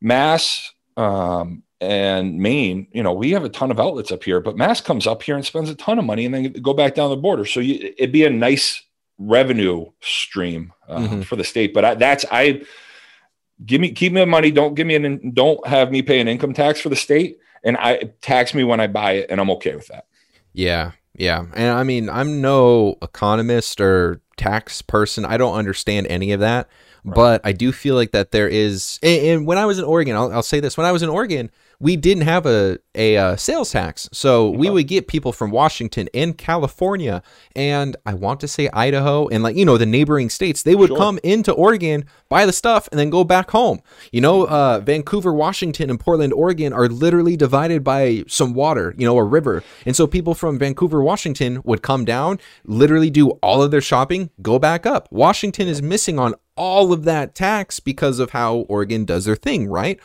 Mass 0.00 0.72
um, 0.96 1.62
and 1.80 2.38
Maine, 2.38 2.86
you 2.92 3.02
know, 3.02 3.12
we 3.12 3.32
have 3.32 3.44
a 3.44 3.48
ton 3.48 3.70
of 3.70 3.80
outlets 3.80 4.12
up 4.12 4.24
here, 4.24 4.40
but 4.40 4.56
Mass 4.56 4.80
comes 4.80 5.06
up 5.06 5.22
here 5.22 5.34
and 5.34 5.44
spends 5.44 5.68
a 5.68 5.74
ton 5.74 5.98
of 5.98 6.04
money 6.04 6.24
and 6.24 6.34
then 6.34 6.52
go 6.52 6.72
back 6.72 6.94
down 6.94 7.10
the 7.10 7.16
border. 7.16 7.44
So 7.44 7.60
you, 7.60 7.92
it'd 7.98 8.12
be 8.12 8.24
a 8.24 8.30
nice 8.30 8.82
revenue 9.18 9.86
stream 10.00 10.72
uh, 10.88 10.98
mm-hmm. 10.98 11.22
for 11.22 11.36
the 11.36 11.44
state. 11.44 11.74
But 11.74 11.84
I, 11.84 11.94
that's 11.94 12.24
I 12.30 12.62
give 13.64 13.80
me 13.80 13.92
keep 13.92 14.12
me 14.12 14.20
the 14.20 14.26
money. 14.26 14.50
Don't 14.50 14.74
give 14.74 14.86
me 14.86 14.96
an 14.96 15.32
don't 15.32 15.64
have 15.66 15.90
me 15.90 16.02
pay 16.02 16.20
an 16.20 16.28
income 16.28 16.54
tax 16.54 16.80
for 16.80 16.88
the 16.88 16.96
state, 16.96 17.38
and 17.62 17.76
I 17.76 18.10
tax 18.22 18.54
me 18.54 18.64
when 18.64 18.80
I 18.80 18.86
buy 18.86 19.12
it, 19.12 19.30
and 19.30 19.40
I'm 19.40 19.50
okay 19.50 19.74
with 19.74 19.88
that. 19.88 20.06
Yeah, 20.52 20.92
yeah, 21.14 21.44
and 21.54 21.70
I 21.70 21.82
mean 21.82 22.08
I'm 22.08 22.40
no 22.40 22.96
economist 23.02 23.80
or 23.80 24.20
tax 24.36 24.82
person. 24.82 25.24
I 25.24 25.36
don't 25.36 25.54
understand 25.54 26.06
any 26.08 26.32
of 26.32 26.40
that. 26.40 26.68
But 27.04 27.40
I 27.44 27.52
do 27.52 27.72
feel 27.72 27.94
like 27.94 28.12
that 28.12 28.30
there 28.30 28.48
is, 28.48 28.98
and, 29.02 29.26
and 29.26 29.46
when 29.46 29.58
I 29.58 29.64
was 29.64 29.78
in 29.78 29.84
Oregon, 29.84 30.16
I'll, 30.16 30.32
I'll, 30.32 30.42
say 30.42 30.60
this: 30.60 30.76
when 30.76 30.86
I 30.86 30.92
was 30.92 31.02
in 31.02 31.08
Oregon, 31.08 31.50
we 31.80 31.96
didn't 31.96 32.24
have 32.24 32.44
a 32.46 32.78
a 32.94 33.16
uh, 33.16 33.36
sales 33.36 33.70
tax, 33.72 34.08
so 34.12 34.50
we 34.50 34.68
would 34.68 34.86
get 34.86 35.08
people 35.08 35.32
from 35.32 35.50
Washington 35.50 36.08
and 36.12 36.36
California, 36.36 37.22
and 37.56 37.96
I 38.04 38.14
want 38.14 38.40
to 38.40 38.48
say 38.48 38.68
Idaho 38.72 39.28
and 39.28 39.42
like 39.42 39.56
you 39.56 39.64
know 39.64 39.78
the 39.78 39.86
neighboring 39.86 40.28
states. 40.28 40.62
They 40.62 40.74
would 40.74 40.88
sure. 40.88 40.98
come 40.98 41.18
into 41.24 41.52
Oregon, 41.52 42.04
buy 42.28 42.44
the 42.44 42.52
stuff, 42.52 42.88
and 42.92 42.98
then 42.98 43.08
go 43.08 43.24
back 43.24 43.50
home. 43.50 43.80
You 44.12 44.20
know, 44.20 44.46
uh, 44.46 44.80
Vancouver, 44.80 45.32
Washington, 45.32 45.88
and 45.88 45.98
Portland, 45.98 46.34
Oregon 46.34 46.72
are 46.72 46.88
literally 46.88 47.36
divided 47.36 47.82
by 47.82 48.24
some 48.28 48.52
water, 48.52 48.94
you 48.98 49.06
know, 49.06 49.16
a 49.16 49.24
river, 49.24 49.64
and 49.86 49.96
so 49.96 50.06
people 50.06 50.34
from 50.34 50.58
Vancouver, 50.58 51.02
Washington 51.02 51.62
would 51.64 51.82
come 51.82 52.04
down, 52.04 52.38
literally 52.64 53.10
do 53.10 53.30
all 53.42 53.62
of 53.62 53.70
their 53.70 53.80
shopping, 53.80 54.30
go 54.42 54.58
back 54.58 54.84
up. 54.84 55.08
Washington 55.10 55.66
is 55.66 55.80
missing 55.80 56.18
on 56.18 56.34
all 56.60 56.92
of 56.92 57.04
that 57.04 57.34
tax 57.34 57.80
because 57.80 58.18
of 58.18 58.30
how 58.30 58.66
Oregon 58.68 59.06
does 59.06 59.24
their 59.24 59.34
thing, 59.34 59.66
right? 59.66 59.98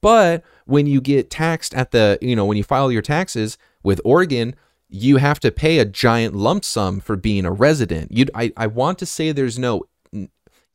But 0.00 0.42
when 0.64 0.86
you 0.86 1.00
get 1.00 1.30
taxed 1.30 1.74
at 1.74 1.90
the, 1.90 2.18
you 2.22 2.34
know, 2.34 2.44
when 2.44 2.56
you 2.56 2.64
file 2.64 2.90
your 2.90 3.02
taxes 3.02 3.58
with 3.82 4.00
Oregon, 4.04 4.54
you 4.88 5.18
have 5.18 5.40
to 5.40 5.50
pay 5.50 5.78
a 5.78 5.84
giant 5.84 6.34
lump 6.34 6.64
sum 6.64 7.00
for 7.00 7.16
being 7.16 7.44
a 7.44 7.52
resident. 7.52 8.10
You 8.12 8.26
I, 8.34 8.52
I 8.56 8.66
want 8.66 8.98
to 8.98 9.06
say 9.06 9.32
there's 9.32 9.58
no 9.58 9.84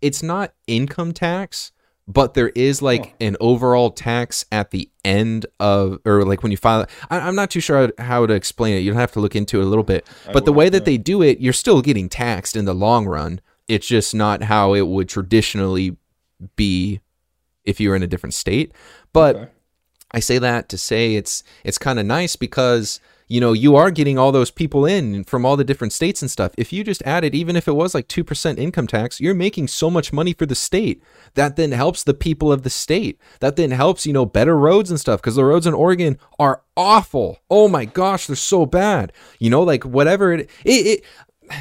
it's 0.01 0.23
not 0.23 0.53
income 0.67 1.13
tax, 1.13 1.71
but 2.07 2.33
there 2.33 2.49
is 2.49 2.81
like 2.81 3.15
oh. 3.19 3.25
an 3.25 3.37
overall 3.39 3.91
tax 3.91 4.45
at 4.51 4.71
the 4.71 4.89
end 5.03 5.45
of 5.59 5.99
or 6.05 6.23
like 6.23 6.43
when 6.43 6.51
you 6.51 6.57
file 6.57 6.85
I, 7.09 7.27
am 7.27 7.35
not 7.35 7.51
too 7.51 7.59
sure 7.59 7.91
how 7.97 8.25
to 8.25 8.33
explain 8.33 8.75
it. 8.75 8.79
You'll 8.79 8.95
have 8.95 9.11
to 9.13 9.19
look 9.19 9.35
into 9.35 9.59
it 9.59 9.63
a 9.63 9.67
little 9.67 9.83
bit. 9.83 10.07
But 10.31 10.45
the 10.45 10.53
way 10.53 10.69
that 10.69 10.85
they 10.85 10.97
do 10.97 11.21
it, 11.21 11.39
you're 11.39 11.53
still 11.53 11.81
getting 11.81 12.07
taxed 12.07 12.55
in 12.55 12.65
the 12.65 12.75
long 12.75 13.05
run 13.05 13.41
It's 13.67 13.87
just 13.87 14.15
not 14.15 14.43
how 14.43 14.73
it 14.73 14.87
would 14.87 15.09
traditionally 15.09 15.97
be 16.55 17.01
if 17.65 17.79
you 17.79 17.89
were 17.89 17.95
in 17.95 18.03
a 18.03 18.07
different 18.07 18.33
state. 18.33 18.71
But 19.15 19.35
Okay. 19.35 19.47
I 20.11 20.19
say 20.19 20.37
that 20.37 20.69
to 20.69 20.77
say 20.77 21.15
it's 21.15 21.43
it's 21.63 21.77
kind 21.77 21.99
of 21.99 22.05
nice 22.05 22.35
because 22.35 22.99
you 23.27 23.41
know 23.41 23.53
you 23.53 23.75
are 23.75 23.91
getting 23.91 24.17
all 24.19 24.31
those 24.31 24.51
people 24.51 24.85
in 24.85 25.23
from 25.23 25.45
all 25.45 25.57
the 25.57 25.63
different 25.63 25.93
states 25.93 26.21
and 26.21 26.29
stuff. 26.31 26.51
If 26.57 26.71
you 26.71 26.83
just 26.83 27.01
added 27.03 27.33
even 27.33 27.55
if 27.55 27.67
it 27.67 27.75
was 27.75 27.95
like 27.95 28.07
2% 28.07 28.57
income 28.57 28.87
tax, 28.87 29.19
you're 29.19 29.33
making 29.33 29.67
so 29.67 29.89
much 29.89 30.13
money 30.13 30.33
for 30.33 30.45
the 30.45 30.55
state. 30.55 31.01
That 31.33 31.55
then 31.55 31.71
helps 31.71 32.03
the 32.03 32.13
people 32.13 32.51
of 32.51 32.61
the 32.63 32.69
state. 32.69 33.19
That 33.39 33.55
then 33.55 33.71
helps, 33.71 34.05
you 34.05 34.13
know, 34.13 34.25
better 34.25 34.55
roads 34.55 34.89
and 34.91 34.99
stuff 34.99 35.21
because 35.21 35.35
the 35.35 35.43
roads 35.43 35.67
in 35.67 35.73
Oregon 35.73 36.17
are 36.39 36.61
awful. 36.77 37.39
Oh 37.49 37.67
my 37.67 37.85
gosh, 37.85 38.27
they're 38.27 38.35
so 38.35 38.65
bad. 38.65 39.11
You 39.39 39.49
know, 39.49 39.63
like 39.63 39.83
whatever 39.83 40.33
it 40.33 40.49
it, 40.63 41.01
it 41.01 41.03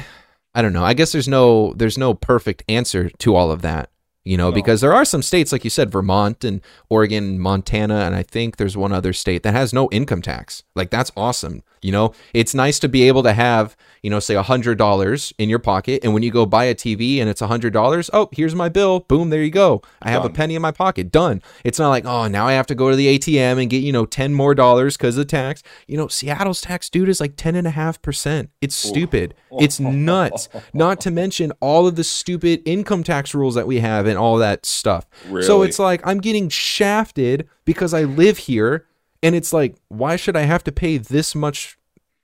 I 0.57 0.61
don't 0.61 0.73
know. 0.73 0.85
I 0.85 0.93
guess 0.93 1.11
there's 1.11 1.27
no 1.27 1.73
there's 1.73 1.97
no 1.97 2.13
perfect 2.13 2.63
answer 2.69 3.09
to 3.09 3.35
all 3.35 3.51
of 3.51 3.61
that. 3.63 3.89
You 4.25 4.37
know, 4.37 4.51
because 4.51 4.81
there 4.81 4.93
are 4.93 5.05
some 5.05 5.21
states 5.21 5.51
like 5.51 5.63
you 5.63 5.69
said, 5.69 5.91
Vermont 5.91 6.43
and 6.43 6.59
Oregon, 6.89 7.39
Montana, 7.39 7.99
and 7.99 8.15
I 8.15 8.23
think 8.23 8.57
there's 8.57 8.75
one 8.75 8.91
other 8.91 9.13
state 9.13 9.43
that 9.43 9.53
has 9.53 9.71
no 9.71 9.87
income 9.91 10.23
tax. 10.23 10.63
Like 10.75 10.89
that's 10.89 11.11
awesome. 11.15 11.61
You 11.85 11.91
know, 11.91 12.13
it's 12.33 12.55
nice 12.55 12.79
to 12.79 12.89
be 12.89 13.03
able 13.07 13.21
to 13.23 13.33
have, 13.33 13.77
you 14.01 14.09
know, 14.09 14.19
say 14.19 14.33
a 14.33 14.41
hundred 14.41 14.79
dollars 14.79 15.31
in 15.37 15.49
your 15.49 15.59
pocket, 15.59 16.03
and 16.03 16.13
when 16.15 16.23
you 16.23 16.31
go 16.31 16.45
buy 16.47 16.65
a 16.65 16.73
TV 16.73 17.19
and 17.19 17.29
it's 17.29 17.41
a 17.41 17.47
hundred 17.47 17.73
dollars, 17.73 18.09
oh, 18.11 18.27
here's 18.31 18.55
my 18.55 18.69
bill. 18.69 19.01
Boom, 19.01 19.29
there 19.29 19.43
you 19.43 19.51
go. 19.51 19.83
I 20.01 20.09
have 20.09 20.25
a 20.25 20.29
penny 20.29 20.55
in 20.55 20.61
my 20.63 20.71
pocket. 20.71 21.11
Done. 21.11 21.43
It's 21.63 21.77
not 21.77 21.89
like, 21.89 22.05
oh, 22.05 22.27
now 22.27 22.47
I 22.47 22.53
have 22.53 22.65
to 22.67 22.75
go 22.75 22.89
to 22.89 22.95
the 22.95 23.17
ATM 23.19 23.61
and 23.61 23.69
get, 23.69 23.83
you 23.83 23.91
know, 23.91 24.05
10 24.05 24.33
more 24.33 24.55
dollars 24.55 24.97
because 24.97 25.15
of 25.17 25.27
tax. 25.27 25.61
You 25.87 25.97
know, 25.97 26.07
Seattle's 26.07 26.61
tax, 26.61 26.89
dude, 26.89 27.07
is 27.07 27.21
like 27.21 27.35
10.5%. 27.35 28.49
It's 28.61 28.75
stupid. 28.75 29.35
It's 29.57 29.79
nuts. 29.79 30.49
Not 30.73 30.99
to 31.01 31.11
mention 31.11 31.53
all 31.61 31.87
of 31.87 31.95
the 31.95 32.03
stupid 32.03 32.61
income 32.65 33.03
tax 33.03 33.33
rules 33.33 33.55
that 33.55 33.65
we 33.65 33.79
have 33.79 34.05
and 34.05 34.17
all 34.17 34.35
that 34.39 34.65
stuff. 34.65 35.05
So 35.43 35.61
it's 35.61 35.79
like 35.79 36.05
I'm 36.05 36.19
getting 36.19 36.49
shafted 36.49 37.47
because 37.63 37.93
I 37.93 38.03
live 38.03 38.37
here. 38.37 38.85
And 39.25 39.35
it's 39.35 39.51
like, 39.51 39.75
why 39.87 40.15
should 40.15 40.37
I 40.37 40.41
have 40.41 40.63
to 40.65 40.71
pay 40.71 40.97
this 40.97 41.33
much 41.33 41.77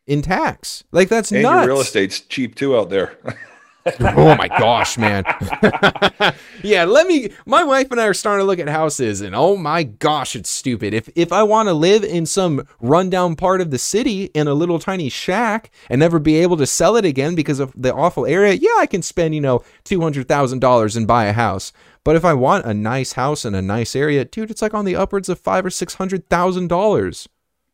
in 0.05 0.21
tax? 0.21 0.83
Like, 0.91 1.09
that's 1.09 1.31
And 1.31 1.41
nuts 1.41 1.65
your 1.65 1.73
real 1.75 1.81
estate's 1.81 2.19
cheap 2.19 2.55
too 2.55 2.77
out 2.77 2.89
there. 2.89 3.17
oh 3.99 4.35
my 4.35 4.47
gosh, 4.47 4.97
man. 4.97 5.23
yeah, 6.63 6.83
let 6.83 7.07
me 7.07 7.29
my 7.45 7.63
wife 7.63 7.89
and 7.91 7.99
I 7.99 8.05
are 8.07 8.13
starting 8.13 8.43
to 8.43 8.47
look 8.47 8.59
at 8.59 8.67
houses 8.69 9.21
and 9.21 9.35
oh 9.35 9.57
my 9.57 9.83
gosh, 9.83 10.35
it's 10.35 10.49
stupid. 10.49 10.93
If 10.93 11.09
if 11.15 11.31
I 11.31 11.43
want 11.43 11.67
to 11.67 11.73
live 11.73 12.03
in 12.03 12.25
some 12.25 12.67
rundown 12.79 13.35
part 13.35 13.59
of 13.61 13.71
the 13.71 13.77
city 13.77 14.25
in 14.33 14.47
a 14.47 14.53
little 14.53 14.77
tiny 14.79 15.09
shack 15.09 15.71
and 15.89 15.99
never 15.99 16.19
be 16.19 16.35
able 16.37 16.57
to 16.57 16.67
sell 16.67 16.95
it 16.95 17.05
again 17.05 17.33
because 17.35 17.59
of 17.59 17.73
the 17.75 17.93
awful 17.93 18.25
area, 18.25 18.53
yeah, 18.53 18.75
I 18.77 18.85
can 18.85 19.01
spend, 19.01 19.33
you 19.33 19.41
know, 19.41 19.63
$200,000 19.85 20.95
and 20.97 21.07
buy 21.07 21.25
a 21.25 21.33
house. 21.33 21.73
But 22.03 22.15
if 22.15 22.25
I 22.25 22.33
want 22.33 22.65
a 22.65 22.73
nice 22.73 23.13
house 23.13 23.45
in 23.45 23.53
a 23.55 23.61
nice 23.61 23.95
area, 23.95 24.25
dude, 24.25 24.51
it's 24.51 24.61
like 24.61 24.73
on 24.73 24.85
the 24.85 24.95
upwards 24.95 25.29
of 25.29 25.39
5 25.39 25.65
or 25.65 25.69
600,000 25.69 26.67
dollars. 26.67 27.27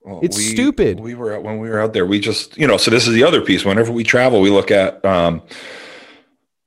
Well, 0.03 0.21
It's 0.23 0.41
stupid. 0.41 1.01
We 1.01 1.15
were 1.15 1.35
out 1.35 1.43
when 1.43 1.59
we 1.59 1.69
were 1.69 1.81
out 1.81 1.91
there. 1.91 2.05
We 2.05 2.19
just, 2.21 2.57
you 2.57 2.65
know, 2.65 2.77
so 2.77 2.89
this 2.91 3.07
is 3.07 3.13
the 3.13 3.23
other 3.23 3.41
piece. 3.41 3.65
Whenever 3.65 3.91
we 3.91 4.03
travel, 4.05 4.39
we 4.39 4.49
look 4.49 4.71
at, 4.71 5.03
um, 5.03 5.41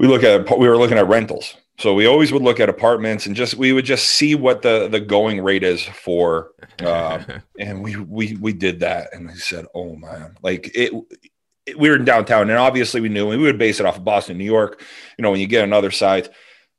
we 0.01 0.09
look 0.09 0.25
at, 0.25 0.59
we 0.59 0.67
were 0.69 0.77
looking 0.77 0.99
at 0.99 1.07
rentals. 1.07 1.55
So 1.79 1.95
we 1.95 2.07
always 2.07 2.33
would 2.33 2.43
look 2.43 2.61
at 2.61 2.69
apartments 2.69 3.25
and 3.27 3.35
just 3.37 3.55
we 3.55 3.73
would 3.73 3.85
just 3.87 4.07
see 4.09 4.35
what 4.35 4.61
the 4.63 4.89
the 4.89 5.01
going 5.01 5.41
rate 5.41 5.63
is 5.63 5.83
for, 5.83 6.51
uh, 6.81 7.23
and 7.59 7.83
we 7.83 7.97
we 7.97 8.37
we 8.41 8.53
did 8.53 8.81
that, 8.81 9.15
and 9.15 9.29
we 9.29 9.35
said, 9.37 9.65
oh 9.75 9.95
man, 9.97 10.37
like 10.43 10.67
it. 10.75 10.93
it- 11.67 11.79
We 11.79 11.89
were 11.89 11.97
in 11.97 12.05
downtown, 12.05 12.51
and 12.51 12.59
obviously 12.59 13.01
we 13.01 13.09
knew, 13.09 13.31
and 13.31 13.39
we 13.41 13.47
would 13.47 13.59
base 13.59 13.79
it 13.81 13.87
off 13.87 13.97
of 13.99 14.05
Boston, 14.05 14.37
New 14.39 14.45
York. 14.45 14.83
You 15.17 15.23
know, 15.23 15.31
when 15.31 15.41
you 15.41 15.47
get 15.47 15.63
another 15.65 15.91
site 15.91 16.29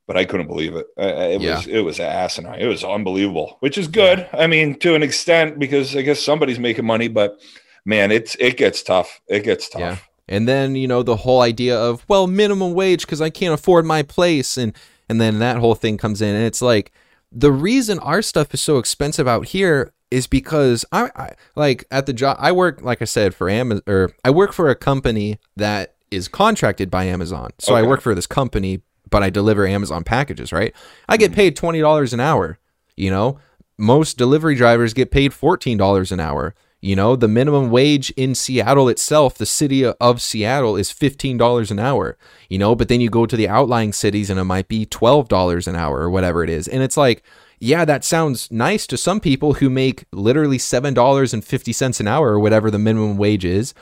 but 0.08 0.18
I 0.18 0.26
couldn't 0.26 0.48
believe 0.48 0.76
it. 0.76 0.88
It 0.98 1.42
Yeah. 1.42 1.56
was 1.56 1.68
it 1.68 1.80
was 1.82 2.00
asinine. 2.00 2.60
It 2.60 2.68
was 2.68 2.84
unbelievable, 2.84 3.56
which 3.62 3.78
is 3.78 3.88
good. 3.88 4.28
I 4.34 4.46
mean, 4.48 4.76
to 4.80 4.94
an 4.96 5.04
extent, 5.04 5.58
because 5.58 5.96
I 5.96 6.02
guess 6.02 6.20
somebody's 6.20 6.60
making 6.60 6.86
money. 6.86 7.08
But 7.08 7.40
man, 7.86 8.12
it's 8.12 8.36
it 8.36 8.58
gets 8.58 8.84
tough. 8.84 9.22
It 9.30 9.44
gets 9.46 9.70
tough. 9.70 9.80
Yeah. 9.82 9.98
And 10.28 10.48
then, 10.48 10.76
you 10.76 10.88
know, 10.88 11.04
the 11.04 11.18
whole 11.18 11.42
idea 11.42 11.78
of, 11.78 12.06
well, 12.08 12.28
minimum 12.28 12.74
wage 12.74 13.02
because 13.02 13.22
I 13.22 13.30
can't 13.30 13.54
afford 13.54 13.86
my 13.86 14.04
place 14.04 14.58
and 14.58 14.74
and 15.10 15.20
then 15.20 15.40
that 15.40 15.58
whole 15.58 15.76
thing 15.76 15.98
comes 15.98 16.22
in 16.22 16.34
and 16.34 16.46
it's 16.46 16.62
like 16.62 16.94
the 17.34 17.52
reason 17.52 18.00
our 18.00 18.22
stuff 18.22 18.54
is 18.54 18.62
so 18.62 18.78
expensive 18.78 19.28
out 19.28 19.48
here 19.48 19.92
is 20.10 20.26
because 20.26 20.86
I, 20.92 21.10
I 21.16 21.32
like 21.56 21.86
at 21.92 22.06
the 22.06 22.14
job 22.14 22.38
I 22.40 22.54
work 22.54 22.82
like 22.82 23.02
I 23.02 23.06
said 23.06 23.36
for 23.36 23.50
Amazon 23.50 23.84
or 23.88 24.14
I 24.24 24.30
work 24.30 24.54
for 24.54 24.70
a 24.70 24.76
company 24.76 25.38
that 25.58 25.96
is 26.12 26.30
contracted 26.30 26.90
by 26.90 27.06
Amazon. 27.06 27.52
So 27.60 27.76
I 27.76 27.82
work 27.82 28.02
for 28.02 28.16
this 28.16 28.28
company 28.28 28.82
but 29.12 29.22
I 29.22 29.30
deliver 29.30 29.68
Amazon 29.68 30.04
packages, 30.04 30.52
right? 30.52 30.74
I 31.08 31.18
get 31.18 31.32
mm-hmm. 31.32 31.36
paid 31.36 31.58
$20 31.58 32.14
an 32.14 32.20
hour, 32.20 32.58
you 32.98 33.12
know? 33.12 33.38
Most 33.78 34.18
delivery 34.18 34.56
drivers 34.56 34.94
get 34.94 35.12
paid 35.12 35.32
$14 35.32 36.12
an 36.12 36.20
hour. 36.20 36.56
You 36.84 36.96
know, 36.96 37.16
the 37.16 37.28
minimum 37.28 37.70
wage 37.70 38.10
in 38.18 38.34
Seattle 38.34 38.90
itself, 38.90 39.36
the 39.36 39.46
city 39.46 39.86
of 39.86 40.22
Seattle, 40.22 40.76
is 40.76 40.92
$15 40.92 41.70
an 41.70 41.78
hour, 41.78 42.18
you 42.50 42.58
know, 42.58 42.74
but 42.74 42.88
then 42.88 43.00
you 43.00 43.10
go 43.10 43.28
to 43.28 43.38
the 43.38 43.48
outlying 43.48 43.94
cities 43.94 44.32
and 44.32 44.40
it 44.40 44.46
might 44.46 44.68
be 44.68 44.88
$12 44.88 45.68
an 45.68 45.76
hour 45.76 46.00
or 46.00 46.10
whatever 46.10 46.44
it 46.44 46.50
is. 46.50 46.68
And 46.68 46.82
it's 46.82 46.98
like, 46.98 47.22
yeah, 47.60 47.86
that 47.86 48.04
sounds 48.04 48.50
nice 48.52 48.88
to 48.88 48.98
some 48.98 49.20
people 49.20 49.54
who 49.54 49.70
make 49.70 50.06
literally 50.12 50.58
$7.50 50.58 52.00
an 52.00 52.08
hour 52.08 52.30
or 52.30 52.40
whatever 52.40 52.72
the 52.72 52.80
minimum 52.80 53.16
wage 53.18 53.46
is. 53.46 53.76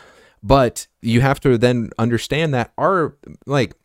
But 0.43 0.87
you 1.01 1.21
have 1.21 1.39
to 1.41 1.57
then 1.57 1.91
understand 1.97 2.53
that 2.53 2.73
our, 2.77 3.15
like, 3.45 3.75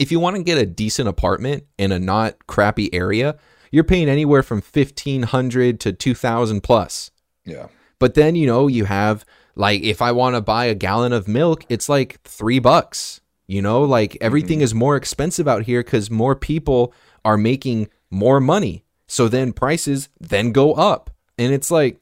if 0.00 0.10
you 0.10 0.18
want 0.18 0.34
to 0.36 0.42
get 0.42 0.58
a 0.58 0.66
decent 0.66 1.08
apartment 1.08 1.64
in 1.78 1.92
a 1.92 2.00
not 2.00 2.48
crappy 2.48 2.92
area, 2.92 3.38
you're 3.70 3.84
paying 3.84 4.08
anywhere 4.08 4.42
from 4.42 4.58
1500 4.58 5.78
to 5.78 5.92
2000 5.92 6.62
plus. 6.62 7.12
Yeah. 7.44 7.68
But 8.00 8.14
then, 8.14 8.34
you 8.34 8.46
know, 8.46 8.66
you 8.66 8.86
have 8.86 9.24
like 9.54 9.82
if 9.82 10.02
I 10.02 10.10
want 10.10 10.34
to 10.34 10.40
buy 10.40 10.64
a 10.64 10.74
gallon 10.74 11.12
of 11.12 11.28
milk, 11.28 11.64
it's 11.68 11.88
like 11.88 12.20
3 12.24 12.58
bucks. 12.58 13.20
You 13.46 13.62
know, 13.62 13.82
like 13.82 14.16
everything 14.20 14.58
mm-hmm. 14.58 14.64
is 14.64 14.74
more 14.74 14.96
expensive 14.96 15.46
out 15.46 15.64
here 15.64 15.82
cuz 15.82 16.10
more 16.10 16.34
people 16.34 16.92
are 17.24 17.36
making 17.36 17.88
more 18.10 18.40
money. 18.40 18.84
So 19.06 19.28
then 19.28 19.52
prices 19.52 20.08
then 20.20 20.52
go 20.52 20.72
up. 20.74 21.10
And 21.38 21.52
it's 21.52 21.70
like 21.70 22.00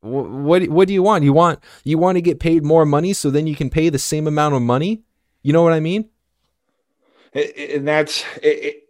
what 0.00 0.68
what 0.68 0.88
do 0.88 0.94
you 0.94 1.02
want? 1.02 1.24
You 1.24 1.32
want 1.32 1.58
you 1.84 1.98
want 1.98 2.16
to 2.16 2.22
get 2.22 2.40
paid 2.40 2.64
more 2.64 2.86
money 2.86 3.12
so 3.12 3.30
then 3.30 3.46
you 3.46 3.56
can 3.56 3.70
pay 3.70 3.88
the 3.88 3.98
same 3.98 4.26
amount 4.26 4.54
of 4.54 4.62
money? 4.62 5.02
You 5.42 5.52
know 5.52 5.62
what 5.62 5.72
I 5.72 5.80
mean? 5.80 6.08
And 7.34 7.86
that's 7.86 8.24
it, 8.42 8.87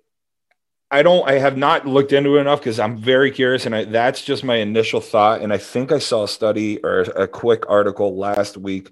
I 0.90 1.02
don't 1.02 1.28
I 1.28 1.38
have 1.38 1.56
not 1.56 1.86
looked 1.86 2.12
into 2.12 2.36
it 2.36 2.40
enough 2.40 2.60
because 2.60 2.80
I'm 2.80 2.96
very 2.96 3.30
curious 3.30 3.66
and 3.66 3.74
I, 3.74 3.84
that's 3.84 4.22
just 4.22 4.42
my 4.42 4.56
initial 4.56 5.00
thought 5.00 5.42
and 5.42 5.52
I 5.52 5.58
think 5.58 5.92
I 5.92 5.98
saw 5.98 6.24
a 6.24 6.28
study 6.28 6.82
or 6.82 7.00
a 7.00 7.28
quick 7.28 7.68
article 7.68 8.16
last 8.16 8.56
week 8.56 8.90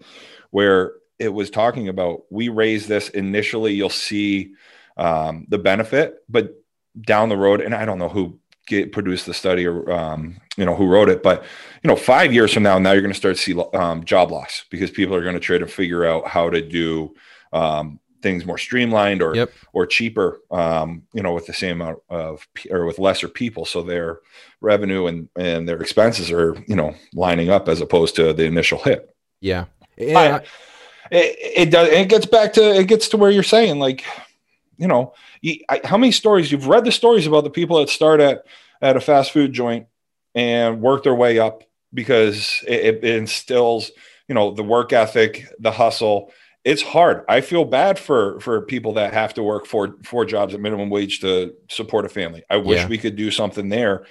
where 0.50 0.92
it 1.18 1.30
was 1.30 1.48
talking 1.48 1.88
about 1.88 2.24
we 2.30 2.50
raise 2.50 2.86
this 2.86 3.08
initially 3.08 3.72
you'll 3.72 3.88
see 3.88 4.54
um, 4.98 5.46
the 5.48 5.58
benefit 5.58 6.22
but 6.28 6.54
down 7.00 7.30
the 7.30 7.36
road 7.36 7.62
and 7.62 7.74
I 7.74 7.86
don't 7.86 7.98
know 7.98 8.10
who 8.10 8.38
get, 8.66 8.92
produced 8.92 9.24
the 9.24 9.34
study 9.34 9.66
or 9.66 9.90
um, 9.90 10.38
you 10.58 10.66
know 10.66 10.74
who 10.74 10.88
wrote 10.88 11.08
it 11.08 11.22
but 11.22 11.44
you 11.82 11.88
know 11.88 11.96
five 11.96 12.30
years 12.30 12.52
from 12.52 12.62
now 12.62 12.78
now 12.78 12.92
you're 12.92 13.00
going 13.00 13.12
to 13.12 13.18
start 13.18 13.36
to 13.36 13.42
see 13.42 13.58
um, 13.72 14.04
job 14.04 14.30
loss 14.30 14.64
because 14.70 14.90
people 14.90 15.14
are 15.14 15.22
going 15.22 15.34
to 15.34 15.40
try 15.40 15.56
to 15.56 15.66
figure 15.66 16.04
out 16.04 16.26
how 16.26 16.50
to 16.50 16.60
do 16.60 17.14
um, 17.54 18.00
things 18.26 18.44
more 18.44 18.58
streamlined 18.58 19.22
or 19.22 19.34
Yep. 19.36 19.50
or 19.72 19.86
cheaper 19.86 20.40
um, 20.50 21.02
you 21.16 21.22
know 21.22 21.32
with 21.34 21.46
the 21.46 21.52
same 21.52 21.80
amount 21.80 21.98
of 22.10 22.46
or 22.70 22.84
with 22.84 22.98
lesser 22.98 23.28
people 23.28 23.64
so 23.64 23.82
their 23.82 24.18
revenue 24.60 25.06
and 25.06 25.28
and 25.36 25.68
their 25.68 25.80
expenses 25.80 26.30
are 26.32 26.56
you 26.66 26.74
know 26.74 26.94
lining 27.14 27.48
up 27.50 27.68
as 27.68 27.80
opposed 27.80 28.16
to 28.16 28.32
the 28.32 28.44
initial 28.44 28.78
hit 28.78 29.14
Yeah. 29.40 29.64
I- 29.98 30.42
it, 31.10 31.36
it 31.62 31.70
does 31.70 31.88
it 31.88 32.08
gets 32.08 32.26
back 32.26 32.52
to 32.54 32.62
it 32.80 32.88
gets 32.88 33.08
to 33.10 33.16
where 33.16 33.30
you're 33.30 33.42
saying 33.56 33.78
like 33.78 34.04
you 34.76 34.88
know 34.88 35.14
you, 35.40 35.54
I, 35.68 35.80
how 35.84 35.96
many 35.96 36.10
stories 36.12 36.50
you've 36.50 36.66
read 36.66 36.84
the 36.84 36.90
stories 36.92 37.26
about 37.28 37.44
the 37.44 37.50
people 37.50 37.78
that 37.78 37.88
start 37.88 38.20
at 38.20 38.44
at 38.82 38.96
a 38.96 39.00
fast 39.00 39.30
food 39.30 39.52
joint 39.52 39.86
and 40.34 40.80
work 40.82 41.04
their 41.04 41.14
way 41.14 41.38
up 41.38 41.62
because 41.94 42.62
it, 42.66 42.96
it 42.96 43.04
instills 43.04 43.90
you 44.28 44.34
know 44.34 44.50
the 44.50 44.64
work 44.64 44.92
ethic 44.92 45.46
the 45.60 45.70
hustle 45.70 46.32
it's 46.66 46.82
hard. 46.82 47.24
I 47.28 47.40
feel 47.40 47.64
bad 47.64 47.96
for 47.96 48.38
for 48.40 48.60
people 48.60 48.92
that 48.94 49.14
have 49.14 49.32
to 49.34 49.42
work 49.42 49.66
four 49.66 49.96
four 50.04 50.26
jobs 50.26 50.52
at 50.52 50.60
minimum 50.60 50.90
wage 50.90 51.20
to 51.20 51.54
support 51.70 52.04
a 52.04 52.08
family. 52.08 52.42
I 52.50 52.56
wish 52.56 52.80
Yeah. 52.80 52.88
we 52.88 52.98
could 52.98 53.16
do 53.16 53.30
something 53.30 53.68
there 53.68 54.04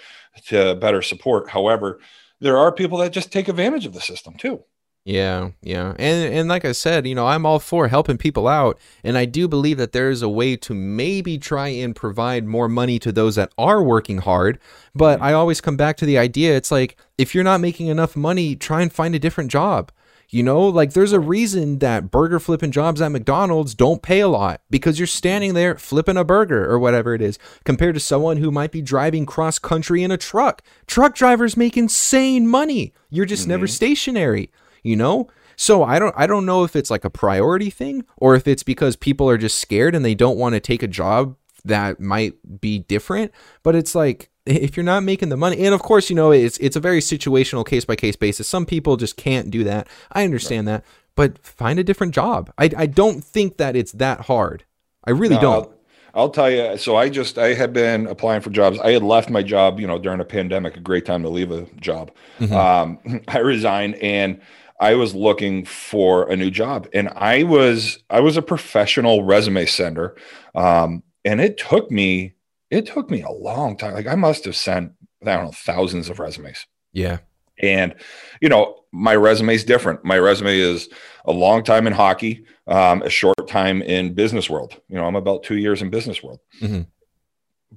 to 0.48 0.76
better 0.76 1.02
support. 1.02 1.50
However 1.50 2.00
there 2.40 2.58
are 2.58 2.72
people 2.72 2.98
that 3.00 3.12
just 3.12 3.32
take 3.32 3.48
advantage 3.48 3.86
of 3.86 3.94
the 3.94 4.02
system 4.02 4.36
too. 4.36 4.64
Yeah, 5.04 5.52
yeah. 5.62 5.94
And 6.00 6.34
and 6.34 6.50
like 6.50 6.66
I 6.66 6.72
said, 6.72 7.06
you 7.06 7.14
know, 7.14 7.28
I'm 7.28 7.46
all 7.46 7.60
for 7.60 7.90
helping 7.90 8.18
people 8.18 8.48
out, 8.48 8.80
and 9.04 9.18
I 9.18 9.26
do 9.26 9.48
believe 9.48 9.78
that 9.78 9.92
there 9.92 10.10
is 10.10 10.22
a 10.22 10.30
way 10.30 10.56
to 10.58 10.74
maybe 10.74 11.38
try 11.38 11.68
and 11.68 11.96
provide 11.96 12.46
more 12.46 12.68
money 12.68 12.98
to 13.00 13.12
those 13.12 13.36
that 13.36 13.52
are 13.58 13.84
working 13.84 14.20
hard, 14.20 14.60
but 14.96 15.18
mm-hmm. 15.18 15.26
I 15.26 15.34
always 15.34 15.62
come 15.62 15.78
back 15.78 15.98
to 15.98 16.06
the 16.06 16.18
idea. 16.18 16.56
It's 16.56 16.72
like 16.72 16.98
if 17.18 17.36
you're 17.36 17.44
not 17.44 17.62
making 17.62 17.88
enough 17.88 18.16
money, 18.16 18.56
try 18.56 18.82
and 18.82 18.92
find 18.92 19.14
a 19.14 19.20
different 19.20 19.52
job. 19.52 19.92
You 20.36 20.44
know, 20.44 20.68
like 20.68 20.92
there's 20.92 21.14
a 21.14 21.20
reason 21.22 21.80
that 21.80 22.12
burger 22.12 22.42
flipping 22.42 22.72
jobs 22.72 23.02
at 23.02 23.14
McDonald's 23.14 23.74
don't 23.74 24.02
pay 24.02 24.20
a 24.20 24.28
lot 24.28 24.60
because 24.70 25.00
you're 25.00 25.08
standing 25.08 25.54
there 25.54 25.78
flipping 25.78 26.18
a 26.18 26.26
burger 26.26 26.70
or 26.70 26.78
whatever 26.78 27.14
it 27.14 27.22
is 27.22 27.40
compared 27.64 27.96
to 27.96 28.02
someone 28.02 28.36
who 28.36 28.52
might 28.52 28.74
be 28.74 28.82
driving 28.82 29.26
cross 29.26 29.60
country 29.60 30.04
in 30.04 30.12
a 30.12 30.18
truck. 30.18 30.62
Truck 30.88 31.16
drivers 31.16 31.56
make 31.56 31.78
insane 31.78 32.50
money. 32.50 32.94
You're 33.10 33.26
just 33.26 33.44
mm-hmm. 33.44 33.52
never 33.52 33.66
stationary, 33.66 34.52
you 34.84 34.98
know? 34.98 35.30
So 35.56 35.86
I 35.86 36.00
don't 36.00 36.14
I 36.18 36.28
don't 36.28 36.46
know 36.46 36.66
if 36.66 36.76
it's 36.76 36.92
like 36.92 37.06
a 37.06 37.10
priority 37.10 37.70
thing 37.70 38.04
or 38.18 38.36
if 38.36 38.46
it's 38.46 38.64
because 38.64 38.98
people 38.98 39.30
are 39.30 39.38
just 39.38 39.58
scared 39.58 39.96
and 39.96 40.04
they 40.04 40.16
don't 40.16 40.38
want 40.38 40.54
to 40.56 40.60
take 40.60 40.84
a 40.84 40.88
job 40.90 41.38
that 41.64 42.02
might 42.02 42.34
be 42.60 42.80
different, 42.80 43.32
but 43.64 43.74
it's 43.74 43.96
like 43.96 44.30
if 44.46 44.78
you're 44.78 44.84
not 44.84 45.04
making 45.04 45.30
the 45.30 45.38
money 45.38 45.58
and 45.66 45.74
of 45.74 45.82
course 45.82 46.10
you 46.10 46.16
know 46.16 46.32
it's 46.32 46.58
it's 46.60 46.76
a 46.76 46.80
very 46.80 47.00
situational 47.00 47.66
case 47.66 47.86
by 47.86 47.96
case 47.96 48.16
basis. 48.16 48.48
Some 48.48 48.66
people 48.66 48.98
just 48.98 49.18
can't 49.18 49.50
do 49.50 49.64
that. 49.64 49.88
I 50.12 50.24
understand 50.24 50.68
right. 50.68 50.84
that 50.84 50.86
but 51.16 51.40
find 51.40 51.80
a 51.80 51.84
different 51.84 52.14
job. 52.14 52.52
I, 52.58 52.70
I 52.76 52.86
don't 52.86 53.24
think 53.24 53.58
that 53.58 53.76
it's 53.76 53.94
that 53.94 54.22
hard. 54.22 54.66
I 55.06 55.12
really 55.12 55.36
no, 55.36 55.42
don't. 55.42 55.54
I'll, 55.54 55.74
I'll, 56.14 56.30
tell 56.30 56.50
you 56.50 56.78
so 56.78 56.96
i 56.96 57.10
just 57.10 57.38
i 57.38 57.54
had 57.54 57.74
been 57.74 58.08
applying 58.08 58.42
for 58.42 58.50
jobs. 58.50 58.80
I 58.80 58.92
had 58.92 59.04
left 59.04 59.30
my 59.30 59.44
job 59.44 59.80
you 59.80 59.88
know 59.88 60.00
during 60.00 60.20
a 60.20 60.26
pandemic 60.26 60.78
a 60.78 60.80
great 60.80 61.06
time 61.06 61.24
to 61.24 61.30
leave 61.30 61.52
a 61.52 61.66
job. 61.80 62.12
Mm-hmm. 62.40 62.54
um, 62.54 63.22
i 63.28 63.40
resigned 63.40 63.96
and 63.96 64.42
i 64.80 64.96
was 64.96 65.16
looking 65.16 65.66
for 65.66 66.30
a 66.30 66.36
new 66.36 66.52
job 66.52 66.88
and 66.94 67.10
i 67.10 67.44
was 67.44 68.00
i 68.10 68.20
was 68.20 68.38
a 68.38 68.42
professional 68.42 69.24
resume 69.24 69.66
sender. 69.66 70.16
Um, 70.54 71.04
and 71.24 71.42
it 71.42 71.58
took 71.58 71.90
me 71.90 72.35
it 72.70 72.86
took 72.88 73.10
me 73.10 73.22
a 73.22 73.32
long 73.32 73.78
time. 73.78 73.94
Like 73.94 74.08
I 74.08 74.16
must 74.16 74.46
have 74.46 74.56
sent, 74.56 74.92
I 75.22 75.36
don't 75.36 75.46
know, 75.46 75.52
thousands 75.52 76.10
of 76.10 76.20
resumes. 76.20 76.66
Yeah. 76.94 77.20
And, 77.62 77.96
you 78.42 78.50
know, 78.50 78.82
my 78.92 79.16
resume 79.16 79.56
is 79.56 79.64
different. 79.64 80.04
My 80.04 80.18
resume 80.20 80.58
is 80.58 80.90
a 81.26 81.32
long 81.32 81.64
time 81.64 81.88
in 81.88 81.94
hockey, 81.94 82.46
um, 82.68 83.02
a 83.02 83.10
short 83.10 83.48
time 83.48 83.82
in 83.82 84.14
business 84.14 84.50
world. 84.50 84.80
You 84.90 84.96
know, 84.96 85.06
I'm 85.06 85.16
about 85.16 85.44
two 85.44 85.58
years 85.58 85.82
in 85.82 85.90
business 85.90 86.22
world. 86.22 86.40
Mm-hmm. 86.62 86.82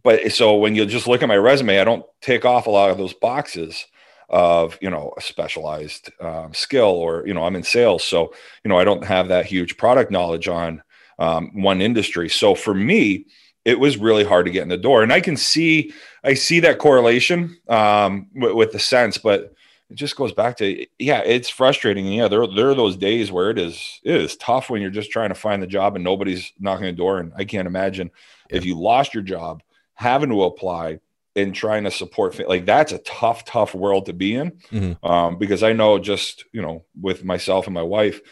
But 0.03 0.33
so 0.33 0.57
when 0.57 0.75
you 0.75 0.87
just 0.87 1.07
look 1.07 1.23
at 1.23 1.29
my 1.29 1.37
resume, 1.37 1.81
I 1.81 1.85
don't 1.85 2.05
take 2.21 2.45
off 2.45 2.67
a 2.67 2.71
lot 2.71 2.91
of 2.91 2.99
those 2.99 3.15
boxes 3.15 3.87
of, 4.29 4.79
you 4.81 4.91
know, 4.91 5.13
a 5.17 5.21
specialized 5.21 6.11
um, 6.21 6.53
skill 6.55 6.85
or, 6.85 7.27
you 7.27 7.35
know, 7.35 7.45
I'm 7.45 7.57
in 7.57 7.63
sales. 7.63 8.05
So, 8.05 8.33
you 8.65 8.69
know, 8.69 8.79
I 8.79 8.85
don't 8.85 9.05
have 9.05 9.29
that 9.29 9.47
huge 9.47 9.77
product 9.77 10.11
knowledge 10.11 10.49
on 10.49 10.83
um, 11.19 11.63
one 11.63 11.81
industry. 11.81 12.29
So 12.29 12.55
for 12.55 12.75
me, 12.75 13.27
it 13.69 13.79
was 13.79 13.99
really 13.99 14.25
hard 14.25 14.47
to 14.47 14.51
get 14.51 14.63
in 14.63 14.71
the 14.71 14.79
door. 14.79 15.03
And 15.03 15.13
I 15.13 15.21
can 15.21 15.37
see, 15.37 15.93
I 16.25 16.33
see 16.33 16.61
that 16.61 16.79
correlation 16.79 17.59
um, 17.69 18.29
with, 18.35 18.55
with, 18.55 18.73
the 18.73 18.79
sense, 18.79 19.19
but 19.19 19.53
it 19.91 19.95
just 19.95 20.17
goes 20.17 20.33
back 20.33 20.57
to, 20.57 20.87
yeah, 20.99 21.21
it's 21.21 21.51
frustrating. 21.51 22.07
Yeah, 22.07 22.29
there, 22.29 22.47
there 22.47 22.71
are 22.71 22.75
those 22.75 22.97
days 22.97 23.31
where 23.31 23.51
it 23.51 23.59
is, 23.59 24.01
it 24.05 24.17
is 24.23 24.37
tough 24.37 24.71
when 24.71 24.81
you're 24.81 24.91
just 24.91 25.11
trying 25.11 25.29
to 25.29 25.35
find 25.35 25.63
the 25.63 25.67
job 25.67 25.97
and 25.97 26.03
nobody's 26.03 26.51
knocking 26.59 26.87
the 26.87 26.93
door. 26.93 27.19
And 27.19 27.31
I 27.37 27.45
can't 27.45 27.67
imagine 27.67 28.11
yeah. 28.49 28.57
if 28.57 28.65
you 28.65 28.75
lost 28.75 29.13
your 29.13 29.23
job, 29.23 29.63
having 29.93 30.31
to 30.31 30.45
apply 30.45 31.01
and 31.37 31.55
trying 31.55 31.85
to 31.85 31.91
support, 31.91 32.39
like 32.49 32.65
that's 32.65 32.93
a 32.93 32.99
tough, 33.01 33.45
tough 33.45 33.75
world 33.75 34.07
to 34.07 34.15
be 34.15 34.35
in. 34.35 34.53
Mm-hmm. 34.73 35.05
Um, 35.07 35.37
because 35.37 35.63
I 35.63 35.75
know 35.75 35.99
just, 35.99 36.47
you 36.53 36.63
know, 36.63 36.87
with 36.99 37.23
myself 37.23 37.67
and 37.67 37.75
my 37.75 37.83
wife, 37.83 38.23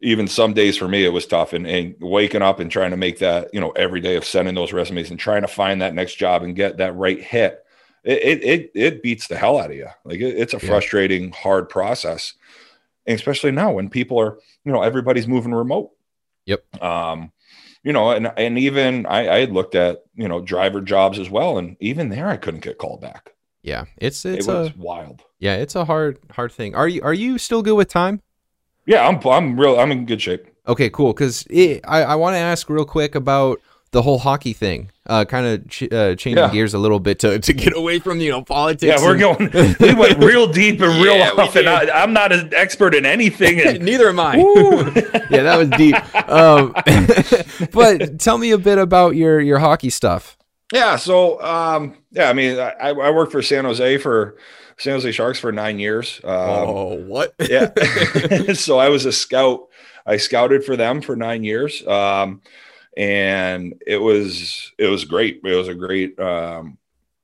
even 0.00 0.28
some 0.28 0.52
days 0.52 0.76
for 0.76 0.88
me 0.88 1.04
it 1.04 1.12
was 1.12 1.26
tough 1.26 1.52
and, 1.52 1.66
and 1.66 1.94
waking 2.00 2.42
up 2.42 2.60
and 2.60 2.70
trying 2.70 2.90
to 2.90 2.96
make 2.96 3.18
that 3.18 3.52
you 3.52 3.60
know 3.60 3.70
every 3.70 4.00
day 4.00 4.16
of 4.16 4.24
sending 4.24 4.54
those 4.54 4.72
resumes 4.72 5.10
and 5.10 5.18
trying 5.18 5.42
to 5.42 5.48
find 5.48 5.82
that 5.82 5.94
next 5.94 6.14
job 6.14 6.42
and 6.42 6.56
get 6.56 6.76
that 6.76 6.94
right 6.94 7.22
hit 7.22 7.64
it 8.04 8.42
it 8.42 8.70
it, 8.74 9.02
beats 9.02 9.26
the 9.26 9.36
hell 9.36 9.58
out 9.58 9.70
of 9.70 9.76
you 9.76 9.88
like 10.04 10.20
it, 10.20 10.36
it's 10.38 10.54
a 10.54 10.60
frustrating 10.60 11.24
yeah. 11.24 11.36
hard 11.36 11.68
process 11.68 12.34
and 13.06 13.16
especially 13.16 13.50
now 13.50 13.72
when 13.72 13.88
people 13.88 14.20
are 14.20 14.38
you 14.64 14.72
know 14.72 14.82
everybody's 14.82 15.26
moving 15.26 15.52
remote. 15.52 15.90
Yep. 16.46 16.82
Um 16.82 17.32
you 17.82 17.92
know 17.92 18.10
and 18.10 18.30
and 18.36 18.58
even 18.58 19.06
i 19.06 19.28
i 19.28 19.38
had 19.38 19.52
looked 19.52 19.74
at 19.74 20.04
you 20.14 20.28
know 20.28 20.40
driver 20.40 20.80
jobs 20.80 21.18
as 21.18 21.30
well 21.30 21.58
and 21.58 21.76
even 21.80 22.08
there 22.08 22.28
i 22.28 22.36
couldn't 22.36 22.60
get 22.62 22.78
called 22.78 23.00
back. 23.00 23.32
Yeah 23.62 23.86
it's 23.96 24.24
it's 24.24 24.46
it 24.46 24.52
was 24.52 24.70
a, 24.70 24.74
wild. 24.76 25.22
Yeah 25.38 25.56
it's 25.56 25.74
a 25.74 25.84
hard 25.84 26.18
hard 26.32 26.52
thing. 26.52 26.74
Are 26.74 26.88
you 26.88 27.02
are 27.02 27.14
you 27.14 27.38
still 27.38 27.62
good 27.62 27.74
with 27.74 27.88
time 27.88 28.22
yeah, 28.88 29.06
I'm 29.06 29.20
I'm 29.26 29.60
real 29.60 29.78
I'm 29.78 29.92
in 29.92 30.06
good 30.06 30.20
shape. 30.20 30.46
Okay, 30.66 30.88
cool. 30.88 31.12
Because 31.12 31.46
I 31.52 31.80
I 31.84 32.14
want 32.14 32.34
to 32.34 32.38
ask 32.38 32.68
real 32.70 32.86
quick 32.86 33.14
about 33.14 33.60
the 33.90 34.00
whole 34.00 34.18
hockey 34.18 34.54
thing. 34.54 34.90
Uh, 35.06 35.26
kind 35.26 35.46
of 35.46 35.68
ch- 35.68 35.92
uh, 35.92 36.14
changing 36.16 36.36
yeah. 36.36 36.50
gears 36.50 36.74
a 36.74 36.78
little 36.78 36.98
bit 36.98 37.18
to, 37.18 37.38
to 37.38 37.52
get 37.52 37.76
away 37.76 37.98
from 37.98 38.18
you 38.18 38.30
know 38.30 38.42
politics. 38.42 39.00
Yeah, 39.00 39.06
we're 39.06 39.12
and... 39.12 39.52
going. 39.52 39.76
We 39.80 39.94
went 39.94 40.18
real 40.18 40.50
deep 40.50 40.80
and 40.80 41.02
real 41.02 41.18
yeah, 41.18 41.30
off, 41.32 41.54
and 41.54 41.68
I, 41.68 42.02
am 42.02 42.14
not 42.14 42.32
an 42.32 42.52
expert 42.54 42.94
in 42.94 43.04
anything. 43.04 43.60
And... 43.60 43.80
Neither 43.84 44.08
am 44.08 44.20
I. 44.20 44.36
yeah, 45.30 45.42
that 45.42 45.58
was 45.58 45.68
deep. 45.70 45.96
Um, 46.28 46.72
but 47.72 48.18
tell 48.18 48.38
me 48.38 48.52
a 48.52 48.58
bit 48.58 48.78
about 48.78 49.16
your 49.16 49.40
your 49.40 49.58
hockey 49.58 49.90
stuff. 49.90 50.38
Yeah, 50.72 50.96
so 50.96 51.42
um, 51.42 51.94
yeah, 52.10 52.30
I 52.30 52.32
mean, 52.32 52.58
I, 52.58 52.88
I 52.90 53.10
worked 53.10 53.32
for 53.32 53.42
San 53.42 53.66
Jose 53.66 53.98
for 53.98 54.36
San 54.78 54.94
Jose 54.94 55.12
Sharks 55.12 55.38
for 55.38 55.52
nine 55.52 55.78
years. 55.78 56.20
Um, 56.24 56.32
oh, 56.32 57.04
what? 57.06 57.34
yeah. 57.48 57.72
so 58.54 58.78
I 58.78 58.88
was 58.88 59.04
a 59.04 59.12
scout. 59.12 59.68
I 60.06 60.16
scouted 60.16 60.64
for 60.64 60.76
them 60.76 61.02
for 61.02 61.16
nine 61.16 61.44
years. 61.44 61.86
Um, 61.86 62.42
and 62.96 63.80
it 63.86 63.98
was, 63.98 64.72
it 64.78 64.86
was 64.86 65.04
great. 65.04 65.40
It 65.44 65.54
was 65.54 65.68
a 65.68 65.74
great, 65.74 66.18
um, 66.18 66.78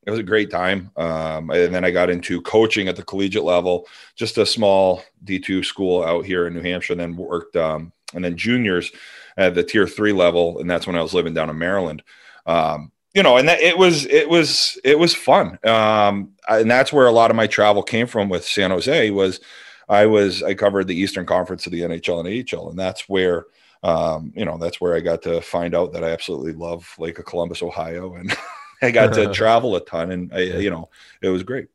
it 0.06 0.10
was 0.10 0.20
a 0.20 0.24
great 0.24 0.50
time. 0.50 0.90
Um, 0.96 1.50
and 1.50 1.74
then 1.74 1.84
I 1.84 1.90
got 1.90 2.10
into 2.10 2.42
coaching 2.42 2.88
at 2.88 2.96
the 2.96 3.02
collegiate 3.02 3.44
level, 3.44 3.86
just 4.16 4.36
a 4.38 4.44
small 4.44 5.02
D2 5.24 5.64
school 5.64 6.04
out 6.04 6.26
here 6.26 6.46
in 6.46 6.54
New 6.54 6.60
Hampshire, 6.60 6.92
and 6.92 7.00
then 7.00 7.16
worked, 7.16 7.56
um, 7.56 7.92
and 8.12 8.24
then 8.24 8.36
juniors 8.36 8.92
at 9.36 9.54
the 9.54 9.64
tier 9.64 9.86
three 9.86 10.12
level. 10.12 10.60
And 10.60 10.70
that's 10.70 10.86
when 10.86 10.96
I 10.96 11.02
was 11.02 11.14
living 11.14 11.34
down 11.34 11.50
in 11.50 11.58
Maryland. 11.58 12.02
Um, 12.46 12.92
you 13.14 13.22
know, 13.22 13.36
and 13.36 13.48
that 13.48 13.60
it 13.60 13.78
was 13.78 14.06
it 14.06 14.28
was 14.28 14.78
it 14.84 14.98
was 14.98 15.14
fun. 15.14 15.58
Um, 15.64 16.32
and 16.48 16.70
that's 16.70 16.92
where 16.92 17.06
a 17.06 17.12
lot 17.12 17.30
of 17.30 17.36
my 17.36 17.46
travel 17.46 17.82
came 17.82 18.06
from 18.06 18.28
with 18.28 18.44
San 18.44 18.70
Jose 18.70 19.10
was 19.10 19.40
I 19.88 20.06
was 20.06 20.42
I 20.42 20.54
covered 20.54 20.88
the 20.88 20.96
Eastern 20.96 21.24
Conference 21.24 21.64
of 21.66 21.72
the 21.72 21.82
NHL 21.82 22.26
and 22.26 22.52
AHL, 22.54 22.70
and 22.70 22.78
that's 22.78 23.08
where 23.08 23.46
um, 23.84 24.32
you 24.34 24.44
know 24.44 24.58
that's 24.58 24.80
where 24.80 24.96
I 24.96 25.00
got 25.00 25.22
to 25.22 25.40
find 25.40 25.74
out 25.74 25.92
that 25.92 26.02
I 26.02 26.10
absolutely 26.10 26.52
love 26.52 26.92
Lake 26.98 27.18
of 27.18 27.24
Columbus, 27.24 27.62
Ohio, 27.62 28.14
and 28.14 28.36
I 28.82 28.90
got 28.90 29.14
to 29.14 29.28
travel 29.32 29.76
a 29.76 29.84
ton, 29.84 30.10
and 30.10 30.34
I, 30.34 30.40
you 30.40 30.70
know 30.70 30.90
it 31.22 31.28
was 31.28 31.44
great. 31.44 31.68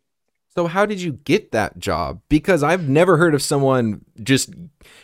So 0.55 0.67
how 0.67 0.85
did 0.85 1.01
you 1.01 1.13
get 1.13 1.51
that 1.51 1.77
job? 1.77 2.21
Because 2.27 2.63
I've 2.63 2.89
never 2.89 3.17
heard 3.17 3.35
of 3.35 3.41
someone 3.41 4.03
just 4.21 4.53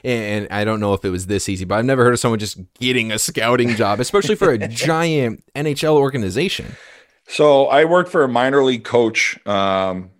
and 0.03 0.47
I 0.51 0.65
don't 0.65 0.79
know 0.79 0.93
if 0.93 1.05
it 1.05 1.09
was 1.09 1.27
this 1.27 1.47
easy, 1.47 1.65
but 1.65 1.75
I've 1.75 1.85
never 1.85 2.03
heard 2.03 2.13
of 2.13 2.19
someone 2.19 2.39
just 2.39 2.59
getting 2.79 3.11
a 3.11 3.19
scouting 3.19 3.69
job, 3.75 3.99
especially 3.99 4.35
for 4.35 4.51
a 4.51 4.57
giant 4.67 5.43
NHL 5.55 5.95
organization. 5.95 6.75
So 7.27 7.67
I 7.67 7.85
worked 7.85 8.11
for 8.11 8.23
a 8.23 8.27
minor 8.27 8.63
league 8.63 8.83
coach 8.83 9.39
um, 9.47 10.11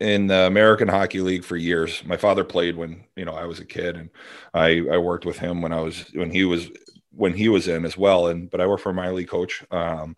in 0.00 0.26
the 0.26 0.46
American 0.46 0.88
Hockey 0.88 1.20
League 1.20 1.44
for 1.44 1.56
years. 1.56 2.02
My 2.04 2.16
father 2.16 2.44
played 2.44 2.76
when 2.76 3.04
you 3.16 3.24
know 3.24 3.32
I 3.32 3.46
was 3.46 3.60
a 3.60 3.64
kid, 3.64 3.96
and 3.96 4.10
I 4.54 4.82
I 4.92 4.98
worked 4.98 5.24
with 5.24 5.38
him 5.38 5.62
when 5.62 5.72
I 5.72 5.80
was 5.80 6.10
when 6.12 6.30
he 6.30 6.44
was 6.44 6.68
when 7.10 7.34
he 7.34 7.48
was 7.48 7.68
in 7.68 7.84
as 7.84 7.96
well. 7.96 8.28
And 8.28 8.50
but 8.50 8.60
I 8.60 8.66
worked 8.66 8.82
for 8.82 8.90
a 8.90 8.94
minor 8.94 9.14
league 9.14 9.28
coach 9.28 9.64
um, 9.70 10.16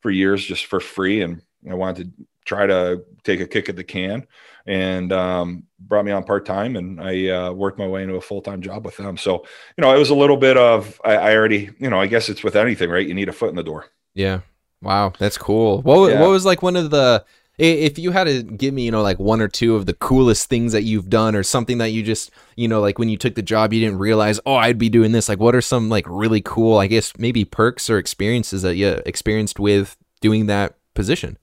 for 0.00 0.10
years 0.10 0.44
just 0.44 0.66
for 0.66 0.80
free, 0.80 1.22
and 1.22 1.42
I 1.70 1.74
wanted 1.74 2.16
to 2.16 2.26
try 2.44 2.66
to 2.66 3.02
take 3.22 3.40
a 3.40 3.46
kick 3.46 3.68
at 3.68 3.76
the 3.76 3.84
can 3.84 4.26
and 4.66 5.12
um, 5.12 5.64
brought 5.78 6.04
me 6.04 6.12
on 6.12 6.24
part 6.24 6.46
time, 6.46 6.76
and 6.76 7.00
I 7.00 7.28
uh, 7.28 7.52
worked 7.52 7.78
my 7.78 7.86
way 7.86 8.02
into 8.02 8.16
a 8.16 8.20
full 8.20 8.42
time 8.42 8.62
job 8.62 8.84
with 8.84 8.96
them. 8.96 9.16
So 9.16 9.44
you 9.76 9.82
know, 9.82 9.94
it 9.94 9.98
was 9.98 10.10
a 10.10 10.14
little 10.14 10.36
bit 10.36 10.56
of 10.56 11.00
I, 11.04 11.16
I, 11.16 11.36
already 11.36 11.70
you 11.78 11.90
know 11.90 12.00
I 12.00 12.06
guess 12.06 12.28
it's 12.28 12.44
with 12.44 12.56
anything, 12.56 12.90
right? 12.90 13.06
You 13.06 13.14
need 13.14 13.28
a 13.28 13.32
foot 13.32 13.50
in 13.50 13.56
the 13.56 13.62
door. 13.62 13.86
Yeah. 14.14 14.40
Wow, 14.82 15.14
that's 15.18 15.38
cool. 15.38 15.80
What 15.82 16.10
yeah. 16.10 16.20
what 16.20 16.28
was 16.28 16.44
like 16.44 16.62
one 16.62 16.76
of 16.76 16.90
the 16.90 17.24
if 17.56 17.98
you 17.98 18.10
had 18.10 18.24
to 18.24 18.42
give 18.42 18.74
me, 18.74 18.84
you 18.84 18.90
know, 18.90 19.02
like 19.02 19.18
one 19.18 19.40
or 19.40 19.46
two 19.46 19.76
of 19.76 19.86
the 19.86 19.94
coolest 19.94 20.48
things 20.48 20.72
that 20.72 20.82
you've 20.82 21.08
done 21.08 21.36
or 21.36 21.44
something 21.44 21.78
that 21.78 21.90
you 21.90 22.02
just, 22.02 22.32
you 22.56 22.66
know, 22.66 22.80
like 22.80 22.98
when 22.98 23.08
you 23.08 23.16
took 23.16 23.36
the 23.36 23.42
job, 23.42 23.72
you 23.72 23.80
didn't 23.80 23.98
realize, 23.98 24.40
oh, 24.44 24.56
I'd 24.56 24.78
be 24.78 24.88
doing 24.88 25.12
this. 25.12 25.28
Like, 25.28 25.38
what 25.38 25.54
are 25.54 25.60
some 25.60 25.88
like 25.88 26.04
really 26.08 26.40
cool, 26.40 26.78
I 26.78 26.88
guess, 26.88 27.12
maybe 27.16 27.44
perks 27.44 27.88
or 27.88 27.98
experiences 27.98 28.62
that 28.62 28.74
you 28.74 29.00
experienced 29.06 29.60
with 29.60 29.96
doing 30.20 30.46
that 30.46 30.74
position? 30.94 31.38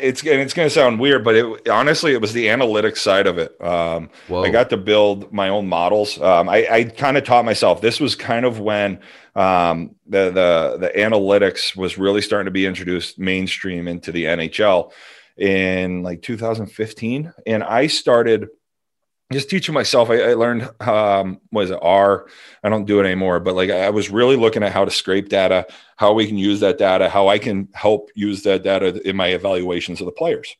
It's 0.00 0.22
and 0.22 0.40
it's 0.40 0.54
going 0.54 0.66
to 0.66 0.74
sound 0.74 1.00
weird, 1.00 1.24
but 1.24 1.34
it 1.34 1.68
honestly 1.68 2.12
it 2.12 2.20
was 2.20 2.32
the 2.32 2.46
analytics 2.46 2.98
side 2.98 3.26
of 3.26 3.38
it. 3.38 3.60
Um, 3.60 4.10
I 4.44 4.50
got 4.50 4.70
to 4.70 4.76
build 4.76 5.32
my 5.32 5.48
own 5.48 5.68
models. 5.68 6.20
Um, 6.20 6.48
I, 6.48 6.66
I 6.70 6.84
kind 6.84 7.16
of 7.16 7.24
taught 7.24 7.44
myself. 7.44 7.80
This 7.80 8.00
was 8.00 8.14
kind 8.14 8.44
of 8.44 8.60
when 8.60 9.00
um, 9.34 9.94
the 10.06 10.30
the 10.30 10.76
the 10.80 10.92
analytics 10.96 11.76
was 11.76 11.98
really 11.98 12.20
starting 12.20 12.46
to 12.46 12.50
be 12.50 12.66
introduced 12.66 13.18
mainstream 13.18 13.88
into 13.88 14.12
the 14.12 14.24
NHL 14.24 14.92
in 15.36 16.02
like 16.02 16.22
2015, 16.22 17.32
and 17.46 17.64
I 17.64 17.86
started 17.86 18.48
just 19.32 19.50
teaching 19.50 19.74
myself. 19.74 20.10
I, 20.10 20.30
I 20.30 20.34
learned 20.34 20.68
um, 20.80 21.40
was 21.52 21.70
it 21.70 21.78
R. 21.80 22.26
I 22.64 22.68
don't 22.68 22.84
do 22.84 23.00
it 23.00 23.04
anymore, 23.04 23.40
but 23.40 23.54
like 23.54 23.70
I 23.70 23.90
was 23.90 24.10
really 24.10 24.36
looking 24.36 24.62
at 24.62 24.72
how 24.72 24.84
to 24.84 24.90
scrape 24.90 25.28
data, 25.28 25.66
how 25.96 26.12
we 26.12 26.26
can 26.26 26.36
use 26.36 26.60
that 26.60 26.78
data, 26.78 27.08
how 27.08 27.28
I 27.28 27.38
can 27.38 27.68
help 27.72 28.10
use 28.14 28.42
that 28.42 28.62
data 28.62 29.00
in 29.08 29.16
my 29.16 29.28
evaluations 29.28 30.00
of 30.00 30.06
the 30.06 30.12
players. 30.12 30.56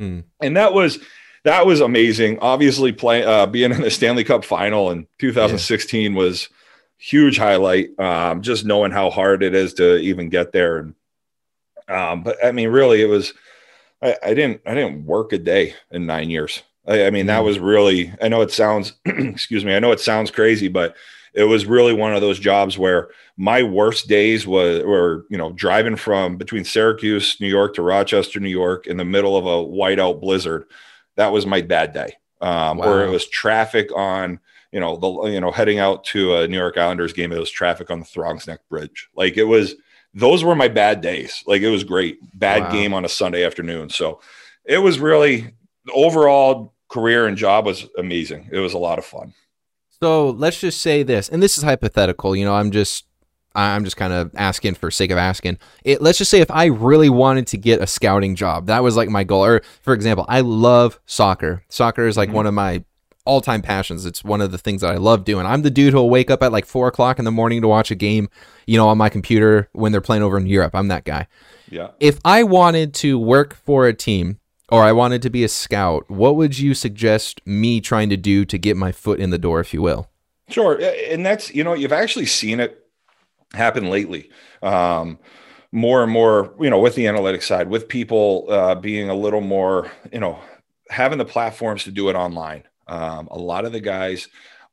Mm. 0.00 0.24
And 0.40 0.56
that 0.56 0.72
was 0.72 0.98
that 1.44 1.66
was 1.66 1.80
amazing. 1.80 2.38
Obviously, 2.40 2.92
play 2.92 3.22
uh, 3.22 3.46
being 3.46 3.72
in 3.72 3.80
the 3.80 3.90
Stanley 3.90 4.24
Cup 4.24 4.44
final 4.44 4.90
in 4.90 5.06
2016 5.18 6.12
yeah. 6.12 6.18
was 6.18 6.48
huge 6.98 7.38
highlight. 7.38 7.98
Um, 8.00 8.42
just 8.42 8.64
knowing 8.64 8.90
how 8.90 9.10
hard 9.10 9.42
it 9.42 9.54
is 9.54 9.74
to 9.74 9.96
even 9.98 10.28
get 10.28 10.52
there, 10.52 10.78
and 10.78 10.94
um, 11.88 12.22
but 12.22 12.44
I 12.44 12.52
mean, 12.52 12.70
really, 12.70 13.00
it 13.00 13.06
was. 13.06 13.32
I, 14.02 14.16
I, 14.22 14.34
didn't. 14.34 14.60
I 14.66 14.74
didn't 14.74 15.06
work 15.06 15.32
a 15.32 15.38
day 15.38 15.74
in 15.90 16.04
nine 16.04 16.30
years. 16.30 16.62
I, 16.86 17.06
I 17.06 17.10
mean, 17.10 17.26
that 17.26 17.42
mm. 17.42 17.44
was 17.44 17.58
really. 17.58 18.12
I 18.20 18.28
know 18.28 18.42
it 18.42 18.50
sounds. 18.50 18.94
excuse 19.04 19.64
me. 19.64 19.74
I 19.74 19.78
know 19.78 19.92
it 19.92 20.00
sounds 20.00 20.30
crazy, 20.30 20.68
but 20.68 20.96
it 21.34 21.44
was 21.44 21.66
really 21.66 21.92
one 21.92 22.14
of 22.14 22.22
those 22.22 22.38
jobs 22.38 22.78
where 22.78 23.10
my 23.36 23.62
worst 23.62 24.08
days 24.08 24.46
was 24.46 24.82
were 24.84 25.26
you 25.28 25.38
know 25.38 25.52
driving 25.52 25.96
from 25.96 26.36
between 26.36 26.64
Syracuse, 26.64 27.36
New 27.40 27.48
York 27.48 27.74
to 27.74 27.82
Rochester, 27.82 28.40
New 28.40 28.48
York 28.48 28.86
in 28.86 28.96
the 28.96 29.04
middle 29.04 29.36
of 29.36 29.46
a 29.46 29.70
whiteout 29.70 30.20
blizzard. 30.20 30.64
That 31.16 31.32
was 31.32 31.46
my 31.46 31.60
bad 31.60 31.92
day. 31.92 32.14
Um, 32.40 32.78
wow. 32.78 32.88
Or 32.88 33.04
it 33.04 33.10
was 33.10 33.28
traffic 33.28 33.90
on 33.94 34.40
you 34.72 34.80
know 34.80 34.96
the 34.96 35.30
you 35.30 35.40
know 35.40 35.50
heading 35.50 35.78
out 35.78 36.04
to 36.04 36.36
a 36.36 36.48
New 36.48 36.56
York 36.56 36.78
Islanders 36.78 37.12
game. 37.12 37.32
It 37.32 37.38
was 37.38 37.50
traffic 37.50 37.90
on 37.90 37.98
the 37.98 38.06
Throgs 38.06 38.46
Neck 38.46 38.60
Bridge. 38.68 39.08
Like 39.14 39.36
it 39.36 39.44
was 39.44 39.74
those 40.14 40.42
were 40.42 40.54
my 40.54 40.68
bad 40.68 41.02
days. 41.02 41.42
Like 41.46 41.62
it 41.62 41.70
was 41.70 41.84
great. 41.84 42.18
Bad 42.38 42.62
wow. 42.62 42.72
game 42.72 42.94
on 42.94 43.04
a 43.04 43.08
Sunday 43.08 43.44
afternoon. 43.44 43.90
So 43.90 44.20
it 44.64 44.78
was 44.78 44.98
really 44.98 45.52
overall 45.94 46.72
career 46.88 47.26
and 47.26 47.36
job 47.36 47.66
was 47.66 47.88
amazing. 47.98 48.48
It 48.52 48.58
was 48.58 48.74
a 48.74 48.78
lot 48.78 48.98
of 48.98 49.04
fun. 49.04 49.34
So 50.00 50.30
let's 50.30 50.60
just 50.60 50.80
say 50.80 51.02
this, 51.02 51.28
and 51.28 51.42
this 51.42 51.56
is 51.56 51.64
hypothetical. 51.64 52.36
You 52.36 52.44
know, 52.44 52.54
I'm 52.54 52.70
just 52.70 53.06
I'm 53.54 53.84
just 53.84 53.96
kind 53.96 54.12
of 54.12 54.30
asking 54.36 54.74
for 54.74 54.90
sake 54.90 55.10
of 55.10 55.18
asking. 55.18 55.58
It, 55.84 56.02
let's 56.02 56.18
just 56.18 56.30
say 56.30 56.40
if 56.40 56.50
I 56.50 56.66
really 56.66 57.08
wanted 57.08 57.46
to 57.48 57.56
get 57.56 57.80
a 57.80 57.86
scouting 57.86 58.34
job, 58.34 58.66
that 58.66 58.82
was 58.82 58.96
like 58.96 59.08
my 59.08 59.24
goal. 59.24 59.44
Or 59.44 59.62
for 59.82 59.94
example, 59.94 60.26
I 60.28 60.40
love 60.40 61.00
soccer. 61.06 61.64
Soccer 61.68 62.06
is 62.06 62.16
like 62.16 62.28
mm-hmm. 62.28 62.36
one 62.36 62.46
of 62.46 62.54
my 62.54 62.84
all 63.24 63.40
time 63.40 63.62
passions. 63.62 64.04
It's 64.04 64.22
one 64.22 64.42
of 64.42 64.52
the 64.52 64.58
things 64.58 64.82
that 64.82 64.92
I 64.92 64.96
love 64.96 65.24
doing. 65.24 65.46
I'm 65.46 65.62
the 65.62 65.70
dude 65.70 65.94
who'll 65.94 66.10
wake 66.10 66.30
up 66.30 66.42
at 66.42 66.52
like 66.52 66.66
four 66.66 66.88
o'clock 66.88 67.18
in 67.18 67.24
the 67.24 67.32
morning 67.32 67.62
to 67.62 67.68
watch 67.68 67.90
a 67.90 67.94
game, 67.94 68.28
you 68.66 68.76
know, 68.76 68.88
on 68.88 68.98
my 68.98 69.08
computer 69.08 69.68
when 69.72 69.90
they're 69.90 70.02
playing 70.02 70.22
over 70.22 70.36
in 70.36 70.46
Europe. 70.46 70.74
I'm 70.74 70.88
that 70.88 71.04
guy. 71.04 71.26
Yeah. 71.70 71.88
If 71.98 72.20
I 72.24 72.42
wanted 72.42 72.94
to 72.94 73.18
work 73.18 73.54
for 73.54 73.86
a 73.86 73.94
team 73.94 74.38
or 74.68 74.82
I 74.82 74.92
wanted 74.92 75.22
to 75.22 75.30
be 75.30 75.44
a 75.44 75.48
scout, 75.48 76.10
what 76.10 76.36
would 76.36 76.58
you 76.58 76.74
suggest 76.74 77.40
me 77.46 77.80
trying 77.80 78.08
to 78.10 78.16
do 78.16 78.44
to 78.44 78.58
get 78.58 78.76
my 78.76 78.92
foot 78.92 79.20
in 79.20 79.30
the 79.30 79.38
door, 79.38 79.60
if 79.60 79.72
you 79.72 79.82
will? 79.82 80.10
Sure. 80.48 80.80
And 81.10 81.24
that's, 81.24 81.54
you 81.54 81.64
know, 81.64 81.74
you've 81.74 81.92
actually 81.92 82.26
seen 82.26 82.60
it 82.60 82.86
happen 83.52 83.90
lately. 83.90 84.30
Um, 84.62 85.18
more 85.72 86.02
and 86.02 86.10
more, 86.10 86.54
you 86.60 86.70
know, 86.70 86.78
with 86.78 86.94
the 86.94 87.04
analytics 87.04 87.42
side, 87.42 87.68
with 87.68 87.88
people 87.88 88.46
uh, 88.48 88.74
being 88.74 89.10
a 89.10 89.14
little 89.14 89.40
more, 89.40 89.90
you 90.12 90.20
know, 90.20 90.38
having 90.88 91.18
the 91.18 91.24
platforms 91.24 91.84
to 91.84 91.90
do 91.90 92.08
it 92.08 92.14
online. 92.14 92.64
Um, 92.86 93.28
a 93.30 93.38
lot 93.38 93.64
of 93.64 93.72
the 93.72 93.80
guys 93.80 94.28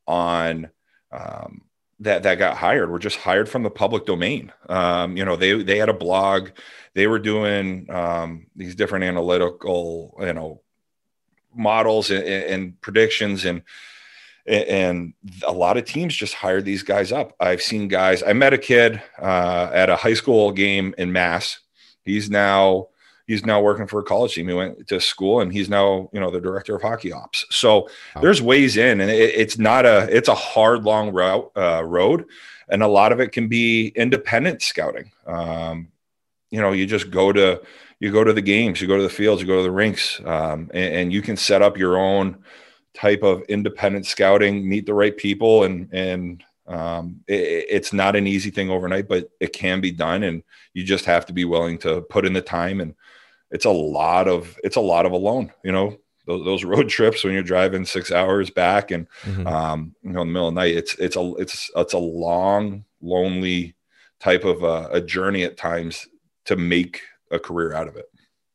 on 0.06 0.70
um, 1.12 1.62
that 2.04 2.22
that 2.22 2.36
got 2.36 2.56
hired 2.56 2.90
were 2.90 2.98
just 2.98 3.16
hired 3.18 3.48
from 3.48 3.62
the 3.62 3.70
public 3.70 4.06
domain. 4.06 4.52
Um, 4.68 5.16
you 5.16 5.24
know, 5.24 5.36
they 5.36 5.62
they 5.62 5.78
had 5.78 5.88
a 5.88 5.94
blog, 5.94 6.50
they 6.94 7.06
were 7.06 7.18
doing 7.18 7.90
um, 7.90 8.46
these 8.54 8.74
different 8.74 9.04
analytical, 9.04 10.16
you 10.20 10.32
know, 10.32 10.62
models 11.54 12.10
and, 12.10 12.24
and 12.24 12.80
predictions 12.80 13.44
and 13.44 13.62
and 14.46 15.14
a 15.46 15.52
lot 15.52 15.78
of 15.78 15.86
teams 15.86 16.14
just 16.14 16.34
hired 16.34 16.66
these 16.66 16.82
guys 16.82 17.12
up. 17.12 17.34
I've 17.40 17.62
seen 17.62 17.88
guys. 17.88 18.22
I 18.22 18.34
met 18.34 18.52
a 18.52 18.58
kid 18.58 19.02
uh, 19.18 19.70
at 19.72 19.88
a 19.88 19.96
high 19.96 20.14
school 20.14 20.52
game 20.52 20.94
in 20.98 21.12
Mass. 21.12 21.60
He's 22.02 22.28
now 22.28 22.88
he's 23.26 23.44
now 23.46 23.60
working 23.60 23.86
for 23.86 24.00
a 24.00 24.04
college 24.04 24.34
team. 24.34 24.48
He 24.48 24.54
went 24.54 24.86
to 24.88 25.00
school 25.00 25.40
and 25.40 25.52
he's 25.52 25.68
now, 25.68 26.08
you 26.12 26.20
know, 26.20 26.30
the 26.30 26.40
director 26.40 26.76
of 26.76 26.82
hockey 26.82 27.12
ops. 27.12 27.46
So 27.50 27.88
wow. 28.14 28.22
there's 28.22 28.42
ways 28.42 28.76
in, 28.76 29.00
and 29.00 29.10
it, 29.10 29.34
it's 29.34 29.58
not 29.58 29.86
a 29.86 30.08
it's 30.14 30.28
a 30.28 30.34
hard 30.34 30.84
long 30.84 31.12
route 31.12 31.50
uh, 31.56 31.82
road, 31.84 32.26
and 32.68 32.82
a 32.82 32.88
lot 32.88 33.12
of 33.12 33.20
it 33.20 33.32
can 33.32 33.48
be 33.48 33.88
independent 33.88 34.62
scouting. 34.62 35.10
Um, 35.26 35.88
you 36.50 36.60
know, 36.60 36.72
you 36.72 36.86
just 36.86 37.10
go 37.10 37.32
to 37.32 37.62
you 38.00 38.12
go 38.12 38.24
to 38.24 38.32
the 38.32 38.42
games, 38.42 38.80
you 38.80 38.88
go 38.88 38.96
to 38.96 39.02
the 39.02 39.08
fields, 39.08 39.40
you 39.40 39.48
go 39.48 39.56
to 39.56 39.62
the 39.62 39.70
rinks, 39.70 40.20
um, 40.24 40.70
and, 40.74 40.94
and, 40.94 41.12
you 41.12 41.22
can 41.22 41.36
set 41.36 41.62
up 41.62 41.78
your 41.78 41.96
own 41.96 42.36
type 42.92 43.22
of 43.22 43.42
independent 43.42 44.04
scouting, 44.04 44.68
meet 44.68 44.84
the 44.84 44.94
right 44.94 45.16
people, 45.16 45.64
and 45.64 45.88
and 45.92 46.44
um, 46.66 47.20
it, 47.26 47.66
it's 47.70 47.92
not 47.92 48.16
an 48.16 48.26
easy 48.26 48.50
thing 48.50 48.70
overnight, 48.70 49.08
but 49.08 49.30
it 49.40 49.52
can 49.52 49.80
be 49.80 49.90
done, 49.90 50.22
and 50.22 50.42
you 50.74 50.84
just 50.84 51.04
have 51.06 51.24
to 51.26 51.32
be 51.32 51.44
willing 51.44 51.78
to 51.78 52.02
put 52.02 52.26
in 52.26 52.32
the 52.32 52.42
time 52.42 52.80
and 52.80 52.94
it's 53.54 53.64
a 53.64 53.70
lot 53.70 54.26
of 54.28 54.58
it's 54.64 54.76
a 54.76 54.80
lot 54.80 55.06
of 55.06 55.12
alone 55.12 55.50
you 55.62 55.72
know 55.72 55.96
those, 56.26 56.44
those 56.44 56.64
road 56.64 56.88
trips 56.90 57.24
when 57.24 57.32
you're 57.32 57.42
driving 57.42 57.86
six 57.86 58.10
hours 58.12 58.50
back 58.50 58.90
and 58.90 59.06
mm-hmm. 59.22 59.46
um, 59.46 59.94
you 60.02 60.10
know 60.10 60.20
in 60.22 60.28
the 60.28 60.32
middle 60.32 60.48
of 60.48 60.54
the 60.54 60.60
night 60.60 60.76
it's 60.76 60.94
it's 60.96 61.16
a 61.16 61.32
it's 61.38 61.70
it's 61.74 61.92
a 61.94 61.98
long 61.98 62.84
lonely 63.00 63.74
type 64.20 64.44
of 64.44 64.62
a, 64.64 64.88
a 64.92 65.00
journey 65.00 65.44
at 65.44 65.56
times 65.56 66.08
to 66.44 66.56
make 66.56 67.00
a 67.30 67.38
career 67.38 67.72
out 67.72 67.88
of 67.88 67.96
it 67.96 68.06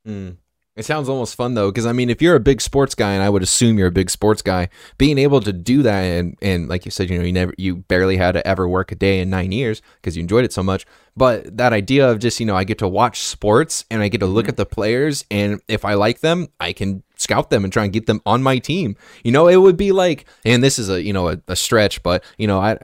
mm. 0.06 0.36
It 0.80 0.86
sounds 0.86 1.10
almost 1.10 1.36
fun 1.36 1.56
though, 1.56 1.70
because 1.70 1.86
I 1.86 1.92
mean, 1.92 2.10
if 2.10 2.22
you're 2.22 2.38
a 2.38 2.40
big 2.40 2.62
sports 2.62 2.96
guy, 2.96 3.12
and 3.12 3.22
I 3.22 3.30
would 3.30 3.44
assume 3.44 3.78
you're 3.78 3.90
a 3.90 3.92
big 3.92 4.10
sports 4.10 4.42
guy, 4.42 4.70
being 4.98 5.18
able 5.18 5.42
to 5.42 5.52
do 5.52 5.84
that, 5.84 6.04
and 6.04 6.38
and 6.42 6.70
like 6.70 6.86
you 6.86 6.92
said, 6.92 7.10
you 7.10 7.20
know, 7.20 7.26
you 7.26 7.34
never, 7.34 7.54
you 7.58 7.76
barely 7.76 8.16
had 8.16 8.32
to 8.32 8.48
ever 8.48 8.66
work 8.66 8.94
a 8.94 8.96
day 8.96 9.20
in 9.20 9.30
nine 9.30 9.52
years 9.52 9.82
because 9.96 10.16
you 10.16 10.22
enjoyed 10.22 10.46
it 10.46 10.54
so 10.54 10.64
much. 10.64 10.86
But 11.18 11.58
that 11.58 11.74
idea 11.74 12.10
of 12.10 12.20
just, 12.20 12.40
you 12.40 12.46
know, 12.46 12.56
I 12.56 12.64
get 12.64 12.78
to 12.78 12.88
watch 12.88 13.20
sports 13.20 13.84
and 13.92 14.02
I 14.02 14.08
get 14.08 14.20
to 14.20 14.26
look 14.26 14.46
mm-hmm. 14.46 14.52
at 14.52 14.56
the 14.56 14.66
players, 14.66 15.26
and 15.30 15.60
if 15.68 15.84
I 15.84 15.96
like 15.96 16.22
them, 16.22 16.48
I 16.62 16.72
can 16.72 17.04
scout 17.18 17.50
them 17.50 17.66
and 17.66 17.74
try 17.74 17.84
and 17.84 17.92
get 17.92 18.06
them 18.06 18.22
on 18.26 18.42
my 18.42 18.58
team. 18.58 18.96
You 19.26 19.34
know, 19.34 19.50
it 19.50 19.58
would 19.58 19.76
be 19.76 19.92
like, 19.92 20.28
and 20.46 20.64
this 20.64 20.80
is 20.80 20.90
a 20.90 21.04
you 21.04 21.12
know 21.12 21.28
a, 21.28 21.42
a 21.50 21.58
stretch, 21.58 22.02
but 22.04 22.24
you 22.38 22.48
know, 22.48 22.62
I 22.62 22.78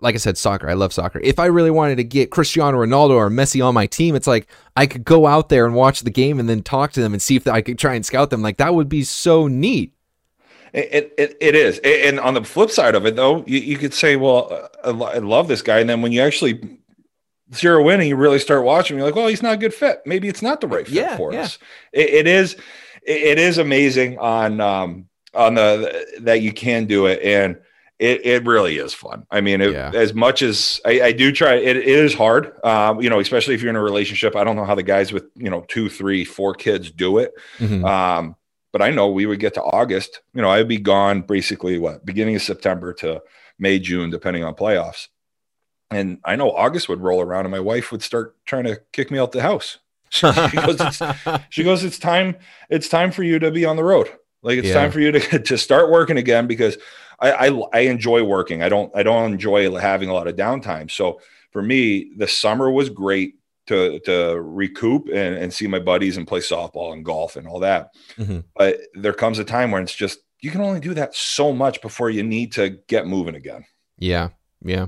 like 0.00 0.14
I 0.14 0.18
said, 0.18 0.38
soccer. 0.38 0.68
I 0.68 0.74
love 0.74 0.92
soccer. 0.92 1.20
If 1.22 1.38
I 1.38 1.46
really 1.46 1.70
wanted 1.70 1.96
to 1.96 2.04
get 2.04 2.30
Cristiano 2.30 2.78
Ronaldo 2.78 3.10
or 3.10 3.30
Messi 3.30 3.64
on 3.64 3.74
my 3.74 3.86
team, 3.86 4.14
it's 4.14 4.26
like 4.26 4.46
I 4.76 4.86
could 4.86 5.04
go 5.04 5.26
out 5.26 5.48
there 5.48 5.66
and 5.66 5.74
watch 5.74 6.00
the 6.00 6.10
game 6.10 6.40
and 6.40 6.48
then 6.48 6.62
talk 6.62 6.92
to 6.92 7.00
them 7.00 7.12
and 7.12 7.20
see 7.20 7.36
if 7.36 7.46
I 7.46 7.60
could 7.60 7.78
try 7.78 7.94
and 7.94 8.04
scout 8.04 8.30
them. 8.30 8.42
Like 8.42 8.56
that 8.56 8.74
would 8.74 8.88
be 8.88 9.04
so 9.04 9.46
neat. 9.46 9.92
It, 10.72 11.12
it, 11.18 11.36
it 11.40 11.54
is. 11.54 11.78
And 11.78 12.20
on 12.20 12.34
the 12.34 12.44
flip 12.44 12.70
side 12.70 12.94
of 12.94 13.04
it, 13.04 13.16
though, 13.16 13.44
you, 13.46 13.58
you 13.58 13.76
could 13.76 13.92
say, 13.92 14.16
well, 14.16 14.70
I 14.84 14.90
love 14.90 15.48
this 15.48 15.62
guy. 15.62 15.80
And 15.80 15.90
then 15.90 16.00
when 16.00 16.12
you 16.12 16.22
actually 16.22 16.78
zero 17.52 17.88
in 17.88 18.00
and 18.00 18.08
you 18.08 18.16
really 18.16 18.38
start 18.38 18.64
watching, 18.64 18.96
you're 18.96 19.06
like, 19.06 19.16
well, 19.16 19.26
he's 19.26 19.42
not 19.42 19.54
a 19.54 19.58
good 19.58 19.74
fit. 19.74 20.00
Maybe 20.06 20.28
it's 20.28 20.42
not 20.42 20.60
the 20.60 20.68
right 20.68 20.86
fit 20.86 20.94
yeah, 20.94 21.16
for 21.16 21.32
yeah. 21.32 21.42
us. 21.42 21.58
It, 21.92 22.10
it 22.10 22.26
is. 22.26 22.56
It 23.02 23.38
is 23.38 23.58
amazing 23.58 24.18
on 24.18 24.60
um, 24.60 25.08
on 25.34 25.54
the 25.54 26.06
that 26.20 26.42
you 26.42 26.52
can 26.52 26.84
do 26.84 27.06
it 27.06 27.20
and 27.22 27.58
it, 28.00 28.24
it 28.24 28.46
really 28.46 28.78
is 28.78 28.94
fun. 28.94 29.26
I 29.30 29.42
mean, 29.42 29.60
it, 29.60 29.72
yeah. 29.72 29.92
as 29.94 30.14
much 30.14 30.40
as 30.40 30.80
I, 30.86 31.02
I 31.02 31.12
do 31.12 31.30
try, 31.30 31.56
it, 31.56 31.76
it 31.76 31.86
is 31.86 32.14
hard. 32.14 32.52
Um, 32.64 33.02
you 33.02 33.10
know, 33.10 33.20
especially 33.20 33.54
if 33.54 33.60
you're 33.60 33.68
in 33.68 33.76
a 33.76 33.82
relationship. 33.82 34.34
I 34.34 34.42
don't 34.42 34.56
know 34.56 34.64
how 34.64 34.74
the 34.74 34.82
guys 34.82 35.12
with 35.12 35.26
you 35.36 35.50
know 35.50 35.66
two, 35.68 35.90
three, 35.90 36.24
four 36.24 36.54
kids 36.54 36.90
do 36.90 37.18
it. 37.18 37.34
Mm-hmm. 37.58 37.84
Um, 37.84 38.36
but 38.72 38.80
I 38.80 38.90
know 38.90 39.10
we 39.10 39.26
would 39.26 39.38
get 39.38 39.52
to 39.54 39.62
August. 39.62 40.22
You 40.32 40.40
know, 40.40 40.48
I'd 40.48 40.66
be 40.66 40.78
gone 40.78 41.20
basically 41.20 41.78
what 41.78 42.06
beginning 42.06 42.36
of 42.36 42.42
September 42.42 42.94
to 42.94 43.22
May, 43.58 43.78
June, 43.78 44.08
depending 44.08 44.44
on 44.44 44.54
playoffs. 44.54 45.08
And 45.90 46.20
I 46.24 46.36
know 46.36 46.52
August 46.52 46.88
would 46.88 47.00
roll 47.00 47.20
around, 47.20 47.44
and 47.44 47.52
my 47.52 47.60
wife 47.60 47.92
would 47.92 48.02
start 48.02 48.34
trying 48.46 48.64
to 48.64 48.80
kick 48.92 49.10
me 49.10 49.18
out 49.18 49.32
the 49.32 49.42
house. 49.42 49.78
she 50.10 50.22
goes, 50.22 50.80
it's, 50.80 51.02
she 51.50 51.64
goes, 51.64 51.84
it's 51.84 51.98
time. 51.98 52.36
It's 52.70 52.88
time 52.88 53.12
for 53.12 53.22
you 53.22 53.38
to 53.40 53.50
be 53.50 53.66
on 53.66 53.76
the 53.76 53.84
road. 53.84 54.10
Like 54.42 54.58
it's 54.58 54.68
yeah. 54.68 54.74
time 54.74 54.90
for 54.90 55.00
you 55.00 55.12
to 55.12 55.38
to 55.50 55.58
start 55.58 55.90
working 55.90 56.16
again 56.16 56.46
because 56.46 56.78
I, 57.18 57.48
I, 57.48 57.62
I 57.72 57.80
enjoy 57.80 58.24
working. 58.24 58.62
I 58.62 58.68
don't 58.68 58.94
I 58.94 59.02
don't 59.02 59.32
enjoy 59.32 59.70
having 59.78 60.08
a 60.08 60.14
lot 60.14 60.28
of 60.28 60.36
downtime. 60.36 60.90
So 60.90 61.20
for 61.50 61.62
me, 61.62 62.12
the 62.16 62.28
summer 62.28 62.70
was 62.70 62.88
great 62.88 63.34
to 63.66 64.00
to 64.00 64.40
recoup 64.40 65.08
and, 65.08 65.36
and 65.36 65.52
see 65.52 65.66
my 65.66 65.78
buddies 65.78 66.16
and 66.16 66.26
play 66.26 66.40
softball 66.40 66.92
and 66.92 67.04
golf 67.04 67.36
and 67.36 67.46
all 67.46 67.60
that. 67.60 67.90
Mm-hmm. 68.16 68.40
But 68.56 68.80
there 68.94 69.12
comes 69.12 69.38
a 69.38 69.44
time 69.44 69.70
when 69.70 69.82
it's 69.82 69.94
just 69.94 70.20
you 70.40 70.50
can 70.50 70.62
only 70.62 70.80
do 70.80 70.94
that 70.94 71.14
so 71.14 71.52
much 71.52 71.82
before 71.82 72.10
you 72.10 72.22
need 72.22 72.52
to 72.52 72.70
get 72.88 73.06
moving 73.06 73.34
again. 73.34 73.64
Yeah. 73.98 74.30
Yeah. 74.64 74.86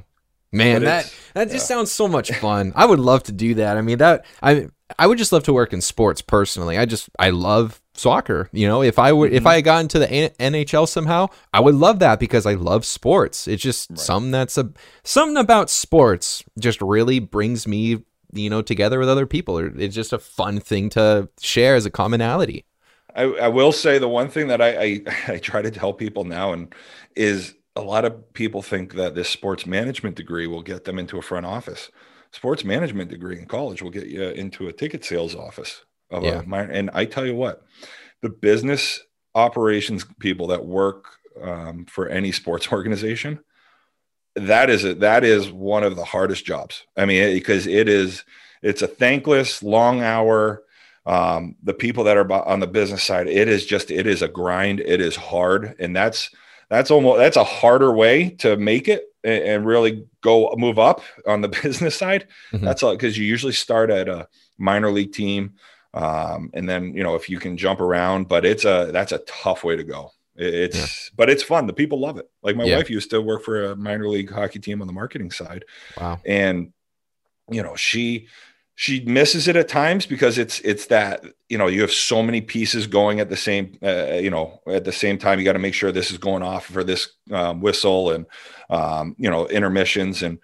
Man, 0.55 0.85
that 0.85 1.15
that 1.33 1.45
just 1.45 1.71
yeah. 1.71 1.77
sounds 1.77 1.91
so 1.91 2.07
much 2.07 2.31
fun. 2.33 2.73
I 2.77 2.85
would 2.85 3.01
love 3.01 3.23
to 3.25 3.33
do 3.33 3.55
that. 3.55 3.79
I 3.79 3.81
mean, 3.81 3.99
that 3.99 4.27
I 4.43 4.69
I 4.99 5.07
would 5.07 5.19
just 5.19 5.33
love 5.33 5.45
to 5.45 5.53
work 5.53 5.73
in 5.73 5.81
sports 5.81 6.23
personally. 6.23 6.79
I 6.79 6.85
just 6.85 7.09
I 7.19 7.31
love 7.31 7.81
soccer. 7.95 8.49
You 8.53 8.67
know, 8.67 8.83
if 8.83 8.99
I 8.99 9.13
would 9.13 9.31
mm-hmm. 9.31 9.37
if 9.37 9.47
I 9.47 9.57
had 9.57 9.65
gotten 9.65 9.89
to 9.89 9.99
the 9.99 10.07
NHL 10.07 10.89
somehow, 10.89 11.29
I 11.53 11.61
would 11.61 11.75
love 11.75 11.99
that 12.01 12.19
because 12.19 12.47
I 12.47 12.55
love 12.55 12.85
sports. 12.85 13.49
It's 13.49 13.63
just 13.63 13.91
right. 13.91 13.99
something 13.99 14.31
that's 14.31 14.59
a 14.59 14.71
something 15.05 15.37
about 15.37 15.71
sports 15.71 16.45
just 16.59 16.81
really 16.81 17.19
brings 17.19 17.67
me, 17.67 18.05
you 18.33 18.51
know, 18.51 18.63
together 18.63 18.99
with 18.99 19.09
other 19.09 19.27
people. 19.27 19.59
It's 19.59 19.95
just 19.95 20.13
a 20.13 20.19
fun 20.19 20.61
thing 20.61 20.89
to 20.91 21.29
share 21.41 21.75
as 21.75 21.87
a 21.87 21.91
commonality. 21.91 22.65
I, 23.15 23.25
I 23.25 23.49
will 23.49 23.73
say 23.73 23.99
the 23.99 24.09
one 24.09 24.29
thing 24.29 24.49
that 24.49 24.63
I, 24.63 24.83
I 24.83 25.01
I 25.35 25.39
try 25.39 25.63
to 25.63 25.71
tell 25.71 25.93
people 25.93 26.25
now 26.25 26.53
and 26.53 26.75
is 27.17 27.55
a 27.75 27.83
lot 27.83 28.05
of 28.05 28.33
people 28.35 28.63
think 28.63 28.95
that 28.95 29.15
this 29.15 29.29
sports 29.29 29.67
management 29.67 30.17
degree 30.17 30.47
will 30.47 30.63
get 30.63 30.85
them 30.85 30.99
into 30.99 31.19
a 31.19 31.23
front 31.23 31.47
office. 31.47 31.91
Sports 32.33 32.65
management 32.65 33.11
degree 33.11 33.39
in 33.39 33.47
college 33.47 33.83
will 33.83 33.91
get 33.91 34.07
you 34.07 34.23
into 34.23 34.69
a 34.69 34.73
ticket 34.73 35.05
sales 35.05 35.35
office 35.35 35.85
of 36.11 36.25
yeah. 36.25 36.41
a 36.41 36.43
minor. 36.45 36.71
And 36.71 36.91
I 36.95 37.05
tell 37.05 37.27
you 37.27 37.35
what, 37.35 37.63
the 38.23 38.31
business 38.31 39.01
operations 39.35 40.05
people 40.19 40.49
that 40.49 40.65
work 40.65 41.07
um, 41.41 41.85
for 41.87 42.09
any 42.09 42.33
sports 42.33 42.69
organization, 42.73 43.41
that 44.35 44.71
is 44.71 44.85
a, 44.85 44.95
that 44.95 45.25
is 45.25 45.51
one 45.51 45.85
of 45.85 45.97
the 45.97 46.05
hardest 46.05 46.45
jobs. 46.45 46.87
I 46.97 47.05
mean, 47.05 47.35
because 47.35 47.67
it 47.67 47.89
is 47.89 48.25
it's 48.63 48.83
a 48.83 48.87
thankless, 48.87 49.63
long 49.63 50.01
hour. 50.01 50.63
Um, 51.05 51.57
the 51.63 51.75
people 51.75 52.05
that 52.05 52.17
are 52.17 52.33
on 52.33 52.61
the 52.61 52.67
business 52.67 53.03
side, 53.03 53.27
it 53.27 53.49
is 53.49 53.67
just 53.67 53.91
it 53.91 54.07
is 54.07 54.23
a 54.23 54.29
grind. 54.29 54.81
It 54.81 55.01
is 55.01 55.17
hard, 55.17 55.75
and 55.79 55.95
that's 55.95 56.31
that's 56.71 56.91
almost 56.91 57.19
that's 57.19 57.37
a 57.37 57.45
harder 57.45 57.93
way 57.93 58.31
to 58.39 58.57
make 58.57 58.89
it 58.89 59.12
and, 59.25 59.45
and 59.45 59.67
really 59.67 60.07
go 60.21 60.53
move 60.57 60.79
up 60.79 61.03
on 61.27 61.41
the 61.41 61.49
business 61.63 61.97
side. 61.97 62.27
Mm-hmm. 62.53 62.65
That's 62.65 62.83
all 62.83 62.93
because 62.93 63.17
you 63.19 63.25
usually 63.25 63.53
start 63.53 63.91
at 63.91 64.09
a 64.09 64.29
minor 64.59 64.91
league 64.91 65.13
team, 65.13 65.55
um, 65.95 66.51
and 66.55 66.69
then 66.69 66.95
you 66.95 67.03
know 67.03 67.15
if 67.15 67.29
you 67.29 67.39
can 67.39 67.57
jump 67.57 67.81
around, 67.81 68.29
but 68.29 68.45
it's 68.45 68.65
a 68.65 68.91
that's 68.93 69.13
a 69.13 69.19
tough 69.19 69.65
way 69.65 69.77
to 69.77 69.85
go. 69.85 70.13
It's 70.35 70.77
yeah. 70.77 70.87
but 71.17 71.29
it's 71.29 71.43
fun. 71.43 71.67
The 71.67 71.73
people 71.73 72.01
love 72.01 72.17
it. 72.17 72.31
Like 72.43 72.57
my 72.57 72.65
yeah. 72.65 72.77
wife 72.77 72.91
used 72.91 73.11
to 73.11 73.21
work 73.21 73.43
for 73.43 73.73
a 73.73 73.77
minor 73.77 74.09
league 74.09 74.31
hockey 74.31 74.59
team 74.59 74.81
on 74.81 74.87
the 74.87 74.93
marketing 74.93 75.31
side. 75.31 75.65
Wow. 76.01 76.21
And 76.25 76.73
you 77.51 77.63
know, 77.63 77.77
she 77.77 78.29
she 78.75 79.01
misses 79.05 79.49
it 79.49 79.57
at 79.57 79.69
times 79.69 80.07
because 80.07 80.39
it's 80.39 80.61
it's 80.61 80.87
that 80.87 81.25
you 81.49 81.59
know 81.59 81.67
you 81.67 81.83
have 81.83 81.93
so 81.93 82.23
many 82.23 82.41
pieces 82.41 82.87
going 82.87 83.21
at 83.21 83.29
the 83.29 83.37
same 83.37 83.77
uh, 83.83 84.15
you 84.15 84.31
know 84.31 84.61
at 84.67 84.85
the 84.85 84.93
same 84.93 85.19
time. 85.19 85.39
You 85.39 85.45
got 85.45 85.53
to 85.53 85.59
make 85.59 85.75
sure 85.75 85.93
this 85.93 86.11
is 86.11 86.19
going 86.19 86.43
off 86.43 86.67
for 86.67 86.83
this 86.83 87.11
um, 87.31 87.61
whistle 87.61 88.13
and 88.13 88.27
um, 88.71 89.15
you 89.19 89.31
know 89.31 89.47
intermissions. 89.47 90.23
And 90.23 90.39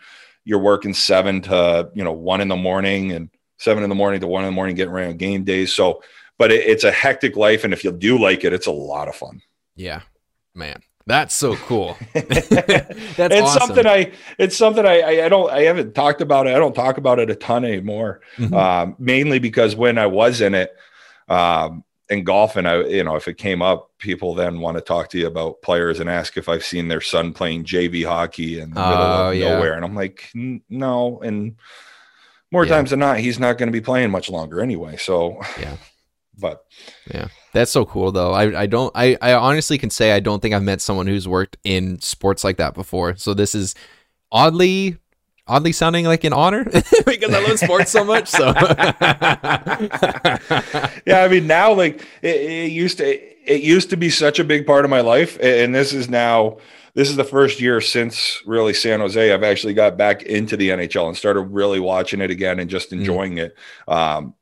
you're 0.44 0.58
working 0.58 0.94
seven 0.94 1.40
to 1.42 1.90
you 1.94 2.04
know 2.04 2.12
one 2.12 2.40
in 2.40 2.48
the 2.48 2.56
morning 2.56 3.12
and 3.12 3.30
seven 3.58 3.82
in 3.82 3.88
the 3.88 3.96
morning 3.96 4.20
to 4.20 4.26
one 4.26 4.44
in 4.44 4.48
the 4.48 4.54
morning 4.54 4.76
getting 4.76 4.92
ready 4.92 5.10
on 5.10 5.16
game 5.16 5.44
days. 5.44 5.72
So 5.72 6.02
but 6.36 6.52
it, 6.52 6.66
it's 6.66 6.84
a 6.84 6.92
hectic 6.92 7.36
life. 7.36 7.64
And 7.64 7.72
if 7.72 7.82
you 7.82 7.92
do 7.92 8.18
like 8.18 8.44
it 8.44 8.52
it's 8.52 8.66
a 8.66 8.72
lot 8.72 9.08
of 9.08 9.16
fun. 9.16 9.40
Yeah 9.74 10.02
man 10.58 10.82
that's 11.08 11.34
so 11.34 11.56
cool. 11.56 11.96
That's 12.12 12.30
it's 12.52 13.40
awesome. 13.40 13.60
something 13.60 13.86
I 13.86 14.12
it's 14.38 14.56
something 14.56 14.84
I, 14.84 15.24
I 15.24 15.28
don't 15.30 15.50
I 15.50 15.62
haven't 15.62 15.94
talked 15.94 16.20
about 16.20 16.46
it. 16.46 16.54
I 16.54 16.58
don't 16.58 16.74
talk 16.74 16.98
about 16.98 17.18
it 17.18 17.30
a 17.30 17.34
ton 17.34 17.64
anymore. 17.64 18.20
Mm-hmm. 18.36 18.54
Um, 18.54 18.94
mainly 18.98 19.38
because 19.38 19.74
when 19.74 19.96
I 19.96 20.06
was 20.06 20.42
in 20.42 20.54
it, 20.54 20.76
um, 21.28 21.82
in 22.10 22.24
golf 22.24 22.56
and 22.56 22.68
I, 22.68 22.82
you 22.84 23.04
know, 23.04 23.16
if 23.16 23.26
it 23.26 23.38
came 23.38 23.62
up, 23.62 23.90
people 23.98 24.34
then 24.34 24.60
want 24.60 24.76
to 24.76 24.82
talk 24.82 25.08
to 25.10 25.18
you 25.18 25.26
about 25.26 25.62
players 25.62 25.98
and 25.98 26.10
ask 26.10 26.36
if 26.36 26.46
I've 26.46 26.64
seen 26.64 26.88
their 26.88 27.00
son 27.00 27.32
playing 27.32 27.64
JV 27.64 28.06
hockey 28.06 28.60
in 28.60 28.70
the 28.70 28.80
middle 28.80 29.02
of 29.02 29.34
yeah. 29.34 29.54
nowhere. 29.54 29.74
And 29.74 29.84
I'm 29.86 29.94
like, 29.94 30.30
no. 30.34 31.20
And 31.20 31.56
more 32.50 32.64
yeah. 32.64 32.74
times 32.74 32.90
than 32.90 33.00
not, 33.00 33.18
he's 33.18 33.38
not 33.38 33.56
going 33.56 33.68
to 33.68 33.72
be 33.72 33.80
playing 33.80 34.10
much 34.10 34.28
longer 34.28 34.60
anyway. 34.60 34.96
So, 34.96 35.40
yeah. 35.58 35.76
But 36.40 36.64
yeah, 37.12 37.26
that's 37.52 37.70
so 37.70 37.84
cool 37.84 38.12
though. 38.12 38.32
I, 38.32 38.62
I 38.62 38.66
don't 38.66 38.92
I, 38.94 39.16
I 39.20 39.34
honestly 39.34 39.78
can 39.78 39.90
say 39.90 40.12
I 40.12 40.20
don't 40.20 40.40
think 40.40 40.54
I've 40.54 40.62
met 40.62 40.80
someone 40.80 41.06
who's 41.06 41.26
worked 41.26 41.56
in 41.64 42.00
sports 42.00 42.44
like 42.44 42.56
that 42.58 42.74
before. 42.74 43.16
So 43.16 43.34
this 43.34 43.54
is 43.54 43.74
oddly 44.30 44.98
oddly 45.46 45.72
sounding 45.72 46.04
like 46.04 46.24
an 46.24 46.32
honor 46.32 46.64
because 47.06 47.34
I 47.34 47.40
love 47.46 47.58
sports 47.58 47.90
so 47.90 48.04
much. 48.04 48.28
So 48.28 48.46
yeah, 51.06 51.22
I 51.22 51.28
mean 51.28 51.46
now 51.46 51.72
like 51.72 52.04
it, 52.22 52.36
it, 52.36 52.72
used 52.72 52.98
to 52.98 53.06
it 53.06 53.62
used 53.62 53.90
to 53.90 53.96
be 53.96 54.10
such 54.10 54.38
a 54.38 54.44
big 54.44 54.66
part 54.66 54.84
of 54.84 54.90
my 54.90 55.00
life, 55.00 55.38
and 55.40 55.74
this 55.74 55.92
is 55.92 56.08
now 56.08 56.58
this 56.94 57.08
is 57.08 57.16
the 57.16 57.24
first 57.24 57.60
year 57.60 57.80
since 57.80 58.42
really 58.44 58.74
San 58.74 59.00
Jose 59.00 59.32
I've 59.32 59.42
actually 59.42 59.74
got 59.74 59.96
back 59.96 60.22
into 60.22 60.56
the 60.56 60.68
NHL 60.68 61.08
and 61.08 61.16
started 61.16 61.42
really 61.42 61.80
watching 61.80 62.20
it 62.20 62.30
again 62.30 62.58
and 62.58 62.68
just 62.68 62.90
mm. 62.90 62.98
enjoying 62.98 63.36
mm. 63.36 63.46
it. 63.46 63.56
Um, 63.86 64.34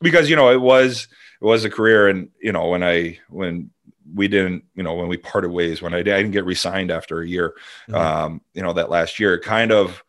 because 0.00 0.30
you 0.30 0.36
know 0.36 0.50
it 0.50 0.60
was 0.60 1.08
it 1.42 1.46
was 1.46 1.64
a 1.64 1.70
career. 1.70 2.08
And 2.08 2.28
you 2.40 2.52
know, 2.52 2.68
when 2.68 2.84
I 2.84 3.18
when 3.28 3.70
we 4.14 4.28
didn't, 4.28 4.64
you 4.74 4.82
know, 4.82 4.94
when 4.94 5.08
we 5.08 5.16
parted 5.16 5.50
ways, 5.50 5.82
when 5.82 5.92
I, 5.92 5.98
I 5.98 6.02
didn't 6.02 6.30
get 6.30 6.44
resigned 6.44 6.90
after 6.90 7.20
a 7.20 7.26
year, 7.26 7.54
mm-hmm. 7.88 7.94
um, 7.94 8.40
you 8.54 8.62
know, 8.62 8.72
that 8.74 8.90
last 8.90 9.18
year, 9.18 9.34
it 9.34 9.42
kind 9.42 9.72
of 9.72 10.04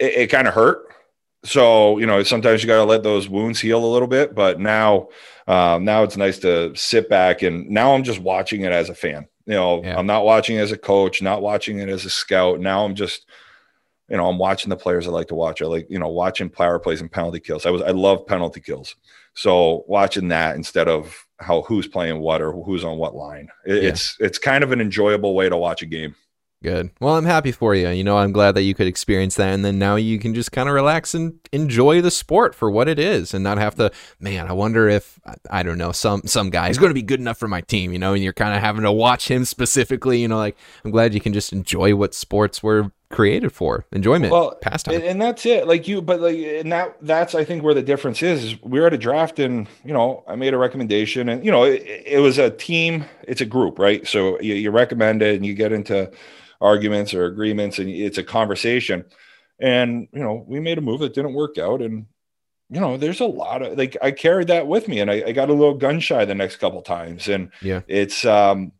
it, 0.00 0.14
it 0.14 0.26
kind 0.28 0.48
of 0.48 0.54
hurt. 0.54 0.92
So 1.44 1.98
you 1.98 2.06
know, 2.06 2.22
sometimes 2.24 2.62
you 2.62 2.66
got 2.66 2.78
to 2.78 2.84
let 2.84 3.04
those 3.04 3.28
wounds 3.28 3.60
heal 3.60 3.84
a 3.84 3.86
little 3.86 4.08
bit. 4.08 4.34
But 4.34 4.58
now, 4.58 5.08
um, 5.46 5.84
now 5.84 6.02
it's 6.02 6.16
nice 6.16 6.40
to 6.40 6.74
sit 6.74 7.08
back 7.08 7.42
and 7.42 7.70
now 7.70 7.94
I'm 7.94 8.02
just 8.02 8.18
watching 8.18 8.62
it 8.62 8.72
as 8.72 8.88
a 8.88 8.94
fan. 8.94 9.28
You 9.46 9.54
know, 9.54 9.82
yeah. 9.82 9.96
I'm 9.96 10.06
not 10.06 10.24
watching 10.24 10.56
it 10.56 10.60
as 10.60 10.72
a 10.72 10.78
coach, 10.78 11.22
not 11.22 11.40
watching 11.40 11.78
it 11.78 11.88
as 11.88 12.04
a 12.04 12.10
scout. 12.10 12.58
Now 12.58 12.84
I'm 12.84 12.96
just 12.96 13.26
you 14.08 14.16
know, 14.16 14.26
I'm 14.28 14.38
watching 14.38 14.70
the 14.70 14.76
players 14.76 15.06
I 15.06 15.10
like 15.10 15.28
to 15.28 15.34
watch. 15.34 15.60
I 15.60 15.66
like, 15.66 15.86
you 15.90 15.98
know, 15.98 16.08
watching 16.08 16.48
power 16.48 16.78
plays 16.78 17.02
and 17.02 17.12
penalty 17.12 17.40
kills. 17.40 17.66
I 17.66 17.70
was, 17.70 17.82
I 17.82 17.90
love 17.90 18.26
penalty 18.26 18.60
kills. 18.60 18.96
So 19.38 19.84
watching 19.86 20.28
that 20.28 20.56
instead 20.56 20.88
of 20.88 21.24
how 21.38 21.62
who's 21.62 21.86
playing 21.86 22.18
what 22.18 22.42
or 22.42 22.50
who's 22.50 22.82
on 22.82 22.98
what 22.98 23.14
line, 23.14 23.48
it, 23.64 23.82
yeah. 23.82 23.88
it's 23.90 24.16
it's 24.18 24.36
kind 24.36 24.64
of 24.64 24.72
an 24.72 24.80
enjoyable 24.80 25.32
way 25.32 25.48
to 25.48 25.56
watch 25.56 25.80
a 25.80 25.86
game. 25.86 26.16
Good. 26.60 26.90
Well, 27.00 27.14
I'm 27.14 27.24
happy 27.24 27.52
for 27.52 27.72
you. 27.72 27.88
You 27.90 28.02
know, 28.02 28.18
I'm 28.18 28.32
glad 28.32 28.56
that 28.56 28.62
you 28.62 28.74
could 28.74 28.88
experience 28.88 29.36
that. 29.36 29.54
And 29.54 29.64
then 29.64 29.78
now 29.78 29.94
you 29.94 30.18
can 30.18 30.34
just 30.34 30.50
kind 30.50 30.68
of 30.68 30.74
relax 30.74 31.14
and 31.14 31.38
enjoy 31.52 32.00
the 32.00 32.10
sport 32.10 32.52
for 32.52 32.68
what 32.68 32.88
it 32.88 32.98
is 32.98 33.32
and 33.32 33.44
not 33.44 33.58
have 33.58 33.76
to, 33.76 33.92
man, 34.18 34.48
I 34.48 34.52
wonder 34.54 34.88
if, 34.88 35.20
I 35.48 35.62
don't 35.62 35.78
know, 35.78 35.92
some, 35.92 36.22
some 36.24 36.50
guy 36.50 36.68
is 36.68 36.76
going 36.76 36.90
to 36.90 36.94
be 36.94 37.02
good 37.02 37.20
enough 37.20 37.38
for 37.38 37.46
my 37.46 37.60
team, 37.60 37.92
you 37.92 38.00
know, 38.00 38.12
and 38.12 38.24
you're 38.24 38.32
kind 38.32 38.56
of 38.56 38.60
having 38.60 38.82
to 38.82 38.90
watch 38.90 39.30
him 39.30 39.44
specifically, 39.44 40.20
you 40.20 40.26
know, 40.26 40.36
like 40.36 40.56
I'm 40.84 40.90
glad 40.90 41.14
you 41.14 41.20
can 41.20 41.32
just 41.32 41.52
enjoy 41.52 41.94
what 41.94 42.12
sports 42.12 42.60
were 42.60 42.90
created 43.10 43.50
for 43.50 43.86
enjoyment 43.92 44.30
well 44.30 44.54
pastime. 44.56 45.00
and 45.02 45.20
that's 45.20 45.46
it. 45.46 45.66
Like 45.66 45.88
you 45.88 46.02
but 46.02 46.20
like 46.20 46.36
and 46.36 46.70
that 46.72 46.96
that's 47.00 47.34
i 47.34 47.42
think 47.42 47.62
where 47.62 47.72
the 47.72 47.82
difference 47.82 48.22
is, 48.22 48.44
is 48.44 48.62
we 48.62 48.78
are 48.80 48.86
at 48.86 48.92
a 48.92 48.98
draft 48.98 49.38
and 49.38 49.66
you 49.82 49.94
know 49.94 50.24
i 50.28 50.36
made 50.36 50.52
a 50.52 50.58
recommendation 50.58 51.30
and 51.30 51.42
you 51.44 51.50
know 51.50 51.64
it, 51.64 51.82
it 52.04 52.20
was 52.20 52.36
a 52.36 52.50
team 52.50 53.06
it's 53.22 53.40
a 53.40 53.46
group 53.46 53.78
right? 53.78 54.06
So 54.06 54.40
you, 54.40 54.54
you 54.54 54.70
recommend 54.70 55.22
it 55.22 55.36
and 55.36 55.46
you 55.46 55.54
get 55.54 55.72
into 55.72 56.10
arguments 56.60 57.14
or 57.14 57.26
agreements 57.26 57.78
and 57.78 57.88
it's 57.88 58.18
a 58.18 58.24
conversation. 58.24 59.04
And 59.60 60.08
you 60.12 60.20
know 60.20 60.44
we 60.46 60.60
made 60.60 60.78
a 60.78 60.82
move 60.82 61.00
that 61.00 61.14
didn't 61.14 61.34
work 61.34 61.58
out 61.58 61.82
and 61.82 62.06
you 62.70 62.80
know 62.80 62.96
there's 62.96 63.20
a 63.20 63.26
lot 63.26 63.62
of 63.62 63.76
like 63.76 63.96
i 64.02 64.10
carried 64.10 64.48
that 64.48 64.66
with 64.66 64.86
me 64.88 65.00
and 65.00 65.10
i, 65.10 65.22
I 65.28 65.32
got 65.32 65.48
a 65.48 65.54
little 65.54 65.74
gun 65.74 66.00
shy 66.00 66.24
the 66.24 66.34
next 66.34 66.56
couple 66.56 66.82
times 66.82 67.26
and 67.26 67.50
yeah. 67.62 67.80
it's 67.88 68.24
um 68.24 68.72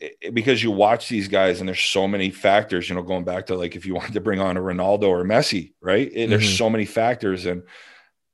it, 0.00 0.34
because 0.34 0.62
you 0.62 0.70
watch 0.70 1.08
these 1.08 1.28
guys 1.28 1.60
and 1.60 1.68
there's 1.68 1.80
so 1.80 2.06
many 2.06 2.30
factors, 2.30 2.88
you 2.88 2.94
know, 2.94 3.02
going 3.02 3.24
back 3.24 3.46
to 3.46 3.56
like 3.56 3.76
if 3.76 3.86
you 3.86 3.94
wanted 3.96 4.14
to 4.14 4.20
bring 4.20 4.40
on 4.40 4.56
a 4.56 4.60
Ronaldo 4.60 5.08
or 5.08 5.24
Messi, 5.24 5.72
right? 5.80 6.10
It, 6.12 6.28
there's 6.30 6.44
mm-hmm. 6.44 6.56
so 6.56 6.70
many 6.70 6.84
factors. 6.84 7.46
And 7.46 7.62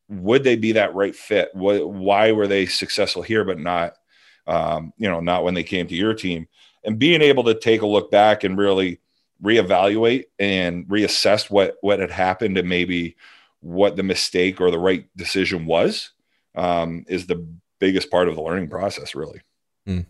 would 0.09 0.45
they 0.45 0.57
be 0.57 0.73
that 0.73 0.95
right 0.95 1.15
fit? 1.15 1.51
What, 1.55 1.89
why 1.89 2.33
were 2.33 2.47
they 2.47 2.67
successful 2.67 3.23
here, 3.23 3.45
but 3.45 3.59
not, 3.59 3.95
um, 4.47 4.93
you 4.99 5.09
know, 5.09 5.21
not 5.21 5.45
when 5.45 5.55
they 5.55 5.63
came 5.63 5.87
to 5.87 5.95
your 5.95 6.15
team? 6.15 6.49
And 6.85 6.99
being 6.99 7.23
able 7.23 7.45
to 7.45 7.55
take 7.55 7.83
a 7.83 7.87
look 7.87 8.11
back 8.11 8.43
and 8.43 8.59
really 8.59 9.01
reevaluate 9.43 10.25
and 10.39 10.87
reassess 10.87 11.51
what 11.51 11.77
what 11.81 11.99
had 11.99 12.11
happened 12.11 12.57
and 12.59 12.69
maybe 12.69 13.17
what 13.61 13.97
the 13.97 14.03
mistake 14.03 14.61
or 14.61 14.71
the 14.71 14.79
right 14.79 15.07
decision 15.17 15.67
was 15.67 16.11
um, 16.55 17.05
is 17.09 17.27
the 17.27 17.47
biggest 17.79 18.11
part 18.11 18.29
of 18.29 18.35
the 18.35 18.43
learning 18.43 18.69
process, 18.69 19.15
really. 19.15 19.41
Mm. 19.89 20.07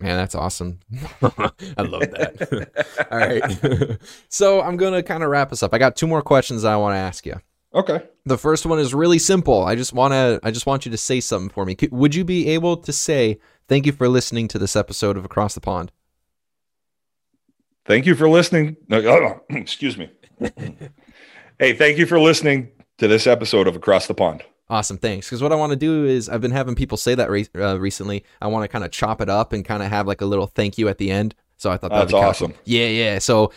Man, 0.00 0.16
that's 0.16 0.34
awesome. 0.34 0.80
I 1.22 1.82
love 1.82 2.02
that. 2.10 3.06
All 3.10 3.18
right. 3.18 3.98
so 4.28 4.60
I'm 4.60 4.76
going 4.76 4.92
to 4.92 5.02
kind 5.02 5.22
of 5.22 5.30
wrap 5.30 5.52
us 5.52 5.62
up. 5.62 5.72
I 5.72 5.78
got 5.78 5.96
two 5.96 6.06
more 6.06 6.22
questions 6.22 6.64
I 6.64 6.76
want 6.76 6.94
to 6.94 6.98
ask 6.98 7.24
you. 7.26 7.40
Okay. 7.74 8.02
The 8.24 8.38
first 8.38 8.66
one 8.66 8.78
is 8.78 8.94
really 8.94 9.18
simple. 9.18 9.64
I 9.64 9.74
just 9.74 9.92
want 9.92 10.12
to 10.12 10.40
I 10.42 10.50
just 10.50 10.66
want 10.66 10.86
you 10.86 10.92
to 10.92 10.96
say 10.96 11.20
something 11.20 11.50
for 11.50 11.64
me. 11.64 11.76
Would 11.90 12.14
you 12.14 12.24
be 12.24 12.48
able 12.48 12.76
to 12.76 12.92
say 12.92 13.38
thank 13.68 13.86
you 13.86 13.92
for 13.92 14.08
listening 14.08 14.46
to 14.48 14.58
this 14.58 14.76
episode 14.76 15.16
of 15.16 15.24
Across 15.24 15.54
the 15.54 15.60
Pond? 15.60 15.90
Thank 17.84 18.06
you 18.06 18.14
for 18.14 18.28
listening. 18.28 18.76
No, 18.88 19.40
excuse 19.50 19.98
me. 19.98 20.10
hey, 21.58 21.74
thank 21.74 21.98
you 21.98 22.06
for 22.06 22.20
listening 22.20 22.70
to 22.98 23.08
this 23.08 23.26
episode 23.26 23.66
of 23.66 23.76
Across 23.76 24.06
the 24.06 24.14
Pond. 24.14 24.44
Awesome, 24.70 24.96
thanks. 24.96 25.28
Because 25.28 25.42
what 25.42 25.52
I 25.52 25.56
want 25.56 25.70
to 25.70 25.76
do 25.76 26.06
is 26.06 26.28
I've 26.28 26.40
been 26.40 26.50
having 26.50 26.74
people 26.74 26.96
say 26.96 27.14
that 27.14 27.30
re- 27.30 27.48
uh, 27.54 27.78
recently. 27.78 28.24
I 28.40 28.46
want 28.46 28.64
to 28.64 28.68
kind 28.68 28.84
of 28.84 28.90
chop 28.90 29.20
it 29.20 29.28
up 29.28 29.52
and 29.52 29.64
kind 29.64 29.82
of 29.82 29.90
have 29.90 30.06
like 30.06 30.20
a 30.20 30.26
little 30.26 30.46
thank 30.46 30.78
you 30.78 30.88
at 30.88 30.98
the 30.98 31.10
end. 31.10 31.34
So 31.56 31.70
I 31.70 31.76
thought 31.76 31.90
that 31.90 32.08
that's 32.08 32.12
awesome. 32.14 32.52
Cool. 32.52 32.60
Yeah, 32.64 32.86
yeah. 32.86 33.18
So 33.18 33.52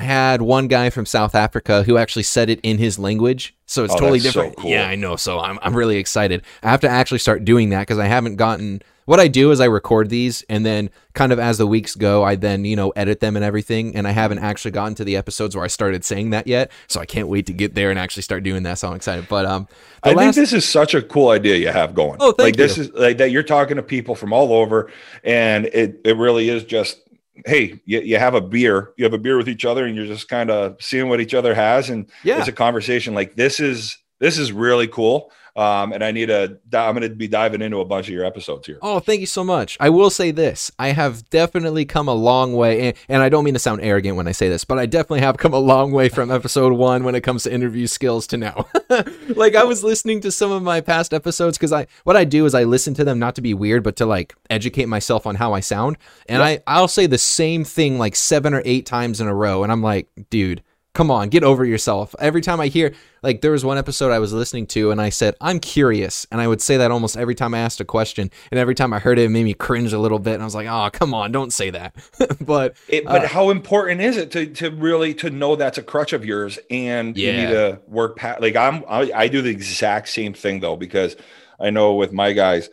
I 0.00 0.02
had 0.02 0.40
one 0.40 0.66
guy 0.66 0.88
from 0.88 1.04
South 1.04 1.34
Africa 1.34 1.82
who 1.82 1.98
actually 1.98 2.22
said 2.22 2.48
it 2.48 2.58
in 2.62 2.78
his 2.78 2.98
language, 2.98 3.54
so 3.66 3.84
it's 3.84 3.92
oh, 3.92 3.98
totally 3.98 4.18
different. 4.18 4.56
So 4.56 4.62
cool. 4.62 4.70
Yeah, 4.70 4.88
I 4.88 4.94
know. 4.94 5.16
So 5.16 5.38
I'm 5.38 5.58
I'm 5.60 5.76
really 5.76 5.98
excited. 5.98 6.42
I 6.62 6.70
have 6.70 6.80
to 6.80 6.88
actually 6.88 7.18
start 7.18 7.44
doing 7.44 7.68
that 7.70 7.80
because 7.80 7.98
I 7.98 8.06
haven't 8.06 8.36
gotten 8.36 8.80
what 9.04 9.20
I 9.20 9.28
do 9.28 9.50
is 9.50 9.60
I 9.60 9.66
record 9.66 10.08
these 10.08 10.42
and 10.48 10.64
then 10.64 10.88
kind 11.12 11.32
of 11.32 11.38
as 11.38 11.58
the 11.58 11.66
weeks 11.66 11.96
go, 11.96 12.22
I 12.22 12.36
then, 12.36 12.64
you 12.64 12.76
know, 12.76 12.90
edit 12.90 13.20
them 13.20 13.34
and 13.34 13.44
everything. 13.44 13.96
And 13.96 14.06
I 14.06 14.12
haven't 14.12 14.38
actually 14.38 14.70
gotten 14.70 14.94
to 14.94 15.04
the 15.04 15.16
episodes 15.16 15.56
where 15.56 15.64
I 15.64 15.68
started 15.68 16.04
saying 16.04 16.30
that 16.30 16.46
yet. 16.46 16.70
So 16.86 17.00
I 17.00 17.06
can't 17.06 17.26
wait 17.26 17.46
to 17.46 17.52
get 17.52 17.74
there 17.74 17.90
and 17.90 17.98
actually 17.98 18.22
start 18.22 18.42
doing 18.42 18.62
that. 18.62 18.78
So 18.78 18.88
I'm 18.88 18.96
excited. 18.96 19.26
But 19.28 19.44
um 19.44 19.68
I 20.02 20.12
last... 20.12 20.36
think 20.36 20.36
this 20.36 20.52
is 20.54 20.66
such 20.66 20.94
a 20.94 21.02
cool 21.02 21.28
idea 21.28 21.56
you 21.56 21.68
have 21.68 21.94
going. 21.94 22.18
Oh, 22.20 22.32
thank 22.32 22.38
like 22.38 22.54
you. 22.56 22.62
this 22.62 22.78
is 22.78 22.90
like 22.92 23.18
that 23.18 23.32
you're 23.32 23.42
talking 23.42 23.76
to 23.76 23.82
people 23.82 24.14
from 24.14 24.32
all 24.32 24.52
over 24.52 24.90
and 25.24 25.66
it 25.66 26.00
it 26.04 26.16
really 26.16 26.48
is 26.48 26.64
just 26.64 27.00
hey, 27.46 27.80
you, 27.84 28.00
you 28.00 28.18
have 28.18 28.34
a 28.34 28.40
beer, 28.40 28.92
you 28.96 29.04
have 29.04 29.14
a 29.14 29.18
beer 29.18 29.36
with 29.36 29.48
each 29.48 29.64
other 29.64 29.86
and 29.86 29.96
you're 29.96 30.06
just 30.06 30.28
kind 30.28 30.50
of 30.50 30.76
seeing 30.80 31.08
what 31.08 31.20
each 31.20 31.34
other 31.34 31.54
has. 31.54 31.90
And 31.90 32.10
yeah. 32.24 32.38
it's 32.38 32.48
a 32.48 32.52
conversation 32.52 33.14
like 33.14 33.36
this 33.36 33.60
is 33.60 33.96
this 34.18 34.38
is 34.38 34.52
really 34.52 34.86
cool. 34.86 35.32
Um, 35.56 35.92
and 35.92 36.02
I 36.04 36.12
need 36.12 36.30
a, 36.30 36.58
I'm 36.72 36.94
going 36.94 37.02
to 37.02 37.14
be 37.14 37.28
diving 37.28 37.62
into 37.62 37.80
a 37.80 37.84
bunch 37.84 38.08
of 38.08 38.14
your 38.14 38.24
episodes 38.24 38.66
here. 38.66 38.78
Oh, 38.82 39.00
thank 39.00 39.20
you 39.20 39.26
so 39.26 39.44
much. 39.44 39.76
I 39.80 39.90
will 39.90 40.10
say 40.10 40.30
this 40.30 40.70
I 40.78 40.88
have 40.88 41.28
definitely 41.30 41.84
come 41.84 42.08
a 42.08 42.14
long 42.14 42.54
way. 42.54 42.88
And, 42.88 42.96
and 43.08 43.22
I 43.22 43.28
don't 43.28 43.44
mean 43.44 43.54
to 43.54 43.60
sound 43.60 43.80
arrogant 43.82 44.16
when 44.16 44.28
I 44.28 44.32
say 44.32 44.48
this, 44.48 44.64
but 44.64 44.78
I 44.78 44.86
definitely 44.86 45.20
have 45.20 45.38
come 45.38 45.52
a 45.52 45.58
long 45.58 45.92
way 45.92 46.08
from 46.08 46.30
episode 46.30 46.72
one 46.72 47.04
when 47.04 47.14
it 47.14 47.22
comes 47.22 47.44
to 47.44 47.52
interview 47.52 47.86
skills 47.86 48.26
to 48.28 48.36
now. 48.36 48.66
like, 49.28 49.54
I 49.54 49.64
was 49.64 49.82
listening 49.84 50.20
to 50.22 50.30
some 50.30 50.52
of 50.52 50.62
my 50.62 50.80
past 50.80 51.12
episodes 51.12 51.58
because 51.58 51.72
I, 51.72 51.86
what 52.04 52.16
I 52.16 52.24
do 52.24 52.46
is 52.46 52.54
I 52.54 52.64
listen 52.64 52.94
to 52.94 53.04
them 53.04 53.18
not 53.18 53.34
to 53.36 53.42
be 53.42 53.54
weird, 53.54 53.82
but 53.82 53.96
to 53.96 54.06
like 54.06 54.34
educate 54.48 54.86
myself 54.86 55.26
on 55.26 55.36
how 55.36 55.52
I 55.52 55.60
sound. 55.60 55.98
And 56.28 56.42
I, 56.42 56.62
I'll 56.66 56.88
say 56.88 57.06
the 57.06 57.18
same 57.18 57.64
thing 57.64 57.98
like 57.98 58.16
seven 58.16 58.54
or 58.54 58.62
eight 58.64 58.86
times 58.86 59.20
in 59.20 59.26
a 59.26 59.34
row. 59.34 59.62
And 59.62 59.72
I'm 59.72 59.82
like, 59.82 60.08
dude, 60.30 60.62
come 60.92 61.10
on, 61.10 61.28
get 61.28 61.44
over 61.44 61.64
yourself. 61.64 62.14
Every 62.18 62.40
time 62.40 62.60
I 62.60 62.66
hear, 62.66 62.92
like, 63.22 63.42
there 63.42 63.52
was 63.52 63.64
one 63.64 63.78
episode 63.78 64.10
I 64.10 64.18
was 64.18 64.32
listening 64.32 64.66
to 64.68 64.90
and 64.90 65.00
I 65.00 65.10
said, 65.10 65.36
I'm 65.40 65.60
curious. 65.60 66.26
And 66.32 66.40
I 66.40 66.48
would 66.48 66.60
say 66.60 66.76
that 66.78 66.90
almost 66.90 67.16
every 67.16 67.34
time 67.34 67.54
I 67.54 67.60
asked 67.60 67.80
a 67.80 67.84
question. 67.84 68.30
And 68.50 68.58
every 68.58 68.74
time 68.74 68.92
I 68.92 68.98
heard 68.98 69.18
it, 69.18 69.22
it 69.22 69.28
made 69.28 69.44
me 69.44 69.54
cringe 69.54 69.92
a 69.92 69.98
little 69.98 70.18
bit. 70.18 70.34
And 70.34 70.42
I 70.42 70.46
was 70.46 70.54
like, 70.54 70.66
oh, 70.66 70.90
come 70.92 71.14
on, 71.14 71.30
don't 71.30 71.52
say 71.52 71.70
that. 71.70 71.94
but, 72.40 72.76
it, 72.88 73.04
but 73.04 73.24
uh, 73.24 73.28
how 73.28 73.50
important 73.50 74.00
is 74.00 74.16
it 74.16 74.32
to, 74.32 74.46
to 74.46 74.70
really, 74.70 75.14
to 75.14 75.30
know 75.30 75.54
that's 75.54 75.78
a 75.78 75.82
crutch 75.82 76.12
of 76.12 76.24
yours 76.24 76.58
and 76.70 77.16
yeah. 77.16 77.30
you 77.30 77.36
need 77.36 77.52
to 77.52 77.80
work 77.86 78.16
past, 78.16 78.40
like, 78.40 78.56
I'm, 78.56 78.84
I, 78.88 79.12
I 79.14 79.28
do 79.28 79.42
the 79.42 79.50
exact 79.50 80.08
same 80.08 80.34
thing 80.34 80.60
though, 80.60 80.76
because 80.76 81.16
I 81.60 81.70
know 81.70 81.94
with 81.94 82.12
my 82.12 82.32
guys, 82.32 82.68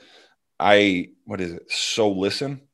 I, 0.60 1.10
what 1.26 1.40
is 1.40 1.54
it? 1.54 1.72
So 1.72 2.10
listen 2.10 2.67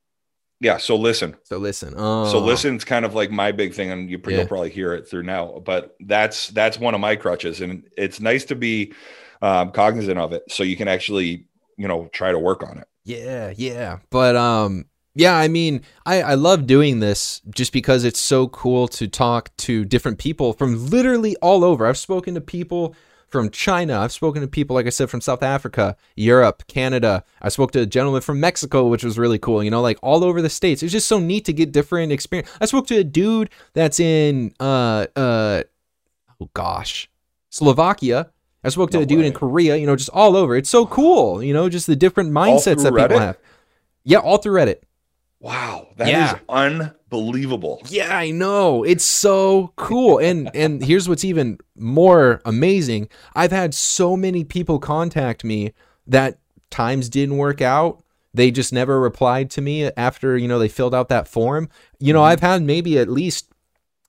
yeah. 0.64 0.78
So 0.78 0.96
listen. 0.96 1.36
So 1.44 1.58
listen. 1.58 1.94
Oh. 1.98 2.32
So 2.32 2.40
listen's 2.40 2.86
kind 2.86 3.04
of 3.04 3.14
like 3.14 3.30
my 3.30 3.52
big 3.52 3.74
thing, 3.74 3.92
and 3.92 4.10
you, 4.10 4.18
will 4.24 4.32
yeah. 4.32 4.48
probably 4.48 4.70
hear 4.70 4.94
it 4.94 5.08
through 5.08 5.24
now. 5.24 5.62
But 5.64 5.96
that's 6.00 6.48
that's 6.48 6.80
one 6.80 6.96
of 6.96 7.02
my 7.02 7.18
crutches, 7.18 7.60
and 7.60 7.84
it's 7.98 8.22
nice 8.22 8.46
to 8.46 8.56
be 8.56 8.94
um, 9.42 9.72
cognizant 9.72 10.18
of 10.18 10.32
it, 10.32 10.44
so 10.50 10.64
you 10.64 10.78
can 10.78 10.88
actually 10.88 11.46
you 11.78 11.88
know 11.88 12.08
try 12.14 12.32
to 12.32 12.40
work 12.40 12.64
on 12.64 12.78
it. 12.78 12.88
Yeah, 13.04 13.54
yeah. 13.58 14.00
But 14.10 14.38
um, 14.38 14.86
yeah. 15.16 15.36
I 15.36 15.50
mean, 15.50 15.82
I 16.06 16.22
I 16.22 16.34
love 16.36 16.66
doing 16.66 17.02
this 17.02 17.42
just 17.54 17.74
because 17.74 18.06
it's 18.06 18.22
so 18.22 18.48
cool 18.48 18.88
to 18.90 19.08
talk 19.10 19.56
to 19.58 19.84
different 19.84 20.18
people 20.18 20.54
from 20.54 20.90
literally 20.90 21.36
all 21.42 21.66
over. 21.66 21.86
I've 21.86 21.98
spoken 21.98 22.36
to 22.36 22.42
people 22.42 22.96
from 23.34 23.50
China. 23.50 24.00
I've 24.00 24.12
spoken 24.12 24.44
to 24.44 24.48
people, 24.48 24.76
like 24.76 24.86
I 24.86 24.90
said, 24.90 25.10
from 25.10 25.20
South 25.20 25.42
Africa, 25.42 25.98
Europe, 26.16 26.68
Canada. 26.68 27.24
I 27.42 27.50
spoke 27.50 27.72
to 27.72 27.82
a 27.82 27.86
gentleman 27.88 28.22
from 28.22 28.40
Mexico, 28.40 28.88
which 28.88 29.04
was 29.04 29.18
really 29.18 29.40
cool. 29.40 29.64
You 29.64 29.72
know, 29.72 29.82
like 29.82 29.98
all 30.04 30.24
over 30.24 30.40
the 30.40 30.52
states. 30.52 30.84
It's 30.84 30.92
just 30.92 31.08
so 31.08 31.18
neat 31.18 31.44
to 31.46 31.54
get 31.54 31.72
different 31.72 32.12
experience. 32.12 32.50
I 32.62 32.66
spoke 32.66 32.86
to 32.88 32.98
a 32.98 33.04
dude 33.04 33.50
that's 33.74 34.00
in, 34.00 34.54
uh, 34.60 35.08
uh, 35.16 35.64
oh 36.40 36.50
gosh, 36.54 37.10
Slovakia. 37.50 38.30
I 38.64 38.70
spoke 38.70 38.92
to 38.92 38.98
no 38.98 39.04
a 39.04 39.06
dude 39.08 39.22
way. 39.22 39.28
in 39.28 39.34
Korea. 39.34 39.78
You 39.78 39.88
know, 39.88 39.96
just 39.96 40.12
all 40.12 40.38
over. 40.38 40.56
It's 40.56 40.70
so 40.70 40.86
cool. 40.86 41.42
You 41.42 41.54
know, 41.54 41.68
just 41.70 41.88
the 41.88 41.96
different 41.96 42.32
mindsets 42.32 42.84
that 42.84 42.96
people 42.96 43.20
have. 43.20 43.38
Yeah, 44.04 44.20
all 44.20 44.38
through 44.38 44.60
Reddit. 44.60 44.84
Wow, 45.44 45.90
that 45.98 46.08
yeah. 46.08 46.36
is 46.36 46.40
unbelievable. 46.48 47.82
Yeah, 47.90 48.18
I 48.18 48.32
know. 48.32 48.86
It's 48.86 49.04
so 49.04 49.74
cool. 49.76 50.18
And 50.18 50.50
and 50.56 50.82
here's 50.82 51.10
what's 51.10 51.26
even 51.26 51.60
more 51.76 52.42
amazing. 52.46 53.10
I've 53.36 53.52
had 53.52 53.74
so 53.74 54.16
many 54.16 54.46
people 54.46 54.80
contact 54.80 55.44
me 55.44 55.74
that 56.08 56.40
times 56.70 57.10
didn't 57.10 57.36
work 57.36 57.62
out. 57.62 58.02
They 58.34 58.52
just 58.52 58.72
never 58.72 59.02
replied 59.02 59.50
to 59.52 59.62
me 59.62 59.92
after, 59.98 60.38
you 60.38 60.48
know, 60.48 60.60
they 60.60 60.70
filled 60.70 60.96
out 60.96 61.10
that 61.10 61.28
form. 61.28 61.68
You 62.00 62.14
know, 62.14 62.22
mm-hmm. 62.22 62.32
I've 62.32 62.40
had 62.40 62.62
maybe 62.62 62.98
at 62.98 63.10
least 63.10 63.52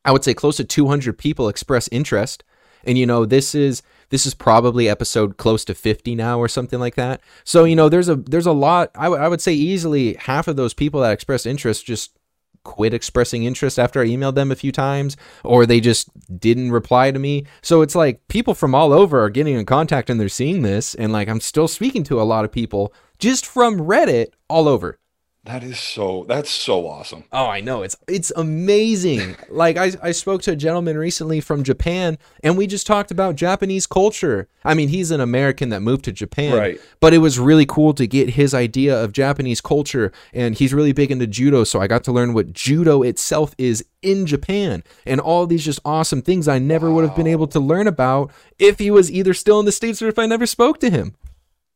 I 0.04 0.12
would 0.12 0.22
say 0.22 0.34
close 0.34 0.58
to 0.58 0.64
200 0.64 1.18
people 1.18 1.48
express 1.48 1.88
interest. 1.90 2.44
And 2.84 2.96
you 2.96 3.06
know, 3.06 3.24
this 3.24 3.56
is 3.56 3.82
this 4.10 4.26
is 4.26 4.34
probably 4.34 4.88
episode 4.88 5.36
close 5.36 5.64
to 5.66 5.74
50 5.74 6.14
now 6.14 6.38
or 6.38 6.48
something 6.48 6.78
like 6.80 6.94
that. 6.94 7.20
So, 7.44 7.64
you 7.64 7.76
know, 7.76 7.88
there's 7.88 8.08
a 8.08 8.16
there's 8.16 8.46
a 8.46 8.52
lot 8.52 8.90
I, 8.94 9.04
w- 9.04 9.22
I 9.22 9.28
would 9.28 9.40
say 9.40 9.52
easily 9.52 10.14
half 10.14 10.48
of 10.48 10.56
those 10.56 10.74
people 10.74 11.00
that 11.00 11.12
expressed 11.12 11.46
interest 11.46 11.84
just 11.84 12.18
quit 12.64 12.94
expressing 12.94 13.44
interest 13.44 13.78
after 13.78 14.00
I 14.00 14.06
emailed 14.06 14.34
them 14.34 14.50
a 14.50 14.56
few 14.56 14.72
times 14.72 15.16
or 15.44 15.66
they 15.66 15.80
just 15.80 16.08
didn't 16.40 16.72
reply 16.72 17.10
to 17.10 17.18
me. 17.18 17.44
So 17.62 17.82
it's 17.82 17.94
like 17.94 18.26
people 18.28 18.54
from 18.54 18.74
all 18.74 18.92
over 18.92 19.22
are 19.22 19.30
getting 19.30 19.54
in 19.54 19.66
contact 19.66 20.10
and 20.10 20.18
they're 20.18 20.28
seeing 20.28 20.62
this 20.62 20.94
and 20.94 21.12
like 21.12 21.28
I'm 21.28 21.40
still 21.40 21.68
speaking 21.68 22.04
to 22.04 22.20
a 22.20 22.24
lot 22.24 22.44
of 22.44 22.52
people 22.52 22.92
just 23.18 23.46
from 23.46 23.78
Reddit 23.78 24.28
all 24.48 24.66
over. 24.66 24.98
That 25.44 25.62
is 25.62 25.78
so 25.78 26.24
that's 26.26 26.50
so 26.50 26.88
awesome. 26.88 27.24
Oh, 27.30 27.44
I 27.46 27.60
know. 27.60 27.82
It's 27.82 27.96
it's 28.08 28.32
amazing. 28.34 29.36
like 29.50 29.76
I, 29.76 29.92
I 30.02 30.12
spoke 30.12 30.40
to 30.42 30.52
a 30.52 30.56
gentleman 30.56 30.96
recently 30.96 31.42
from 31.42 31.62
Japan 31.62 32.16
and 32.42 32.56
we 32.56 32.66
just 32.66 32.86
talked 32.86 33.10
about 33.10 33.36
Japanese 33.36 33.86
culture. 33.86 34.48
I 34.64 34.72
mean, 34.72 34.88
he's 34.88 35.10
an 35.10 35.20
American 35.20 35.68
that 35.68 35.80
moved 35.80 36.06
to 36.06 36.12
Japan. 36.12 36.56
Right. 36.56 36.80
But 36.98 37.12
it 37.12 37.18
was 37.18 37.38
really 37.38 37.66
cool 37.66 37.92
to 37.92 38.06
get 38.06 38.30
his 38.30 38.54
idea 38.54 38.98
of 38.98 39.12
Japanese 39.12 39.60
culture 39.60 40.12
and 40.32 40.54
he's 40.54 40.72
really 40.72 40.92
big 40.92 41.10
into 41.10 41.26
judo, 41.26 41.64
so 41.64 41.78
I 41.78 41.88
got 41.88 42.04
to 42.04 42.12
learn 42.12 42.32
what 42.32 42.54
judo 42.54 43.02
itself 43.02 43.54
is 43.58 43.84
in 44.00 44.24
Japan 44.24 44.82
and 45.04 45.20
all 45.20 45.46
these 45.46 45.64
just 45.64 45.80
awesome 45.84 46.22
things 46.22 46.48
I 46.48 46.58
never 46.58 46.88
wow. 46.88 46.96
would 46.96 47.04
have 47.04 47.16
been 47.16 47.26
able 47.26 47.48
to 47.48 47.60
learn 47.60 47.86
about 47.86 48.32
if 48.58 48.78
he 48.78 48.90
was 48.90 49.12
either 49.12 49.34
still 49.34 49.60
in 49.60 49.66
the 49.66 49.72
States 49.72 50.00
or 50.00 50.08
if 50.08 50.18
I 50.18 50.24
never 50.24 50.46
spoke 50.46 50.80
to 50.80 50.88
him. 50.88 51.16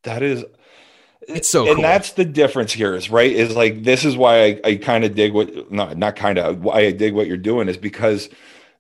That 0.05 0.23
is 0.23 0.45
it's 1.29 1.51
so 1.51 1.67
and 1.67 1.77
cool. 1.77 1.83
that's 1.83 2.13
the 2.13 2.25
difference 2.25 2.73
here 2.73 2.95
is 2.95 3.11
right 3.11 3.31
is 3.31 3.55
like 3.55 3.85
this 3.85 4.05
is 4.05 4.17
why 4.17 4.45
I, 4.45 4.61
I 4.65 4.77
kind 4.77 5.05
of 5.05 5.15
dig 5.15 5.33
what 5.33 5.71
not 5.71 5.97
not 5.97 6.17
kind 6.17 6.39
of 6.39 6.63
why 6.63 6.81
I 6.81 6.91
dig 6.93 7.15
what 7.15 7.27
you're 7.27 7.37
doing 7.37 7.69
is 7.69 7.77
because 7.77 8.29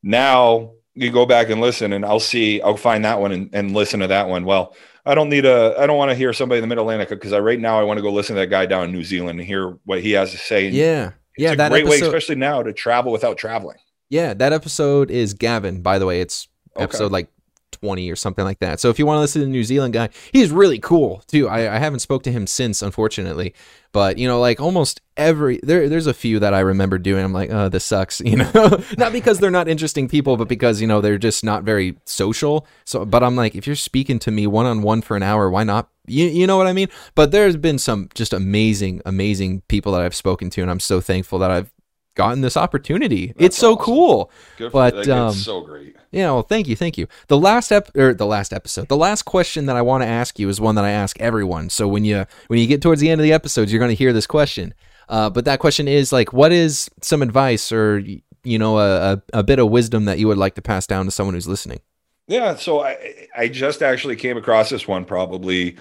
now 0.02 0.72
you 0.94 1.10
go 1.10 1.26
back 1.26 1.50
and 1.50 1.60
listen 1.60 1.92
and 1.92 2.04
I'll 2.04 2.20
see 2.20 2.60
I'll 2.60 2.76
find 2.76 3.04
that 3.04 3.20
one 3.20 3.32
and, 3.32 3.50
and 3.52 3.72
listen 3.72 4.00
to 4.00 4.08
that 4.08 4.28
one. 4.28 4.44
Well, 4.44 4.74
I 5.06 5.14
don't 5.14 5.28
need 5.28 5.44
a 5.44 5.74
I 5.78 5.86
don't 5.86 5.96
want 5.96 6.10
to 6.10 6.16
hear 6.16 6.32
somebody 6.32 6.58
in 6.58 6.62
the 6.62 6.66
mid 6.66 6.78
Atlantic 6.78 7.10
because 7.10 7.32
I 7.32 7.38
right 7.38 7.60
now 7.60 7.78
I 7.78 7.84
want 7.84 7.98
to 7.98 8.02
go 8.02 8.10
listen 8.10 8.34
to 8.36 8.40
that 8.40 8.48
guy 8.48 8.66
down 8.66 8.84
in 8.84 8.92
New 8.92 9.04
Zealand 9.04 9.38
and 9.38 9.46
hear 9.46 9.78
what 9.84 10.00
he 10.00 10.12
has 10.12 10.30
to 10.32 10.38
say. 10.38 10.68
yeah. 10.68 11.12
Yeah. 11.36 11.52
It's 11.52 11.62
a 11.62 11.68
great 11.68 11.86
episode, 11.86 12.00
way, 12.02 12.06
especially 12.08 12.34
now, 12.34 12.64
to 12.64 12.72
travel 12.72 13.12
without 13.12 13.38
traveling. 13.38 13.76
Yeah, 14.10 14.34
that 14.34 14.52
episode 14.52 15.08
is 15.08 15.34
Gavin, 15.34 15.82
by 15.82 16.00
the 16.00 16.06
way. 16.06 16.20
It's 16.20 16.48
episode 16.76 17.04
okay. 17.04 17.12
like 17.12 17.28
20 17.72 18.10
or 18.10 18.16
something 18.16 18.44
like 18.44 18.58
that. 18.60 18.80
So 18.80 18.90
if 18.90 18.98
you 18.98 19.06
want 19.06 19.16
to 19.18 19.20
listen 19.20 19.40
to 19.40 19.46
the 19.46 19.52
New 19.52 19.64
Zealand 19.64 19.94
guy, 19.94 20.10
he's 20.32 20.50
really 20.50 20.78
cool 20.78 21.22
too. 21.26 21.48
I, 21.48 21.74
I 21.74 21.78
haven't 21.78 22.00
spoke 22.00 22.22
to 22.24 22.32
him 22.32 22.46
since, 22.46 22.82
unfortunately, 22.82 23.54
but 23.92 24.18
you 24.18 24.28
know, 24.28 24.40
like 24.40 24.60
almost 24.60 25.00
every 25.16 25.60
there, 25.62 25.88
there's 25.88 26.06
a 26.06 26.14
few 26.14 26.38
that 26.40 26.54
I 26.54 26.60
remember 26.60 26.98
doing. 26.98 27.24
I'm 27.24 27.32
like, 27.32 27.50
oh, 27.50 27.68
this 27.68 27.84
sucks, 27.84 28.20
you 28.24 28.36
know, 28.36 28.82
not 28.96 29.12
because 29.12 29.38
they're 29.38 29.50
not 29.50 29.68
interesting 29.68 30.08
people, 30.08 30.36
but 30.36 30.48
because 30.48 30.80
you 30.80 30.86
know 30.86 31.00
they're 31.00 31.18
just 31.18 31.44
not 31.44 31.64
very 31.64 31.96
social. 32.04 32.66
So, 32.84 33.04
but 33.04 33.22
I'm 33.22 33.36
like, 33.36 33.54
if 33.54 33.66
you're 33.66 33.76
speaking 33.76 34.18
to 34.20 34.30
me 34.30 34.46
one 34.46 34.66
on 34.66 34.82
one 34.82 35.02
for 35.02 35.16
an 35.16 35.22
hour, 35.22 35.50
why 35.50 35.64
not? 35.64 35.88
You, 36.06 36.26
you 36.26 36.46
know 36.46 36.56
what 36.56 36.66
I 36.66 36.72
mean? 36.72 36.88
But 37.14 37.32
there's 37.32 37.56
been 37.56 37.78
some 37.78 38.08
just 38.14 38.32
amazing, 38.32 39.02
amazing 39.04 39.62
people 39.68 39.92
that 39.92 40.00
I've 40.00 40.14
spoken 40.14 40.50
to, 40.50 40.62
and 40.62 40.70
I'm 40.70 40.80
so 40.80 41.00
thankful 41.00 41.38
that 41.40 41.50
I've 41.50 41.70
gotten 42.18 42.40
this 42.40 42.56
opportunity. 42.56 43.28
That's 43.28 43.46
it's 43.46 43.56
so 43.56 43.74
awesome. 43.74 43.84
cool. 43.84 44.30
Good 44.58 44.72
but 44.72 45.08
um, 45.08 45.32
so 45.32 45.62
great. 45.62 45.96
Yeah, 46.10 46.32
well, 46.32 46.42
thank 46.42 46.66
you, 46.66 46.74
thank 46.74 46.98
you. 46.98 47.06
The 47.28 47.38
last 47.38 47.70
ep 47.70 47.96
or 47.96 48.12
the 48.12 48.26
last 48.26 48.52
episode, 48.52 48.88
the 48.88 48.96
last 48.96 49.22
question 49.22 49.66
that 49.66 49.76
I 49.76 49.82
want 49.82 50.02
to 50.02 50.08
ask 50.08 50.38
you 50.38 50.48
is 50.48 50.60
one 50.60 50.74
that 50.74 50.84
I 50.84 50.90
ask 50.90 51.18
everyone. 51.20 51.70
So 51.70 51.86
when 51.86 52.04
you 52.04 52.26
when 52.48 52.58
you 52.58 52.66
get 52.66 52.82
towards 52.82 53.00
the 53.00 53.08
end 53.08 53.20
of 53.20 53.22
the 53.22 53.32
episodes, 53.32 53.72
you're 53.72 53.78
going 53.78 53.90
to 53.90 53.94
hear 53.94 54.12
this 54.12 54.26
question. 54.26 54.74
Uh, 55.08 55.30
but 55.30 55.44
that 55.46 55.60
question 55.60 55.88
is 55.88 56.12
like, 56.12 56.32
what 56.32 56.52
is 56.52 56.90
some 57.00 57.22
advice 57.22 57.72
or 57.72 58.02
you 58.42 58.58
know 58.58 58.78
a, 58.78 59.12
a, 59.12 59.22
a 59.34 59.42
bit 59.44 59.60
of 59.60 59.70
wisdom 59.70 60.04
that 60.06 60.18
you 60.18 60.26
would 60.26 60.38
like 60.38 60.56
to 60.56 60.62
pass 60.62 60.86
down 60.86 61.04
to 61.04 61.12
someone 61.12 61.34
who's 61.34 61.48
listening? 61.48 61.80
Yeah, 62.26 62.56
so 62.56 62.80
I 62.80 63.28
I 63.36 63.48
just 63.48 63.80
actually 63.80 64.16
came 64.16 64.36
across 64.36 64.70
this 64.70 64.88
one 64.88 65.04
probably 65.04 65.76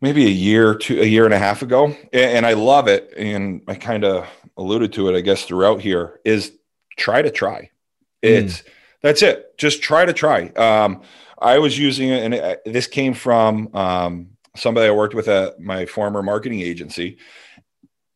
maybe 0.00 0.26
a 0.26 0.30
year 0.30 0.74
to 0.74 1.00
a 1.00 1.04
year 1.04 1.24
and 1.24 1.34
a 1.34 1.38
half 1.38 1.62
ago. 1.62 1.94
And 2.12 2.46
i 2.46 2.52
love 2.52 2.88
it. 2.88 3.12
And 3.16 3.62
i 3.68 3.74
kind 3.74 4.04
of 4.04 4.26
alluded 4.56 4.92
to 4.92 5.08
it 5.08 5.16
i 5.16 5.20
guess 5.20 5.44
throughout 5.44 5.80
here 5.80 6.20
is 6.24 6.52
try 6.96 7.22
to 7.22 7.30
try. 7.30 7.70
Hmm. 8.22 8.28
it's 8.28 8.62
mm. 8.62 8.68
that's 9.02 9.22
it. 9.22 9.56
Just 9.58 9.82
try 9.82 10.04
to 10.04 10.12
try. 10.12 10.48
Um, 10.48 11.02
i 11.40 11.58
was 11.58 11.78
using 11.78 12.08
it 12.08 12.24
and 12.24 12.34
it, 12.34 12.62
this 12.64 12.86
came 12.86 13.14
from 13.14 13.74
um, 13.74 14.30
somebody 14.56 14.88
i 14.88 14.90
worked 14.90 15.14
with 15.14 15.28
at 15.28 15.60
my 15.60 15.86
former 15.86 16.22
marketing 16.22 16.60
agency. 16.60 17.18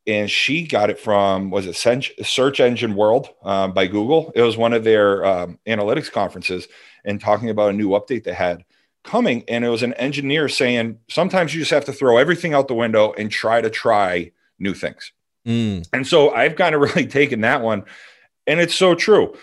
And 0.04 0.28
she 0.28 0.66
got 0.66 0.90
it 0.90 0.98
from 0.98 1.50
was 1.50 1.66
it 1.66 1.76
search 1.76 2.58
engine 2.58 2.96
world 2.96 3.28
um, 3.44 3.72
by 3.72 3.86
google. 3.86 4.32
It 4.34 4.42
was 4.42 4.56
one 4.56 4.72
of 4.72 4.82
their 4.82 5.24
um, 5.24 5.58
analytics 5.64 6.10
conferences 6.10 6.66
and 7.04 7.20
talking 7.20 7.50
about 7.50 7.70
a 7.70 7.72
new 7.72 7.90
update 7.90 8.24
they 8.24 8.34
had 8.34 8.64
coming 9.04 9.44
and 9.48 9.64
it 9.64 9.68
was 9.68 9.82
an 9.82 9.94
engineer 9.94 10.48
saying 10.48 10.98
sometimes 11.08 11.54
you 11.54 11.60
just 11.60 11.72
have 11.72 11.84
to 11.84 11.92
throw 11.92 12.18
everything 12.18 12.54
out 12.54 12.68
the 12.68 12.74
window 12.74 13.12
and 13.18 13.30
try 13.30 13.60
to 13.60 13.70
try 13.70 14.30
new 14.58 14.74
things. 14.74 15.12
Mm. 15.44 15.88
and 15.92 16.06
so 16.06 16.30
i've 16.30 16.54
kind 16.54 16.72
of 16.72 16.80
really 16.94 17.04
taken 17.04 17.40
that 17.40 17.62
one 17.62 17.84
and 18.46 18.60
it's 18.60 18.74
so 18.74 18.94
true. 18.94 19.36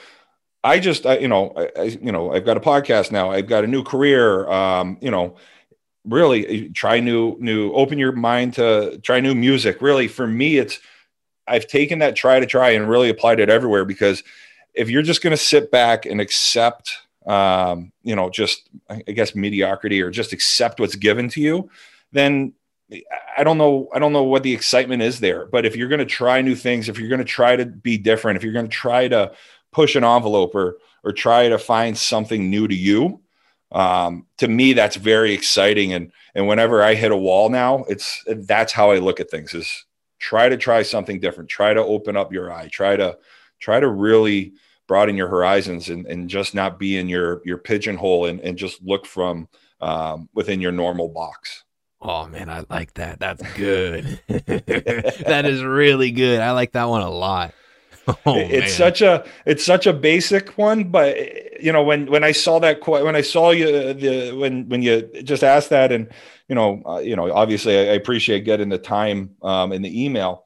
I 0.64 0.80
just 0.80 1.06
I, 1.06 1.18
you 1.20 1.28
know 1.28 1.54
I, 1.56 1.70
I, 1.78 1.84
you 1.84 2.12
know 2.12 2.34
i've 2.34 2.46
got 2.46 2.58
a 2.58 2.62
podcast 2.62 3.12
now. 3.12 3.32
I've 3.32 3.48
got 3.48 3.64
a 3.64 3.68
new 3.68 3.84
career 3.84 4.50
um, 4.50 4.98
you 5.02 5.12
know 5.12 5.36
really 6.06 6.48
eh, 6.48 6.68
try 6.74 7.00
new 7.00 7.38
new 7.40 7.72
open 7.74 7.98
your 7.98 8.12
mind 8.12 8.56
to 8.56 9.00
try 9.00 9.20
new 9.20 9.36
music. 9.36 9.82
Really 9.82 10.08
for 10.08 10.28
me 10.28 10.58
it's 10.58 10.80
i've 11.48 11.68
taken 11.68 12.00
that 12.00 12.16
try 12.16 12.40
to 12.40 12.46
try 12.46 12.70
and 12.70 12.88
really 12.88 13.10
applied 13.10 13.40
it 13.40 13.50
everywhere 13.50 13.84
because 13.84 14.24
if 14.76 14.90
you're 14.90 15.02
just 15.02 15.24
going 15.24 15.32
to 15.32 15.38
sit 15.38 15.72
back 15.72 16.06
and 16.06 16.22
accept 16.22 16.98
um, 17.30 17.92
you 18.02 18.16
know, 18.16 18.30
just 18.32 18.68
I 18.90 19.02
guess 19.02 19.36
mediocrity 19.36 20.02
or 20.02 20.10
just 20.10 20.34
accept 20.34 20.80
what's 20.80 20.96
given 20.96 21.30
to 21.30 21.42
you, 21.42 21.70
then 22.12 22.54
I 23.38 23.44
don't 23.44 23.60
know. 23.60 23.88
I 23.94 24.00
don't 24.00 24.14
know 24.14 24.24
what 24.24 24.42
the 24.42 24.52
excitement 24.52 25.04
is 25.04 25.20
there. 25.20 25.46
But 25.46 25.64
if 25.64 25.76
you're 25.76 25.90
going 25.90 26.00
to 26.00 26.06
try 26.06 26.42
new 26.42 26.56
things, 26.56 26.90
if 26.90 26.98
you're 26.98 27.08
going 27.08 27.20
to 27.20 27.26
try 27.26 27.56
to 27.56 27.68
be 27.68 28.00
different, 28.00 28.38
if 28.38 28.44
you're 28.44 28.54
going 28.54 28.66
to 28.68 28.72
try 28.72 29.08
to 29.08 29.32
push 29.72 29.96
an 29.96 30.04
envelope 30.04 30.56
or 30.56 30.78
or 31.04 31.12
try 31.12 31.48
to 31.48 31.60
find 31.60 31.96
something 31.96 32.50
new 32.50 32.68
to 32.68 32.76
you, 32.76 33.22
um, 33.72 34.26
to 34.38 34.48
me 34.48 34.74
that's 34.74 34.96
very 34.96 35.34
exciting. 35.34 35.94
And 35.94 36.12
and 36.34 36.48
whenever 36.48 36.82
I 36.82 36.96
hit 36.96 37.12
a 37.12 37.18
wall 37.18 37.50
now, 37.50 37.86
it's 37.88 38.24
that's 38.26 38.74
how 38.74 38.90
I 38.90 38.98
look 38.98 39.20
at 39.20 39.30
things. 39.30 39.54
Is 39.54 39.86
try 40.18 40.50
to 40.50 40.58
try 40.58 40.82
something 40.82 41.20
different. 41.20 41.52
Try 41.52 41.76
to 41.76 41.84
open 41.84 42.18
up 42.18 42.34
your 42.34 42.52
eye. 42.52 42.70
Try 42.70 42.96
to 42.96 43.20
try 43.60 43.80
to 43.80 43.88
really 43.88 44.54
broaden 44.90 45.16
your 45.16 45.28
horizons 45.28 45.88
and, 45.88 46.08
and 46.08 46.30
just 46.30 46.56
not 46.56 46.80
be 46.80 46.98
in 46.98 47.08
your 47.08 47.42
your 47.46 47.60
pigeonhole 47.60 48.26
and, 48.26 48.42
and 48.42 48.58
just 48.58 48.82
look 48.84 49.06
from 49.06 49.48
um, 49.80 50.28
within 50.34 50.60
your 50.60 50.72
normal 50.74 51.08
box. 51.08 51.64
Oh 52.02 52.28
man, 52.28 52.50
I 52.50 52.66
like 52.70 52.96
that. 52.96 53.20
That's 53.20 53.44
good. 53.54 54.20
that 54.28 55.44
is 55.46 55.64
really 55.64 56.12
good. 56.12 56.40
I 56.42 56.52
like 56.52 56.72
that 56.74 56.90
one 56.90 57.04
a 57.04 57.10
lot. 57.10 57.54
Oh, 58.26 58.36
it's 58.36 58.52
man. 58.52 58.70
such 58.70 59.04
a 59.04 59.24
it's 59.46 59.64
such 59.64 59.86
a 59.86 59.94
basic 59.94 60.58
one, 60.58 60.86
but 60.86 61.62
you 61.62 61.72
know 61.72 61.84
when 61.84 62.10
when 62.10 62.24
I 62.24 62.32
saw 62.32 62.58
that 62.58 62.88
when 62.88 63.16
I 63.16 63.22
saw 63.22 63.52
you 63.52 63.94
the 63.94 64.32
when 64.32 64.68
when 64.68 64.82
you 64.82 65.04
just 65.22 65.44
asked 65.44 65.70
that 65.70 65.92
and 65.92 66.10
you 66.48 66.56
know 66.56 66.82
uh, 66.88 66.98
you 66.98 67.16
know 67.16 67.32
obviously 67.32 67.78
I, 67.78 67.92
I, 67.92 67.94
appreciate 67.94 68.46
getting 68.46 68.70
the 68.70 68.80
time 68.80 69.36
um, 69.44 69.72
in 69.72 69.84
the 69.84 70.06
email, 70.06 70.46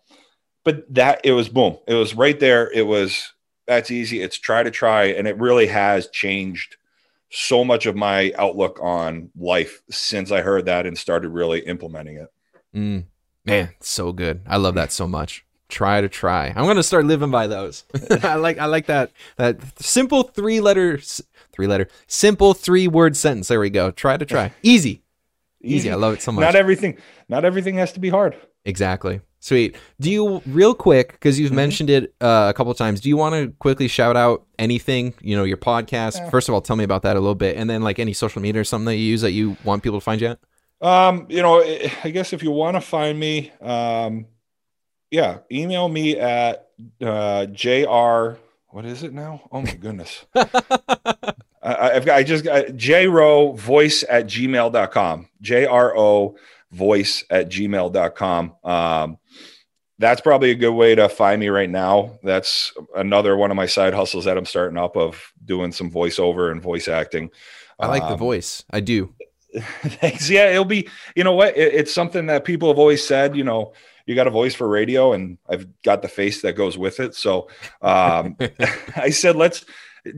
but 0.66 0.94
that 0.94 1.22
it 1.24 1.32
was 1.32 1.48
boom, 1.48 1.78
it 1.88 1.94
was 1.94 2.14
right 2.16 2.38
there. 2.38 2.70
It 2.70 2.86
was 2.86 3.32
that's 3.68 3.92
easy. 3.92 4.22
It's 4.22 4.38
try 4.38 4.64
to 4.64 4.72
try, 4.72 5.06
and 5.06 5.28
it 5.28 5.38
really 5.38 5.68
has 5.68 6.08
changed 6.10 6.78
so 7.30 7.64
much 7.66 7.86
of 7.86 7.96
my 7.96 8.32
outlook 8.38 8.80
on 8.82 9.30
life 9.36 9.82
since 9.90 10.32
I 10.32 10.42
heard 10.42 10.66
that 10.66 10.86
and 10.86 10.98
started 10.98 11.30
really 11.30 11.62
implementing 11.62 12.18
it. 12.18 12.28
Mm, 12.76 13.06
man, 13.46 13.70
so 13.80 14.12
good. 14.14 14.42
I 14.48 14.58
love 14.58 14.76
that 14.76 14.92
so 14.92 15.08
much. 15.08 15.46
Try 15.70 16.02
to 16.02 16.10
try. 16.10 16.54
I'm 16.56 16.68
gonna 16.68 16.84
start 16.84 17.06
living 17.06 17.32
by 17.32 17.48
those. 17.48 17.86
I 18.24 18.36
like 18.36 18.60
I 18.60 18.66
like 18.66 18.86
that 18.86 19.12
that 19.38 19.60
simple 19.82 20.24
three 20.24 20.60
letters 20.60 21.22
three 21.52 21.66
letter 21.66 21.88
simple 22.06 22.54
three 22.54 22.88
word 22.88 23.18
sentence. 23.18 23.48
There 23.48 23.60
we 23.60 23.72
go. 23.72 23.90
Try 23.90 24.18
to 24.18 24.26
try. 24.26 24.52
Easy. 24.62 25.02
Easy. 25.62 25.76
Easy. 25.76 25.92
I 25.92 25.96
love 25.96 26.14
it 26.14 26.22
so 26.22 26.32
much. 26.32 26.44
Not 26.44 26.56
everything 26.56 26.98
not 27.28 27.44
everything 27.46 27.76
has 27.76 27.92
to 27.94 28.00
be 28.00 28.10
hard. 28.10 28.36
Exactly. 28.66 29.22
Sweet. 29.44 29.76
Do 30.00 30.10
you 30.10 30.42
real 30.46 30.74
quick 30.74 31.12
because 31.12 31.38
you've 31.38 31.50
mm-hmm. 31.50 31.58
mentioned 31.58 31.90
it 31.90 32.16
uh, 32.22 32.48
a 32.50 32.54
couple 32.54 32.74
times? 32.76 33.02
Do 33.02 33.10
you 33.10 33.18
want 33.18 33.36
to 33.36 33.54
quickly 33.60 33.90
shout 33.90 34.16
out 34.16 34.46
anything? 34.58 35.14
You 35.20 35.36
know, 35.36 35.44
your 35.44 35.58
podcast. 35.58 36.16
Yeah. 36.16 36.30
First 36.30 36.48
of 36.48 36.56
all, 36.56 36.62
tell 36.62 36.78
me 36.78 36.86
about 36.86 37.02
that 37.02 37.18
a 37.18 37.20
little 37.20 37.36
bit, 37.36 37.58
and 37.58 37.70
then 37.70 37.82
like 37.82 38.00
any 38.00 38.14
social 38.14 38.42
media 38.42 38.62
or 38.62 38.64
something 38.64 38.86
that 38.86 38.96
you 38.96 39.04
use 39.04 39.20
that 39.20 39.34
you 39.34 39.58
want 39.66 39.84
people 39.84 40.00
to 40.00 40.04
find 40.04 40.22
you 40.22 40.28
at. 40.28 40.40
Um, 40.82 41.26
you 41.28 41.42
know, 41.42 41.62
I 41.62 42.10
guess 42.12 42.32
if 42.32 42.42
you 42.42 42.52
want 42.52 42.78
to 42.78 42.82
find 42.82 43.20
me, 43.20 43.52
um, 43.60 44.28
yeah, 45.12 45.40
email 45.52 45.90
me 45.90 46.18
at 46.18 46.70
uh, 47.02 47.46
jr. 47.48 48.40
What 48.70 48.86
is 48.86 49.04
it 49.04 49.12
now? 49.12 49.42
Oh 49.52 49.62
my 49.62 49.74
goodness. 49.74 50.26
I, 50.36 51.92
have 51.94 52.06
got, 52.06 52.18
I 52.18 52.24
just 52.24 52.46
got 52.46 52.68
jro 52.68 53.58
voice 53.58 54.06
at 54.08 54.26
gmail.com. 54.26 55.28
J 55.42 55.66
R 55.66 55.98
O 55.98 56.38
voice 56.74 57.24
at 57.30 57.50
gmail.com. 57.50 58.56
Um, 58.64 59.18
that's 60.00 60.22
probably 60.22 60.52
a 60.52 60.56
good 60.56 60.74
way 60.74 60.96
to 60.96 61.08
find 61.08 61.40
me 61.40 61.50
right 61.50 61.70
now. 61.70 62.18
That's 62.24 62.74
another 62.96 63.38
one 63.38 63.52
of 63.52 63.58
my 63.58 63.68
side 63.68 63.94
hustles 63.94 64.26
that 64.26 64.38
I'm 64.38 64.46
starting 64.46 64.78
up 64.78 64.98
of 64.98 65.32
doing 65.46 65.72
some 65.72 65.90
voiceover 65.90 66.52
and 66.52 66.62
voice 66.62 66.88
acting. 66.88 67.30
I 67.80 67.88
like 67.88 68.04
um, 68.04 68.10
the 68.10 68.18
voice. 68.18 68.64
I 68.72 68.80
do. 68.80 69.14
Thanks. 69.84 70.30
Yeah, 70.30 70.50
it'll 70.50 70.66
be. 70.66 70.90
You 71.16 71.24
know 71.24 71.34
what? 71.34 71.56
It, 71.56 71.74
it's 71.74 71.94
something 71.94 72.26
that 72.26 72.44
people 72.44 72.70
have 72.70 72.80
always 72.80 73.06
said. 73.06 73.36
You 73.36 73.44
know, 73.44 73.74
you 74.06 74.16
got 74.16 74.28
a 74.28 74.32
voice 74.32 74.56
for 74.56 74.68
radio, 74.68 75.14
and 75.14 75.38
I've 75.48 75.68
got 75.84 76.02
the 76.02 76.08
face 76.08 76.42
that 76.42 76.54
goes 76.54 76.78
with 76.78 77.00
it. 77.00 77.16
So 77.16 77.50
um, 77.82 78.36
I 78.96 79.12
said, 79.12 79.36
let's 79.36 79.64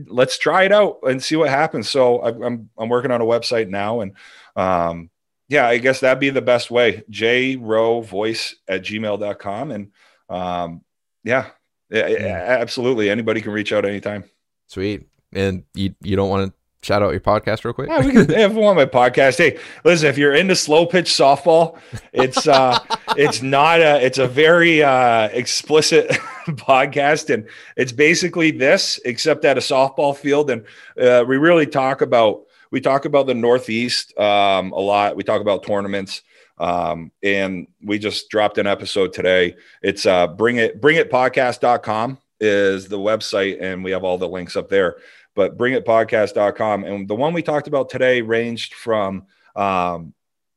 let's 0.06 0.38
try 0.38 0.64
it 0.64 0.72
out 0.72 0.98
and 1.02 1.22
see 1.22 1.36
what 1.36 1.50
happens. 1.50 1.88
So 1.88 2.18
I, 2.20 2.46
I'm 2.46 2.70
I'm 2.78 2.88
working 2.88 3.10
on 3.10 3.20
a 3.20 3.26
website 3.26 3.68
now, 3.68 4.00
and 4.00 4.14
um, 4.56 5.10
yeah, 5.48 5.66
I 5.66 5.78
guess 5.78 6.00
that'd 6.00 6.20
be 6.20 6.30
the 6.30 6.42
best 6.42 6.70
way. 6.70 7.04
J 7.08 7.56
row 7.56 8.00
voice 8.00 8.56
at 8.66 8.82
gmail.com. 8.82 9.70
And 9.70 9.92
um, 10.28 10.82
yeah, 11.22 11.46
yeah, 11.90 12.44
absolutely. 12.60 13.10
Anybody 13.10 13.40
can 13.40 13.52
reach 13.52 13.72
out 13.72 13.84
anytime. 13.84 14.24
Sweet. 14.66 15.06
And 15.32 15.64
you, 15.74 15.94
you 16.02 16.16
don't 16.16 16.30
want 16.30 16.50
to 16.50 16.56
shout 16.86 17.02
out 17.02 17.10
your 17.10 17.20
podcast 17.20 17.64
real 17.64 17.74
quick? 17.74 17.88
Yeah, 17.88 18.04
we 18.04 18.12
can 18.12 18.32
everyone 18.32 18.76
my 18.76 18.86
podcast. 18.86 19.38
Hey, 19.38 19.58
listen, 19.84 20.08
if 20.08 20.18
you're 20.18 20.34
into 20.34 20.56
slow 20.56 20.86
pitch 20.86 21.10
softball, 21.10 21.78
it's 22.12 22.46
uh 22.46 22.78
it's 23.16 23.42
not 23.42 23.80
a 23.80 24.04
it's 24.04 24.18
a 24.18 24.26
very 24.26 24.82
uh 24.82 25.28
explicit 25.28 26.08
podcast 26.46 27.32
and 27.32 27.48
it's 27.76 27.92
basically 27.92 28.50
this 28.50 29.00
except 29.04 29.44
at 29.44 29.58
a 29.58 29.60
softball 29.60 30.16
field 30.16 30.50
and 30.50 30.64
uh, 31.00 31.24
we 31.26 31.36
really 31.36 31.66
talk 31.66 32.02
about 32.02 32.45
we 32.70 32.80
talk 32.80 33.04
about 33.04 33.26
the 33.26 33.34
Northeast 33.34 34.16
um, 34.18 34.72
a 34.72 34.80
lot. 34.80 35.16
We 35.16 35.22
talk 35.22 35.40
about 35.40 35.64
tournaments. 35.64 36.22
Um, 36.58 37.12
and 37.22 37.66
we 37.84 37.98
just 37.98 38.30
dropped 38.30 38.58
an 38.58 38.66
episode 38.66 39.12
today. 39.12 39.56
It's 39.82 40.06
uh, 40.06 40.26
bring 40.26 40.56
it, 40.56 40.80
bring 40.80 40.96
it 40.96 41.10
podcast.com 41.10 42.18
is 42.40 42.88
the 42.88 42.98
website. 42.98 43.58
And 43.60 43.84
we 43.84 43.90
have 43.90 44.04
all 44.04 44.18
the 44.18 44.28
links 44.28 44.56
up 44.56 44.68
there, 44.68 44.96
but 45.34 45.56
bring 45.58 45.74
it 45.74 45.84
podcast.com. 45.84 46.84
And 46.84 47.06
the 47.08 47.14
one 47.14 47.34
we 47.34 47.42
talked 47.42 47.68
about 47.68 47.90
today 47.90 48.22
ranged 48.22 48.74
from 48.74 49.26
um, 49.54 50.14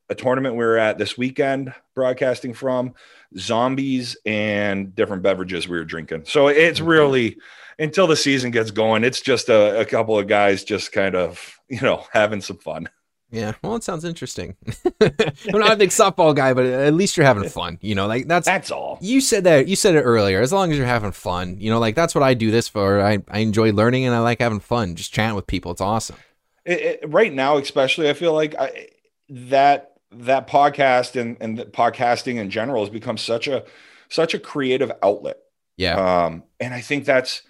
a 0.08 0.14
tournament 0.14 0.56
we 0.56 0.64
were 0.64 0.78
at 0.78 0.98
this 0.98 1.16
weekend 1.16 1.72
broadcasting 1.94 2.54
from 2.54 2.94
zombies 3.38 4.16
and 4.26 4.94
different 4.94 5.22
beverages 5.22 5.68
we 5.68 5.78
were 5.78 5.84
drinking. 5.84 6.24
So 6.24 6.48
it's 6.48 6.80
really, 6.80 7.36
until 7.80 8.06
the 8.06 8.16
season 8.16 8.50
gets 8.50 8.70
going, 8.70 9.02
it's 9.02 9.20
just 9.20 9.48
a, 9.48 9.80
a 9.80 9.84
couple 9.84 10.18
of 10.18 10.28
guys 10.28 10.62
just 10.62 10.92
kind 10.92 11.16
of, 11.16 11.58
you 11.68 11.80
know, 11.80 12.04
having 12.12 12.40
some 12.40 12.58
fun. 12.58 12.88
Yeah, 13.32 13.52
well, 13.62 13.76
it 13.76 13.84
sounds 13.84 14.04
interesting. 14.04 14.56
I'm 15.00 15.60
not 15.60 15.72
a 15.72 15.76
big 15.76 15.90
softball 15.90 16.34
guy, 16.34 16.52
but 16.52 16.66
at 16.66 16.94
least 16.94 17.16
you're 17.16 17.26
having 17.26 17.48
fun. 17.48 17.78
You 17.80 17.94
know, 17.94 18.08
like 18.08 18.26
that's 18.26 18.44
that's 18.44 18.72
all. 18.72 18.98
You 19.00 19.20
said 19.20 19.44
that. 19.44 19.68
You 19.68 19.76
said 19.76 19.94
it 19.94 20.02
earlier. 20.02 20.40
As 20.40 20.52
long 20.52 20.72
as 20.72 20.76
you're 20.76 20.84
having 20.84 21.12
fun, 21.12 21.56
you 21.60 21.70
know, 21.70 21.78
like 21.78 21.94
that's 21.94 22.12
what 22.12 22.24
I 22.24 22.34
do 22.34 22.50
this 22.50 22.66
for. 22.66 23.00
I 23.00 23.22
I 23.28 23.38
enjoy 23.38 23.72
learning 23.72 24.04
and 24.04 24.16
I 24.16 24.18
like 24.18 24.40
having 24.40 24.58
fun, 24.58 24.96
just 24.96 25.12
chatting 25.12 25.36
with 25.36 25.46
people. 25.46 25.70
It's 25.70 25.80
awesome. 25.80 26.16
It, 26.64 26.80
it, 26.80 27.00
right 27.08 27.32
now, 27.32 27.56
especially, 27.56 28.10
I 28.10 28.14
feel 28.14 28.32
like 28.32 28.56
I, 28.58 28.88
that 29.28 29.92
that 30.10 30.48
podcast 30.48 31.14
and 31.14 31.36
and 31.40 31.56
podcasting 31.56 32.34
in 32.34 32.50
general 32.50 32.82
has 32.82 32.90
become 32.90 33.16
such 33.16 33.46
a 33.46 33.64
such 34.08 34.34
a 34.34 34.40
creative 34.40 34.90
outlet. 35.04 35.36
Yeah. 35.76 36.24
Um, 36.24 36.42
and 36.58 36.74
I 36.74 36.80
think 36.80 37.04
that's 37.04 37.42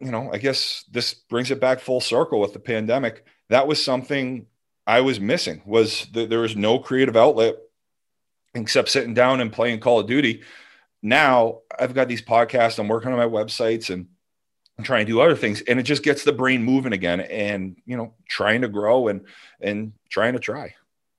you 0.00 0.10
know, 0.10 0.30
I 0.32 0.38
guess 0.38 0.84
this 0.90 1.14
brings 1.14 1.50
it 1.50 1.60
back 1.60 1.80
full 1.80 2.00
circle 2.00 2.40
with 2.40 2.52
the 2.52 2.60
pandemic. 2.60 3.24
That 3.48 3.66
was 3.66 3.82
something 3.82 4.46
I 4.86 5.00
was 5.00 5.20
missing 5.20 5.62
was 5.66 6.06
that 6.12 6.30
there 6.30 6.40
was 6.40 6.56
no 6.56 6.78
creative 6.78 7.16
outlet 7.16 7.56
except 8.54 8.88
sitting 8.88 9.14
down 9.14 9.40
and 9.40 9.52
playing 9.52 9.80
Call 9.80 10.00
of 10.00 10.06
Duty. 10.06 10.42
Now 11.02 11.60
I've 11.78 11.94
got 11.94 12.08
these 12.08 12.22
podcasts, 12.22 12.78
I'm 12.78 12.88
working 12.88 13.12
on 13.12 13.18
my 13.18 13.26
websites 13.26 13.90
and 13.90 14.06
I'm 14.78 14.84
trying 14.84 15.06
to 15.06 15.12
do 15.12 15.20
other 15.20 15.36
things. 15.36 15.60
And 15.62 15.80
it 15.80 15.82
just 15.82 16.02
gets 16.02 16.24
the 16.24 16.32
brain 16.32 16.62
moving 16.62 16.92
again 16.92 17.20
and, 17.20 17.76
you 17.84 17.96
know, 17.96 18.14
trying 18.28 18.62
to 18.62 18.68
grow 18.68 19.08
and, 19.08 19.22
and 19.60 19.92
trying 20.08 20.34
to 20.34 20.38
try. 20.38 20.74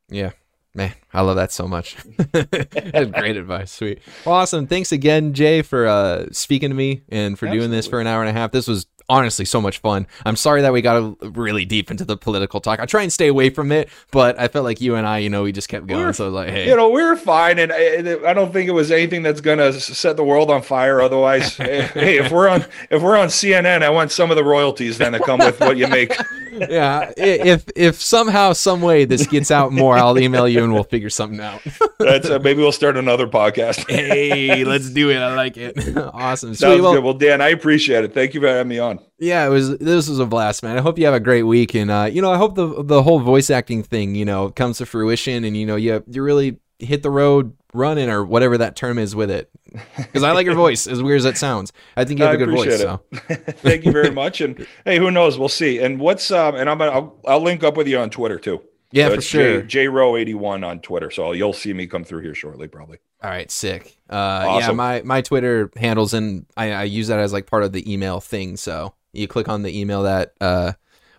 Yeah. 0.09 0.31
Man, 0.75 0.93
I 1.13 1.21
love 1.21 1.35
that 1.37 1.51
so 1.51 1.67
much. 1.67 1.95
That's 2.31 3.11
great 3.11 3.37
advice. 3.37 3.71
Sweet. 3.71 3.99
Well, 4.25 4.35
awesome. 4.35 4.67
Thanks 4.67 4.91
again, 4.91 5.33
Jay, 5.33 5.63
for 5.63 5.87
uh, 5.87 6.27
speaking 6.31 6.69
to 6.69 6.75
me 6.75 7.01
and 7.09 7.39
for 7.39 7.47
Absolutely. 7.47 7.59
doing 7.59 7.71
this 7.71 7.87
for 7.87 7.99
an 7.99 8.07
hour 8.07 8.21
and 8.21 8.29
a 8.29 8.33
half. 8.33 8.51
This 8.51 8.67
was 8.67 8.85
honestly 9.09 9.43
so 9.43 9.59
much 9.59 9.79
fun. 9.79 10.07
I'm 10.25 10.35
sorry 10.35 10.61
that 10.61 10.71
we 10.71 10.81
got 10.81 11.17
really 11.35 11.65
deep 11.65 11.89
into 11.89 12.05
the 12.05 12.15
political 12.15 12.61
talk. 12.61 12.79
I 12.79 12.85
try 12.85 13.01
and 13.01 13.11
stay 13.11 13.27
away 13.27 13.49
from 13.49 13.71
it, 13.71 13.89
but 14.11 14.39
I 14.39 14.47
felt 14.47 14.63
like 14.63 14.79
you 14.79 14.95
and 14.95 15.05
I, 15.07 15.17
you 15.17 15.29
know, 15.29 15.43
we 15.43 15.51
just 15.51 15.67
kept 15.67 15.87
going. 15.87 16.05
We're, 16.05 16.13
so 16.13 16.25
I 16.25 16.27
was 16.27 16.35
like, 16.35 16.49
hey, 16.49 16.67
you 16.69 16.75
know, 16.75 16.89
we 16.89 17.01
are 17.01 17.15
fine, 17.15 17.57
and 17.57 17.73
I, 17.73 18.29
I 18.29 18.33
don't 18.33 18.53
think 18.53 18.69
it 18.69 18.73
was 18.73 18.91
anything 18.91 19.23
that's 19.23 19.41
gonna 19.41 19.73
set 19.73 20.15
the 20.15 20.23
world 20.23 20.51
on 20.51 20.61
fire. 20.61 21.01
Otherwise, 21.01 21.57
hey, 21.57 22.19
if 22.19 22.31
we're 22.31 22.47
on 22.47 22.65
if 22.91 23.01
we're 23.01 23.17
on 23.17 23.29
CNN, 23.29 23.81
I 23.81 23.89
want 23.89 24.11
some 24.11 24.29
of 24.29 24.37
the 24.37 24.43
royalties 24.43 24.99
then 24.99 25.13
to 25.13 25.19
come 25.19 25.39
with 25.39 25.59
what 25.59 25.77
you 25.77 25.87
make. 25.87 26.15
yeah, 26.69 27.11
if 27.17 27.65
if 27.75 28.01
somehow 28.01 28.53
some 28.53 28.81
way 28.81 29.05
this 29.05 29.27
gets 29.27 29.51
out 29.51 29.71
more, 29.71 29.97
I'll 29.97 30.17
email 30.19 30.47
you 30.47 30.63
and 30.63 30.73
we'll 30.73 30.83
figure 30.83 31.09
something 31.09 31.39
out. 31.39 31.61
That's 31.99 32.29
uh, 32.29 32.39
maybe 32.39 32.61
we'll 32.61 32.71
start 32.71 32.97
another 32.97 33.27
podcast. 33.27 33.89
hey, 33.89 34.63
let's 34.65 34.89
do 34.89 35.09
it. 35.09 35.17
I 35.17 35.35
like 35.35 35.57
it. 35.57 35.97
awesome. 35.97 36.55
Sounds 36.55 36.73
Sweet. 36.73 36.81
Well, 36.81 36.93
good. 36.93 37.03
Well, 37.03 37.13
Dan, 37.13 37.41
I 37.41 37.49
appreciate 37.49 38.03
it. 38.03 38.13
Thank 38.13 38.33
you 38.33 38.41
for 38.41 38.47
having 38.47 38.69
me 38.69 38.79
on. 38.79 38.99
Yeah, 39.19 39.45
it 39.45 39.49
was. 39.49 39.77
This 39.77 40.09
was 40.09 40.19
a 40.19 40.25
blast, 40.25 40.63
man. 40.63 40.77
I 40.77 40.81
hope 40.81 40.97
you 40.97 41.05
have 41.05 41.13
a 41.13 41.19
great 41.19 41.43
week, 41.43 41.75
and 41.75 41.91
uh, 41.91 42.09
you 42.11 42.21
know, 42.21 42.31
I 42.31 42.37
hope 42.37 42.55
the 42.55 42.83
the 42.83 43.03
whole 43.03 43.19
voice 43.19 43.49
acting 43.49 43.83
thing, 43.83 44.15
you 44.15 44.25
know, 44.25 44.49
comes 44.49 44.77
to 44.79 44.85
fruition, 44.85 45.43
and 45.43 45.55
you 45.55 45.65
know, 45.65 45.75
you 45.75 46.03
you 46.07 46.23
really 46.23 46.59
hit 46.79 47.03
the 47.03 47.11
road 47.11 47.53
running 47.73 48.09
or 48.09 48.25
whatever 48.25 48.57
that 48.57 48.75
term 48.75 48.97
is 48.97 49.15
with 49.15 49.29
it. 49.29 49.49
because 49.97 50.23
I 50.23 50.31
like 50.31 50.45
your 50.45 50.55
voice, 50.65 50.87
as 50.87 51.03
weird 51.03 51.17
as 51.19 51.25
it 51.25 51.37
sounds. 51.37 51.71
I 51.95 52.05
think 52.05 52.19
you 52.19 52.25
have 52.25 52.31
I 52.31 52.35
a 52.35 52.37
good 52.37 52.49
voice. 52.49 52.81
appreciate 52.81 52.81
So 52.81 53.01
it. 53.29 53.57
Thank 53.59 53.85
you 53.85 53.91
very 53.91 54.09
much. 54.11 54.41
And 54.41 54.65
hey, 54.85 54.97
who 54.97 55.11
knows? 55.11 55.37
We'll 55.37 55.49
see. 55.49 55.79
And 55.79 55.99
what's 55.99 56.31
um? 56.31 56.55
And 56.55 56.69
I'm 56.69 56.77
gonna 56.79 56.91
I'll, 56.91 57.19
I'll 57.27 57.41
link 57.41 57.63
up 57.63 57.77
with 57.77 57.87
you 57.87 57.99
on 57.99 58.09
Twitter 58.09 58.39
too. 58.39 58.61
yeah, 58.91 59.09
So 59.09 59.15
for 59.15 59.21
sure. 59.21 59.61
J, 59.61 59.85
JRow81 59.85 60.65
on 60.65 60.79
Twitter. 60.79 61.11
So 61.11 61.33
you'll 61.33 61.53
see 61.53 61.73
me 61.73 61.85
come 61.85 62.03
through 62.03 62.21
here 62.21 62.33
shortly, 62.33 62.67
probably. 62.67 62.97
All 63.23 63.29
right, 63.29 63.51
sick. 63.51 63.97
Uh, 64.09 64.57
Yeah, 64.61 64.71
my 64.71 65.01
my 65.03 65.21
Twitter 65.21 65.69
handles 65.75 66.13
and 66.13 66.45
I, 66.57 66.71
I 66.71 66.83
use 66.85 67.07
that 67.09 67.19
as 67.19 67.33
like 67.33 67.45
part 67.45 67.63
of 67.63 67.71
the 67.73 67.91
email 67.91 68.19
thing. 68.21 68.57
So 68.57 68.93
you 69.13 69.27
click 69.27 69.47
on 69.49 69.61
the 69.63 69.79
email 69.79 70.03
that. 70.03 70.33
uh 70.41 70.73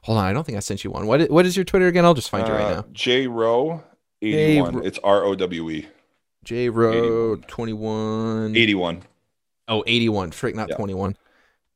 Hold 0.04 0.16
on, 0.16 0.24
I 0.24 0.32
don't 0.32 0.44
think 0.44 0.56
I 0.56 0.60
sent 0.60 0.82
you 0.82 0.90
one. 0.90 1.06
What 1.06 1.30
what 1.30 1.44
is 1.44 1.54
your 1.58 1.64
Twitter 1.64 1.86
again? 1.86 2.06
I'll 2.06 2.14
just 2.14 2.30
find 2.30 2.48
you 2.48 2.54
right 2.54 2.74
now. 2.74 2.86
JRow81. 4.22 4.72
J-Row- 4.72 4.82
It's 4.84 4.98
R 5.02 5.24
O 5.24 5.34
W 5.34 5.70
E. 5.70 5.86
J 6.44 6.68
Road 6.70 7.46
twenty 7.48 7.72
one. 7.72 8.56
81. 8.56 9.02
Oh, 9.68 9.84
81. 9.86 10.30
Frick, 10.32 10.54
not 10.54 10.68
Yeah. 10.70 10.76
21. 10.76 11.16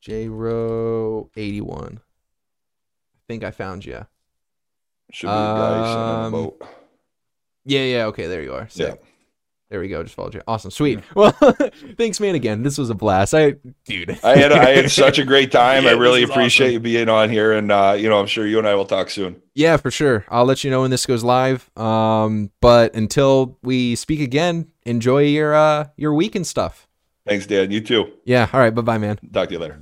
J 0.01 0.29
Row 0.29 1.31
81. 1.37 2.01
I 2.01 3.21
think 3.29 3.45
I 3.45 3.51
found 3.51 3.85
you. 3.85 4.07
Should 5.13 5.27
be 5.29 5.33
a 5.33 5.35
guy 5.35 5.79
on 5.79 6.23
a 6.23 6.27
Um, 6.27 6.33
boat. 6.33 6.63
Yeah, 7.65 7.85
yeah. 7.85 8.07
Okay, 8.07 8.27
there 8.27 8.43
you 8.43 8.53
are. 8.55 8.69
Sick. 8.69 9.01
Yeah. 9.01 9.09
There 9.75 9.81
we 9.81 9.89
go. 9.89 10.05
Just 10.05 10.15
followed 10.15 10.35
you. 10.35 10.43
Awesome. 10.47 10.71
Sweet. 10.71 11.01
Well, 11.17 11.33
thanks, 11.99 12.21
man. 12.21 12.37
Again, 12.37 12.63
this 12.63 12.79
was 12.79 12.91
a 12.91 12.95
blast. 12.95 13.35
I, 13.35 13.57
dude. 13.85 14.17
I 14.23 14.37
had 14.37 14.53
I 14.53 14.71
had 14.71 14.89
such 14.93 15.19
a 15.19 15.25
great 15.25 15.51
time. 15.51 15.83
Yeah, 15.83 15.91
I 15.91 15.93
really 15.95 16.23
appreciate 16.23 16.67
awesome. 16.67 16.73
you 16.75 16.79
being 16.79 17.09
on 17.09 17.29
here, 17.29 17.51
and 17.51 17.73
uh, 17.73 17.97
you 17.99 18.09
know, 18.09 18.21
I'm 18.21 18.29
sure 18.29 18.47
you 18.47 18.59
and 18.59 18.69
I 18.69 18.77
will 18.77 18.85
talk 18.85 19.11
soon. 19.11 19.43
Yeah, 19.53 19.77
for 19.77 19.91
sure. 19.91 20.25
I'll 20.29 20.45
let 20.45 20.63
you 20.63 20.71
know 20.71 20.83
when 20.83 20.93
this 20.93 21.07
goes 21.07 21.25
live. 21.25 21.69
Um, 21.77 22.53
but 22.61 22.95
until 22.95 23.59
we 23.65 23.97
speak 23.97 24.21
again, 24.21 24.69
enjoy 24.87 25.23
your 25.23 25.57
uh 25.57 25.89
your 25.97 26.15
week 26.15 26.37
and 26.37 26.47
stuff. 26.47 26.87
Thanks, 27.27 27.45
Dan. 27.45 27.73
You 27.73 27.81
too. 27.81 28.13
Yeah. 28.25 28.49
All 28.53 28.61
right. 28.61 28.73
Bye, 28.73 28.83
bye, 28.83 28.99
man. 28.99 29.19
Talk 29.33 29.49
to 29.49 29.55
you 29.55 29.59
later. 29.59 29.81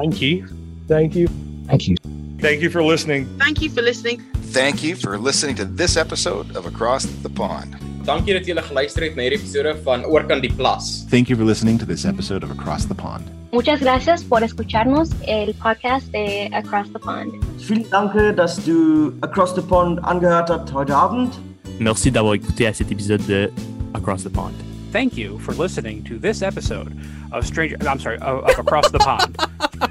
Thank 0.00 0.22
you. 0.22 0.46
Thank 0.88 1.14
you. 1.14 1.28
Thank 1.66 1.86
you. 1.86 1.96
Thank 2.40 2.62
you 2.62 2.70
for 2.70 2.82
listening. 2.82 3.26
Thank 3.38 3.60
you 3.60 3.68
for 3.68 3.82
listening. 3.82 4.22
Thank 4.50 4.82
you 4.82 4.96
for 4.96 5.18
listening 5.18 5.56
to 5.56 5.66
this 5.66 5.98
episode 5.98 6.56
of 6.56 6.64
Across 6.64 7.04
the 7.22 7.28
Pond. 7.28 7.76
Dankie 8.06 8.32
dat 8.32 8.46
julle 8.48 8.62
geluister 8.64 9.04
het 9.04 9.14
na 9.14 9.26
hierdie 9.26 9.36
episode 9.38 9.74
van 9.84 10.06
Oorkant 10.08 10.40
die 10.40 10.52
Plas. 10.56 11.04
Thank 11.10 11.28
you 11.28 11.36
for 11.36 11.44
listening 11.44 11.76
to 11.78 11.84
this 11.84 12.06
episode 12.08 12.42
of 12.42 12.50
Across 12.50 12.88
the 12.88 12.94
Pond. 12.94 13.28
Muchas 13.52 13.80
gracias 13.80 14.24
por 14.24 14.40
escucharnos 14.42 15.10
el 15.28 15.52
podcast 15.60 16.08
de 16.12 16.48
Across 16.52 16.92
the 16.92 16.98
Pond. 16.98 17.36
Vielen 17.58 17.84
Dank, 17.90 18.16
dass 18.36 18.56
du 18.64 19.12
Across 19.20 19.54
the 19.54 19.62
Pond 19.62 20.00
angehört 20.02 20.48
hast 20.48 20.72
heute 20.72 20.96
Abend. 20.96 21.36
Merci 21.78 22.10
d'avoir 22.10 22.34
écouté 22.34 22.66
à 22.66 22.72
cet 22.72 22.90
épisode 22.90 23.20
de 23.26 23.50
Across 23.92 24.24
the 24.24 24.32
Pond. 24.32 24.54
Thank 24.92 25.18
you 25.18 25.38
for 25.38 25.52
listening 25.54 26.02
to 26.04 26.18
this 26.18 26.40
episode 26.40 26.90
of 27.32 27.44
Stranger. 27.44 27.76
I'm 27.86 28.00
sorry, 28.00 28.16
of, 28.22 28.44
of 28.44 28.58
Across 28.58 28.92
the 28.92 28.98
Pond. 28.98 29.36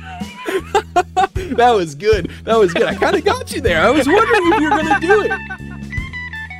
that 1.56 1.72
was 1.76 1.96
good. 1.96 2.30
That 2.44 2.58
was 2.58 2.74
good. 2.74 2.88
I 2.88 2.96
kind 2.96 3.16
of 3.16 3.24
got 3.24 3.54
you 3.54 3.62
there. 3.62 3.82
I 3.82 3.90
was 3.90 4.06
wondering 4.08 4.54
if 4.54 4.62
you 4.62 4.70
were 4.70 4.78
going 4.78 5.02
to 5.02 5.08
do 5.08 5.22
it. 5.24 5.32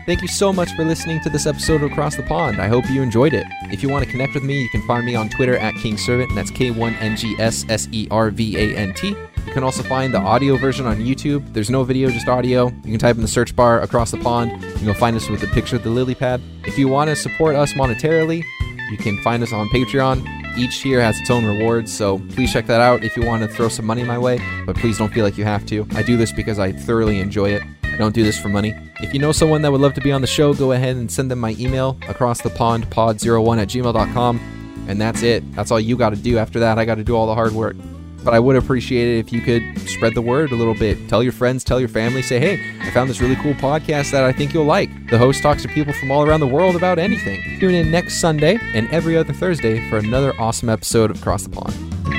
Thank 0.06 0.22
you 0.24 0.28
so 0.28 0.52
much 0.52 0.72
for 0.72 0.84
listening 0.84 1.22
to 1.22 1.30
this 1.30 1.46
episode 1.46 1.84
of 1.84 1.92
Across 1.92 2.16
the 2.16 2.24
Pond. 2.24 2.60
I 2.60 2.68
hope 2.68 2.90
you 2.90 3.04
enjoyed 3.04 3.34
it. 3.34 3.46
If 3.66 3.84
you 3.84 3.90
want 3.90 4.04
to 4.06 4.10
connect 4.10 4.34
with 4.34 4.44
me, 4.44 4.60
you 4.60 4.70
can 4.70 4.82
find 4.88 5.06
me 5.06 5.14
on 5.14 5.30
Twitter 5.30 5.56
at 5.56 5.76
King 5.76 5.98
Servant, 5.98 6.30
and 6.30 6.38
that's 6.38 6.50
K1NGSSERVANT. 6.50 9.04
You 9.04 9.54
can 9.54 9.64
also 9.64 9.84
find 9.84 10.12
the 10.12 10.18
audio 10.18 10.58
version 10.58 10.88
on 10.88 10.98
YouTube. 10.98 11.54
There's 11.54 11.70
no 11.70 11.84
video, 11.84 12.10
just 12.10 12.28
audio. 12.28 12.70
You 12.70 12.92
can 12.92 12.98
type 12.98 13.18
in 13.18 13.22
the 13.22 13.28
search 13.28 13.56
bar 13.56 13.82
Across 13.82 14.10
the 14.10 14.18
Pond, 14.18 14.52
and 14.52 14.82
you'll 14.82 14.96
find 14.96 15.16
us 15.16 15.30
with 15.30 15.44
a 15.44 15.48
picture 15.48 15.76
of 15.76 15.84
the 15.84 15.92
lily 15.92 16.16
pad. 16.16 16.42
If 16.66 16.80
you 16.80 16.88
want 16.88 17.12
to 17.12 17.16
support 17.16 17.56
us 17.56 17.74
monetarily, 17.74 18.44
you 18.90 18.98
can 18.98 19.22
find 19.22 19.44
us 19.44 19.54
on 19.54 19.70
Patreon. 19.70 20.39
Each 20.58 20.82
tier 20.82 21.02
has 21.02 21.20
its 21.20 21.30
own 21.30 21.46
rewards, 21.46 21.94
so 21.94 22.20
please 22.30 22.52
check 22.52 22.66
that 22.68 22.82
out 22.82 23.04
if 23.04 23.16
you 23.16 23.26
want 23.26 23.44
to 23.44 23.48
throw 23.48 23.70
some 23.70 23.86
money 23.86 24.04
my 24.04 24.18
way, 24.18 24.40
but 24.66 24.76
please 24.76 24.98
don't 24.98 25.14
feel 25.14 25.24
like 25.24 25.38
you 25.38 25.46
have 25.46 25.66
to. 25.68 25.88
I 25.92 26.04
do 26.04 26.18
this 26.18 26.32
because 26.32 26.60
I 26.60 26.72
thoroughly 26.72 27.20
enjoy 27.20 27.52
it. 27.52 27.62
I 27.84 27.98
don't 27.98 28.16
do 28.16 28.24
this 28.24 28.40
for 28.40 28.50
money. 28.50 28.74
If 29.02 29.14
you 29.14 29.20
know 29.20 29.32
someone 29.32 29.62
that 29.62 29.72
would 29.72 29.82
love 29.82 29.94
to 29.96 30.02
be 30.02 30.12
on 30.12 30.22
the 30.22 30.28
show, 30.28 30.54
go 30.54 30.72
ahead 30.72 30.96
and 30.96 31.12
send 31.12 31.30
them 31.32 31.40
my 31.40 31.56
email 31.60 31.98
across 32.08 32.42
the 32.42 32.50
pond 32.50 32.90
pod01 32.90 33.62
at 33.62 33.68
gmail.com. 33.70 34.86
And 34.88 35.00
that's 35.00 35.22
it. 35.22 35.50
That's 35.54 35.72
all 35.72 35.80
you 35.80 35.96
got 35.96 36.12
to 36.12 36.16
do. 36.16 36.38
After 36.38 36.60
that, 36.62 36.80
I 36.80 36.86
got 36.86 36.96
to 36.96 37.04
do 37.04 37.16
all 37.16 37.28
the 37.28 37.36
hard 37.36 37.52
work. 37.52 37.76
But 38.24 38.34
I 38.34 38.40
would 38.40 38.56
appreciate 38.56 39.18
it 39.18 39.20
if 39.20 39.34
you 39.34 39.42
could 39.42 39.80
spread 39.90 40.14
the 40.14 40.22
word 40.22 40.52
a 40.52 40.56
little 40.56 40.74
bit. 40.76 41.08
Tell 41.08 41.24
your 41.24 41.32
friends, 41.32 41.64
tell 41.64 41.80
your 41.80 41.90
family, 41.90 42.22
say, 42.22 42.40
hey, 42.40 42.60
I 42.82 42.92
found 42.92 43.10
this 43.10 43.22
really 43.22 43.36
cool 43.38 43.54
podcast 43.54 44.12
that 44.12 44.24
I 44.24 44.32
think 44.32 44.54
you'll 44.54 44.66
like. 44.66 44.90
The 45.10 45.18
host 45.18 45.42
talks 45.42 45.62
to 45.64 45.68
people 45.68 45.94
from 45.94 46.12
all 46.12 46.26
around 46.28 46.42
the 46.42 46.48
world 46.48 46.76
about 46.76 47.00
anything. 47.00 47.42
Tune 47.60 47.76
in 47.76 47.90
next 47.92 48.20
Sunday 48.20 48.60
and 48.74 48.90
every 48.92 49.16
other 49.16 49.34
Thursday 49.34 49.90
for 49.90 49.98
another 49.98 50.34
awesome 50.40 50.70
episode 50.70 51.12
of 51.12 51.20
Across 51.20 51.44
the 51.44 51.50
Pond. 51.50 52.19